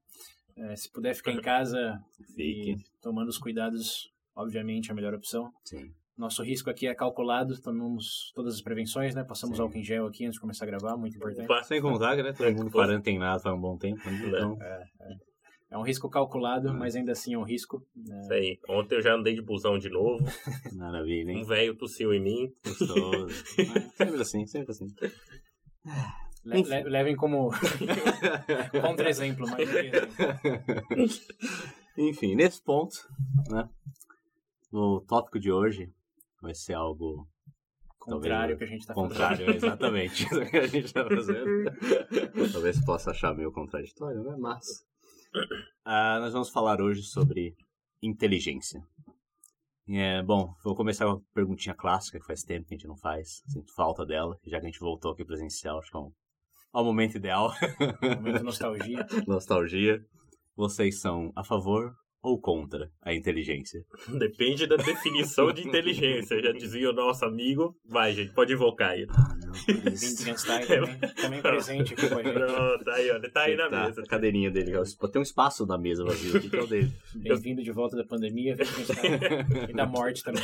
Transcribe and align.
É, 0.56 0.76
se 0.76 0.90
puder 0.90 1.14
ficar 1.14 1.32
em 1.32 1.40
casa 1.40 1.98
Fique. 2.34 2.76
tomando 3.02 3.28
os 3.28 3.38
cuidados, 3.38 4.10
obviamente 4.34 4.88
é 4.88 4.92
a 4.92 4.94
melhor 4.94 5.14
opção. 5.14 5.50
Sim. 5.64 5.92
Nosso 6.16 6.44
risco 6.44 6.70
aqui 6.70 6.86
é 6.86 6.94
calculado, 6.94 7.60
tomamos 7.60 8.30
todas 8.36 8.54
as 8.54 8.62
prevenções, 8.62 9.16
né? 9.16 9.24
Passamos 9.24 9.56
Sim. 9.56 9.62
álcool 9.62 9.78
em 9.78 9.82
gel 9.82 10.06
aqui 10.06 10.24
antes 10.24 10.34
de 10.34 10.40
começar 10.40 10.64
a 10.64 10.68
gravar, 10.68 10.96
muito 10.96 11.16
importante. 11.16 11.66
Sem 11.66 11.82
contar, 11.82 12.16
né? 12.16 12.32
Todo 12.32 12.54
mundo 12.54 12.70
quarentenado 12.70 13.42
faz 13.42 13.54
um 13.54 13.60
bom 13.60 13.76
tempo. 13.76 13.98
Né? 14.08 14.22
Então... 14.24 14.56
É, 14.60 14.84
é. 15.00 15.14
é, 15.72 15.78
um 15.78 15.82
risco 15.82 16.08
calculado, 16.08 16.70
hum. 16.70 16.78
mas 16.78 16.94
ainda 16.94 17.10
assim 17.10 17.34
é 17.34 17.38
um 17.38 17.42
risco. 17.42 17.84
Né? 17.96 18.20
Isso 18.20 18.32
aí. 18.32 18.58
Ontem 18.68 18.94
eu 18.94 19.02
já 19.02 19.12
andei 19.12 19.34
de 19.34 19.42
busão 19.42 19.76
de 19.76 19.90
novo. 19.90 20.24
Maravilha, 20.76 21.32
hein? 21.32 21.42
Um 21.42 21.44
velho 21.44 21.74
tossiu 21.74 22.14
em 22.14 22.22
mim. 22.22 22.52
Gostoso. 22.64 23.34
sempre 23.98 24.22
assim, 24.22 24.46
sempre 24.46 24.70
assim. 24.70 24.86
Le 26.44 26.62
le 26.62 26.82
levem 26.84 27.16
como 27.16 27.50
contra-exemplo, 28.82 29.46
mas... 29.48 29.66
Enfim, 31.96 32.34
nesse 32.34 32.62
ponto, 32.62 32.96
né? 33.48 33.68
O 34.72 35.00
tópico 35.00 35.38
de 35.38 35.50
hoje 35.52 35.92
vai 36.42 36.54
ser 36.54 36.74
algo 36.74 37.26
contrário 37.98 38.58
que 38.58 38.64
a 38.64 38.66
gente 38.66 38.80
está 38.80 38.94
fazendo. 38.94 39.08
Contrário, 39.08 39.50
exatamente. 39.50 40.26
Que 40.50 40.58
a 40.58 40.66
gente 40.66 40.86
está 40.86 41.04
fazendo. 41.04 42.52
Talvez 42.52 42.84
possa 42.84 43.10
achar 43.10 43.34
meio 43.34 43.52
contraditório, 43.52 44.22
né? 44.22 44.36
Mas. 44.38 44.84
Uh, 45.86 46.20
nós 46.20 46.32
vamos 46.32 46.50
falar 46.50 46.80
hoje 46.80 47.02
sobre 47.02 47.56
inteligência. 48.02 48.82
É, 49.88 50.22
bom, 50.22 50.54
vou 50.64 50.74
começar 50.74 51.04
com 51.04 51.12
uma 51.12 51.22
perguntinha 51.34 51.74
clássica 51.74 52.18
que 52.18 52.26
faz 52.26 52.42
tempo 52.42 52.66
que 52.66 52.74
a 52.74 52.76
gente 52.76 52.88
não 52.88 52.96
faz. 52.96 53.42
Sinto 53.46 53.74
falta 53.74 54.04
dela, 54.06 54.38
já 54.44 54.58
que 54.58 54.66
a 54.66 54.70
gente 54.70 54.80
voltou 54.80 55.12
aqui 55.12 55.24
presencial, 55.24 55.78
acho 55.78 55.90
que 55.90 55.96
é 55.96 56.00
um 56.00 56.12
ao 56.74 56.84
momento 56.84 57.16
ideal. 57.16 57.54
Momento 58.16 58.42
nostalgia. 58.42 59.06
nostalgia. 59.26 60.04
Vocês 60.56 61.00
são 61.00 61.32
a 61.34 61.44
favor 61.44 61.94
ou 62.24 62.40
contra 62.40 62.90
a 63.02 63.14
inteligência? 63.14 63.84
Depende 64.18 64.66
da 64.66 64.76
definição 64.76 65.52
de 65.52 65.68
inteligência. 65.68 66.42
Já 66.42 66.52
dizia 66.52 66.90
o 66.90 66.92
nosso 66.92 67.24
amigo. 67.24 67.76
Vai, 67.86 68.14
gente, 68.14 68.32
pode 68.32 68.54
invocar 68.54 68.92
aí. 68.92 69.06
Ah, 69.10 69.36
não, 69.44 69.52
também, 70.56 70.98
também 71.14 71.42
presente 71.42 71.92
aqui 71.92 72.08
com 72.08 72.18
a 72.18 72.22
gente. 72.22 72.38
Não, 72.38 72.78
tá 72.78 72.94
aí, 72.94 73.10
olha, 73.10 73.30
tá 73.30 73.42
aí 73.42 73.56
na 73.56 73.68
tá, 73.68 73.84
mesa. 73.84 74.00
A 74.00 74.06
cadeirinha 74.06 74.50
dele. 74.50 74.72
Tem 75.12 75.20
um 75.20 75.22
espaço 75.22 75.66
na 75.66 75.76
mesa 75.76 76.02
vazio 76.02 76.36
aqui, 76.36 76.48
que 76.48 76.56
é 76.56 76.62
o 76.62 76.66
dele. 76.66 76.90
Bem-vindo 77.14 77.62
de 77.62 77.70
volta 77.70 77.96
da 77.96 78.04
pandemia 78.04 78.56
e 79.68 79.72
da 79.74 79.86
morte 79.86 80.22
também. 80.22 80.42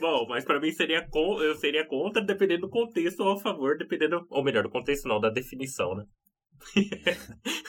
Bom, 0.00 0.26
mas 0.28 0.44
pra 0.44 0.60
mim 0.60 0.72
seria, 0.72 1.06
com, 1.08 1.40
eu 1.40 1.54
seria 1.54 1.86
contra, 1.86 2.20
dependendo 2.20 2.62
do 2.62 2.68
contexto, 2.68 3.20
ou 3.20 3.32
a 3.32 3.40
favor, 3.40 3.78
dependendo. 3.78 4.26
Ou 4.30 4.42
melhor, 4.42 4.64
do 4.64 4.70
contexto 4.70 5.06
não, 5.06 5.20
da 5.20 5.30
definição, 5.30 5.94
né? 5.94 6.04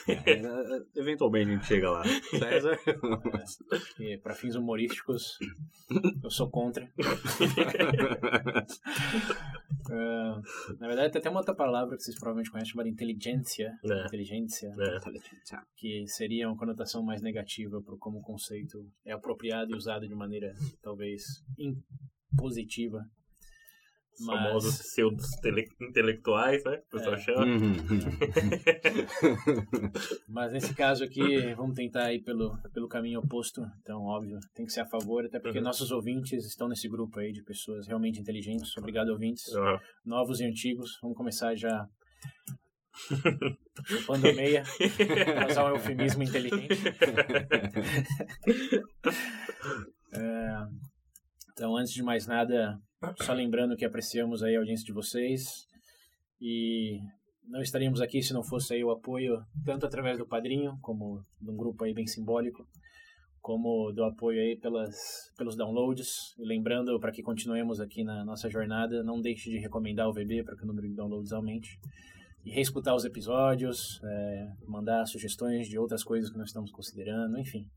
É, 0.08 1.00
eventualmente 1.00 1.50
a 1.50 1.54
gente 1.54 1.66
chega 1.66 1.90
lá. 1.90 2.02
César? 2.04 2.78
É, 4.00 4.18
para 4.18 4.34
fins 4.34 4.54
humorísticos, 4.54 5.38
eu 6.22 6.30
sou 6.30 6.50
contra. 6.50 6.84
uh, 6.84 6.88
na 10.78 10.86
verdade, 10.86 11.12
tem 11.12 11.20
até 11.20 11.30
uma 11.30 11.40
outra 11.40 11.54
palavra 11.54 11.96
que 11.96 12.02
vocês 12.02 12.16
provavelmente 12.16 12.50
conhecem 12.50 12.72
chamada 12.72 12.88
inteligência. 12.88 13.72
É. 13.84 14.06
Inteligência. 14.06 14.68
É. 14.78 14.98
Que 15.76 16.06
seria 16.06 16.48
uma 16.48 16.56
conotação 16.56 17.02
mais 17.02 17.22
negativa 17.22 17.80
para 17.82 17.96
como 17.98 18.18
o 18.18 18.22
conceito 18.22 18.78
é 19.04 19.12
apropriado 19.12 19.72
e 19.72 19.76
usado 19.76 20.06
de 20.06 20.14
maneira 20.14 20.52
talvez 20.82 21.22
impositiva 22.32 23.00
os 24.18 24.26
Mas... 24.26 24.42
famosos 24.42 24.78
pseudos 24.78 25.26
intelectuais, 25.80 26.64
né? 26.64 26.80
O 26.86 26.90
pessoal 26.90 27.14
é. 27.14 27.18
chama. 27.18 27.44
Uhum. 27.44 27.76
Mas 30.28 30.52
nesse 30.52 30.74
caso 30.74 31.04
aqui, 31.04 31.54
vamos 31.54 31.74
tentar 31.74 32.12
ir 32.12 32.22
pelo, 32.22 32.56
pelo 32.72 32.88
caminho 32.88 33.20
oposto. 33.20 33.62
Então, 33.82 34.02
óbvio, 34.02 34.38
tem 34.54 34.64
que 34.64 34.72
ser 34.72 34.80
a 34.80 34.86
favor, 34.86 35.26
até 35.26 35.38
porque 35.38 35.58
uhum. 35.58 35.64
nossos 35.64 35.90
ouvintes 35.90 36.46
estão 36.46 36.68
nesse 36.68 36.88
grupo 36.88 37.20
aí 37.20 37.32
de 37.32 37.42
pessoas 37.42 37.86
realmente 37.86 38.18
inteligentes. 38.20 38.74
Obrigado, 38.76 39.10
ouvintes. 39.10 39.46
Uhum. 39.48 39.78
Novos 40.04 40.40
e 40.40 40.44
antigos. 40.44 40.98
Vamos 41.02 41.16
começar 41.16 41.54
já 41.54 41.88
chupando 43.84 44.34
meia, 44.34 44.62
usar 45.50 45.66
um 45.66 45.74
eufemismo 45.74 46.22
inteligente. 46.22 46.68
é, 50.12 50.66
então, 51.52 51.76
antes 51.76 51.92
de 51.92 52.02
mais 52.02 52.26
nada, 52.26 52.80
só 53.20 53.32
lembrando 53.32 53.76
que 53.76 53.84
apreciamos 53.84 54.42
aí 54.42 54.56
a 54.56 54.58
audiência 54.58 54.84
de 54.84 54.92
vocês 54.92 55.66
e 56.40 56.98
não 57.48 57.60
estaríamos 57.60 58.00
aqui 58.00 58.22
se 58.22 58.32
não 58.32 58.42
fosse 58.42 58.74
aí 58.74 58.84
o 58.84 58.90
apoio 58.90 59.40
tanto 59.64 59.86
através 59.86 60.18
do 60.18 60.26
padrinho, 60.26 60.78
como 60.82 61.24
de 61.40 61.50
um 61.50 61.56
grupo 61.56 61.84
aí 61.84 61.94
bem 61.94 62.06
simbólico, 62.06 62.66
como 63.40 63.92
do 63.92 64.04
apoio 64.04 64.40
aí 64.40 64.56
pelas, 64.56 65.32
pelos 65.36 65.56
downloads. 65.56 66.34
E 66.38 66.44
lembrando, 66.44 66.98
para 66.98 67.12
que 67.12 67.22
continuemos 67.22 67.80
aqui 67.80 68.02
na 68.02 68.24
nossa 68.24 68.50
jornada, 68.50 69.02
não 69.02 69.20
deixe 69.20 69.50
de 69.50 69.58
recomendar 69.58 70.08
o 70.08 70.12
VB 70.12 70.42
para 70.42 70.56
que 70.56 70.64
o 70.64 70.66
número 70.66 70.88
de 70.88 70.94
downloads 70.94 71.32
aumente. 71.32 71.78
E 72.44 72.50
reescutar 72.50 72.94
os 72.94 73.04
episódios, 73.04 74.00
é, 74.04 74.52
mandar 74.66 75.06
sugestões 75.06 75.68
de 75.68 75.78
outras 75.78 76.02
coisas 76.04 76.30
que 76.30 76.38
nós 76.38 76.48
estamos 76.48 76.70
considerando, 76.70 77.38
enfim. 77.38 77.68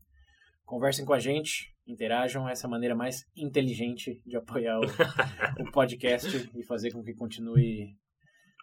Conversem 0.70 1.04
com 1.04 1.12
a 1.12 1.18
gente, 1.18 1.74
interajam, 1.84 2.48
essa 2.48 2.64
é 2.64 2.68
a 2.68 2.70
maneira 2.70 2.94
mais 2.94 3.26
inteligente 3.36 4.22
de 4.24 4.36
apoiar 4.36 4.78
o, 4.78 4.84
o 4.84 4.84
podcast 5.74 6.48
e 6.54 6.62
fazer 6.62 6.92
com 6.92 7.02
que 7.02 7.12
continue 7.12 7.96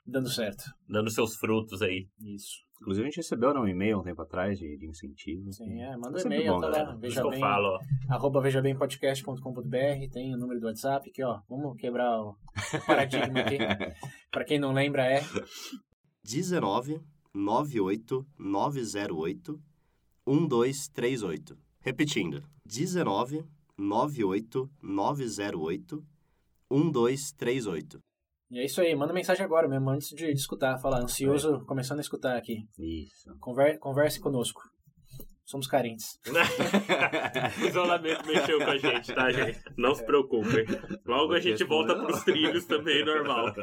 dando 0.06 0.30
certo. 0.30 0.64
Dando 0.88 1.10
seus 1.12 1.36
frutos 1.36 1.82
aí. 1.82 2.08
Isso. 2.22 2.66
Inclusive 2.80 3.04
a 3.04 3.10
gente 3.10 3.18
recebeu 3.18 3.50
um 3.50 3.68
e-mail 3.68 4.00
um 4.00 4.04
tempo 4.04 4.22
atrás 4.22 4.58
de, 4.58 4.78
de 4.78 4.88
incentivo. 4.88 5.52
Sim, 5.52 5.82
é, 5.82 5.98
manda 5.98 6.18
um 6.18 6.22
e-mail, 6.22 6.54
bom, 6.54 6.62
tá 6.62 6.68
lá, 6.70 6.96
veja 6.96 7.22
bem, 7.24 7.34
eu 7.34 7.40
falo, 7.42 7.78
arroba 8.08 8.40
vejabempodcast.com.br, 8.40 10.10
tem 10.10 10.34
o 10.34 10.38
número 10.38 10.62
do 10.62 10.68
WhatsApp 10.68 11.10
aqui, 11.10 11.22
ó, 11.26 11.42
vamos 11.50 11.76
quebrar 11.76 12.22
o 12.22 12.38
paradigma 12.88 13.42
aqui. 13.42 13.58
Para 14.32 14.46
quem 14.46 14.58
não 14.58 14.72
lembra 14.72 15.06
é 15.06 15.22
19 16.24 17.02
98 17.34 18.26
908 18.40 19.62
1238. 20.26 21.67
Repetindo, 21.88 22.44
19 22.66 23.46
98 23.78 24.70
908 24.84 26.04
1238. 26.70 28.00
E 28.52 28.60
é 28.60 28.66
isso 28.66 28.82
aí, 28.82 28.94
manda 28.94 29.14
mensagem 29.14 29.46
agora 29.46 29.70
mesmo, 29.70 29.90
antes 29.90 30.10
de, 30.10 30.30
escutar, 30.34 30.78
falar, 30.80 31.02
ansioso, 31.02 31.56
é. 31.56 31.66
começando 31.66 32.00
a 32.00 32.02
escutar 32.02 32.36
aqui. 32.36 32.68
Isso. 32.78 33.34
Conver, 33.40 33.80
converse 33.80 34.20
conosco. 34.20 34.62
Somos 35.46 35.66
carentes. 35.66 36.20
o 37.64 37.66
isolamento 37.66 38.28
mexeu 38.28 38.58
com 38.58 38.70
a 38.70 38.78
gente, 38.78 39.16
tá, 39.16 39.32
gente? 39.32 39.58
Não 39.78 39.96
se 39.96 40.06
preocupem. 40.06 40.66
Logo 41.06 41.32
a 41.32 41.40
gente 41.40 41.64
volta 41.64 41.96
pros 41.96 42.22
trilhos 42.26 42.66
também, 42.66 43.06
normal. 43.06 43.54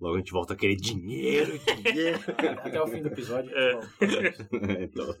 Logo 0.00 0.16
a 0.16 0.18
gente 0.18 0.32
volta 0.32 0.54
a 0.54 0.56
querer 0.56 0.76
dinheiro, 0.76 1.58
dinheiro. 1.82 2.20
Até 2.62 2.80
o 2.80 2.86
fim 2.86 3.02
do 3.02 3.08
episódio. 3.08 3.50
É. 3.56 3.80
então. 4.84 5.14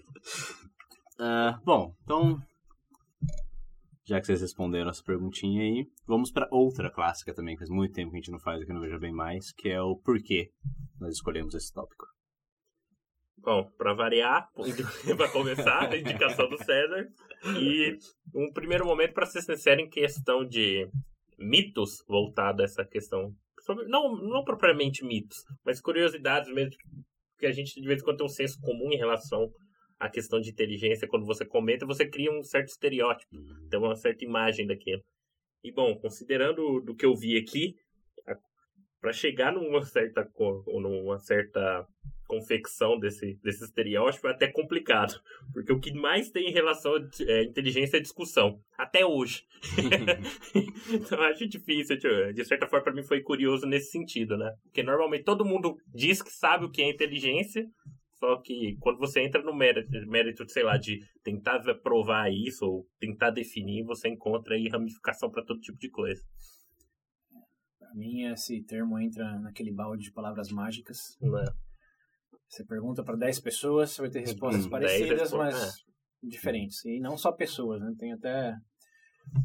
Uh, 1.18 1.64
bom, 1.64 1.94
então. 2.02 2.42
Já 4.06 4.20
que 4.20 4.26
vocês 4.26 4.42
responderam 4.42 4.90
essa 4.90 5.02
perguntinha 5.02 5.62
aí, 5.62 5.86
vamos 6.06 6.30
para 6.30 6.48
outra 6.50 6.90
clássica 6.90 7.32
também, 7.32 7.54
que 7.54 7.60
faz 7.60 7.70
muito 7.70 7.94
tempo 7.94 8.10
que 8.10 8.16
a 8.16 8.20
gente 8.20 8.30
não 8.30 8.38
faz 8.38 8.60
aqui 8.60 8.72
no 8.72 8.80
Veja 8.80 8.98
Bem 8.98 9.12
Mais, 9.12 9.50
que 9.52 9.70
é 9.70 9.80
o 9.80 9.96
porquê 9.96 10.50
nós 11.00 11.14
escolhemos 11.14 11.54
esse 11.54 11.72
tópico. 11.72 12.04
Bom, 13.38 13.70
para 13.76 13.94
variar, 13.94 14.48
para 15.16 15.30
começar, 15.30 15.90
a 15.90 15.96
indicação 15.96 16.48
do 16.48 16.56
César. 16.58 17.08
E 17.58 17.98
um 18.34 18.50
primeiro 18.52 18.86
momento, 18.86 19.12
para 19.12 19.26
ser 19.26 19.42
sincero, 19.42 19.80
em 19.80 19.88
questão 19.88 20.46
de 20.46 20.88
mitos 21.38 22.02
voltado 22.08 22.62
a 22.62 22.64
essa 22.64 22.84
questão. 22.84 23.34
Não, 23.86 24.16
não 24.16 24.44
propriamente 24.44 25.04
mitos, 25.04 25.38
mas 25.64 25.80
curiosidades 25.80 26.52
mesmo. 26.52 26.74
Que 27.38 27.46
a 27.46 27.52
gente 27.52 27.80
de 27.80 27.86
vez 27.86 28.00
em 28.00 28.04
quando 28.04 28.18
tem 28.18 28.26
um 28.26 28.30
senso 28.30 28.60
comum 28.60 28.92
em 28.92 28.96
relação 28.96 29.50
à 30.04 30.10
questão 30.10 30.40
de 30.40 30.50
inteligência. 30.50 31.08
Quando 31.08 31.26
você 31.26 31.44
comenta, 31.44 31.86
você 31.86 32.08
cria 32.08 32.30
um 32.30 32.42
certo 32.42 32.68
estereótipo, 32.68 33.36
tem 33.70 33.78
uma 33.80 33.96
certa 33.96 34.24
imagem 34.24 34.66
daquilo. 34.66 35.02
E 35.62 35.72
bom, 35.72 35.96
considerando 35.98 36.80
do 36.80 36.94
que 36.94 37.06
eu 37.06 37.14
vi 37.14 37.38
aqui, 37.38 37.74
para 39.00 39.12
chegar 39.12 39.52
numa 39.52 39.82
certa, 39.82 40.26
numa 40.66 41.18
certa 41.18 41.86
confecção 42.26 42.98
desse, 42.98 43.38
desse 43.42 43.64
estereótipo 43.64 44.28
é 44.28 44.30
até 44.30 44.50
complicado. 44.50 45.14
Porque 45.52 45.72
o 45.72 45.78
que 45.78 45.92
mais 45.92 46.30
tem 46.30 46.48
em 46.48 46.52
relação 46.52 46.94
à 46.94 47.00
é, 47.20 47.44
inteligência 47.44 47.98
é 47.98 48.00
discussão. 48.00 48.58
Até 48.78 49.04
hoje. 49.04 49.42
então 50.90 51.20
acho 51.20 51.46
difícil. 51.46 51.98
De 52.32 52.44
certa 52.44 52.66
forma, 52.66 52.84
para 52.84 52.94
mim 52.94 53.02
foi 53.02 53.20
curioso 53.20 53.66
nesse 53.66 53.90
sentido, 53.90 54.38
né? 54.38 54.50
Porque 54.64 54.82
normalmente 54.82 55.24
todo 55.24 55.44
mundo 55.44 55.76
diz 55.94 56.22
que 56.22 56.30
sabe 56.30 56.64
o 56.64 56.70
que 56.70 56.82
é 56.82 56.88
inteligência. 56.88 57.66
Só 58.14 58.40
que 58.40 58.76
quando 58.80 58.98
você 58.98 59.20
entra 59.20 59.42
no 59.42 59.54
mérito, 59.54 59.90
mérito 60.06 60.48
sei 60.48 60.62
lá, 60.62 60.76
de 60.76 61.00
tentar 61.22 61.60
provar 61.82 62.30
isso 62.32 62.64
ou 62.64 62.88
tentar 62.98 63.30
definir, 63.30 63.84
você 63.84 64.08
encontra 64.08 64.54
aí 64.54 64.68
ramificação 64.68 65.30
para 65.30 65.44
todo 65.44 65.60
tipo 65.60 65.78
de 65.78 65.90
coisa. 65.90 66.22
Para 67.78 67.94
mim, 67.94 68.22
esse 68.24 68.62
termo 68.62 68.98
entra 68.98 69.38
naquele 69.40 69.72
balde 69.72 70.04
de 70.04 70.12
palavras 70.12 70.50
mágicas. 70.50 71.16
É 71.22 71.64
você 72.48 72.64
pergunta 72.64 73.02
para 73.02 73.16
10 73.16 73.40
pessoas, 73.40 73.90
você 73.90 74.02
vai 74.02 74.10
ter 74.10 74.20
respostas 74.20 74.66
parecidas, 74.68 75.32
mas 75.32 75.54
é. 75.54 75.70
diferentes. 76.22 76.84
E 76.84 77.00
não 77.00 77.16
só 77.16 77.32
pessoas, 77.32 77.80
né? 77.80 77.92
Tem 77.98 78.12
até 78.12 78.54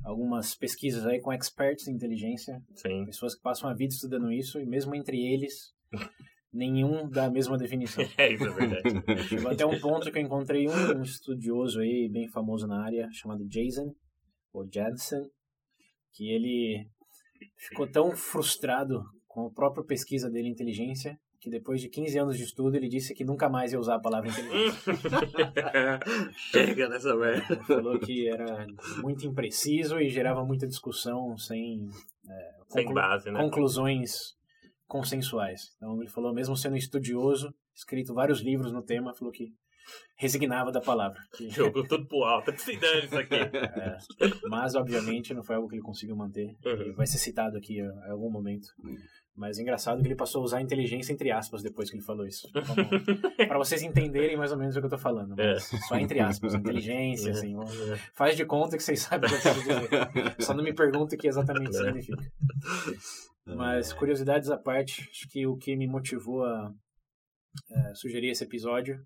algumas 0.03 0.55
pesquisas 0.55 1.05
aí 1.07 1.19
com 1.19 1.33
experts 1.33 1.87
em 1.87 1.95
inteligência. 1.95 2.61
Sim. 2.75 3.05
Pessoas 3.05 3.35
que 3.35 3.41
passam 3.41 3.67
a 3.67 3.73
vida 3.73 3.93
estudando 3.93 4.31
isso, 4.31 4.59
e 4.59 4.65
mesmo 4.65 4.93
entre 4.93 5.17
eles, 5.17 5.73
nenhum 6.51 7.09
dá 7.09 7.25
a 7.25 7.31
mesma 7.31 7.57
definição. 7.57 8.03
É, 8.17 8.33
isso 8.33 8.45
é 8.45 8.49
verdade. 8.49 9.27
Chegou 9.27 9.51
até 9.51 9.65
um 9.65 9.79
ponto 9.79 10.11
que 10.11 10.17
eu 10.17 10.21
encontrei 10.21 10.67
um, 10.67 10.97
um 10.97 11.03
estudioso 11.03 11.79
aí, 11.79 12.09
bem 12.11 12.27
famoso 12.27 12.67
na 12.67 12.83
área, 12.83 13.07
chamado 13.11 13.47
Jason, 13.47 13.93
ou 14.53 14.67
Jansen, 14.71 15.29
que 16.13 16.29
ele 16.29 16.87
ficou 17.55 17.89
tão 17.89 18.11
frustrado 18.15 19.03
com 19.27 19.47
a 19.47 19.51
própria 19.51 19.85
pesquisa 19.85 20.29
dele 20.29 20.49
em 20.49 20.51
inteligência 20.51 21.17
que 21.39 21.49
depois 21.49 21.79
de 21.79 21.89
15 21.89 22.19
anos 22.19 22.37
de 22.37 22.43
estudo 22.43 22.75
ele 22.75 22.89
disse 22.89 23.13
que 23.13 23.23
nunca 23.23 23.49
mais 23.49 23.71
ia 23.71 23.79
usar 23.79 23.95
a 23.95 24.01
palavra 24.01 24.29
inteligência. 24.29 24.93
Chega 26.35 26.89
nessa 26.89 27.15
merda. 27.15 27.53
Ele 27.53 27.63
falou 27.63 27.97
que 27.97 28.27
era 28.27 28.67
muito 29.01 29.25
impreciso 29.25 29.99
e 29.99 30.09
gerava 30.09 30.43
muita 30.43 30.67
discussão 30.67 31.37
sem, 31.37 31.87
é, 32.29 32.51
sem 32.67 32.93
base, 32.93 33.31
né? 33.31 33.39
conclusões 33.39 34.37
consensuais. 34.89 35.71
Então 35.77 36.01
ele 36.01 36.09
falou, 36.09 36.33
mesmo 36.33 36.57
sendo 36.57 36.75
estudioso, 36.75 37.53
escrito 37.73 38.13
vários 38.13 38.41
livros 38.41 38.73
no 38.73 38.81
tema, 38.81 39.13
falou 39.13 39.31
que 39.31 39.53
resignava 40.17 40.71
da 40.71 40.81
palavra. 40.81 41.19
Que... 41.35 41.49
Jogou 41.49 41.87
tudo 41.87 42.05
pro 42.07 42.23
alto, 42.23 42.47
tá 42.47 42.51
precisando 42.51 43.05
isso 43.05 43.17
aqui. 43.17 43.35
É, 43.79 43.97
mas, 44.49 44.75
obviamente, 44.75 45.33
não 45.33 45.43
foi 45.43 45.55
algo 45.55 45.67
que 45.67 45.75
ele 45.75 45.81
conseguiu 45.81 46.15
manter. 46.15 46.55
Uhum. 46.65 46.93
Vai 46.95 47.07
ser 47.07 47.17
citado 47.17 47.57
aqui 47.57 47.79
em 47.79 48.11
algum 48.11 48.29
momento. 48.29 48.67
Uhum. 48.83 48.95
Mas 49.35 49.57
é 49.57 49.61
engraçado 49.61 50.01
que 50.01 50.07
ele 50.07 50.15
passou 50.15 50.41
a 50.41 50.43
usar 50.43 50.61
inteligência 50.61 51.13
entre 51.13 51.31
aspas 51.31 51.63
depois 51.63 51.89
que 51.89 51.95
ele 51.95 52.03
falou 52.03 52.25
isso. 52.25 52.49
para 53.47 53.57
vocês 53.57 53.81
entenderem 53.81 54.35
mais 54.35 54.51
ou 54.51 54.57
menos 54.57 54.75
o 54.75 54.79
que 54.79 54.85
eu 54.85 54.89
tô 54.89 54.97
falando. 54.97 55.39
É. 55.39 55.57
Só 55.59 55.97
entre 55.97 56.19
aspas. 56.19 56.53
Inteligência, 56.53 57.29
é. 57.29 57.31
assim. 57.31 57.55
É. 57.55 57.95
Faz 58.13 58.35
de 58.35 58.45
conta 58.45 58.75
que 58.75 58.83
vocês 58.83 58.99
sabem 58.99 59.29
o 59.29 59.31
que 59.31 59.47
eu 59.47 59.53
quero 59.53 59.59
dizer. 59.61 60.35
Só 60.43 60.53
não 60.53 60.63
me 60.63 60.73
pergunte 60.73 61.15
o 61.15 61.17
que 61.17 61.27
exatamente 61.27 61.73
significa. 61.73 62.21
Mas, 63.55 63.91
curiosidades 63.93 64.49
à 64.49 64.57
parte, 64.57 65.07
acho 65.09 65.27
que 65.29 65.45
o 65.45 65.57
que 65.57 65.75
me 65.75 65.87
motivou 65.87 66.43
a 66.43 66.71
é, 67.71 67.93
sugerir 67.95 68.29
esse 68.29 68.43
episódio 68.43 69.03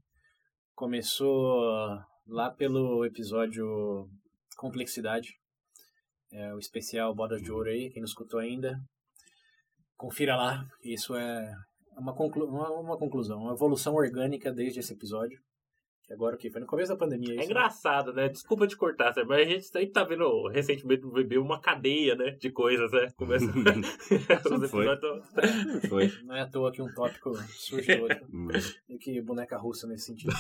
começou 0.75 1.61
lá 2.27 2.51
pelo 2.51 3.05
episódio 3.05 3.65
Complexidade. 4.57 5.29
É, 6.31 6.53
o 6.53 6.59
especial 6.59 7.13
Bodas 7.13 7.41
de 7.41 7.51
Ouro 7.51 7.69
aí, 7.69 7.89
quem 7.91 8.01
não 8.01 8.07
escutou 8.07 8.39
ainda, 8.39 8.79
confira 9.95 10.35
lá. 10.35 10.65
Isso 10.83 11.15
é 11.15 11.53
uma, 11.97 12.13
conclu 12.15 12.45
uma, 12.45 12.69
uma 12.71 12.97
conclusão, 12.97 13.39
uma 13.39 13.53
evolução 13.53 13.93
orgânica 13.93 14.51
desde 14.51 14.79
esse 14.79 14.93
episódio. 14.93 15.39
Que 16.03 16.11
agora 16.11 16.35
o 16.35 16.37
que? 16.37 16.49
Foi 16.49 16.59
no 16.59 16.67
começo 16.67 16.91
da 16.91 16.97
pandemia. 16.97 17.31
É 17.31 17.35
isso, 17.35 17.43
é 17.43 17.45
engraçado, 17.45 18.13
né? 18.13 18.27
Desculpa 18.27 18.67
te 18.67 18.75
cortar, 18.75 19.13
mas 19.25 19.47
a 19.47 19.49
gente 19.49 19.65
sempre 19.65 19.87
tá 19.87 20.03
vendo 20.03 20.49
recentemente 20.49 21.01
no 21.01 21.13
bebê 21.13 21.37
uma 21.37 21.61
cadeia, 21.61 22.13
né? 22.15 22.31
De 22.31 22.51
coisas, 22.51 22.91
né? 22.91 23.09
Começa. 23.15 23.45
foi. 24.69 24.85
foi. 25.87 26.11
Não 26.25 26.35
é 26.35 26.41
à 26.41 26.49
toa 26.49 26.73
que 26.73 26.81
um 26.81 26.93
tópico 26.93 27.33
surge 27.47 27.93
outro. 28.01 28.27
e 28.89 28.97
que 28.97 29.21
boneca 29.21 29.57
russa 29.57 29.87
nesse 29.87 30.07
sentido. 30.07 30.33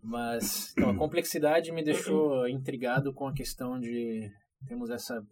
mas, 0.00 0.72
então, 0.72 0.90
a 0.90 0.96
complexidade 0.96 1.72
me 1.72 1.82
deixou 1.82 2.48
intrigado 2.48 3.12
com 3.12 3.26
a 3.26 3.34
questão 3.34 3.80
de. 3.80 4.30
Temos 4.68 4.90
essa 4.90 5.26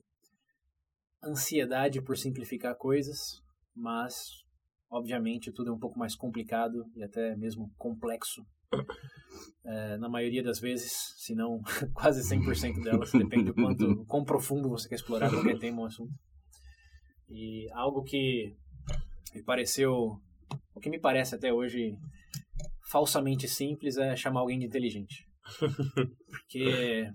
ansiedade 1.23 2.03
por 2.03 2.17
simplificar 2.17 2.75
coisas, 2.77 3.41
mas 3.77 4.48
obviamente 4.91 5.53
tudo 5.53 5.71
é 5.71 5.73
um 5.73 5.79
pouco 5.79 5.99
mais 5.99 6.15
complicado 6.15 6.85
e 6.97 7.03
até 7.03 7.37
mesmo 7.37 7.71
complexo. 7.77 8.45
É, 9.65 9.97
na 9.99 10.09
maioria 10.09 10.43
das 10.43 10.59
vezes, 10.59 11.15
se 11.17 11.35
não 11.35 11.61
quase 11.95 12.23
100% 12.23 12.83
delas, 12.83 13.13
depende 13.13 13.45
do 13.45 13.55
quanto, 13.55 14.05
quão 14.07 14.25
profundo 14.25 14.69
você 14.69 14.89
quer 14.89 14.97
explorar 14.97 15.31
qualquer 15.31 15.59
tema 15.59 15.81
ou 15.81 15.87
assunto. 15.87 16.13
E 17.29 17.69
algo 17.73 18.03
que 18.03 18.57
me 19.35 19.43
pareceu, 19.43 20.19
o 20.75 20.81
que 20.81 20.89
me 20.89 20.99
parece 20.99 21.35
até 21.35 21.53
hoje 21.53 21.95
falsamente 22.91 23.47
simples 23.47 23.99
é 23.99 24.17
chamar 24.17 24.41
alguém 24.41 24.59
de 24.59 24.65
inteligente. 24.65 25.29
Porque, 26.31 27.11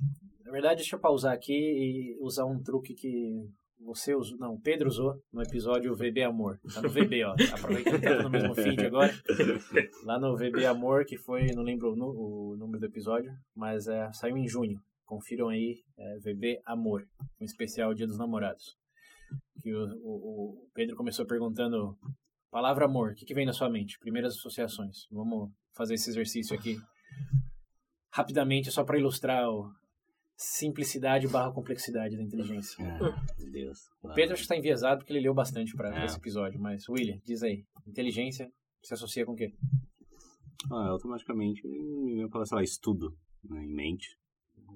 na 0.46 0.52
verdade, 0.52 0.78
deixa 0.78 0.96
eu 0.96 1.00
pausar 1.00 1.34
aqui 1.34 1.54
e 1.54 2.18
usar 2.22 2.46
um 2.46 2.62
truque 2.62 2.94
que 2.94 3.48
você 3.84 4.16
usou, 4.16 4.38
não, 4.38 4.60
Pedro 4.60 4.88
usou 4.88 5.22
no 5.32 5.42
episódio 5.42 5.96
VB 5.96 6.24
Amor. 6.24 6.60
Tá 6.74 6.82
no 6.82 6.90
VB, 6.90 7.24
ó. 7.24 7.36
Aproveitando 7.54 8.00
que 8.00 8.08
tá 8.08 8.24
no 8.24 8.30
mesmo 8.30 8.56
feed 8.56 8.86
agora. 8.86 9.14
Lá 10.04 10.20
no 10.20 10.36
VB 10.36 10.66
Amor, 10.66 11.06
que 11.06 11.18
foi, 11.18 11.48
não 11.54 11.64
lembro 11.64 11.90
o, 11.90 12.54
o 12.54 12.58
número 12.58 12.80
do 12.80 12.86
episódio, 12.86 13.32
mas 13.56 13.88
é, 13.88 14.12
saiu 14.14 14.38
em 14.38 14.48
junho. 14.48 14.80
Confiram 15.06 15.50
aí, 15.50 15.82
é, 15.98 16.18
VB 16.20 16.60
Amor, 16.66 17.04
um 17.40 17.46
especial 17.46 17.94
Dia 17.94 18.08
dos 18.08 18.18
Namorados. 18.18 18.78
Que 19.62 19.74
o, 19.74 19.86
o, 20.04 20.64
o 20.64 20.70
Pedro 20.74 20.96
começou 20.96 21.26
perguntando: 21.26 21.98
palavra 22.50 22.86
amor, 22.86 23.12
o 23.12 23.16
que, 23.16 23.26
que 23.26 23.34
vem 23.34 23.46
na 23.46 23.54
sua 23.54 23.70
mente? 23.70 24.00
Primeiras 24.00 24.34
associações. 24.36 25.08
Vamos 25.12 25.52
fazer 25.76 25.96
esse 25.96 26.10
exercício 26.10 26.56
aqui 26.56 26.78
rapidamente, 28.12 28.72
só 28.72 28.84
para 28.84 29.00
ilustrar 29.00 29.50
o, 29.50 29.72
simplicidade 30.36 31.28
barra 31.28 31.52
complexidade 31.52 32.18
da 32.18 32.24
inteligência. 32.24 32.84
Ah, 32.86 33.24
meu 33.40 33.52
Deus. 33.52 33.80
O 34.02 34.14
Pedro 34.14 34.34
acho 34.34 34.42
que 34.42 34.46
está 34.46 34.58
enviesado 34.58 35.00
porque 35.00 35.14
ele 35.14 35.22
leu 35.22 35.34
bastante 35.34 35.76
para 35.76 36.02
é. 36.02 36.06
esse 36.06 36.18
episódio, 36.18 36.60
mas 36.60 36.88
William, 36.90 37.20
diz 37.24 37.44
aí, 37.44 37.66
inteligência 37.88 38.52
se 38.82 38.94
associa 38.94 39.26
com 39.26 39.34
o 39.34 39.36
quê? 39.36 39.54
Ah, 40.72 40.90
automaticamente 40.90 41.66
me 41.68 42.16
vem 42.16 42.30
falar, 42.30 42.46
sei 42.46 42.56
lá, 42.56 42.64
estudo 42.64 43.16
né, 43.44 43.64
em 43.64 43.74
mente. 43.74 44.18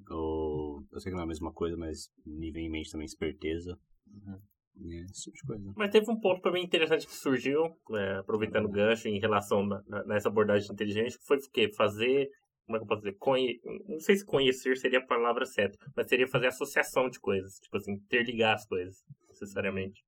Ou, 0.10 0.86
eu 0.92 1.00
sei 1.00 1.12
que 1.12 1.16
não 1.16 1.22
é 1.22 1.26
a 1.26 1.28
mesma 1.28 1.52
coisa, 1.52 1.76
mas 1.76 2.10
me 2.26 2.52
vem 2.52 2.68
em 2.68 2.70
mente 2.70 2.92
também 2.92 3.06
esperteza. 3.06 3.78
Uhum. 4.08 4.40
É, 4.80 5.04
esse 5.06 5.24
tipo 5.24 5.38
de 5.38 5.44
coisa. 5.44 5.74
Mas 5.76 5.92
teve 5.92 6.10
um 6.12 6.20
ponto 6.20 6.42
também 6.42 6.64
interessante 6.64 7.08
que 7.08 7.14
surgiu, 7.14 7.64
né, 7.90 8.20
aproveitando 8.20 8.66
o 8.66 8.72
gancho 8.72 9.08
em 9.08 9.20
relação 9.20 9.66
na, 9.66 10.04
nessa 10.06 10.30
abordagem 10.30 10.68
de 10.68 10.74
inteligência, 10.74 11.20
que 11.20 11.26
foi 11.26 11.38
o 11.38 11.52
quê? 11.52 11.72
Fazer 11.76 12.30
como 12.68 12.76
é 12.76 12.80
que 12.80 12.84
eu 12.84 12.88
posso 12.88 13.02
dizer? 13.02 13.18
Conhe... 13.18 13.60
Não 13.88 14.00
sei 14.00 14.18
se 14.18 14.26
conhecer 14.26 14.76
seria 14.78 15.00
a 15.00 15.06
palavra 15.06 15.46
certa, 15.46 15.78
mas 15.96 16.08
seria 16.08 16.28
fazer 16.28 16.48
associação 16.48 17.10
de 17.10 17.20
coisas. 17.20 17.60
Tipo 17.60 17.78
assim, 17.78 17.94
interligar 17.94 18.56
as 18.56 18.68
coisas, 18.68 19.04
necessariamente. 19.30 20.04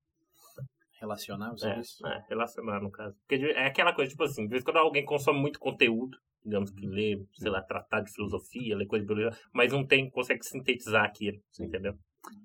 Relacionar, 0.99 1.51
você 1.51 1.67
é, 1.67 1.79
É, 2.11 2.25
relacionar, 2.27 2.81
no 2.81 2.91
caso. 2.91 3.15
Porque 3.19 3.35
é 3.35 3.65
aquela 3.65 3.93
coisa, 3.93 4.11
tipo 4.11 4.23
assim, 4.23 4.43
de 4.43 4.49
vez 4.49 4.63
quando 4.63 4.77
alguém 4.77 5.05
consome 5.05 5.39
muito 5.39 5.57
conteúdo, 5.57 6.17
digamos 6.43 6.69
que 6.71 6.85
lê, 6.85 7.17
sei 7.35 7.49
lá, 7.49 7.61
tratar 7.61 8.01
de 8.01 8.11
filosofia, 8.11 8.75
lê 8.75 8.85
coisa 8.85 9.05
de 9.05 9.07
biologia, 9.07 9.39
mas 9.53 9.71
não 9.71 9.87
tem, 9.87 10.09
consegue 10.09 10.43
sintetizar 10.43 11.05
aquilo, 11.05 11.39
Sim. 11.51 11.65
entendeu? 11.67 11.93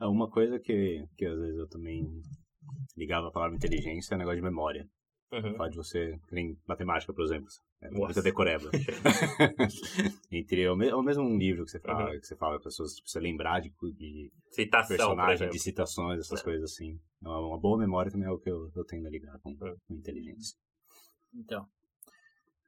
É, 0.00 0.06
uma 0.06 0.30
coisa 0.30 0.60
que, 0.60 1.04
que 1.16 1.26
às 1.26 1.36
vezes 1.36 1.58
eu 1.58 1.68
também 1.68 2.06
ligava 2.96 3.26
a 3.26 3.32
palavra 3.32 3.56
inteligência 3.56 4.14
é 4.14 4.16
o 4.16 4.18
negócio 4.18 4.40
de 4.40 4.44
memória. 4.46 4.88
Uhum. 5.34 5.56
Falar 5.56 5.68
de 5.68 5.76
você, 5.76 6.18
em 6.32 6.56
matemática, 6.66 7.12
por 7.12 7.24
exemplo. 7.24 7.48
É 7.80 7.90
muita 7.90 8.22
decoreba. 8.22 8.70
Entre, 10.30 10.68
ou, 10.68 10.76
mesmo 10.76 11.24
um 11.24 11.36
livro 11.36 11.64
que 11.64 11.70
você 11.72 11.80
fala, 11.80 12.10
uhum. 12.12 12.20
que 12.20 12.26
você 12.26 12.36
fala 12.36 12.60
pessoas, 12.60 12.94
você 13.04 13.18
lembrar 13.18 13.60
de, 13.60 13.72
de 13.92 14.30
Citação, 14.50 14.96
personagem, 14.96 15.48
de 15.48 15.58
citações, 15.58 16.20
essas 16.20 16.40
é. 16.40 16.44
coisas 16.44 16.72
assim. 16.72 16.98
Uma, 17.20 17.38
uma, 17.40 17.60
boa 17.60 17.78
memória 17.78 18.10
também 18.10 18.28
é 18.28 18.30
o 18.30 18.38
que 18.38 18.50
eu, 18.50 18.70
eu 18.74 18.84
tendo 18.84 19.06
a 19.06 19.10
ligar 19.10 19.38
com, 19.40 19.50
uhum. 19.50 19.76
com 19.86 19.94
inteligência. 19.94 20.56
Então, 21.34 21.66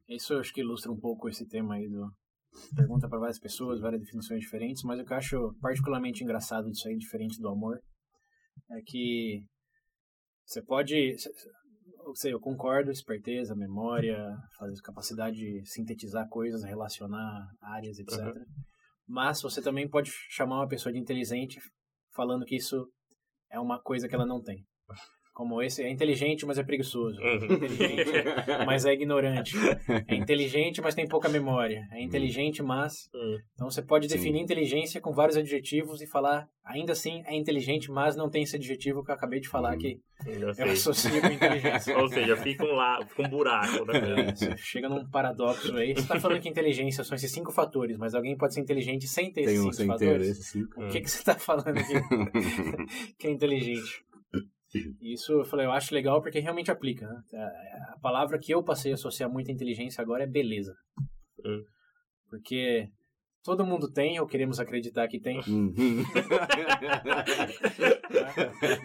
Isso 0.08 0.34
eu 0.34 0.40
acho 0.40 0.52
que 0.52 0.60
ilustra 0.60 0.90
um 0.90 0.98
pouco 0.98 1.28
esse 1.28 1.46
tema 1.46 1.76
aí 1.76 1.88
do. 1.88 2.10
Pergunta 2.74 3.08
para 3.08 3.18
várias 3.18 3.38
pessoas, 3.38 3.80
várias 3.80 4.00
definições 4.00 4.40
diferentes, 4.40 4.82
mas 4.82 4.98
o 4.98 5.04
que 5.04 5.12
eu 5.12 5.16
acho 5.16 5.54
particularmente 5.60 6.24
engraçado 6.24 6.70
disso 6.70 6.88
aí, 6.88 6.96
diferente 6.96 7.38
do 7.38 7.48
amor, 7.48 7.78
é 8.70 8.80
que 8.84 9.44
você 10.44 10.62
pode. 10.62 11.16
Eu 12.06 12.14
sei, 12.14 12.32
eu 12.32 12.38
concordo, 12.38 12.92
esperteza, 12.92 13.56
memória, 13.56 14.16
fazer 14.56 14.80
capacidade 14.80 15.36
de 15.36 15.62
sintetizar 15.66 16.28
coisas, 16.28 16.62
relacionar 16.62 17.48
áreas, 17.60 17.98
etc. 17.98 18.18
Uhum. 18.18 18.44
Mas 19.08 19.42
você 19.42 19.60
também 19.60 19.88
pode 19.88 20.12
chamar 20.30 20.60
uma 20.60 20.68
pessoa 20.68 20.92
de 20.92 21.00
inteligente 21.00 21.58
falando 22.14 22.44
que 22.44 22.54
isso 22.54 22.88
é 23.50 23.58
uma 23.58 23.82
coisa 23.82 24.08
que 24.08 24.14
ela 24.14 24.24
não 24.24 24.40
tem. 24.40 24.64
Como 25.36 25.60
esse 25.62 25.82
é 25.82 25.90
inteligente, 25.90 26.46
mas 26.46 26.56
é 26.56 26.62
preguiçoso. 26.64 27.20
Uhum. 27.20 27.26
É 27.28 27.34
inteligente, 27.36 28.04
mas 28.64 28.86
é 28.86 28.92
ignorante. 28.94 29.54
É 30.08 30.14
inteligente, 30.14 30.80
mas 30.80 30.94
tem 30.94 31.06
pouca 31.06 31.28
memória. 31.28 31.86
É 31.92 32.02
inteligente, 32.02 32.62
mas. 32.62 33.10
Hum. 33.14 33.36
Então 33.52 33.68
você 33.68 33.82
pode 33.82 34.08
Sim. 34.08 34.16
definir 34.16 34.40
inteligência 34.40 34.98
com 34.98 35.12
vários 35.12 35.36
adjetivos 35.36 36.00
e 36.00 36.06
falar, 36.06 36.48
ainda 36.64 36.92
assim, 36.92 37.22
é 37.26 37.36
inteligente, 37.36 37.90
mas 37.90 38.16
não 38.16 38.30
tem 38.30 38.44
esse 38.44 38.56
adjetivo 38.56 39.04
que 39.04 39.10
eu 39.10 39.14
acabei 39.14 39.38
de 39.38 39.46
falar 39.50 39.72
Uhum. 39.74 39.78
que 39.78 40.00
Eu 40.26 40.52
eu 40.56 40.72
associo 40.72 41.20
com 41.20 41.26
inteligência. 41.26 41.92
Ou 42.00 42.08
seja, 42.08 42.34
fica 42.38 42.64
um, 42.64 42.72
lá, 42.74 43.04
fica 43.06 43.20
um 43.26 43.28
buraco, 43.28 43.84
né? 43.84 44.28
É, 44.28 44.34
Você 44.34 44.56
chega 44.56 44.88
num 44.88 45.06
paradoxo 45.10 45.76
aí. 45.76 45.92
Você 45.92 46.00
está 46.00 46.18
falando 46.18 46.40
que 46.40 46.48
inteligência 46.48 47.04
são 47.04 47.14
esses 47.14 47.30
cinco 47.30 47.52
fatores, 47.52 47.98
mas 47.98 48.14
alguém 48.14 48.38
pode 48.38 48.54
ser 48.54 48.60
inteligente 48.62 49.06
sem 49.06 49.30
ter 49.30 49.44
Tem 49.44 49.52
esses 49.54 49.60
cinco 49.60 49.74
sem 49.74 49.86
ter 49.88 49.92
fatores. 50.06 50.28
esse 50.30 50.44
cinco. 50.44 50.82
O 50.82 50.88
que, 50.88 51.02
que 51.02 51.10
você 51.10 51.18
está 51.18 51.34
falando 51.34 51.76
aqui 51.76 51.92
que 53.18 53.26
é 53.26 53.30
inteligente? 53.30 54.02
Isso 55.00 55.32
eu 55.32 55.44
falei, 55.44 55.66
eu 55.66 55.72
acho 55.72 55.94
legal 55.94 56.20
porque 56.22 56.40
realmente 56.40 56.70
aplica. 56.70 57.06
Né? 57.06 57.20
A 57.34 57.92
a 57.94 57.98
palavra 58.00 58.38
que 58.38 58.52
eu 58.52 58.62
passei 58.62 58.92
a 58.92 58.94
associar 58.94 59.30
muito 59.30 59.50
à 59.50 59.54
inteligência 59.54 60.02
agora 60.02 60.24
é 60.24 60.26
beleza. 60.26 60.74
Hum. 61.44 61.62
Porque 62.28 62.88
todo 63.44 63.64
mundo 63.64 63.90
tem, 63.90 64.18
ou 64.20 64.26
queremos 64.26 64.58
acreditar 64.58 65.06
que 65.08 65.20
tem. 65.20 65.38
Uhum. 65.46 65.72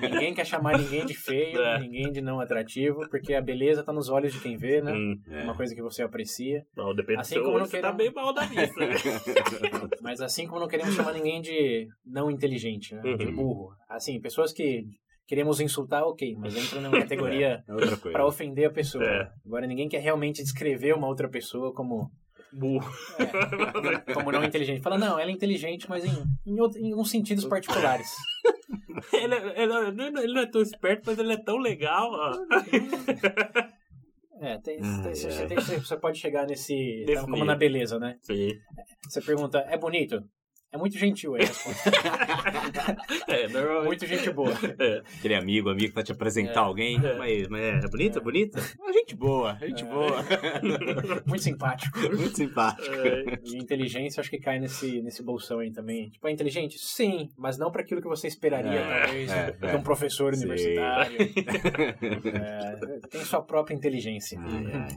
ninguém 0.02 0.34
quer 0.34 0.46
chamar 0.46 0.78
ninguém 0.78 1.06
de 1.06 1.14
feio, 1.16 1.60
É. 1.62 1.80
ninguém 1.80 2.12
de 2.12 2.22
não 2.22 2.40
atrativo, 2.40 3.08
porque 3.10 3.34
a 3.34 3.42
beleza 3.42 3.82
está 3.82 3.92
nos 3.92 4.10
olhos 4.10 4.34
de 4.34 4.40
quem 4.40 4.58
vê, 4.58 4.82
né? 4.82 4.94
Hum. 4.94 5.16
É. 5.30 5.44
Uma 5.44 5.56
coisa 5.56 5.74
que 5.76 5.82
você 5.82 6.04
aprecia. 6.04 6.64
Bom, 6.76 6.94
depende 6.94 7.20
Assim 7.22 7.36
como 7.42 7.58
não 7.58 7.66
você 7.66 7.82
tá 7.82 7.92
queremos- 7.94 7.98
bem 7.98 8.14
mal 8.14 8.34
da 8.34 8.46
vista. 8.46 8.80
né? 8.80 8.96
Mas 10.02 10.22
assim 10.22 10.48
como 10.48 10.60
não 10.62 10.68
queremos 10.68 10.94
chamar 10.96 11.14
ninguém 11.14 11.42
de 11.42 11.88
não 12.06 12.30
inteligente, 12.30 12.94
né? 12.96 13.02
de 13.16 13.26
Uhum. 13.26 13.36
burro. 13.36 13.70
Assim, 13.90 14.20
pessoas 14.22 14.54
que 14.54 14.84
queremos 15.32 15.62
insultar, 15.62 16.04
ok, 16.04 16.36
mas 16.38 16.58
entra 16.58 16.82
numa 16.82 17.00
categoria 17.08 17.64
É 17.66 18.12
para 18.12 18.26
ofender 18.28 18.68
a 18.68 18.74
pessoa. 18.74 19.06
É. 19.06 19.32
Agora, 19.46 19.66
ninguém 19.66 19.88
quer 19.88 20.00
realmente 20.02 20.44
descrever 20.44 20.94
uma 20.94 21.08
outra 21.08 21.30
pessoa 21.30 21.74
como, 21.74 22.12
Burro. 22.52 22.92
como 24.14 24.30
não 24.30 24.44
inteligente. 24.44 24.82
Fala, 24.82 24.98
não, 24.98 25.18
ela 25.18 25.32
é 25.32 25.34
inteligente, 25.34 25.90
mas 25.90 26.04
em, 26.04 26.12
em, 26.46 26.60
outro- 26.60 26.78
em 26.80 26.92
alguns 26.92 27.10
sentidos 27.10 27.46
particulares. 27.46 28.10
ele, 29.14 29.34
é- 29.36 29.64
ele, 29.64 29.74
é- 29.74 30.24
ele 30.24 30.34
não 30.34 30.42
é 30.42 30.48
tão 30.52 30.62
esperto, 30.62 31.04
mas 31.06 31.18
ele 31.18 31.32
é 31.32 31.42
tão 31.42 31.56
legal. 31.58 32.10
Ó. 32.12 32.32
É, 34.44 34.58
tem, 34.58 34.80
Ai, 34.82 35.04
tem- 35.04 35.14
você, 35.14 35.46
tem- 35.46 35.58
você 35.80 35.98
pode 36.00 36.18
chegar 36.18 36.48
nesse. 36.48 36.74
Então, 37.08 37.26
como 37.28 37.46
na 37.46 37.56
beleza, 37.56 38.00
né? 38.00 38.16
Sim. 38.24 38.50
Você 39.08 39.22
pergunta, 39.22 39.60
é 39.70 39.78
bonito? 39.78 40.20
É 40.74 40.78
muito 40.78 40.98
gentil 40.98 41.36
aí 41.36 41.44
a 41.44 41.46
resposta. 41.48 41.92
É, 43.28 43.48
normalmente. 43.48 43.88
Muito 43.88 44.06
gente 44.06 44.30
boa. 44.32 44.54
É. 44.80 45.02
Aquele 45.20 45.36
amigo, 45.36 45.70
amigo 45.70 45.90
que 45.90 45.94
vai 45.96 46.04
te 46.04 46.12
apresentar 46.12 46.62
É. 46.62 46.64
alguém. 46.64 46.98
É. 47.06 47.16
Mas, 47.18 47.48
mas 47.48 47.84
é 47.84 47.88
bonita, 47.88 48.20
bonita? 48.20 48.60
É 48.60 48.94
gente 48.94 49.16
boa, 49.16 49.58
gente 49.62 49.84
É. 49.84 49.88
boa. 49.88 50.24
Muito 51.26 51.44
simpático. 51.44 52.00
Muito 52.00 52.36
simpático. 52.38 52.94
É, 52.94 53.40
E 53.46 53.58
inteligência 53.58 54.22
acho 54.22 54.30
que 54.30 54.40
cai 54.40 54.60
nesse, 54.60 55.02
nesse 55.02 55.24
bolsão 55.24 55.60
aí 55.60 55.72
também. 55.72 56.10
Tipo, 56.10 56.28
é 56.28 56.32
inteligente? 56.32 56.78
Sim, 56.80 57.30
mas 57.38 57.58
não 57.58 57.72
para 57.72 57.82
aquilo 57.82 58.02
que 58.02 58.08
você 58.08 58.28
esperaria, 58.28 58.72
É, 58.80 59.02
talvez, 59.06 59.32
é, 59.32 59.52
de 59.52 59.66
é. 59.68 59.76
um 59.76 59.84
professor 59.84 60.34
Sim. 60.34 60.40
universitário. 60.46 61.18
É, 62.42 63.00
tem 63.10 63.22
sua 63.26 63.42
própria 63.42 63.74
inteligência. 63.76 64.40
Ai. 64.40 64.88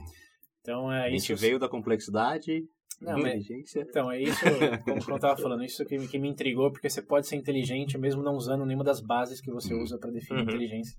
Então, 0.61 0.91
é 0.91 1.03
A 1.03 1.09
isso. 1.09 1.27
gente 1.27 1.39
veio 1.39 1.59
da 1.59 1.67
complexidade, 1.69 2.63
Não, 3.01 3.13
mas- 3.19 3.35
inteligência. 3.35 3.81
Então, 3.81 4.09
é 4.11 4.21
isso, 4.21 4.43
como, 4.85 4.99
eu 5.15 5.19
tava 5.19 5.39
falando, 5.41 5.63
isso 5.63 5.83
que, 5.85 5.97
me- 5.97 6.07
que 6.07 6.17
me 6.19 6.29
intrigou, 6.29 6.71
porque 6.71 6.89
você 6.89 7.01
pode 7.01 7.27
ser 7.27 7.35
inteligente 7.35 7.97
mesmo 7.97 8.21
não 8.23 8.35
usando 8.35 8.65
nenhuma 8.65 8.83
das 8.83 9.01
bases 9.01 9.41
que 9.41 9.51
você 9.51 9.73
Uhum. 9.73 9.81
usa 9.83 9.97
para 9.97 10.11
definir 10.11 10.41
Uhum. 10.41 10.45
inteligência. 10.47 10.95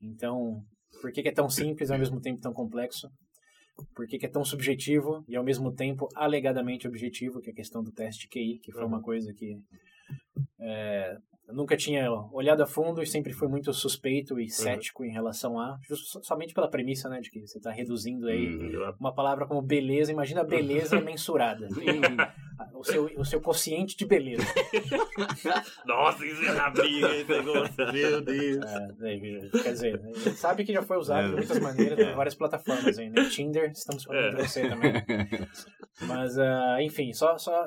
Então, 0.00 0.62
por 1.00 1.10
que, 1.12 1.22
que 1.22 1.28
é 1.28 1.32
tão 1.32 1.48
simples 1.48 1.88
e 1.88 1.92
ao 1.92 1.98
mesmo 1.98 2.20
tempo 2.20 2.40
tão 2.40 2.52
complexo? 2.52 3.08
Por 3.94 4.06
que, 4.06 4.18
que 4.18 4.26
é 4.26 4.28
tão 4.28 4.44
subjetivo 4.44 5.24
e 5.26 5.34
ao 5.34 5.42
mesmo 5.42 5.72
tempo 5.74 6.06
alegadamente 6.14 6.86
objetivo, 6.86 7.40
que 7.40 7.48
é 7.50 7.52
a 7.52 7.56
questão 7.56 7.82
do 7.82 7.90
teste 7.90 8.28
QI, 8.28 8.58
que 8.58 8.70
foi 8.72 8.82
Uhum. 8.82 8.88
uma 8.88 9.00
coisa 9.02 9.32
que 9.32 9.56
é, 10.60 11.16
eu 11.48 11.54
nunca 11.54 11.76
tinha 11.76 12.10
olhado 12.32 12.62
a 12.62 12.66
fundo 12.66 13.02
e 13.02 13.06
sempre 13.06 13.32
fui 13.32 13.48
muito 13.48 13.72
suspeito 13.72 14.34
Uhum. 14.34 14.40
e 14.40 14.48
cético 14.48 15.04
em 15.04 15.10
relação 15.12 15.58
a, 15.58 15.76
just- 15.88 16.24
somente 16.24 16.54
pela 16.54 16.68
premissa, 16.70 17.08
né, 17.08 17.20
de 17.20 17.30
que 17.30 17.40
você 17.40 17.58
está 17.58 17.70
reduzindo 17.70 18.28
aí 18.28 18.48
Hum. 18.56 18.70
eu- 18.70 18.94
uma 19.00 19.14
palavra 19.14 19.46
como 19.46 19.60
beleza, 19.60 20.12
imagina 20.12 20.40
a 20.42 20.44
beleza 20.44 21.00
mensurada. 21.00 21.68
O 22.74 22.84
seu, 22.84 23.06
o 23.16 23.24
seu 23.24 23.40
quociente 23.40 23.96
de 23.96 24.06
beleza. 24.06 24.44
Nossa, 25.86 26.24
isso 26.24 26.44
é 26.44 26.52
na 26.52 26.70
briga. 26.70 27.08
Meu 27.92 28.20
Deus. 28.20 28.64
É, 29.00 29.62
quer 29.62 29.72
dizer, 29.72 30.00
sabe 30.36 30.64
que 30.64 30.72
já 30.72 30.82
foi 30.82 30.96
usado 30.96 31.26
de 31.28 31.32
É. 31.32 31.36
muitas 31.36 31.58
maneiras 31.58 32.04
por 32.06 32.14
várias 32.14 32.34
plataformas 32.34 32.98
aí, 32.98 33.08
né? 33.10 33.24
Tinder, 33.30 33.70
estamos 33.72 34.04
falando 34.04 34.24
É. 34.26 34.30
de 34.30 34.48
você 34.48 34.68
também. 34.68 34.92
Mas, 36.06 36.38
ah, 36.38 36.78
enfim, 36.82 37.12
só, 37.12 37.36
só 37.38 37.66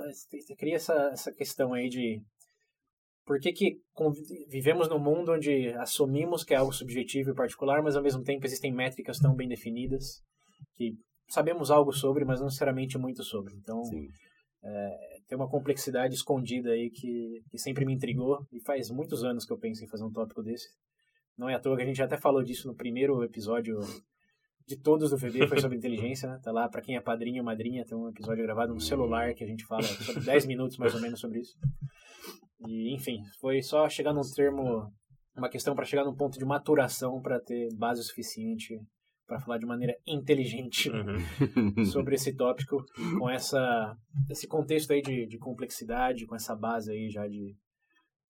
cria 0.58 0.76
essa, 0.76 0.94
essa 1.12 1.32
questão 1.34 1.74
aí 1.74 1.90
de 1.90 2.22
por 3.26 3.40
que, 3.40 3.52
que 3.52 3.80
vivemos 4.48 4.88
num 4.88 5.00
mundo 5.00 5.32
onde 5.32 5.70
assumimos 5.74 6.44
que 6.44 6.54
é 6.54 6.58
algo 6.58 6.72
subjetivo 6.72 7.32
e 7.32 7.36
particular, 7.36 7.82
mas 7.82 7.96
ao 7.96 8.04
mesmo 8.04 8.24
tempo 8.24 8.46
existem 8.46 8.72
métricas 8.72 9.18
tão 9.18 9.36
bem 9.36 9.48
definidas 9.48 10.22
que 10.76 10.96
sabemos 11.28 11.72
algo 11.72 11.92
sobre, 11.92 12.24
mas 12.24 12.40
não 12.40 12.46
necessariamente 12.46 12.98
muito 12.98 13.24
sobre. 13.24 13.56
Então, 13.56 13.84
Sim. 13.84 14.08
tem 15.28 15.36
uma 15.36 15.50
complexidade 15.50 16.14
escondida 16.14 16.70
aí 16.72 16.90
que, 16.92 17.42
que 17.50 17.58
sempre 17.58 17.86
me 17.86 17.94
intrigou 17.94 18.46
e 18.52 18.60
faz 18.62 18.90
muitos 18.92 19.24
anos 19.24 19.46
que 19.46 19.52
eu 19.52 19.58
penso 19.58 19.84
em 19.84 19.88
fazer 19.88 20.04
um 20.04 20.12
tópico 20.12 20.44
desse. 20.44 20.68
Não 21.38 21.50
é 21.50 21.56
à 21.56 21.60
toa 21.60 21.76
que 21.76 21.84
a 21.84 21.86
gente 21.86 22.02
até 22.02 22.18
falou 22.18 22.44
disso 22.44 22.68
no 22.68 22.76
primeiro 22.76 23.24
episódio 23.24 23.80
de 24.68 24.78
todos 24.78 25.12
do 25.12 25.18
VB, 25.18 25.48
foi 25.48 25.60
sobre 25.60 25.78
inteligência, 25.78 26.28
né? 26.30 26.40
Tá 26.44 26.52
lá, 26.52 26.68
pra 26.68 26.82
quem 26.82 26.96
é 26.96 27.02
padrinho 27.02 27.40
ou 27.40 27.46
madrinha, 27.46 27.86
tem 27.86 27.96
um 27.96 28.10
episódio 28.10 28.44
gravado 28.44 28.74
no 28.74 28.82
celular 28.82 29.34
que 29.36 29.44
a 29.44 29.48
gente 29.48 29.64
fala 29.66 29.84
sobre 29.84 30.22
10 30.24 30.46
minutos 30.48 30.78
mais 30.78 30.96
ou 30.96 31.02
menos 31.02 31.20
sobre 31.20 31.40
isso. 31.40 31.56
E, 32.68 32.94
enfim, 32.94 33.22
foi 33.40 33.62
só 33.62 33.88
chegar 33.90 34.14
num 34.14 34.22
termo, 34.22 34.92
uma 35.36 35.50
questão 35.50 35.76
para 35.76 35.86
chegar 35.86 36.04
num 36.04 36.16
ponto 36.16 36.38
de 36.38 36.46
maturação 36.46 37.22
para 37.22 37.40
ter 37.40 37.70
base 37.76 38.04
suficiente 38.04 38.80
para 39.28 39.40
falar 39.40 39.58
de 39.58 39.66
maneira 39.66 39.96
inteligente 40.06 40.90
Uhum. 40.90 41.86
sobre 41.86 42.16
esse 42.16 42.36
tópico, 42.36 42.86
com 43.18 43.30
essa, 43.30 43.98
esse 44.30 44.48
contexto 44.48 44.92
aí 44.92 45.02
de, 45.02 45.26
de 45.26 45.38
complexidade, 45.38 46.26
com 46.26 46.36
essa 46.36 46.56
base 46.56 46.92
aí 46.92 47.10
já 47.10 47.28
de, 47.28 47.56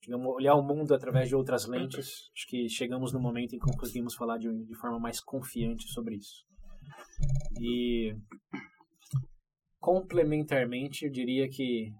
digamos, 0.01 0.27
olhar 0.27 0.56
o 0.56 0.63
mundo 0.63 0.94
através 0.94 1.27
de 1.27 1.36
outras 1.36 1.65
lentes. 1.65 2.32
Acho 2.34 2.48
que 2.48 2.70
chegamos 2.70 3.12
no 3.12 3.20
momento 3.20 3.56
em 3.56 3.60
que 3.60 3.77
conseguimos 3.77 4.15
falar 4.15 4.38
de, 4.38 4.48
de 4.65 4.75
forma 4.75 5.00
mais 5.00 5.20
confiante 5.20 5.88
sobre 5.92 6.15
isso. 6.15 6.46
E, 7.60 8.15
complementarmente, 9.80 11.06
eu 11.06 11.12
diria 11.12 11.50
que 11.50 11.92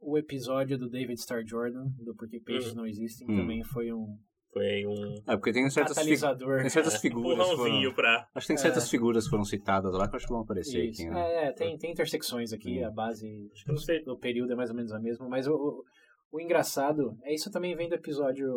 o 0.00 0.16
episódio 0.18 0.78
do 0.78 0.88
David 0.88 1.18
Starr 1.18 1.42
Jordan, 1.46 1.86
do 1.98 2.14
Porquê 2.14 2.40
Peixes 2.40 2.74
Não 2.74 2.86
Existem, 2.86 3.26
Hum. 3.30 3.36
também 3.36 3.62
foi 3.64 3.92
um 3.92 4.16
Foi 4.52 4.86
um 4.86 5.14
É, 5.26 5.36
porque 5.36 5.52
tem 5.52 5.68
certas, 5.68 5.92
fi- 5.98 6.00
catalisador. 6.16 6.60
tem 6.62 6.70
certas 6.70 6.96
figuras. 7.02 7.36
que 7.36 7.42
empurrãozinho 7.52 7.80
Foram, 7.90 7.94
pra. 7.94 8.28
acho 8.34 8.46
que 8.46 8.52
tem 8.54 8.56
certas 8.56 8.88
figuras 8.88 9.24
que 9.24 9.30
foram 9.30 9.44
citadas 9.44 9.92
lá 9.92 10.08
que 10.08 10.16
acho 10.16 10.26
que 10.26 10.32
vão 10.32 10.42
aparecer 10.42 10.82
Isso. 10.84 11.02
aqui, 11.02 11.10
né? 11.10 11.20
É, 11.20 11.48
é, 11.48 11.52
tem, 11.52 11.76
tem 11.76 11.90
intersecções 11.92 12.52
aqui, 12.54 12.82
Hum. 12.82 12.86
a 12.86 12.90
base 12.90 13.26
Eu 13.66 13.72
não 13.74 13.76
sei. 13.76 14.02
do 14.02 14.16
período 14.18 14.52
é 14.52 14.56
mais 14.56 14.70
ou 14.70 14.76
menos 14.76 14.92
a 14.92 14.98
mesma, 14.98 15.28
mas 15.28 15.46
o, 15.46 15.52
o, 15.54 15.84
o 16.32 16.40
engraçado 16.40 17.16
é 17.24 17.34
isso 17.34 17.50
também 17.50 17.76
vem 17.76 17.88
do 17.88 17.94
episódio 17.96 18.48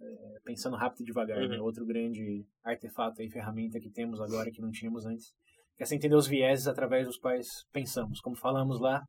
é, 0.00 0.38
Pensando 0.44 0.76
Rápido 0.76 1.00
e 1.02 1.04
Devagar, 1.06 1.38
Uhum. 1.42 1.48
né? 1.48 1.60
outro 1.60 1.84
grande 1.84 2.44
artefato 2.62 3.20
e 3.22 3.28
ferramenta 3.30 3.80
que 3.80 3.90
temos 3.90 4.20
agora 4.20 4.50
que 4.52 4.60
não 4.62 4.70
tínhamos 4.70 5.04
antes, 5.04 5.32
que 5.76 5.82
é 5.82 5.86
você 5.86 5.96
entender 5.96 6.14
os 6.14 6.28
vieses 6.28 6.68
através 6.68 7.06
dos 7.08 7.16
quais 7.16 7.48
pensamos. 7.72 8.20
Como 8.20 8.36
falamos 8.36 8.80
lá, 8.80 9.02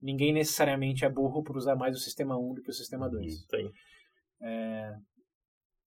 ninguém 0.00 0.32
necessariamente 0.32 1.04
é 1.04 1.08
burro 1.10 1.42
por 1.42 1.56
usar 1.56 1.76
mais 1.76 1.96
o 1.96 2.00
sistema 2.00 2.38
1 2.38 2.54
do 2.54 2.62
que 2.62 2.70
o 2.70 2.74
sistema 2.74 3.08
2. 3.08 3.46
Tem. 3.46 3.70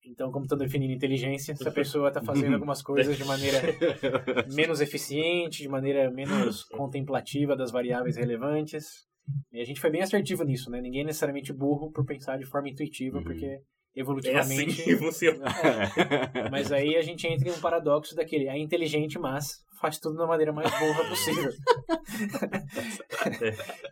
Então, 0.05 0.32
como 0.32 0.43
estou 0.43 0.58
definindo 0.58 0.91
inteligência, 0.93 1.55
se 1.55 1.67
a 1.67 1.72
pessoa 1.72 2.10
está 2.10 2.22
fazendo 2.22 2.55
algumas 2.55 2.82
coisas 2.82 3.15
de 3.17 3.24
maneira 3.24 3.60
menos 4.53 4.82
eficiente, 4.82 5.62
de 5.62 5.70
maneira 5.70 6.12
menos 6.12 6.63
contemplativa 6.65 7.55
das 7.55 7.72
variáveis 7.72 8.17
relevantes. 8.17 9.05
E 9.53 9.62
a 9.62 9.63
gente 9.63 9.79
foi 9.79 9.89
bem 9.89 10.01
assertivo 10.01 10.43
nisso, 10.43 10.70
né? 10.70 10.82
Ninguém 10.82 11.01
é 11.01 11.05
necessariamente 11.05 11.53
burro 11.53 11.89
por 11.89 12.05
pensar 12.05 12.38
de 12.38 12.46
forma 12.46 12.67
intuitiva, 12.67 13.17
Uhum. 13.20 13.24
porque 13.24 13.62
É 13.95 14.01
assim 14.01 14.01
evolutivamente. 14.01 14.83
que 14.83 14.97
funciona. 14.97 15.45
Mas 16.51 16.71
aí 16.71 16.95
a 16.95 17.01
gente 17.01 17.27
entra 17.27 17.47
em 17.47 17.51
um 17.51 17.59
paradoxo 17.62 18.15
daquele. 18.15 18.47
É 18.47 18.57
inteligente, 18.57 19.19
mas 19.19 19.63
faz 19.79 20.00
tudo 20.00 20.17
da 20.17 20.25
maneira 20.25 20.51
mais 20.51 20.69
burra 20.79 21.07
possível. 21.09 21.51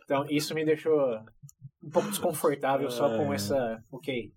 então, 0.04 0.26
isso 0.30 0.54
me 0.54 0.66
deixou 0.66 0.98
um 1.84 1.90
pouco 1.90 2.10
desconfortável 2.10 2.90
só 2.90 3.10
com 3.18 3.32
É. 3.32 3.36
essa. 3.36 3.84
Ok. 3.92 4.32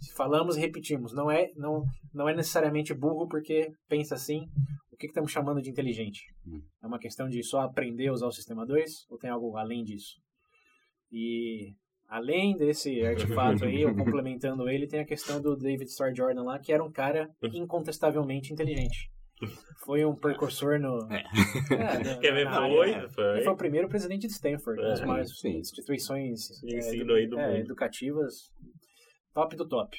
Se 0.00 0.14
falamos 0.14 0.56
e 0.56 0.60
repetimos. 0.60 1.12
Não 1.12 1.30
é, 1.30 1.50
não, 1.56 1.82
não 2.14 2.28
é 2.28 2.34
necessariamente 2.34 2.94
burro 2.94 3.26
porque 3.28 3.68
pensa 3.88 4.14
assim. 4.14 4.46
O 4.92 4.96
que, 4.96 5.08
que 5.08 5.12
estamos 5.12 5.32
chamando 5.32 5.60
de 5.60 5.70
inteligente? 5.70 6.20
Hum. 6.46 6.60
É 6.82 6.86
uma 6.86 6.98
questão 6.98 7.28
de 7.28 7.42
só 7.42 7.60
aprender 7.62 8.08
a 8.08 8.12
usar 8.12 8.26
o 8.28 8.32
sistema 8.32 8.64
2 8.64 9.06
ou 9.10 9.18
tem 9.18 9.28
algo 9.28 9.56
além 9.56 9.82
disso? 9.82 10.14
E 11.10 11.72
além 12.12 12.56
desse 12.56 13.00
artefato 13.06 13.64
aí, 13.64 13.84
ou 13.84 13.94
complementando 13.94 14.68
ele, 14.68 14.86
tem 14.86 15.00
a 15.00 15.04
questão 15.06 15.40
do 15.40 15.56
David 15.56 15.88
Starr 15.90 16.14
Jordan 16.14 16.42
lá, 16.44 16.58
que 16.58 16.72
era 16.72 16.84
um 16.84 16.92
cara 16.92 17.30
incontestavelmente 17.54 18.52
inteligente. 18.52 19.10
Foi 19.84 20.04
um 20.04 20.14
precursor 20.14 20.78
no. 20.78 20.98
É. 21.12 21.24
É, 21.72 21.98
na- 22.04 22.18
Quer 22.20 22.32
ver? 22.32 22.46
área, 22.46 23.00
Foi, 23.00 23.08
foi. 23.10 23.32
Ele 23.36 23.42
foi 23.44 23.52
o 23.52 23.56
primeiro 23.56 23.88
presidente 23.88 24.26
de 24.28 24.32
Stanford, 24.32 24.80
É, 24.80 24.88
das 24.88 25.00
maiores 25.04 25.36
sim. 25.40 25.56
instituições 25.58 26.48
De 26.62 26.74
é, 26.76 26.78
ensino 26.78 27.14
aí 27.14 27.26
do 27.26 27.38
é, 27.40 27.46
mundo. 27.48 27.56
educativas 27.58 28.34
top 29.34 29.56
do 29.56 29.66
top. 29.66 29.96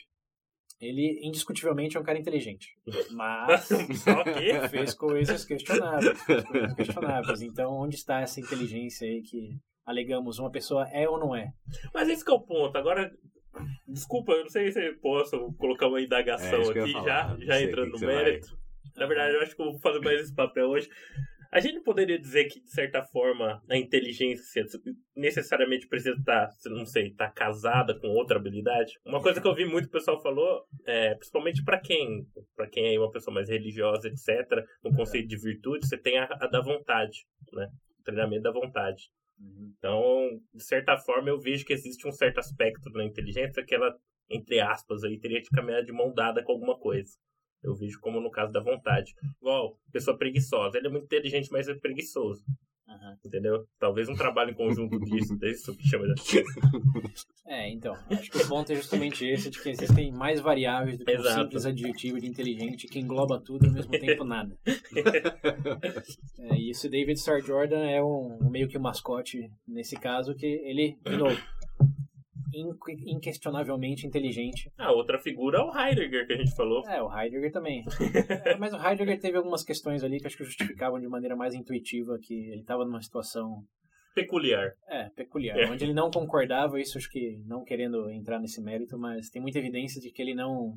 Ele, 0.79 1.19
indiscutivelmente, 1.23 1.97
é 1.97 1.99
um 1.99 2.03
cara 2.03 2.19
inteligente. 2.19 2.67
Mas 3.11 3.67
fez 4.69 4.93
coisas 4.93 5.43
questionáveis. 5.45 6.21
fez 6.23 6.43
coisas 6.45 6.73
questionáveis. 6.75 7.41
Então, 7.41 7.71
onde 7.73 7.95
está 7.95 8.21
essa 8.21 8.39
inteligência 8.39 9.07
aí 9.07 9.21
que 9.21 9.57
alegamos 9.85 10.39
uma 10.39 10.51
pessoa 10.51 10.87
é 10.89 11.07
ou 11.07 11.19
não 11.19 11.35
é? 11.35 11.51
Mas 11.93 12.09
esse 12.09 12.23
que 12.23 12.31
é 12.31 12.33
o 12.33 12.39
ponto. 12.39 12.75
Agora, 12.77 13.11
desculpa, 13.87 14.31
eu 14.33 14.41
não 14.43 14.49
sei 14.49 14.71
se 14.71 14.83
eu 14.85 14.97
posso 14.99 15.53
colocar 15.53 15.87
uma 15.87 16.01
indagação 16.01 16.61
É, 16.61 16.81
aqui, 16.81 16.91
falar. 16.93 17.37
já, 17.37 17.45
já 17.45 17.61
entrando 17.61 17.91
no 17.91 17.97
você 17.97 18.05
vai- 18.05 18.15
mérito. 18.15 18.57
Na 18.95 19.05
verdade, 19.05 19.35
eu 19.35 19.41
acho 19.41 19.55
que 19.55 19.61
eu 19.61 19.71
vou 19.71 19.79
fazer 19.79 19.99
mais 19.99 20.21
esse 20.21 20.35
papel 20.35 20.67
hoje. 20.69 20.89
A 21.51 21.59
gente 21.59 21.81
poderia 21.81 22.17
dizer 22.17 22.45
que, 22.45 22.59
de 22.59 22.69
certa 22.71 23.03
forma, 23.03 23.61
a 23.69 23.77
inteligência 23.77 24.65
necessariamente 25.15 25.87
precisa 25.87 26.15
estar, 26.17 26.49
não 26.65 26.85
sei, 26.85 27.07
estar 27.09 27.29
casada 27.31 27.97
com 27.99 28.07
outra 28.07 28.37
habilidade. 28.37 28.93
Uma 29.05 29.21
coisa 29.21 29.39
que 29.39 29.47
eu 29.47 29.53
vi 29.53 29.65
muito 29.65 29.85
o 29.85 29.89
pessoal 29.91 30.19
falou, 30.21 30.63
é, 30.85 31.13
principalmente 31.15 31.63
para 31.63 31.79
quem, 31.79 32.25
para 32.55 32.67
quem 32.67 32.95
é 32.95 32.99
uma 32.99 33.11
pessoa 33.11 33.33
mais 33.33 33.49
religiosa, 33.49 34.07
etc, 34.07 34.65
no 34.83 34.95
conceito 34.95 35.27
de 35.27 35.37
virtude, 35.37 35.87
você 35.87 35.97
tem 35.97 36.17
a, 36.17 36.25
a 36.25 36.47
da 36.47 36.59
vontade, 36.61 37.19
né? 37.51 37.67
O 37.99 38.03
treinamento 38.03 38.43
da 38.43 38.51
vontade. 38.51 39.03
Então, 39.39 40.41
de 40.53 40.63
certa 40.63 40.97
forma, 40.97 41.29
eu 41.29 41.39
vejo 41.39 41.65
que 41.65 41.73
existe 41.73 42.07
um 42.07 42.11
certo 42.11 42.39
aspecto 42.39 42.89
na 42.91 43.03
inteligência 43.03 43.63
que 43.65 43.75
ela, 43.75 43.97
entre 44.29 44.59
aspas, 44.59 45.03
aí 45.03 45.19
teria 45.19 45.41
que 45.41 45.49
caminhar 45.49 45.83
de 45.83 45.91
mão 45.91 46.13
dada 46.13 46.43
com 46.43 46.51
alguma 46.51 46.77
coisa. 46.77 47.17
Eu 47.61 47.75
vejo 47.75 47.99
como 47.99 48.19
no 48.19 48.31
caso 48.31 48.51
da 48.51 48.61
vontade. 48.61 49.13
Igual, 49.41 49.79
pessoa 49.91 50.17
preguiçosa. 50.17 50.77
Ele 50.77 50.87
é 50.87 50.89
muito 50.89 51.05
inteligente, 51.05 51.49
mas 51.51 51.67
é 51.67 51.73
preguiçoso. 51.73 52.43
Aham. 52.93 53.17
Entendeu? 53.25 53.65
Talvez 53.79 54.07
um 54.09 54.15
trabalho 54.15 54.51
em 54.51 54.53
conjunto 54.53 54.99
disso, 54.99 55.37
isso 55.43 55.75
que 55.75 55.87
chama 55.87 56.05
de... 56.13 56.43
É, 57.45 57.69
então, 57.69 57.95
acho 58.09 58.31
que 58.31 58.37
o 58.37 58.47
ponto 58.47 58.71
é 58.71 58.75
justamente 58.75 59.25
esse, 59.25 59.49
de 59.49 59.61
que 59.61 59.69
existem 59.69 60.11
mais 60.11 60.39
variáveis 60.39 60.97
do 60.97 61.05
que 61.05 61.11
Exato. 61.11 61.39
um 61.39 61.43
simples 61.43 61.65
adjetivo 61.65 62.19
de 62.19 62.27
inteligente 62.27 62.87
que 62.87 62.99
engloba 62.99 63.39
tudo 63.39 63.65
e 63.65 63.67
ao 63.67 63.73
mesmo 63.73 63.91
tempo 63.91 64.23
nada. 64.23 64.57
É, 66.39 66.55
e 66.55 66.71
esse 66.71 66.89
David 66.89 67.17
Starr 67.17 67.41
Jordan 67.41 67.85
é 67.85 68.03
um, 68.03 68.49
meio 68.49 68.67
que 68.67 68.77
um 68.77 68.81
mascote 68.81 69.49
nesse 69.67 69.95
caso, 69.95 70.35
que 70.35 70.45
ele, 70.45 70.97
de 71.05 71.15
novo, 71.15 71.37
inquestionavelmente 72.53 74.05
inteligente. 74.07 74.71
Ah, 74.77 74.91
outra 74.91 75.19
figura 75.19 75.59
é 75.59 75.61
o 75.61 75.75
Heidegger 75.77 76.27
que 76.27 76.33
a 76.33 76.37
gente 76.37 76.55
falou. 76.55 76.87
É, 76.87 77.01
o 77.01 77.11
Heidegger 77.15 77.51
também. 77.51 77.83
É, 78.45 78.57
mas 78.57 78.73
o 78.73 78.77
Heidegger 78.77 79.19
teve 79.19 79.37
algumas 79.37 79.63
questões 79.63 80.03
ali 80.03 80.19
que 80.19 80.27
acho 80.27 80.37
que 80.37 80.43
justificavam 80.43 80.99
de 80.99 81.07
maneira 81.07 81.35
mais 81.35 81.53
intuitiva 81.53 82.17
que 82.21 82.33
ele 82.51 82.61
estava 82.61 82.83
numa 82.85 83.01
situação 83.01 83.63
Peculiar. 84.15 84.71
é, 84.87 85.09
peculiar, 85.15 85.57
É. 85.57 85.69
onde 85.71 85.83
ele 85.83 85.93
não 85.93 86.11
concordava, 86.11 86.79
isso 86.79 86.97
acho 86.97 87.09
que 87.09 87.41
não 87.45 87.63
querendo 87.63 88.09
entrar 88.11 88.39
nesse 88.39 88.61
mérito, 88.61 88.97
mas 88.97 89.29
tem 89.29 89.41
muita 89.41 89.57
evidência 89.59 89.99
de 90.01 90.11
que 90.11 90.21
ele 90.21 90.35
não 90.35 90.73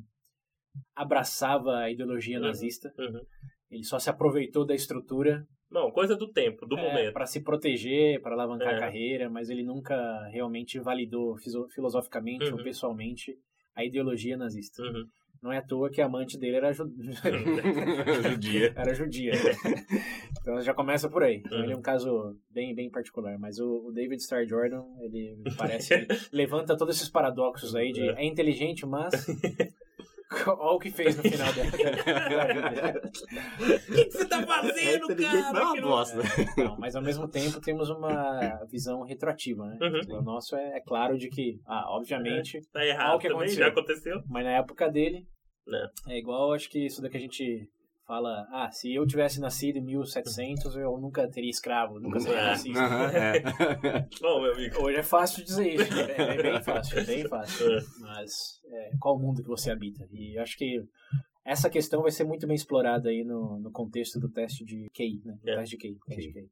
abraçava 0.95 1.77
a 1.79 1.91
ideologia 1.91 2.37
Uhum. 2.39 2.45
nazista. 2.45 2.91
Uhum. 2.97 3.21
Ele 3.69 3.83
só 3.83 3.99
se 3.99 4.09
aproveitou 4.09 4.65
da 4.65 4.73
estrutura 4.75 5.45
Não, 5.69 5.91
coisa 5.91 6.15
do 6.15 6.31
tempo, 6.31 6.65
do 6.65 6.77
momento. 6.77 7.13
para 7.13 7.25
se 7.25 7.41
proteger, 7.43 8.21
para 8.21 8.33
alavancar 8.33 8.73
É. 8.73 8.77
a 8.77 8.79
carreira, 8.79 9.29
mas 9.29 9.49
ele 9.49 9.63
nunca 9.63 9.95
realmente 10.31 10.79
validou 10.79 11.35
filosoficamente 11.73 12.45
ou 12.45 12.57
Uhum. 12.57 12.63
pessoalmente 12.63 13.35
a 13.75 13.83
ideologia 13.83 14.37
nazista. 14.37 14.81
Uhum. 14.81 15.05
Não 15.43 15.51
é 15.51 15.57
à 15.57 15.61
toa 15.61 15.89
que 15.91 16.01
a 16.01 16.05
amante 16.07 16.35
dele 16.39 16.55
era, 16.57 16.71
ju... 16.73 16.85
Judia. 18.23 18.73
era 18.75 18.93
judia. 18.93 19.31
então 20.41 20.59
já 20.61 20.73
começa 20.73 21.09
por 21.09 21.21
aí. 21.23 21.37
Então 21.45 21.57
Uhum. 21.57 21.63
ele 21.65 21.73
é 21.73 21.77
um 21.77 21.81
caso 21.81 22.35
bem, 22.49 22.73
bem 22.73 22.89
particular. 22.89 23.37
Mas 23.37 23.59
o, 23.59 23.87
o 23.87 23.91
David 23.91 24.19
Starr 24.21 24.45
Jordan, 24.47 24.83
ele 25.01 25.35
me 25.37 25.55
parece 25.55 25.93
levanta 26.33 26.75
todos 26.77 26.95
esses 26.95 27.09
paradoxos 27.09 27.75
aí 27.75 27.91
de 27.91 28.01
é 28.09 28.25
inteligente, 28.25 28.85
mas. 28.85 29.13
Olha 30.47 30.75
o 30.75 30.79
que 30.79 30.91
fez 30.91 31.15
no 31.15 31.23
final 31.23 31.53
vida. 31.53 33.01
O 33.89 33.93
que, 33.93 34.05
que 34.05 34.11
você 34.11 34.25
tá 34.27 34.45
fazendo, 34.45 35.07
cara? 35.15 35.37
é 35.77 35.81
não- 35.81 35.81
bosta. 35.81 36.17
Não, 36.57 36.77
mas 36.77 36.95
ao 36.95 37.01
mesmo 37.01 37.27
tempo 37.27 37.59
temos 37.61 37.89
uma 37.89 38.65
visão 38.69 39.01
retroativa, 39.03 39.65
né? 39.65 39.77
Uhum. 39.81 40.17
O 40.19 40.21
nosso 40.21 40.55
é, 40.55 40.77
é 40.77 40.81
claro 40.81 41.17
de 41.17 41.29
que, 41.29 41.59
ah, 41.65 41.85
obviamente, 41.95 42.59
Tá 42.71 42.79
Olha 42.81 42.89
errado 42.89 43.15
o 43.15 43.19
que 43.19 43.27
também, 43.27 43.37
aconteceu. 43.43 43.63
já 43.65 43.71
aconteceu. 43.71 44.21
mas 44.27 44.43
na 44.43 44.51
época 44.51 44.89
dele 44.89 45.25
Né. 45.65 45.87
é 46.09 46.17
igual, 46.17 46.53
acho 46.53 46.69
que 46.69 46.85
isso 46.85 47.01
daqui 47.01 47.17
a 47.17 47.21
gente 47.21 47.69
fala, 48.07 48.47
ah, 48.51 48.71
se 48.71 48.93
eu 48.93 49.05
tivesse 49.05 49.39
nascido 49.41 49.77
em 49.77 49.81
1700, 49.83 50.77
eu 50.77 50.97
nunca 50.97 51.29
teria 51.29 51.49
escravo, 51.49 51.99
nunca 51.99 52.19
seria 52.19 52.39
É. 52.39 52.49
racista. 52.49 52.79
Aham, 52.79 53.11
é. 53.11 53.41
Bom, 54.21 54.41
meu 54.41 54.53
amigo. 54.53 54.81
Hoje 54.81 54.97
é 54.97 55.03
fácil 55.03 55.43
dizer 55.43 55.73
isso, 55.75 55.93
é, 55.93 56.15
é 56.37 56.41
bem 56.41 56.63
fácil, 56.63 56.99
é 56.99 57.03
bem 57.03 57.27
fácil. 57.27 57.71
É. 57.73 57.79
Mas 57.99 58.61
é, 58.71 58.91
qual 58.99 59.19
mundo 59.19 59.43
que 59.43 59.49
você 59.49 59.69
habita? 59.71 60.07
E 60.11 60.37
acho 60.39 60.57
que 60.57 60.81
essa 61.45 61.69
questão 61.69 62.01
vai 62.01 62.11
ser 62.11 62.23
muito 62.23 62.47
bem 62.47 62.55
explorada 62.55 63.09
aí 63.09 63.23
no, 63.25 63.59
no 63.59 63.71
contexto 63.71 64.19
do 64.19 64.29
teste 64.29 64.63
de 64.63 64.89
QI, 64.93 65.21
né? 65.25 65.37
É. 65.45 65.55
teste 65.57 65.77
de 65.77 65.87
QI. 65.87 65.97
teste 66.07 66.27
de 66.27 66.33
QI. 66.33 66.49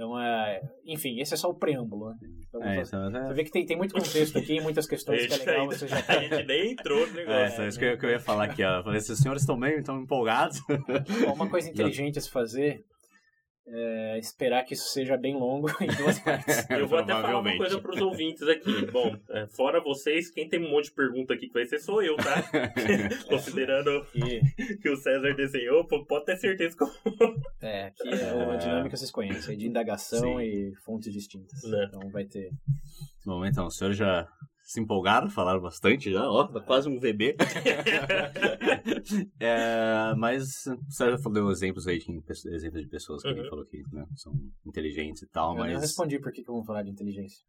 Então, 0.00 0.18
é, 0.18 0.62
enfim, 0.86 1.20
esse 1.20 1.34
é 1.34 1.36
só 1.36 1.50
o 1.50 1.54
preâmbulo, 1.54 2.08
né? 2.08 2.16
Então, 2.48 2.62
É, 2.62 2.82
você, 2.82 2.96
então, 2.96 3.10
você 3.28 3.34
vê 3.34 3.44
que 3.44 3.50
tem, 3.50 3.66
tem 3.66 3.76
muito 3.76 3.92
contexto 3.92 4.38
aqui, 4.38 4.58
muitas 4.58 4.86
questões 4.86 5.26
que 5.26 5.34
é 5.34 5.36
legal 5.36 5.60
ainda- 5.64 5.76
você 5.76 5.86
já 5.88 5.96
a 6.08 6.20
gente 6.22 6.46
nem 6.46 6.72
entrou 6.72 7.06
no 7.06 7.12
É, 7.20 7.26
negócio. 7.26 7.56
só 7.56 7.66
isso 7.66 7.78
que 7.78 7.84
eu, 7.84 7.98
que 7.98 8.06
eu 8.06 8.10
ia 8.10 8.18
falar 8.18 8.44
aqui, 8.44 8.64
ó. 8.64 8.78
Eu 8.78 8.82
Falei, 8.84 9.00
se 9.00 9.12
os 9.12 9.18
senhores 9.18 9.42
estão 9.42 9.60
bem, 9.60 9.76
estão 9.78 10.00
empolgados. 10.00 10.58
Bom, 10.66 11.34
uma 11.34 11.50
coisa 11.50 11.68
inteligente 11.70 12.18
a 12.18 12.22
se 12.22 12.30
fazer 12.30 12.82
é 13.72 14.18
esperar 14.18 14.64
que 14.64 14.74
isso 14.74 14.88
seja 14.88 15.16
bem 15.16 15.34
longo 15.34 15.68
em 15.80 15.86
duas 15.96 16.18
partes. 16.18 16.68
Eu 16.70 16.86
vou 16.86 16.98
até 16.98 17.12
falar 17.12 17.40
uma 17.40 17.56
coisa 17.56 17.80
pros 17.80 18.00
ouvintes 18.00 18.42
aqui. 18.48 18.86
Bom, 18.86 19.16
é, 19.30 19.46
fora 19.46 19.80
vocês, 19.80 20.30
quem 20.30 20.48
tem 20.48 20.64
um 20.64 20.70
monte 20.70 20.86
de 20.86 20.92
pergunta 20.92 21.34
aqui 21.34 21.46
que 21.46 21.52
vai 21.52 21.64
ser 21.66 21.78
sou 21.78 22.02
eu, 22.02 22.16
tá? 22.16 22.42
Considerando 23.28 24.06
E, 24.14 24.40
que 24.76 24.88
o 24.88 24.96
César 24.96 25.34
desenhou, 25.34 25.86
pode 25.86 26.24
ter 26.24 26.36
certeza 26.36 26.76
que 26.76 26.82
eu 26.84 26.90
é, 27.62 27.86
aqui 27.86 28.08
é 28.08 28.32
uma 28.32 28.56
dinâmica 28.56 28.96
vocês 28.96 29.10
conhecem, 29.10 29.54
é 29.54 29.58
de 29.58 29.66
indagação 29.66 30.38
Sim. 30.38 30.40
e 30.40 30.74
fontes 30.84 31.12
distintas. 31.12 31.62
Né. 31.64 31.86
Então 31.88 32.08
vai 32.10 32.24
ter. 32.24 32.50
Bom, 33.24 33.44
então, 33.44 33.66
os 33.66 33.76
senhores 33.76 33.96
já 33.96 34.26
se 34.70 34.80
empolgaram, 34.80 35.28
falaram 35.28 35.60
bastante 35.60 36.12
já, 36.12 36.30
ó, 36.30 36.46
tá 36.46 36.60
quase 36.60 36.88
um 36.88 37.00
VB. 37.00 37.34
É, 39.40 40.14
mas 40.16 40.64
você 40.88 41.10
já 41.10 41.18
falou 41.18 41.50
exemplos 41.50 41.86
aí 41.86 41.98
exemplos 41.98 42.82
de 42.82 42.88
pessoas 42.88 43.22
que 43.22 43.28
Uhum. 43.28 43.38
ele 43.38 43.48
falou 43.48 43.64
que 43.66 43.82
né, 43.92 44.04
são 44.16 44.32
inteligentes 44.66 45.22
e 45.22 45.26
tal, 45.26 45.52
Eu 45.52 45.58
não 45.58 45.64
mas. 45.72 45.80
respondi 45.80 46.18
por 46.20 46.32
que 46.32 46.42
que 46.42 46.50
vamos 46.50 46.66
falar 46.66 46.82
de 46.82 46.90
inteligência. 46.90 47.44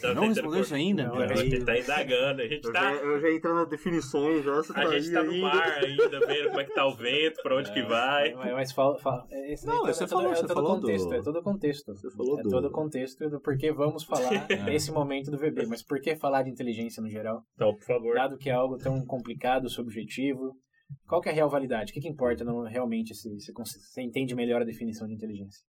Tá 0.00 0.14
Não 0.14 0.28
respondeu 0.28 0.60
isso 0.60 0.74
ainda? 0.74 1.04
Não, 1.04 1.16
A 1.16 1.34
gente 1.34 1.64
tá 1.64 1.78
indagando, 1.78 2.42
a 2.42 2.46
gente 2.46 2.70
tá, 2.72 2.92
eu 2.94 3.20
já 3.20 3.30
entro 3.30 3.54
nas 3.54 3.68
definições, 3.68 4.44
já 4.44 4.52
a 4.74 4.98
gente 4.98 5.12
tá 5.12 5.22
no 5.22 5.36
mar 5.40 5.78
ainda, 5.82 6.26
vendo 6.26 6.48
como 6.48 6.60
é 6.60 6.64
que 6.64 6.74
tá 6.74 6.86
o 6.86 6.94
vento, 6.94 7.42
pra 7.42 7.56
onde 7.56 7.72
que 7.72 7.82
vai. 7.82 8.34
Mas, 8.34 8.52
mas 8.52 8.72
fala, 8.72 8.98
fala, 8.98 9.26
é- 9.30 9.52
esse 9.54 9.66
Não, 9.66 9.82
daí 9.82 9.94
você 9.94 10.04
é 10.04 10.06
todo, 10.06 10.18
falou, 10.18 10.32
é 10.32 10.34
você 10.36 10.42
todo 10.42 10.54
falou 10.54 10.74
contexto, 10.80 11.08
do- 11.08 11.14
é 11.14 11.22
todo 11.22 11.36
o 11.38 11.42
contexto. 11.42 11.94
Você 11.94 12.10
falou 12.10 12.38
é 12.38 12.42
do- 12.42 12.50
todo 12.50 12.64
o 12.66 12.70
contexto 12.70 13.30
do 13.30 13.40
porquê 13.40 13.72
vamos 13.72 14.04
falar 14.04 14.30
nesse 14.78 14.92
momento 14.92 15.30
do 15.30 15.38
VB. 15.38 15.66
Mas 15.66 15.82
por 15.82 16.00
que 16.00 16.14
falar 16.16 16.42
de 16.42 16.50
inteligência 16.50 17.02
no 17.02 17.08
geral? 17.08 17.42
Então, 17.54 17.74
por 17.74 17.84
favor. 17.84 18.14
Dado 18.14 18.36
que 18.38 18.50
é 18.50 18.52
algo 18.52 18.76
tão 18.76 19.04
complicado, 19.06 19.68
subjetivo, 19.70 20.54
qual 21.06 21.20
que 21.20 21.28
é 21.28 21.32
a 21.32 21.34
real 21.34 21.48
validade? 21.48 21.90
O 21.90 21.94
que, 21.94 22.00
que 22.00 22.08
importa 22.08 22.44
não, 22.44 22.62
realmente 22.64 23.14
se 23.14 23.28
você 23.56 24.02
entende 24.02 24.34
melhor 24.34 24.60
a 24.60 24.64
definição 24.64 25.08
de 25.08 25.14
inteligência? 25.14 25.62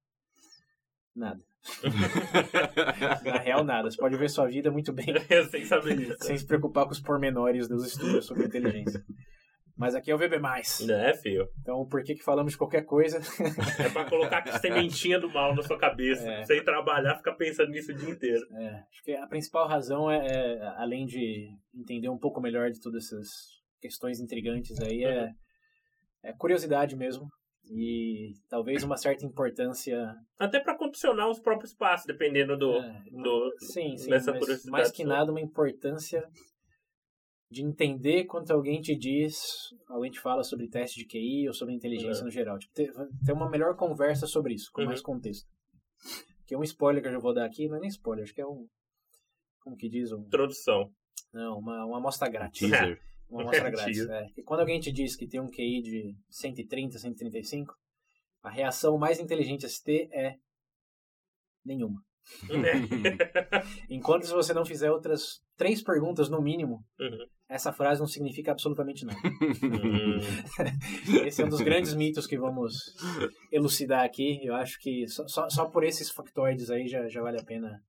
Nada. 1.16 1.42
Na 3.24 3.38
real, 3.40 3.64
nada. 3.64 3.90
Você 3.90 3.98
pode 3.98 4.18
ver 4.18 4.30
sua 4.30 4.48
vida 4.48 4.70
muito 4.72 4.92
bem 4.92 5.06
Sem 5.50 5.66
saber 5.66 5.98
disso. 5.98 6.18
sem 6.22 6.38
se 6.38 6.46
preocupar 6.46 6.86
com 6.86 6.92
os 6.92 7.00
pormenores 7.00 7.68
dos 7.68 7.86
estudos 7.86 8.26
sobre 8.26 8.46
inteligência. 8.46 9.04
Mas 9.76 9.96
aqui 9.96 10.12
é 10.12 10.16
o 10.16 10.18
VB+. 10.18 10.40
É, 10.90 11.14
filho. 11.16 11.50
Então, 11.60 11.86
por 11.88 12.04
que 12.04 12.14
que 12.14 12.24
falamos 12.24 12.52
de 12.52 12.58
qualquer 12.58 12.86
coisa? 12.86 13.20
É 13.84 13.90
pra 13.90 14.06
colocar 14.06 14.48
a 14.48 14.60
sementinha 14.60 15.20
do 15.20 15.30
mal 15.30 15.56
na 15.56 15.64
sua 15.64 15.80
cabeça. 15.80 16.30
É. 16.30 16.44
Sem 16.44 16.64
trabalhar, 16.64 17.16
ficar 17.16 17.34
pensando 17.34 17.72
nisso 17.72 17.92
o 17.92 17.96
dia 17.96 18.10
inteiro. 18.10 18.46
É, 18.52 18.84
acho 18.92 19.04
que 19.04 19.16
a 19.16 19.26
principal 19.26 19.68
razão 19.68 20.12
é, 20.12 20.18
é, 20.28 20.68
além 20.78 21.08
de 21.08 21.50
entender 21.74 22.08
um 22.10 22.20
pouco 22.20 22.40
melhor 22.40 22.70
de 22.70 22.80
todas 22.80 23.06
essas 23.06 23.28
questões 23.82 24.20
intrigantes 24.20 24.80
aí, 24.80 25.04
é, 25.04 25.32
é 26.24 26.34
curiosidade 26.34 26.96
mesmo. 26.96 27.28
E 27.72 28.34
talvez 28.50 28.84
uma 28.84 28.98
certa 28.98 29.26
importância. 29.26 30.16
Até 30.38 30.60
pra 30.60 30.78
condicionar 30.78 31.30
os 31.30 31.40
próprios 31.40 31.74
passos, 31.74 32.06
dependendo 32.06 32.58
do. 32.58 32.74
é, 32.78 33.04
do 33.12 33.54
sim, 33.60 33.98
sim, 33.98 34.10
dessa 34.10 34.34
mas 34.34 34.66
mais 34.66 34.92
que 34.92 35.04
nada 35.04 35.32
uma 35.32 35.40
importância 35.42 36.28
de 37.50 37.62
entender 37.64 38.26
quando 38.26 38.50
alguém 38.52 38.82
te 38.82 38.96
diz, 38.96 39.44
alguém 39.88 40.12
te 40.12 40.20
fala 40.20 40.44
sobre 40.44 40.68
teste 40.68 41.00
de 41.00 41.06
QI 41.06 41.48
ou 41.48 41.54
sobre 41.54 41.74
inteligência 41.74 42.20
Uhum. 42.22 42.26
no 42.26 42.32
geral. 42.32 42.58
Tipo, 42.60 42.74
ter, 42.74 42.92
ter 43.26 43.32
uma 43.32 43.50
melhor 43.50 43.76
conversa 43.76 44.26
sobre 44.28 44.56
isso, 44.56 44.70
com 44.74 44.82
Uhum. 44.82 44.88
mais 44.88 45.02
contexto. 45.02 45.48
Que 46.46 46.56
é 46.56 46.58
um 46.58 46.64
spoiler 46.64 47.02
que 47.02 47.08
eu 47.08 47.14
já 47.14 47.20
vou 47.20 47.34
dar 47.34 47.46
aqui, 47.46 47.68
não 47.70 47.78
é 47.78 47.80
nem 47.80 47.90
spoiler, 47.90 48.24
acho 48.24 48.34
que 48.34 48.42
é 48.42 48.46
um. 48.46 48.68
Como 49.62 49.78
que 49.78 49.88
diz? 49.88 50.12
Um, 50.12 50.22
introdução. 50.22 50.92
não, 51.32 51.60
uma, 51.60 51.86
uma 51.86 51.98
amostra 51.98 52.28
grátis. 52.28 52.60
Teaser. 52.70 53.00
Uma 53.34 53.42
amostra 53.44 53.70
grátis. 53.70 54.08
É. 54.10 54.28
E 54.38 54.44
quando 54.44 54.60
alguém 54.62 54.80
te 54.80 54.92
diz 54.92 55.16
que 55.16 55.28
tem 55.28 55.42
um 55.42 55.50
QI 55.50 55.82
de 55.82 56.16
130, 56.30 56.98
135, 57.00 57.74
a 58.44 58.50
reação 58.50 58.98
mais 58.98 59.20
inteligente 59.20 59.66
a 59.66 59.70
se 59.70 59.84
ter 59.84 60.08
é 60.12 60.36
nenhuma. 61.66 62.02
Enquanto 63.90 64.26
se 64.26 64.34
você 64.34 64.54
não 64.54 64.66
fizer 64.66 64.90
outras 64.92 65.42
três 65.58 65.82
perguntas 65.82 66.30
no 66.30 66.42
mínimo, 66.42 66.84
Uhum. 67.00 67.26
essa 67.50 67.74
frase 67.74 68.00
não 68.00 68.08
significa 68.08 68.52
absolutamente 68.52 69.06
nada. 69.06 69.20
Hum. 69.28 70.20
Esse 71.28 71.42
é 71.42 71.46
um 71.46 71.50
dos 71.50 71.62
grandes 71.62 71.94
mitos 71.94 72.26
que 72.26 72.38
vamos 72.38 72.74
elucidar 73.52 74.04
aqui. 74.06 74.40
Eu 74.46 74.56
acho 74.56 74.80
que 74.80 75.08
só, 75.08 75.28
só, 75.28 75.50
só 75.50 75.66
por 75.66 75.84
esses 75.84 76.10
factoides 76.10 76.70
aí 76.70 76.88
já, 76.88 77.08
já 77.10 77.22
vale 77.22 77.40
a 77.40 77.44
pena 77.44 77.84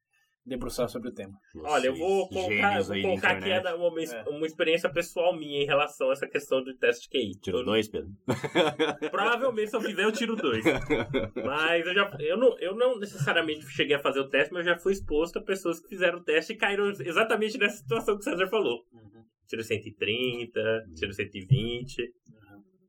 debruçar 0.46 0.88
sobre 0.88 1.08
o 1.08 1.12
tema. 1.12 1.32
Olha, 1.64 1.86
eu 1.86 1.94
vou 1.96 2.28
Vocês, 2.28 2.44
colocar, 2.46 2.78
eu 2.78 2.84
vou 2.84 3.00
colocar 3.02 3.30
aqui 3.30 3.48
uma, 3.76 3.88
uma, 3.88 4.02
É. 4.02 4.24
uma 4.28 4.46
experiência 4.46 4.90
pessoal 4.92 5.34
minha 5.36 5.62
em 5.62 5.66
relação 5.66 6.10
a 6.10 6.12
essa 6.12 6.26
questão 6.28 6.62
do 6.62 6.76
teste 6.76 7.08
de 7.08 7.08
QI. 7.18 7.40
Tirou 7.40 7.60
Eu- 7.60 7.66
dois, 7.66 7.88
Pedro? 7.88 8.10
Provavelmente, 9.10 9.70
se 9.70 9.76
eu 9.76 9.80
fizer, 9.80 10.04
eu 10.04 10.12
tiro 10.12 10.36
dois. 10.36 10.62
Mas 11.34 11.86
eu, 11.86 11.94
já, 11.94 12.16
eu, 12.20 12.36
não, 12.36 12.58
eu 12.58 12.74
não 12.76 12.98
necessariamente 12.98 13.66
cheguei 13.70 13.96
a 13.96 14.00
fazer 14.00 14.20
o 14.20 14.28
teste, 14.28 14.52
mas 14.52 14.66
eu 14.66 14.74
já 14.74 14.78
fui 14.78 14.92
exposto 14.92 15.38
a 15.38 15.42
pessoas 15.42 15.80
que 15.80 15.88
fizeram 15.88 16.18
o 16.18 16.22
teste 16.24 16.52
e 16.52 16.56
caíram 16.56 16.88
exatamente 16.90 17.58
nessa 17.58 17.78
situação 17.78 18.14
que 18.14 18.20
o 18.20 18.24
César 18.24 18.46
falou. 18.48 18.84
Tiro 19.46 19.62
130, 19.62 20.60
tiro 20.94 21.12
120. 21.12 22.12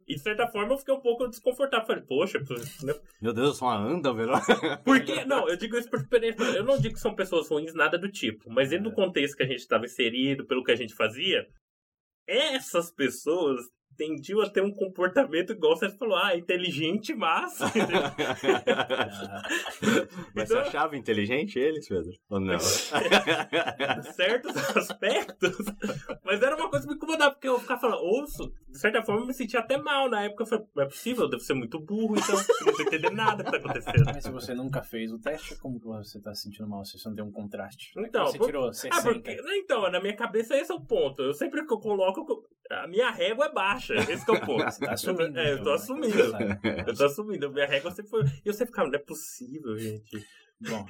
E 0.07 0.15
de 0.15 0.21
certa 0.21 0.47
forma 0.47 0.73
eu 0.73 0.77
fiquei 0.77 0.93
um 0.93 0.99
pouco 0.99 1.27
desconfortável. 1.27 1.87
Falei, 1.87 2.03
poxa, 2.03 2.39
né? 2.83 2.93
Meu 3.19 3.33
Deus, 3.33 3.47
eu 3.47 3.53
sou 3.53 3.67
uma 3.67 3.77
anda, 3.77 4.13
velho. 4.13 4.31
por 4.85 5.03
que? 5.03 5.25
Não, 5.25 5.49
eu 5.49 5.57
digo 5.57 5.77
isso 5.77 5.89
por 5.89 5.99
experiência. 5.99 6.43
Eu 6.43 6.63
não 6.63 6.77
digo 6.77 6.93
que 6.93 6.99
são 6.99 7.15
pessoas 7.15 7.49
ruins, 7.49 7.73
nada 7.73 7.97
do 7.97 8.11
tipo. 8.11 8.49
Mas 8.51 8.69
dentro 8.69 8.89
do 8.89 8.95
contexto 8.95 9.35
que 9.35 9.43
a 9.43 9.47
gente 9.47 9.59
estava 9.59 9.85
inserido, 9.85 10.45
pelo 10.45 10.63
que 10.63 10.71
a 10.71 10.75
gente 10.75 10.93
fazia, 10.93 11.47
essas 12.27 12.91
pessoas 12.91 13.65
tendiam 13.97 14.41
a 14.41 14.49
ter 14.49 14.61
um 14.61 14.71
comportamento 14.71 15.51
igual 15.53 15.75
você 15.75 15.89
falou, 15.89 16.15
ah, 16.17 16.35
inteligente, 16.35 17.13
mas. 17.15 17.57
Mas 20.33 20.49
você 20.49 20.53
Então- 20.55 20.59
achava 20.67 20.97
inteligente 20.97 21.57
eles, 21.59 21.87
Pedro? 21.87 22.11
Ou 22.29 22.39
não? 22.39 22.57
certos 24.15 24.55
aspectos, 24.75 25.57
mas 26.23 26.41
era 26.41 26.55
uma 26.55 26.69
coisa 26.69 26.85
que 26.85 26.91
me 26.91 26.97
incomodava, 26.97 27.31
porque 27.33 27.47
eu 27.47 27.59
ficava 27.59 27.81
falando, 27.81 27.99
ouço, 28.01 28.51
de 28.69 28.77
certa 28.79 29.01
forma 29.03 29.21
eu 29.21 29.27
me 29.27 29.33
sentia 29.33 29.59
até 29.59 29.77
mal 29.77 30.09
na 30.09 30.23
época. 30.23 30.43
Eu 30.43 30.47
falei, 30.47 30.65
não 30.75 30.83
é 30.83 30.87
possível, 30.87 31.23
eu 31.23 31.29
devo 31.29 31.41
ser 31.43 31.53
muito 31.53 31.79
burro, 31.79 32.15
então 32.17 32.35
não 32.65 32.73
tô 32.73 32.81
entendendo 32.81 33.13
nada 33.15 33.43
que 33.43 33.51
tá 33.51 33.57
acontecendo. 33.57 34.05
Mas 34.05 34.23
se 34.23 34.31
você 34.31 34.53
nunca 34.53 34.81
fez 34.83 35.11
o 35.11 35.19
teste, 35.19 35.55
como 35.57 35.79
que 35.79 35.85
você 35.85 36.19
tá 36.19 36.33
se 36.33 36.43
sentindo 36.43 36.67
mal 36.67 36.83
se 36.85 36.97
você 36.97 37.07
não 37.09 37.15
tem 37.15 37.25
um 37.25 37.31
contraste? 37.31 37.93
Então, 37.97 38.25
você 38.25 38.37
por- 38.37 38.45
tirou 38.47 38.73
60. 38.73 38.95
Ah, 38.97 39.01
porque. 39.13 39.37
Então, 39.57 39.89
na 39.89 39.99
minha 39.99 40.15
cabeça 40.15 40.55
esse 40.57 40.71
é 40.71 40.75
o 40.75 40.81
ponto. 40.81 41.21
Eu 41.21 41.33
sempre 41.33 41.65
que 41.65 41.73
eu 41.73 41.79
coloco, 41.79 42.43
a 42.69 42.87
minha 42.87 43.09
régua 43.11 43.45
é 43.45 43.51
baixa. 43.51 43.84
Esse 43.93 44.25
que 44.25 44.31
é 44.31 44.33
o 44.33 44.41
ponto. 44.45 44.63
Você 44.71 44.85
tá 44.85 44.93
assumindo. 44.93 45.39
É, 45.39 45.51
eu 45.51 45.53
então, 45.53 45.63
tô 45.63 45.69
né? 45.69 45.75
assumindo. 45.75 46.17
Eu 46.87 46.95
tô 46.95 47.05
assumindo, 47.05 47.51
minha 47.51 47.67
régua 47.67 47.91
sempre 47.91 48.09
foi. 48.09 48.23
E 48.23 48.41
eu 48.47 48.53
sempre 48.53 48.71
ficava, 48.71 48.87
não 48.89 48.95
é 48.95 48.99
possível, 49.01 49.77
gente. 49.77 50.25
Bom, 50.69 50.85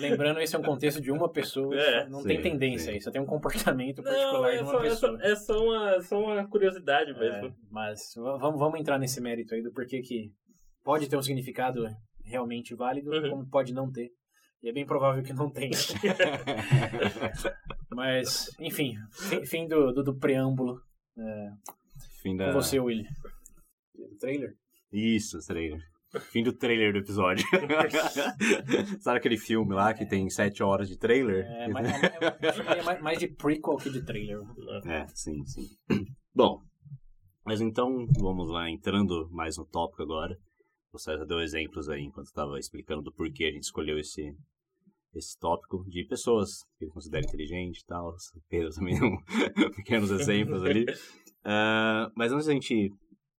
lembrando, 0.00 0.40
esse 0.40 0.56
é 0.56 0.58
um 0.58 0.62
contexto 0.62 1.00
de 1.00 1.12
uma 1.12 1.30
pessoa, 1.30 1.72
É, 1.76 2.08
não 2.08 2.22
sim, 2.22 2.28
tem 2.28 2.42
tendência 2.42 2.86
sim. 2.86 2.92
aí, 2.94 3.00
só 3.00 3.08
tem 3.12 3.22
um 3.22 3.26
comportamento 3.26 4.02
Não, 4.02 4.10
particular 4.10 4.52
é 4.52 4.56
de 4.56 4.62
uma 4.64 4.72
só, 4.72 4.80
é, 4.80 4.82
pessoa. 4.88 5.18
só, 5.18 5.24
é 5.24 5.36
só 5.36 5.64
uma, 5.64 6.00
só 6.02 6.20
uma 6.20 6.48
curiosidade 6.48 7.12
É, 7.12 7.18
mesmo. 7.18 7.54
mas 7.70 8.00
v- 8.16 8.38
vamos, 8.40 8.58
vamos 8.58 8.80
entrar 8.80 8.98
nesse 8.98 9.20
mérito 9.20 9.54
aí 9.54 9.62
do 9.62 9.72
porquê 9.72 10.00
que 10.02 10.32
pode 10.82 11.08
ter 11.08 11.16
um 11.16 11.22
significado 11.22 11.86
realmente 12.24 12.74
válido, 12.74 13.12
Uhum. 13.12 13.30
como 13.30 13.48
pode 13.48 13.72
não 13.72 13.92
ter. 13.92 14.10
E 14.60 14.68
é 14.68 14.72
bem 14.72 14.84
provável 14.84 15.22
que 15.22 15.32
não 15.32 15.48
tenha. 15.48 15.70
Mas, 17.90 18.48
enfim, 18.58 18.94
fim, 19.12 19.44
fim 19.44 19.68
do, 19.68 19.92
do, 19.92 20.02
do 20.02 20.18
preâmbulo. 20.18 20.80
Fim 22.24 22.30
Com 22.30 22.36
da... 22.38 22.52
você, 22.52 22.80
Willy. 22.80 23.06
Trailer? 24.18 24.56
Isso, 24.90 25.38
trailer. 25.46 25.78
Fim 26.30 26.42
do 26.42 26.54
trailer 26.54 26.92
do 26.92 27.00
episódio. 27.00 27.44
Sabe 29.00 29.18
aquele 29.18 29.36
filme 29.36 29.74
lá 29.74 29.92
que 29.92 30.06
tem 30.06 30.30
sete 30.30 30.62
horas 30.62 30.88
de 30.88 30.96
trailer? 30.96 31.44
É, 31.44 31.68
mais, 31.68 31.86
é, 31.86 32.82
mais, 32.82 33.02
mais 33.02 33.18
de 33.18 33.28
prequel 33.28 33.76
que 33.76 33.90
de 33.90 34.02
trailer. 34.02 34.38
É, 34.86 35.06
sim, 35.08 35.44
sim. 35.44 35.66
Bom, 36.34 36.62
mas 37.44 37.60
então 37.60 38.06
vamos 38.18 38.48
lá, 38.48 38.70
entrando 38.70 39.28
mais 39.30 39.58
no 39.58 39.66
tópico 39.66 40.02
agora. 40.02 40.34
O 40.92 40.98
César 40.98 41.26
deu 41.26 41.40
exemplos 41.40 41.90
aí 41.90 42.04
enquanto 42.04 42.28
estava 42.28 42.58
explicando 42.58 43.02
do 43.02 43.12
porquê 43.12 43.44
a 43.44 43.50
gente 43.50 43.64
escolheu 43.64 43.98
esse, 43.98 44.34
esse 45.14 45.38
tópico 45.38 45.84
de 45.88 46.06
pessoas 46.06 46.62
que 46.78 46.84
ele 46.84 46.92
considera 46.92 47.26
inteligente 47.26 47.80
e 47.80 47.86
tal. 47.86 48.10
O 48.10 48.40
Pedro 48.48 48.70
também 48.70 48.98
deu 48.98 49.70
pequenos 49.72 50.10
exemplos 50.10 50.62
ali. 50.64 50.86
Ah, 51.44 52.10
mas 52.14 52.32
antes 52.32 52.46
da 52.46 52.52
gente 52.52 52.92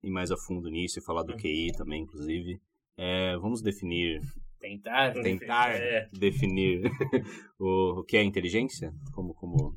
ir 0.03 0.11
mais 0.11 0.31
a 0.31 0.37
fundo 0.37 0.69
nisso 0.69 0.99
e 0.99 1.03
falar 1.05 1.23
do 1.23 1.37
QI 1.37 1.73
também, 1.77 2.03
inclusive, 2.03 2.61
é, 2.97 3.37
vamos 3.39 3.63
definir, 3.63 4.21
Tentar. 4.61 5.13
tentar 5.15 5.71
É. 5.81 6.09
definir 6.13 6.83
o, 7.59 8.01
o 8.01 8.05
que 8.05 8.17
é 8.17 8.23
inteligência? 8.23 8.93
Como, 9.13 9.35
como, 9.35 9.75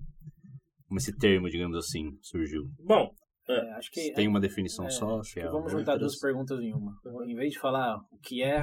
como 0.88 0.98
esse 1.00 1.16
termo, 1.18 1.50
digamos 1.50 1.78
assim, 1.78 2.18
surgiu. 2.22 2.70
Bom, 2.80 3.12
É, 3.50 3.72
acho 3.76 3.90
que, 3.92 4.12
Tem 4.14 4.28
uma 4.28 4.40
definição 4.42 4.86
é, 4.86 4.90
só? 4.90 5.20
acho 5.20 5.30
se 5.30 5.34
que 5.36 5.40
é 5.40 5.50
vamos 5.50 5.72
juntar 5.72 5.96
duas 5.98 6.20
perguntas 6.20 6.60
em 6.60 6.74
uma. 6.74 6.94
Em 7.26 7.34
vez 7.36 7.54
de 7.54 7.60
falar 7.60 7.98
o 8.12 8.18
que 8.20 8.44
é, 8.44 8.60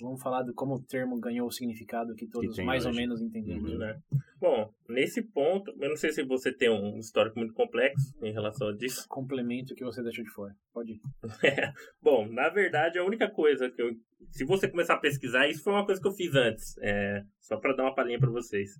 vamos 0.00 0.22
falar 0.22 0.42
de 0.42 0.52
como 0.52 0.74
o 0.74 0.82
termo 0.82 1.18
ganhou 1.18 1.46
o 1.46 1.50
significado 1.52 2.14
que 2.14 2.26
todos 2.26 2.56
tem 2.56 2.64
mais 2.64 2.84
ou 2.84 2.90
hoje. 2.90 3.00
menos 3.00 3.20
entendemos. 3.22 3.72
Uhum. 3.72 3.78
né? 3.78 3.98
Bom, 4.40 4.70
nesse 4.88 5.22
ponto, 5.22 5.72
eu 5.80 5.88
não 5.88 5.96
sei 5.96 6.12
se 6.12 6.22
você 6.24 6.52
tem 6.52 6.68
um 6.68 6.98
histórico 6.98 7.38
muito 7.38 7.54
complexo 7.54 8.12
em 8.22 8.32
relação 8.32 8.68
a 8.68 8.72
disso. 8.76 9.06
Complemento 9.08 9.74
que 9.74 9.84
você 9.84 10.02
deixou 10.02 10.24
de 10.24 10.30
fora. 10.30 10.54
Pode 10.72 10.92
ir. 10.92 11.00
Bom, 12.02 12.26
na 12.30 12.48
verdade, 12.48 12.98
a 12.98 13.04
única 13.04 13.30
coisa 13.30 13.70
que 13.70 13.80
eu. 13.80 13.92
Se 14.30 14.44
você 14.44 14.68
começar 14.68 14.94
a 14.94 15.00
pesquisar, 15.00 15.48
isso 15.48 15.62
foi 15.62 15.72
uma 15.72 15.84
coisa 15.86 16.00
que 16.00 16.08
eu 16.08 16.12
fiz 16.12 16.34
antes. 16.34 16.76
é, 16.82 17.22
só 17.40 17.56
para 17.56 17.74
dar 17.74 17.84
uma 17.84 17.94
palhinha 17.94 18.18
para 18.18 18.30
vocês. 18.30 18.70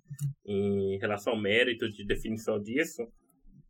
Em 0.45 0.97
relação 0.99 1.33
ao 1.33 1.41
mérito 1.41 1.89
de 1.89 2.05
definição 2.05 2.59
disso. 2.59 3.07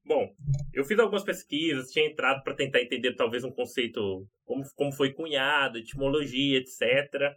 Bom, 0.05 0.31
eu 0.71 0.85
fiz 0.85 0.99
algumas 0.99 1.23
pesquisas, 1.23 1.89
tinha 1.91 2.05
entrado 2.05 2.43
para 2.43 2.53
tentar 2.53 2.79
entender 2.79 3.15
talvez 3.15 3.43
um 3.43 3.51
conceito, 3.51 4.27
como, 4.43 4.63
como 4.75 4.91
foi 4.91 5.11
cunhado, 5.11 5.79
etimologia, 5.79 6.59
etc. 6.59 7.33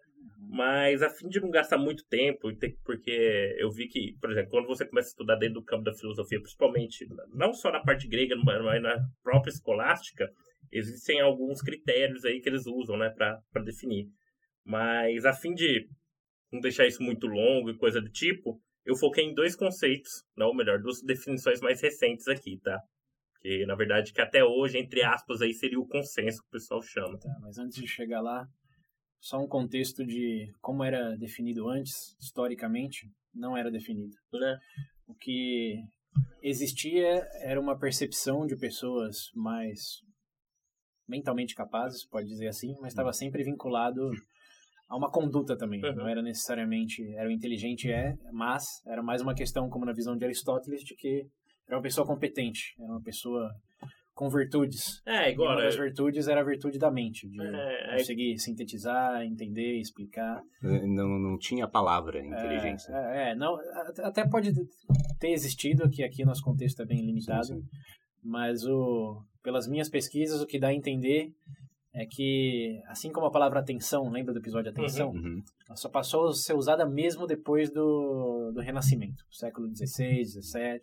Mas 0.50 1.02
a 1.02 1.08
fim 1.08 1.28
de 1.28 1.40
não 1.40 1.50
gastar 1.50 1.78
muito 1.78 2.06
tempo, 2.06 2.50
porque 2.84 3.56
eu 3.58 3.70
vi 3.70 3.88
que, 3.88 4.14
por 4.20 4.30
exemplo, 4.30 4.50
quando 4.50 4.66
você 4.66 4.84
começa 4.84 5.08
a 5.08 5.12
estudar 5.12 5.36
dentro 5.36 5.54
do 5.54 5.64
campo 5.64 5.84
da 5.84 5.94
filosofia, 5.94 6.40
principalmente, 6.40 7.06
não 7.32 7.54
só 7.54 7.72
na 7.72 7.80
parte 7.80 8.06
grega, 8.06 8.36
mas 8.36 8.82
na 8.82 8.98
própria 9.22 9.50
escolástica, 9.50 10.30
existem 10.70 11.20
alguns 11.20 11.62
critérios 11.62 12.24
aí 12.24 12.40
que 12.40 12.48
eles 12.50 12.66
usam, 12.66 12.98
né, 12.98 13.08
para 13.08 13.64
definir. 13.64 14.08
Mas 14.62 15.24
a 15.24 15.32
fim 15.32 15.54
de 15.54 15.88
não 16.52 16.60
deixar 16.60 16.86
isso 16.86 17.02
muito 17.02 17.26
longo 17.26 17.70
e 17.70 17.78
coisa 17.78 18.00
do 18.00 18.10
tipo, 18.10 18.60
eu 18.88 18.96
foquei 18.96 19.24
em 19.24 19.34
dois 19.34 19.54
conceitos, 19.54 20.24
não, 20.34 20.46
ou 20.46 20.56
melhor, 20.56 20.80
duas 20.80 21.02
definições 21.02 21.60
mais 21.60 21.78
recentes 21.82 22.26
aqui, 22.26 22.58
tá? 22.64 22.80
Que 23.42 23.66
na 23.66 23.74
verdade 23.74 24.14
que 24.14 24.20
até 24.20 24.42
hoje, 24.42 24.78
entre 24.78 25.02
aspas, 25.02 25.42
aí 25.42 25.52
seria 25.52 25.78
o 25.78 25.86
consenso 25.86 26.40
que 26.40 26.48
o 26.48 26.52
pessoal 26.52 26.80
chama. 26.80 27.18
Tá, 27.18 27.28
mas 27.42 27.58
antes 27.58 27.78
de 27.78 27.86
chegar 27.86 28.22
lá, 28.22 28.46
só 29.20 29.38
um 29.38 29.46
contexto 29.46 30.06
de 30.06 30.50
como 30.62 30.82
era 30.82 31.14
definido 31.18 31.68
antes, 31.68 32.16
historicamente, 32.18 33.06
não 33.34 33.54
era 33.54 33.70
definido. 33.70 34.16
Né? 34.32 34.58
O 35.06 35.14
que 35.14 35.76
existia 36.42 37.28
era 37.42 37.60
uma 37.60 37.78
percepção 37.78 38.46
de 38.46 38.56
pessoas 38.56 39.30
mais 39.34 40.00
mentalmente 41.06 41.54
capazes, 41.54 42.06
pode 42.06 42.26
dizer 42.26 42.48
assim, 42.48 42.74
mas 42.80 42.92
estava 42.92 43.12
sempre 43.12 43.44
vinculado 43.44 44.10
a 44.88 44.96
uma 44.96 45.10
conduta 45.10 45.56
também. 45.56 45.84
Uhum. 45.84 45.94
Não 45.94 46.08
era 46.08 46.22
necessariamente 46.22 47.02
era 47.14 47.28
o 47.28 47.32
inteligente 47.32 47.90
é, 47.90 48.16
mas 48.32 48.64
era 48.86 49.02
mais 49.02 49.20
uma 49.20 49.34
questão 49.34 49.68
como 49.68 49.84
na 49.84 49.92
visão 49.92 50.16
de 50.16 50.24
Aristóteles 50.24 50.82
de 50.82 50.94
que 50.94 51.26
era 51.66 51.76
uma 51.76 51.82
pessoa 51.82 52.06
competente, 52.06 52.74
era 52.78 52.90
uma 52.90 53.02
pessoa 53.02 53.50
com 54.14 54.28
virtudes. 54.30 55.00
É, 55.06 55.28
E 55.28 55.32
igual. 55.32 55.52
uma 55.52 55.62
das 55.62 55.76
né? 55.76 55.82
virtudes 55.84 56.26
era 56.26 56.40
a 56.40 56.44
virtude 56.44 56.76
da 56.78 56.90
mente, 56.90 57.28
de 57.28 57.40
É, 57.40 57.94
é- 57.94 57.98
conseguir 57.98 58.36
sintetizar, 58.38 59.22
entender, 59.22 59.78
explicar. 59.78 60.42
Não, 60.60 61.08
não 61.20 61.38
tinha 61.38 61.68
palavra 61.68 62.18
inteligência. 62.18 62.90
É, 62.92 63.30
é, 63.30 63.34
não, 63.36 63.56
até 64.02 64.26
pode 64.26 64.52
ter 65.20 65.28
existido, 65.30 65.88
que 65.88 66.02
aqui 66.02 66.24
o 66.24 66.26
nosso 66.26 66.42
contexto 66.42 66.82
é 66.82 66.86
bem 66.86 67.04
limitado, 67.06 67.44
Sim, 67.46 67.60
sim. 67.60 67.68
mas 68.24 68.64
o, 68.64 69.22
pelas 69.42 69.68
minhas 69.68 69.88
pesquisas, 69.88 70.40
o 70.40 70.46
que 70.46 70.58
dá 70.58 70.68
a 70.68 70.74
entender 70.74 71.30
é 71.98 72.06
que, 72.06 72.80
assim 72.86 73.10
como 73.10 73.26
a 73.26 73.30
palavra 73.30 73.58
atenção, 73.58 74.08
lembra 74.08 74.32
do 74.32 74.38
episódio 74.38 74.70
atenção? 74.70 75.10
Uhum. 75.10 75.42
Ela 75.66 75.74
só 75.74 75.88
passou 75.88 76.28
a 76.28 76.32
ser 76.32 76.54
usada 76.54 76.86
mesmo 76.86 77.26
depois 77.26 77.70
do, 77.70 78.52
do 78.54 78.60
Renascimento, 78.60 79.24
século 79.32 79.68
XVI, 79.74 80.24
XVII, 80.24 80.80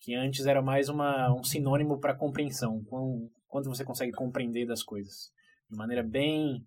que 0.00 0.14
antes 0.14 0.46
era 0.46 0.62
mais 0.62 0.88
uma, 0.88 1.30
um 1.30 1.44
sinônimo 1.44 2.00
para 2.00 2.16
compreensão, 2.16 2.82
quão, 2.84 3.30
quanto 3.48 3.68
você 3.68 3.84
consegue 3.84 4.12
compreender 4.12 4.66
das 4.66 4.82
coisas, 4.82 5.30
de 5.70 5.76
maneira 5.76 6.02
bem 6.02 6.64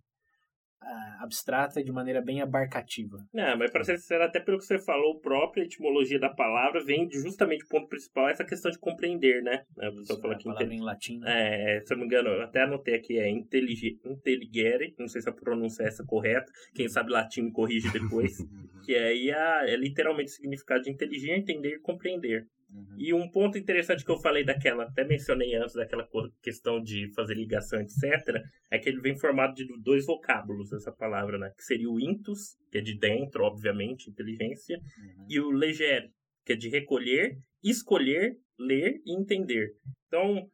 abstrata 1.20 1.80
e 1.80 1.84
de 1.84 1.92
maneira 1.92 2.22
bem 2.22 2.42
abarcativa. 2.42 3.18
Não, 3.34 3.58
mas 3.58 3.72
pra 3.72 3.84
ser 3.84 3.98
sincero, 3.98 4.24
até 4.24 4.40
pelo 4.40 4.58
que 4.58 4.66
você 4.66 4.78
falou, 4.78 5.18
a 5.18 5.20
própria 5.22 5.64
etimologia 5.64 6.20
da 6.20 6.30
palavra 6.30 6.84
vem 6.84 7.10
justamente 7.12 7.64
o 7.64 7.68
ponto 7.68 7.88
principal, 7.88 8.30
essa 8.30 8.44
questão 8.44 8.70
de 8.72 8.78
compreender, 8.80 9.42
né? 9.42 9.64
A 9.80 9.92
pessoa 9.92 10.20
fala 10.20 10.34
a 10.34 10.38
que 10.38 10.44
palavra 10.46 10.66
inte- 10.66 10.76
em 10.76 10.82
latim. 10.82 11.22
É, 11.26 11.82
se 11.86 11.94
eu 11.94 11.98
não 11.98 12.02
me 12.06 12.08
engano, 12.08 12.30
eu 12.30 12.42
até 12.42 12.64
anotei 12.64 12.96
aqui, 12.96 13.18
é 13.20 13.30
intelligi- 13.30 14.00
intelligere, 14.06 14.94
não 14.98 15.08
sei 15.08 15.22
se 15.22 15.30
a 15.30 15.34
pronúncia 15.34 15.84
é 15.84 15.88
essa 15.88 16.04
correta, 16.04 16.52
quem 16.74 16.88
sabe 16.90 17.12
latim 17.12 17.44
me 17.44 17.52
corrige 17.52 17.90
depois, 17.92 18.38
que 18.86 18.96
aí 18.96 19.32
a- 19.32 19.64
é 19.68 19.76
literalmente 19.76 20.32
o 20.32 20.36
significado 20.36 20.84
de 20.84 20.92
inteligir, 20.92 21.32
entender 21.32 21.76
e 21.76 21.80
compreender. 21.80 22.48
Uhum. 22.74 22.96
E 22.98 23.14
um 23.14 23.30
ponto 23.30 23.58
interessante 23.58 24.04
que 24.04 24.12
eu 24.12 24.18
falei 24.18 24.44
daquela, 24.44 24.84
até 24.84 25.04
mencionei 25.04 25.56
antes 25.56 25.76
daquela 25.76 26.08
questão 26.42 26.82
de 26.82 27.12
fazer 27.14 27.36
ligação, 27.36 27.80
etc., 27.80 28.42
é 28.72 28.80
que 28.80 28.90
ele 28.90 29.00
vem 29.00 29.16
formado 29.16 29.54
de 29.54 29.66
dois 29.82 30.06
vocábulos, 30.06 30.74
essa 30.74 30.92
palavra, 30.92 31.38
né? 31.38 31.52
Que 31.56 31.64
seria 31.64 31.90
o 31.90 32.00
intus, 32.00 32.58
que 32.72 32.80
é 32.80 32.82
de 32.82 32.98
dentro, 32.98 33.44
obviamente, 33.44 34.10
inteligência, 34.10 34.78
Uhum. 34.78 35.26
e 35.30 35.40
o 35.40 35.52
legere, 35.52 36.10
que 36.46 36.54
é 36.54 36.56
de 36.56 36.70
recolher, 36.70 37.38
escolher, 37.64 38.36
ler 38.58 39.00
e 39.06 39.16
entender. 39.16 39.70
Então, 40.08 40.48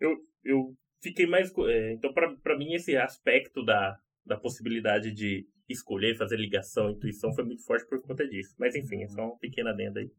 eu, 0.00 0.16
eu 0.44 0.74
fiquei 1.02 1.26
mais. 1.26 1.52
é, 1.68 1.92
então, 1.92 2.12
para 2.12 2.56
mim, 2.56 2.74
esse 2.74 2.96
aspecto 2.96 3.64
da, 3.64 3.96
da 4.24 4.36
possibilidade 4.36 5.12
de 5.12 5.44
escolher, 5.68 6.16
fazer 6.16 6.36
ligação, 6.36 6.90
intuição, 6.90 7.34
foi 7.34 7.44
muito 7.44 7.64
forte 7.64 7.86
por 7.88 8.00
conta 8.02 8.26
disso. 8.26 8.54
Mas, 8.58 8.74
enfim, 8.76 9.02
é 9.02 9.08
só 9.08 9.22
uma 9.22 9.38
pequena 9.38 9.70
adenda 9.70 10.00
aí. 10.00 10.10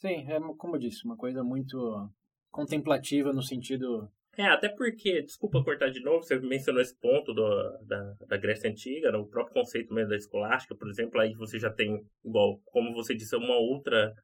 Sim, 0.00 0.26
é 0.30 0.40
como 0.56 0.76
eu 0.76 0.80
disse, 0.80 1.04
uma 1.04 1.16
coisa 1.16 1.44
muito 1.44 2.10
contemplativa 2.50 3.32
no 3.32 3.42
sentido. 3.42 4.10
É, 4.36 4.46
até 4.46 4.68
porque, 4.68 5.22
desculpa 5.22 5.62
cortar 5.62 5.90
de 5.90 6.00
novo, 6.00 6.22
você 6.22 6.38
mencionou 6.38 6.80
esse 6.80 6.96
ponto 6.98 7.34
do, 7.34 7.78
da, 7.82 8.14
da 8.26 8.36
Grécia 8.38 8.70
Antiga, 8.70 9.12
no 9.12 9.28
próprio 9.28 9.54
conceito 9.54 9.92
mesmo 9.92 10.10
da 10.10 10.16
escolástica, 10.16 10.74
por 10.74 10.88
exemplo, 10.88 11.20
aí 11.20 11.34
você 11.34 11.58
já 11.58 11.70
tem, 11.70 12.02
igual, 12.24 12.58
como 12.66 12.94
você 12.94 13.14
disse, 13.14 13.36
uma 13.36 13.56
outra 13.56 14.14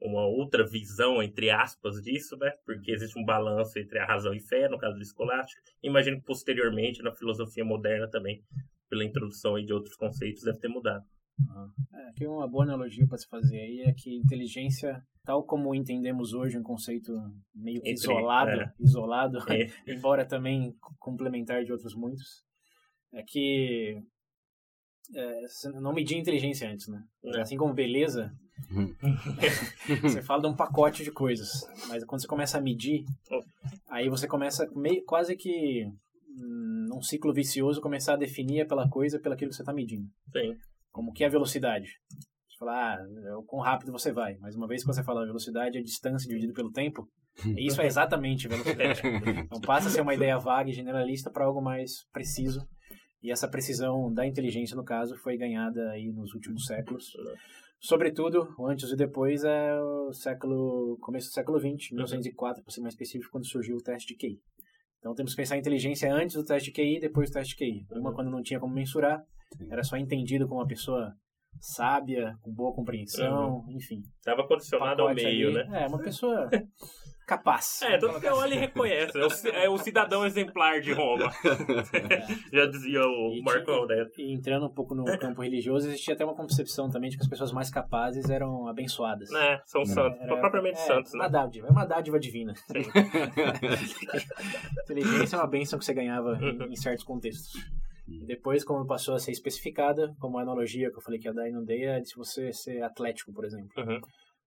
uma 0.00 0.26
outra 0.26 0.66
visão, 0.66 1.22
entre 1.22 1.50
aspas, 1.50 2.00
disso, 2.00 2.36
né? 2.38 2.50
Porque 2.64 2.90
existe 2.90 3.18
um 3.18 3.24
balanço 3.24 3.78
entre 3.78 3.98
a 3.98 4.06
razão 4.06 4.32
e 4.32 4.40
fé, 4.40 4.66
no 4.66 4.78
caso 4.78 4.96
do 4.96 5.02
escolástico. 5.02 5.60
Imagino 5.82 6.18
que 6.18 6.24
posteriormente, 6.24 7.02
na 7.02 7.12
filosofia 7.12 7.64
moderna 7.64 8.08
também, 8.08 8.42
pela 8.88 9.04
introdução 9.04 9.56
aí 9.56 9.64
de 9.66 9.72
outros 9.74 9.96
conceitos, 9.96 10.42
deve 10.42 10.58
ter 10.58 10.68
mudado. 10.68 11.04
É, 11.92 12.12
que 12.16 12.26
uma 12.26 12.48
boa 12.48 12.64
analogia 12.64 13.06
para 13.06 13.18
se 13.18 13.26
fazer 13.28 13.58
aí 13.58 13.80
é 13.86 13.92
que 13.92 14.14
inteligência, 14.16 15.02
tal 15.24 15.42
como 15.44 15.74
entendemos 15.74 16.32
hoje, 16.32 16.58
um 16.58 16.62
conceito 16.62 17.12
meio 17.54 17.80
que 17.82 17.90
Entre- 17.90 17.92
isolado, 18.12 18.50
é. 18.50 18.72
isolado, 18.80 19.38
É. 19.52 19.66
embora 19.86 20.24
também 20.26 20.74
complementar 20.98 21.64
de 21.64 21.72
outros 21.72 21.94
muitos, 21.94 22.44
é 23.12 23.22
que 23.26 24.02
é, 25.14 25.40
você 25.48 25.68
não 25.70 25.92
medir 25.92 26.16
inteligência 26.18 26.70
antes, 26.70 26.86
né? 26.88 27.02
É. 27.24 27.40
Assim 27.40 27.56
como 27.56 27.74
beleza, 27.74 28.32
você 30.02 30.22
fala 30.22 30.42
de 30.42 30.48
um 30.48 30.54
pacote 30.56 31.02
de 31.02 31.10
coisas, 31.10 31.48
mas 31.88 32.04
quando 32.04 32.20
você 32.20 32.28
começa 32.28 32.58
a 32.58 32.60
medir, 32.60 33.04
Oh. 33.30 33.42
aí 33.88 34.08
você 34.08 34.26
começa 34.28 34.68
meio, 34.74 35.02
quase 35.04 35.36
que 35.36 35.86
hum, 36.28 36.86
num 36.88 37.02
ciclo 37.02 37.32
vicioso 37.32 37.80
começar 37.80 38.14
a 38.14 38.16
definir 38.16 38.66
pela 38.68 38.88
coisa 38.88 39.18
pelo 39.18 39.36
que 39.36 39.46
você 39.46 39.62
está 39.62 39.72
medindo. 39.72 40.06
Sim. 40.32 40.56
Como 40.90 41.12
que 41.12 41.24
é 41.24 41.26
a 41.26 41.30
velocidade? 41.30 41.88
Você 42.48 42.58
fala, 42.58 42.72
ah, 42.72 42.98
é 43.26 43.36
o 43.36 43.42
quão 43.42 43.62
rápido 43.62 43.92
você 43.92 44.12
vai. 44.12 44.36
Mas 44.38 44.56
uma 44.56 44.66
vez 44.66 44.82
que 44.82 44.86
você 44.86 45.02
fala 45.02 45.24
velocidade 45.24 45.76
é 45.76 45.80
a 45.80 45.84
distância 45.84 46.28
dividido 46.28 46.52
pelo 46.52 46.70
tempo, 46.70 47.08
isso 47.56 47.80
é 47.80 47.86
exatamente 47.86 48.48
velocidade. 48.48 49.02
Então 49.44 49.60
passa 49.60 49.88
a 49.88 49.90
ser 49.90 50.00
uma 50.00 50.14
ideia 50.14 50.38
vaga 50.38 50.70
e 50.70 50.74
generalista 50.74 51.30
para 51.30 51.44
algo 51.44 51.62
mais 51.62 52.04
preciso. 52.12 52.60
E 53.22 53.30
essa 53.30 53.48
precisão 53.48 54.12
da 54.12 54.26
inteligência, 54.26 54.74
no 54.74 54.84
caso, 54.84 55.14
foi 55.18 55.36
ganhada 55.36 55.90
aí 55.90 56.10
nos 56.10 56.32
últimos 56.34 56.64
séculos. 56.64 57.12
Sobretudo, 57.78 58.54
o 58.58 58.66
antes 58.66 58.90
e 58.90 58.96
depois 58.96 59.44
é 59.44 59.78
o 59.80 60.12
século, 60.12 60.98
começo 61.00 61.28
do 61.28 61.32
século 61.32 61.58
XX, 61.58 61.92
1904, 61.92 62.62
para 62.62 62.72
ser 62.72 62.80
mais 62.80 62.94
específico, 62.94 63.30
quando 63.30 63.46
surgiu 63.46 63.76
o 63.76 63.82
teste 63.82 64.14
de 64.14 64.18
QI. 64.18 64.40
Então 64.98 65.14
temos 65.14 65.32
que 65.32 65.38
pensar 65.38 65.56
em 65.56 65.60
inteligência 65.60 66.12
antes 66.14 66.36
do 66.36 66.44
teste 66.44 66.70
de 66.70 66.74
QI 66.74 66.96
e 66.96 67.00
depois 67.00 67.30
do 67.30 67.34
teste 67.34 67.56
de 67.56 67.64
QI. 67.64 67.86
Uma 67.98 68.14
quando 68.14 68.30
não 68.30 68.42
tinha 68.42 68.60
como 68.60 68.74
mensurar, 68.74 69.22
era 69.70 69.82
só 69.82 69.96
entendido 69.96 70.46
como 70.48 70.60
uma 70.60 70.66
pessoa 70.66 71.12
sábia, 71.60 72.34
com 72.42 72.52
boa 72.52 72.72
compreensão, 72.74 73.64
enfim. 73.68 74.02
Estava 74.18 74.46
condicionado 74.46 75.02
ao 75.02 75.14
meio, 75.14 75.48
ali. 75.48 75.68
né? 75.68 75.82
É, 75.82 75.86
uma 75.88 75.98
pessoa 75.98 76.48
capaz. 77.26 77.82
É, 77.82 77.98
todo 77.98 78.20
que 78.20 78.26
olha 78.28 78.54
e 78.54 78.58
reconhece. 78.58 79.18
É 79.18 79.26
o, 79.26 79.54
é 79.64 79.68
o 79.68 79.76
cidadão 79.76 80.24
exemplar 80.24 80.80
de 80.80 80.92
Roma. 80.92 81.30
Já 82.52 82.66
dizia 82.66 83.00
o 83.02 83.32
E 83.34 83.42
Marco 83.42 83.70
Aurélio. 83.70 84.08
E 84.16 84.32
entrando 84.32 84.66
um 84.66 84.72
pouco 84.72 84.94
no 84.94 85.04
campo 85.18 85.42
religioso, 85.42 85.88
existia 85.88 86.14
até 86.14 86.24
uma 86.24 86.34
concepção 86.36 86.88
também 86.88 87.10
de 87.10 87.16
que 87.16 87.22
as 87.22 87.28
pessoas 87.28 87.52
mais 87.52 87.68
capazes 87.70 88.30
eram 88.30 88.68
abençoadas. 88.68 89.28
Né? 89.30 89.60
São 89.66 89.84
santos, 89.84 90.20
Era- 90.20 90.36
propriamente 90.38 90.78
é, 90.78 90.86
santos, 90.86 91.12
uma 91.14 91.24
né? 91.24 91.30
dádiva, 91.30 91.66
é 91.66 91.70
uma 91.70 91.84
dádiva 91.84 92.18
divina. 92.18 92.54
Inteligência 94.84 95.36
é 95.36 95.38
uma 95.38 95.48
bênção 95.48 95.78
que 95.78 95.84
você 95.84 95.92
ganhava 95.94 96.30
Uhum. 96.40 96.66
em, 96.68 96.72
em 96.72 96.76
certos 96.76 97.04
contextos. 97.04 97.52
E 98.10 98.26
depois, 98.26 98.64
como 98.64 98.86
passou 98.86 99.14
a 99.14 99.18
ser 99.18 99.30
especificada, 99.32 100.14
como 100.18 100.38
a 100.38 100.42
analogia 100.42 100.90
que 100.90 100.96
eu 100.96 101.02
falei 101.02 101.20
que 101.20 101.28
ia 101.28 101.34
dar 101.34 101.48
e 101.48 101.52
não 101.52 101.64
dei, 101.64 101.84
é 101.84 102.00
de 102.00 102.08
se 102.08 102.16
você 102.16 102.52
ser 102.52 102.82
atlético, 102.82 103.32
por 103.32 103.44
exemplo. 103.44 103.70
Uhum. 103.78 104.00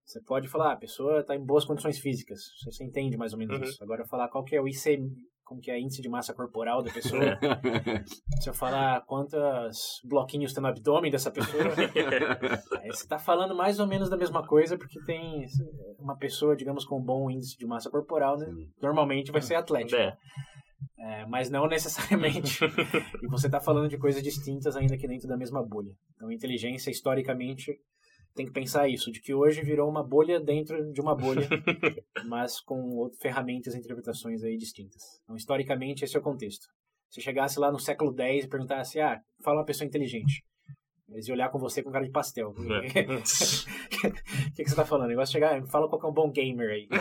Você 0.04 0.20
pode 0.20 0.48
falar, 0.48 0.70
ah, 0.70 0.72
a 0.74 0.78
pessoa 0.78 1.20
está 1.20 1.34
em 1.34 1.42
boas 1.44 1.64
condições 1.64 1.98
físicas. 1.98 2.40
Você, 2.58 2.70
você 2.70 2.84
entende 2.84 3.16
mais 3.16 3.32
ou 3.32 3.38
menos 3.38 3.56
Uhum. 3.56 3.64
isso. 3.64 3.82
Agora, 3.82 4.04
falar 4.04 4.28
qual 4.28 4.44
que 4.44 4.54
é 4.54 4.60
o 4.60 4.68
IC, 4.68 4.98
como 5.42 5.60
que 5.60 5.70
é 5.70 5.78
índice 5.80 6.02
de 6.02 6.08
massa 6.08 6.34
corporal 6.34 6.82
da 6.82 6.92
pessoa. 6.92 7.20
Se 8.42 8.48
eu 8.50 8.54
falar 8.54 9.02
quantos 9.06 10.00
bloquinhos 10.04 10.52
tem 10.52 10.62
no 10.62 10.68
abdômen 10.68 11.10
dessa 11.10 11.30
pessoa, 11.30 11.62
aí 12.82 12.88
você 12.88 13.04
está 13.04 13.18
falando 13.18 13.54
mais 13.54 13.78
ou 13.78 13.86
menos 13.86 14.08
da 14.10 14.16
mesma 14.16 14.46
coisa, 14.46 14.76
porque 14.76 14.98
tem 15.04 15.46
uma 15.98 16.16
pessoa, 16.16 16.56
digamos, 16.56 16.84
com 16.84 16.98
um 16.98 17.04
bom 17.04 17.30
índice 17.30 17.56
de 17.58 17.66
massa 17.66 17.90
corporal, 17.90 18.36
né? 18.38 18.46
Normalmente 18.82 19.32
vai 19.32 19.40
ser 19.42 19.54
atlético. 19.54 20.00
É. 20.00 20.16
É, 20.98 21.26
mas 21.26 21.50
não 21.50 21.66
necessariamente. 21.66 22.60
e 23.22 23.26
você 23.28 23.46
está 23.46 23.60
falando 23.60 23.88
de 23.88 23.98
coisas 23.98 24.22
distintas 24.22 24.76
ainda 24.76 24.96
que 24.96 25.08
dentro 25.08 25.28
da 25.28 25.36
mesma 25.36 25.62
bolha. 25.62 25.92
Então, 26.14 26.30
inteligência, 26.30 26.90
historicamente, 26.90 27.78
tem 28.34 28.46
que 28.46 28.52
pensar 28.52 28.88
isso, 28.88 29.12
de 29.12 29.20
que 29.20 29.32
hoje 29.32 29.62
virou 29.62 29.88
uma 29.88 30.02
bolha 30.02 30.40
dentro 30.40 30.92
de 30.92 31.00
uma 31.00 31.14
bolha, 31.14 31.48
mas 32.26 32.60
com 32.60 33.08
ferramentas 33.20 33.74
e 33.74 33.78
interpretações 33.78 34.42
aí 34.42 34.56
distintas. 34.56 35.20
Então, 35.22 35.36
historicamente, 35.36 36.04
esse 36.04 36.16
é 36.16 36.20
o 36.20 36.22
contexto. 36.22 36.66
Se 37.08 37.20
chegasse 37.20 37.60
lá 37.60 37.70
no 37.70 37.78
século 37.78 38.12
X 38.18 38.44
e 38.44 38.48
perguntasse, 38.48 39.00
ah, 39.00 39.20
fala 39.42 39.58
uma 39.58 39.64
pessoa 39.64 39.86
inteligente. 39.86 40.44
Eles 41.08 41.28
iam 41.28 41.34
olhar 41.34 41.50
com 41.50 41.58
você 41.58 41.82
com 41.82 41.90
cara 41.90 42.04
de 42.04 42.10
pastel. 42.10 42.54
O 42.56 42.74
É. 42.74 42.88
que, 44.54 44.64
que, 44.64 44.68
você 44.70 44.74
tá 44.74 44.84
falando? 44.84 45.10
Eu 45.10 45.16
gosto 45.16 45.30
de 45.32 45.34
chegar, 45.34 45.58
"Ah, 45.60 45.66
fala 45.66 45.88
qual 45.88 46.00
que 46.00 46.06
é 46.06 46.10
um 46.10 46.14
bom 46.14 46.30
gamer 46.30 46.70
aí. 46.70 46.88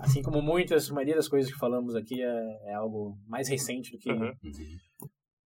Assim 0.00 0.22
como 0.22 0.40
muitas, 0.42 0.90
a 0.90 0.94
maioria 0.94 1.16
das 1.16 1.28
coisas 1.28 1.50
que 1.52 1.58
falamos 1.58 1.94
aqui 1.94 2.22
é, 2.22 2.70
é 2.70 2.74
algo 2.74 3.18
mais 3.26 3.48
recente 3.48 3.92
do 3.92 3.98
que 3.98 4.10
Uhum. 4.12 4.32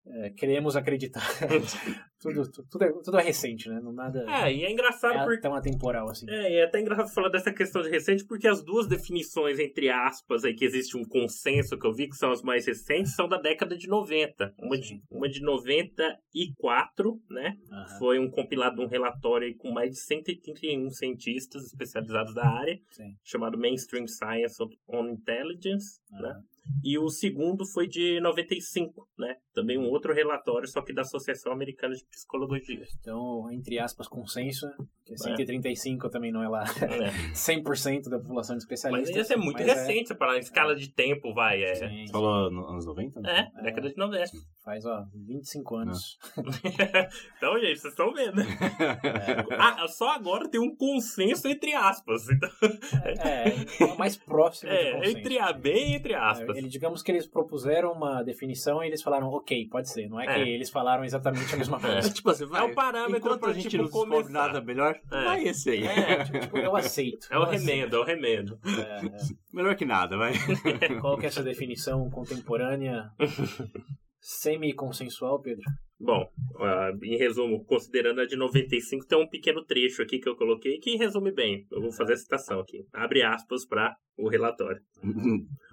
é, 0.06 0.30
queremos 0.30 0.76
acreditar. 0.76 1.22
tudo, 2.20 2.50
tu- 2.50 2.66
tudo, 2.70 2.84
é, 2.84 2.92
tudo 3.02 3.18
é 3.18 3.22
recente, 3.22 3.68
né? 3.68 3.80
Não 3.80 3.92
nada 3.92 4.24
É, 4.28 4.52
e 4.52 4.64
é 4.64 4.70
engraçado 4.70 5.18
é 5.18 5.24
porque. 5.24 5.40
tão 5.40 5.54
atemporal 5.54 6.08
assim. 6.10 6.28
É, 6.28 6.52
e 6.52 6.54
é 6.56 6.64
até 6.64 6.80
engraçado 6.80 7.12
falar 7.14 7.28
dessa 7.28 7.52
questão 7.52 7.82
de 7.82 7.88
recente, 7.88 8.24
porque 8.24 8.46
as 8.48 8.62
duas 8.62 8.86
definições, 8.86 9.58
entre 9.58 9.88
aspas, 9.88 10.44
aí 10.44 10.54
que 10.54 10.64
existe 10.64 10.96
um 10.96 11.04
consenso 11.04 11.78
que 11.78 11.86
eu 11.86 11.92
vi, 11.92 12.08
que 12.08 12.16
são 12.16 12.30
as 12.30 12.42
mais 12.42 12.66
recentes, 12.66 13.14
são 13.14 13.28
da 13.28 13.38
década 13.38 13.76
de 13.76 13.86
90. 13.88 14.54
Uma 14.58 14.76
de, 14.78 15.00
uma 15.10 15.28
de 15.28 15.40
94, 15.42 17.20
né? 17.30 17.56
Foi 17.98 18.18
um 18.18 18.30
compilado, 18.30 18.82
um 18.82 18.86
relatório 18.88 19.46
aí 19.46 19.54
com 19.54 19.70
mais 19.70 19.90
de 19.90 19.98
131 20.00 20.90
cientistas 20.90 21.64
especializados 21.64 22.34
da 22.34 22.46
área, 22.46 22.78
sim. 22.90 23.14
chamado 23.24 23.58
Mainstream 23.58 24.06
Science 24.06 24.56
on 24.88 25.08
Intelligence, 25.08 26.00
né? 26.10 26.34
E 26.84 26.98
o 26.98 27.08
segundo 27.08 27.64
foi 27.64 27.86
de 27.88 28.20
95, 28.20 29.08
né? 29.18 29.36
Também 29.54 29.78
um 29.78 29.88
outro 29.88 30.12
relatório, 30.12 30.68
só 30.68 30.82
que 30.82 30.92
da 30.92 31.00
Associação 31.00 31.50
Americana 31.50 31.94
de 31.94 32.04
Psicologia. 32.10 32.84
Então, 33.00 33.50
entre 33.52 33.78
aspas, 33.78 34.08
consenso, 34.08 34.66
Porque 34.76 35.16
135 35.18 36.10
também 36.10 36.32
não 36.32 36.42
é 36.42 36.48
lá 36.48 36.64
É. 36.64 37.10
100% 37.32 38.08
da 38.10 38.18
população 38.18 38.56
de 38.56 38.64
Mas 38.64 38.64
especialistas. 38.64 39.16
isso 39.16 39.32
é 39.32 39.36
muito 39.36 39.58
mas 39.58 39.66
recente, 39.66 40.14
para 40.14 40.36
em 40.36 40.40
escala 40.40 40.74
de 40.74 40.88
tempo, 40.92 41.32
vai. 41.32 41.62
É, 41.62 41.74
Sim, 41.76 42.06
Você 42.06 42.12
falou 42.12 42.50
no- 42.50 42.68
anos 42.68 42.84
90? 42.86 43.20
né? 43.20 43.50
é 43.58 43.62
década 43.62 43.88
de 43.90 43.96
90. 43.96 44.30
faz, 44.64 44.84
ó, 44.84 45.04
25 45.14 45.76
anos. 45.76 46.18
então, 47.36 47.58
gente, 47.58 47.78
vocês 47.78 47.92
estão 47.92 48.12
vendo. 48.12 48.36
né? 48.36 48.44
Ah, 49.58 49.86
só 49.88 50.10
agora 50.10 50.48
tem 50.48 50.60
um 50.60 50.74
consenso 50.76 51.48
entre 51.48 51.72
aspas. 51.72 52.28
Então, 52.28 52.50
É, 53.24 53.82
é 53.82 53.84
o 53.86 53.96
mais 53.98 54.16
próximo 54.16 54.70
de 54.70 54.76
é, 54.76 54.92
consenso. 54.92 55.18
entre 55.18 55.38
a 55.38 55.52
bem 55.52 55.94
entre 55.94 56.14
aspas. 56.14 56.56
É, 56.56 56.58
ele, 56.58 56.68
digamos 56.68 57.02
que 57.02 57.10
eles 57.12 57.26
propuseram 57.26 57.92
uma 57.92 58.22
definição 58.22 58.82
e 58.82 58.86
eles 58.88 59.02
falaram, 59.02 59.28
ok, 59.28 59.68
pode 59.70 59.88
ser. 59.88 60.08
Não 60.08 60.20
é, 60.20 60.26
É. 60.26 60.34
que 60.44 60.50
eles 60.50 60.68
falaram 60.70 61.04
exatamente 61.04 61.54
a 61.54 61.56
mesma 61.58 61.78
coisa. 61.80 61.97
Tipo 62.00 62.30
assim, 62.30 62.46
vai. 62.46 62.60
É 62.60 62.64
o 62.64 62.74
parâmetro 62.74 63.16
Enquanto 63.18 63.40
pra, 63.40 63.50
a 63.50 63.52
gente 63.52 63.68
tipo, 63.68 63.82
não 63.84 63.90
começar. 63.90 64.30
nada 64.30 64.60
melhor, 64.60 64.98
É. 65.10 65.24
vai 65.24 65.44
esse 65.44 65.70
aí. 65.70 65.84
É, 65.86 66.24
Tipo, 66.24 66.58
eu 66.58 66.74
aceito. 66.76 67.26
é 67.30 67.38
o 67.38 67.44
remendo, 67.44 67.96
é 67.96 67.98
o 67.98 68.04
remendo. 68.04 68.58
É, 68.64 69.00
Melhor 69.52 69.74
que 69.76 69.84
nada, 69.84 70.16
vai. 70.16 70.32
é. 70.80 70.94
Qual 71.00 71.16
que 71.18 71.26
é 71.26 71.28
essa 71.28 71.42
definição 71.42 72.08
contemporânea 72.10 73.10
semi-consensual, 74.20 75.40
Pedro? 75.40 75.64
Bom, 76.00 76.30
ah, 76.60 76.92
em 77.02 77.16
resumo, 77.16 77.64
considerando 77.64 78.20
a 78.20 78.26
de 78.26 78.36
95, 78.36 79.04
tem 79.06 79.18
um 79.18 79.28
pequeno 79.28 79.64
trecho 79.64 80.00
aqui 80.00 80.20
que 80.20 80.28
eu 80.28 80.36
coloquei 80.36 80.78
que 80.78 80.96
resume 80.96 81.32
bem. 81.32 81.66
Eu 81.72 81.80
vou 81.80 81.90
fazer 81.90 82.12
a 82.12 82.16
citação 82.16 82.60
aqui. 82.60 82.86
Abre 82.92 83.22
aspas 83.22 83.66
para 83.66 83.96
o 84.16 84.28
relatório. 84.28 84.80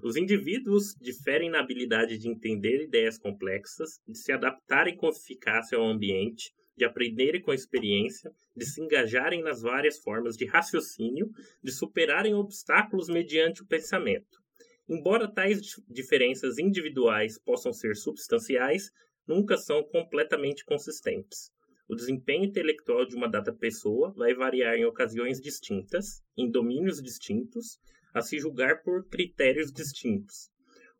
Os 0.03 0.15
indivíduos 0.15 0.95
diferem 0.99 1.49
na 1.51 1.59
habilidade 1.59 2.17
de 2.17 2.27
entender 2.27 2.83
ideias 2.83 3.19
complexas, 3.19 3.99
de 4.07 4.17
se 4.17 4.31
adaptarem 4.31 4.95
com 4.97 5.09
eficácia 5.09 5.77
ao 5.77 5.85
ambiente, 5.85 6.51
de 6.75 6.85
aprenderem 6.85 7.41
com 7.41 7.51
a 7.51 7.55
experiência, 7.55 8.31
de 8.55 8.65
se 8.65 8.81
engajarem 8.81 9.43
nas 9.43 9.61
várias 9.61 9.99
formas 9.99 10.35
de 10.35 10.45
raciocínio, 10.45 11.29
de 11.63 11.71
superarem 11.71 12.33
obstáculos 12.33 13.07
mediante 13.07 13.61
o 13.61 13.67
pensamento. 13.67 14.43
Embora 14.87 15.27
tais 15.27 15.61
dif- 15.61 15.81
diferenças 15.89 16.59
individuais 16.59 17.39
possam 17.39 17.73
ser 17.73 17.95
substanciais, 17.95 18.91
nunca 19.27 19.57
são 19.57 19.83
completamente 19.83 20.63
consistentes. 20.63 21.49
O 21.89 21.95
desempenho 21.95 22.45
intelectual 22.45 23.05
de 23.05 23.15
uma 23.15 23.27
dada 23.27 23.53
pessoa 23.53 24.13
vai 24.13 24.33
variar 24.33 24.75
em 24.75 24.85
ocasiões 24.85 25.41
distintas, 25.41 26.21
em 26.37 26.49
domínios 26.49 27.01
distintos, 27.01 27.79
a 28.13 28.21
se 28.21 28.39
julgar 28.39 28.83
por 28.83 29.07
critérios 29.07 29.71
distintos. 29.71 30.49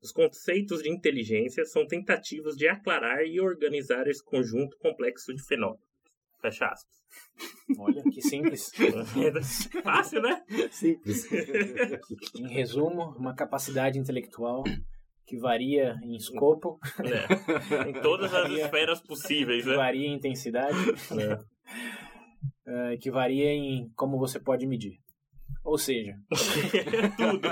Os 0.01 0.11
conceitos 0.11 0.83
de 0.83 0.89
inteligência 0.89 1.63
são 1.65 1.87
tentativas 1.87 2.55
de 2.55 2.67
aclarar 2.67 3.23
e 3.23 3.39
organizar 3.39 4.07
esse 4.07 4.23
conjunto 4.23 4.77
complexo 4.77 5.33
de 5.33 5.43
fenômenos. 5.43 5.94
Fecha 6.45 6.65
aspas. 6.67 6.95
Olha, 7.79 8.03
que 8.03 8.21
simples. 8.21 8.71
Fácil, 9.83 10.21
né? 10.21 10.43
Simples. 10.69 11.25
Em 12.37 12.47
resumo, 12.47 13.15
uma 13.17 13.33
capacidade 13.33 13.97
intelectual 13.97 14.63
que 15.25 15.35
varia 15.39 15.95
em 16.03 16.15
escopo, 16.15 16.79
É. 16.99 17.89
Em 17.89 17.93
todas 17.93 18.31
as 18.31 18.43
Varia. 18.43 18.63
esferas 18.65 19.01
possíveis, 19.01 19.63
que 19.63 19.71
né? 19.71 19.75
varia 19.75 20.07
em 20.07 20.13
intensidade, 20.13 20.77
É. 21.19 21.39
eh, 22.93 22.97
que 23.01 23.09
varia 23.09 23.49
em 23.49 23.89
como 23.95 24.19
você 24.19 24.39
pode 24.39 24.67
medir. 24.67 24.99
Ou 25.63 25.79
seja, 25.79 26.15
Tudo. 27.17 27.49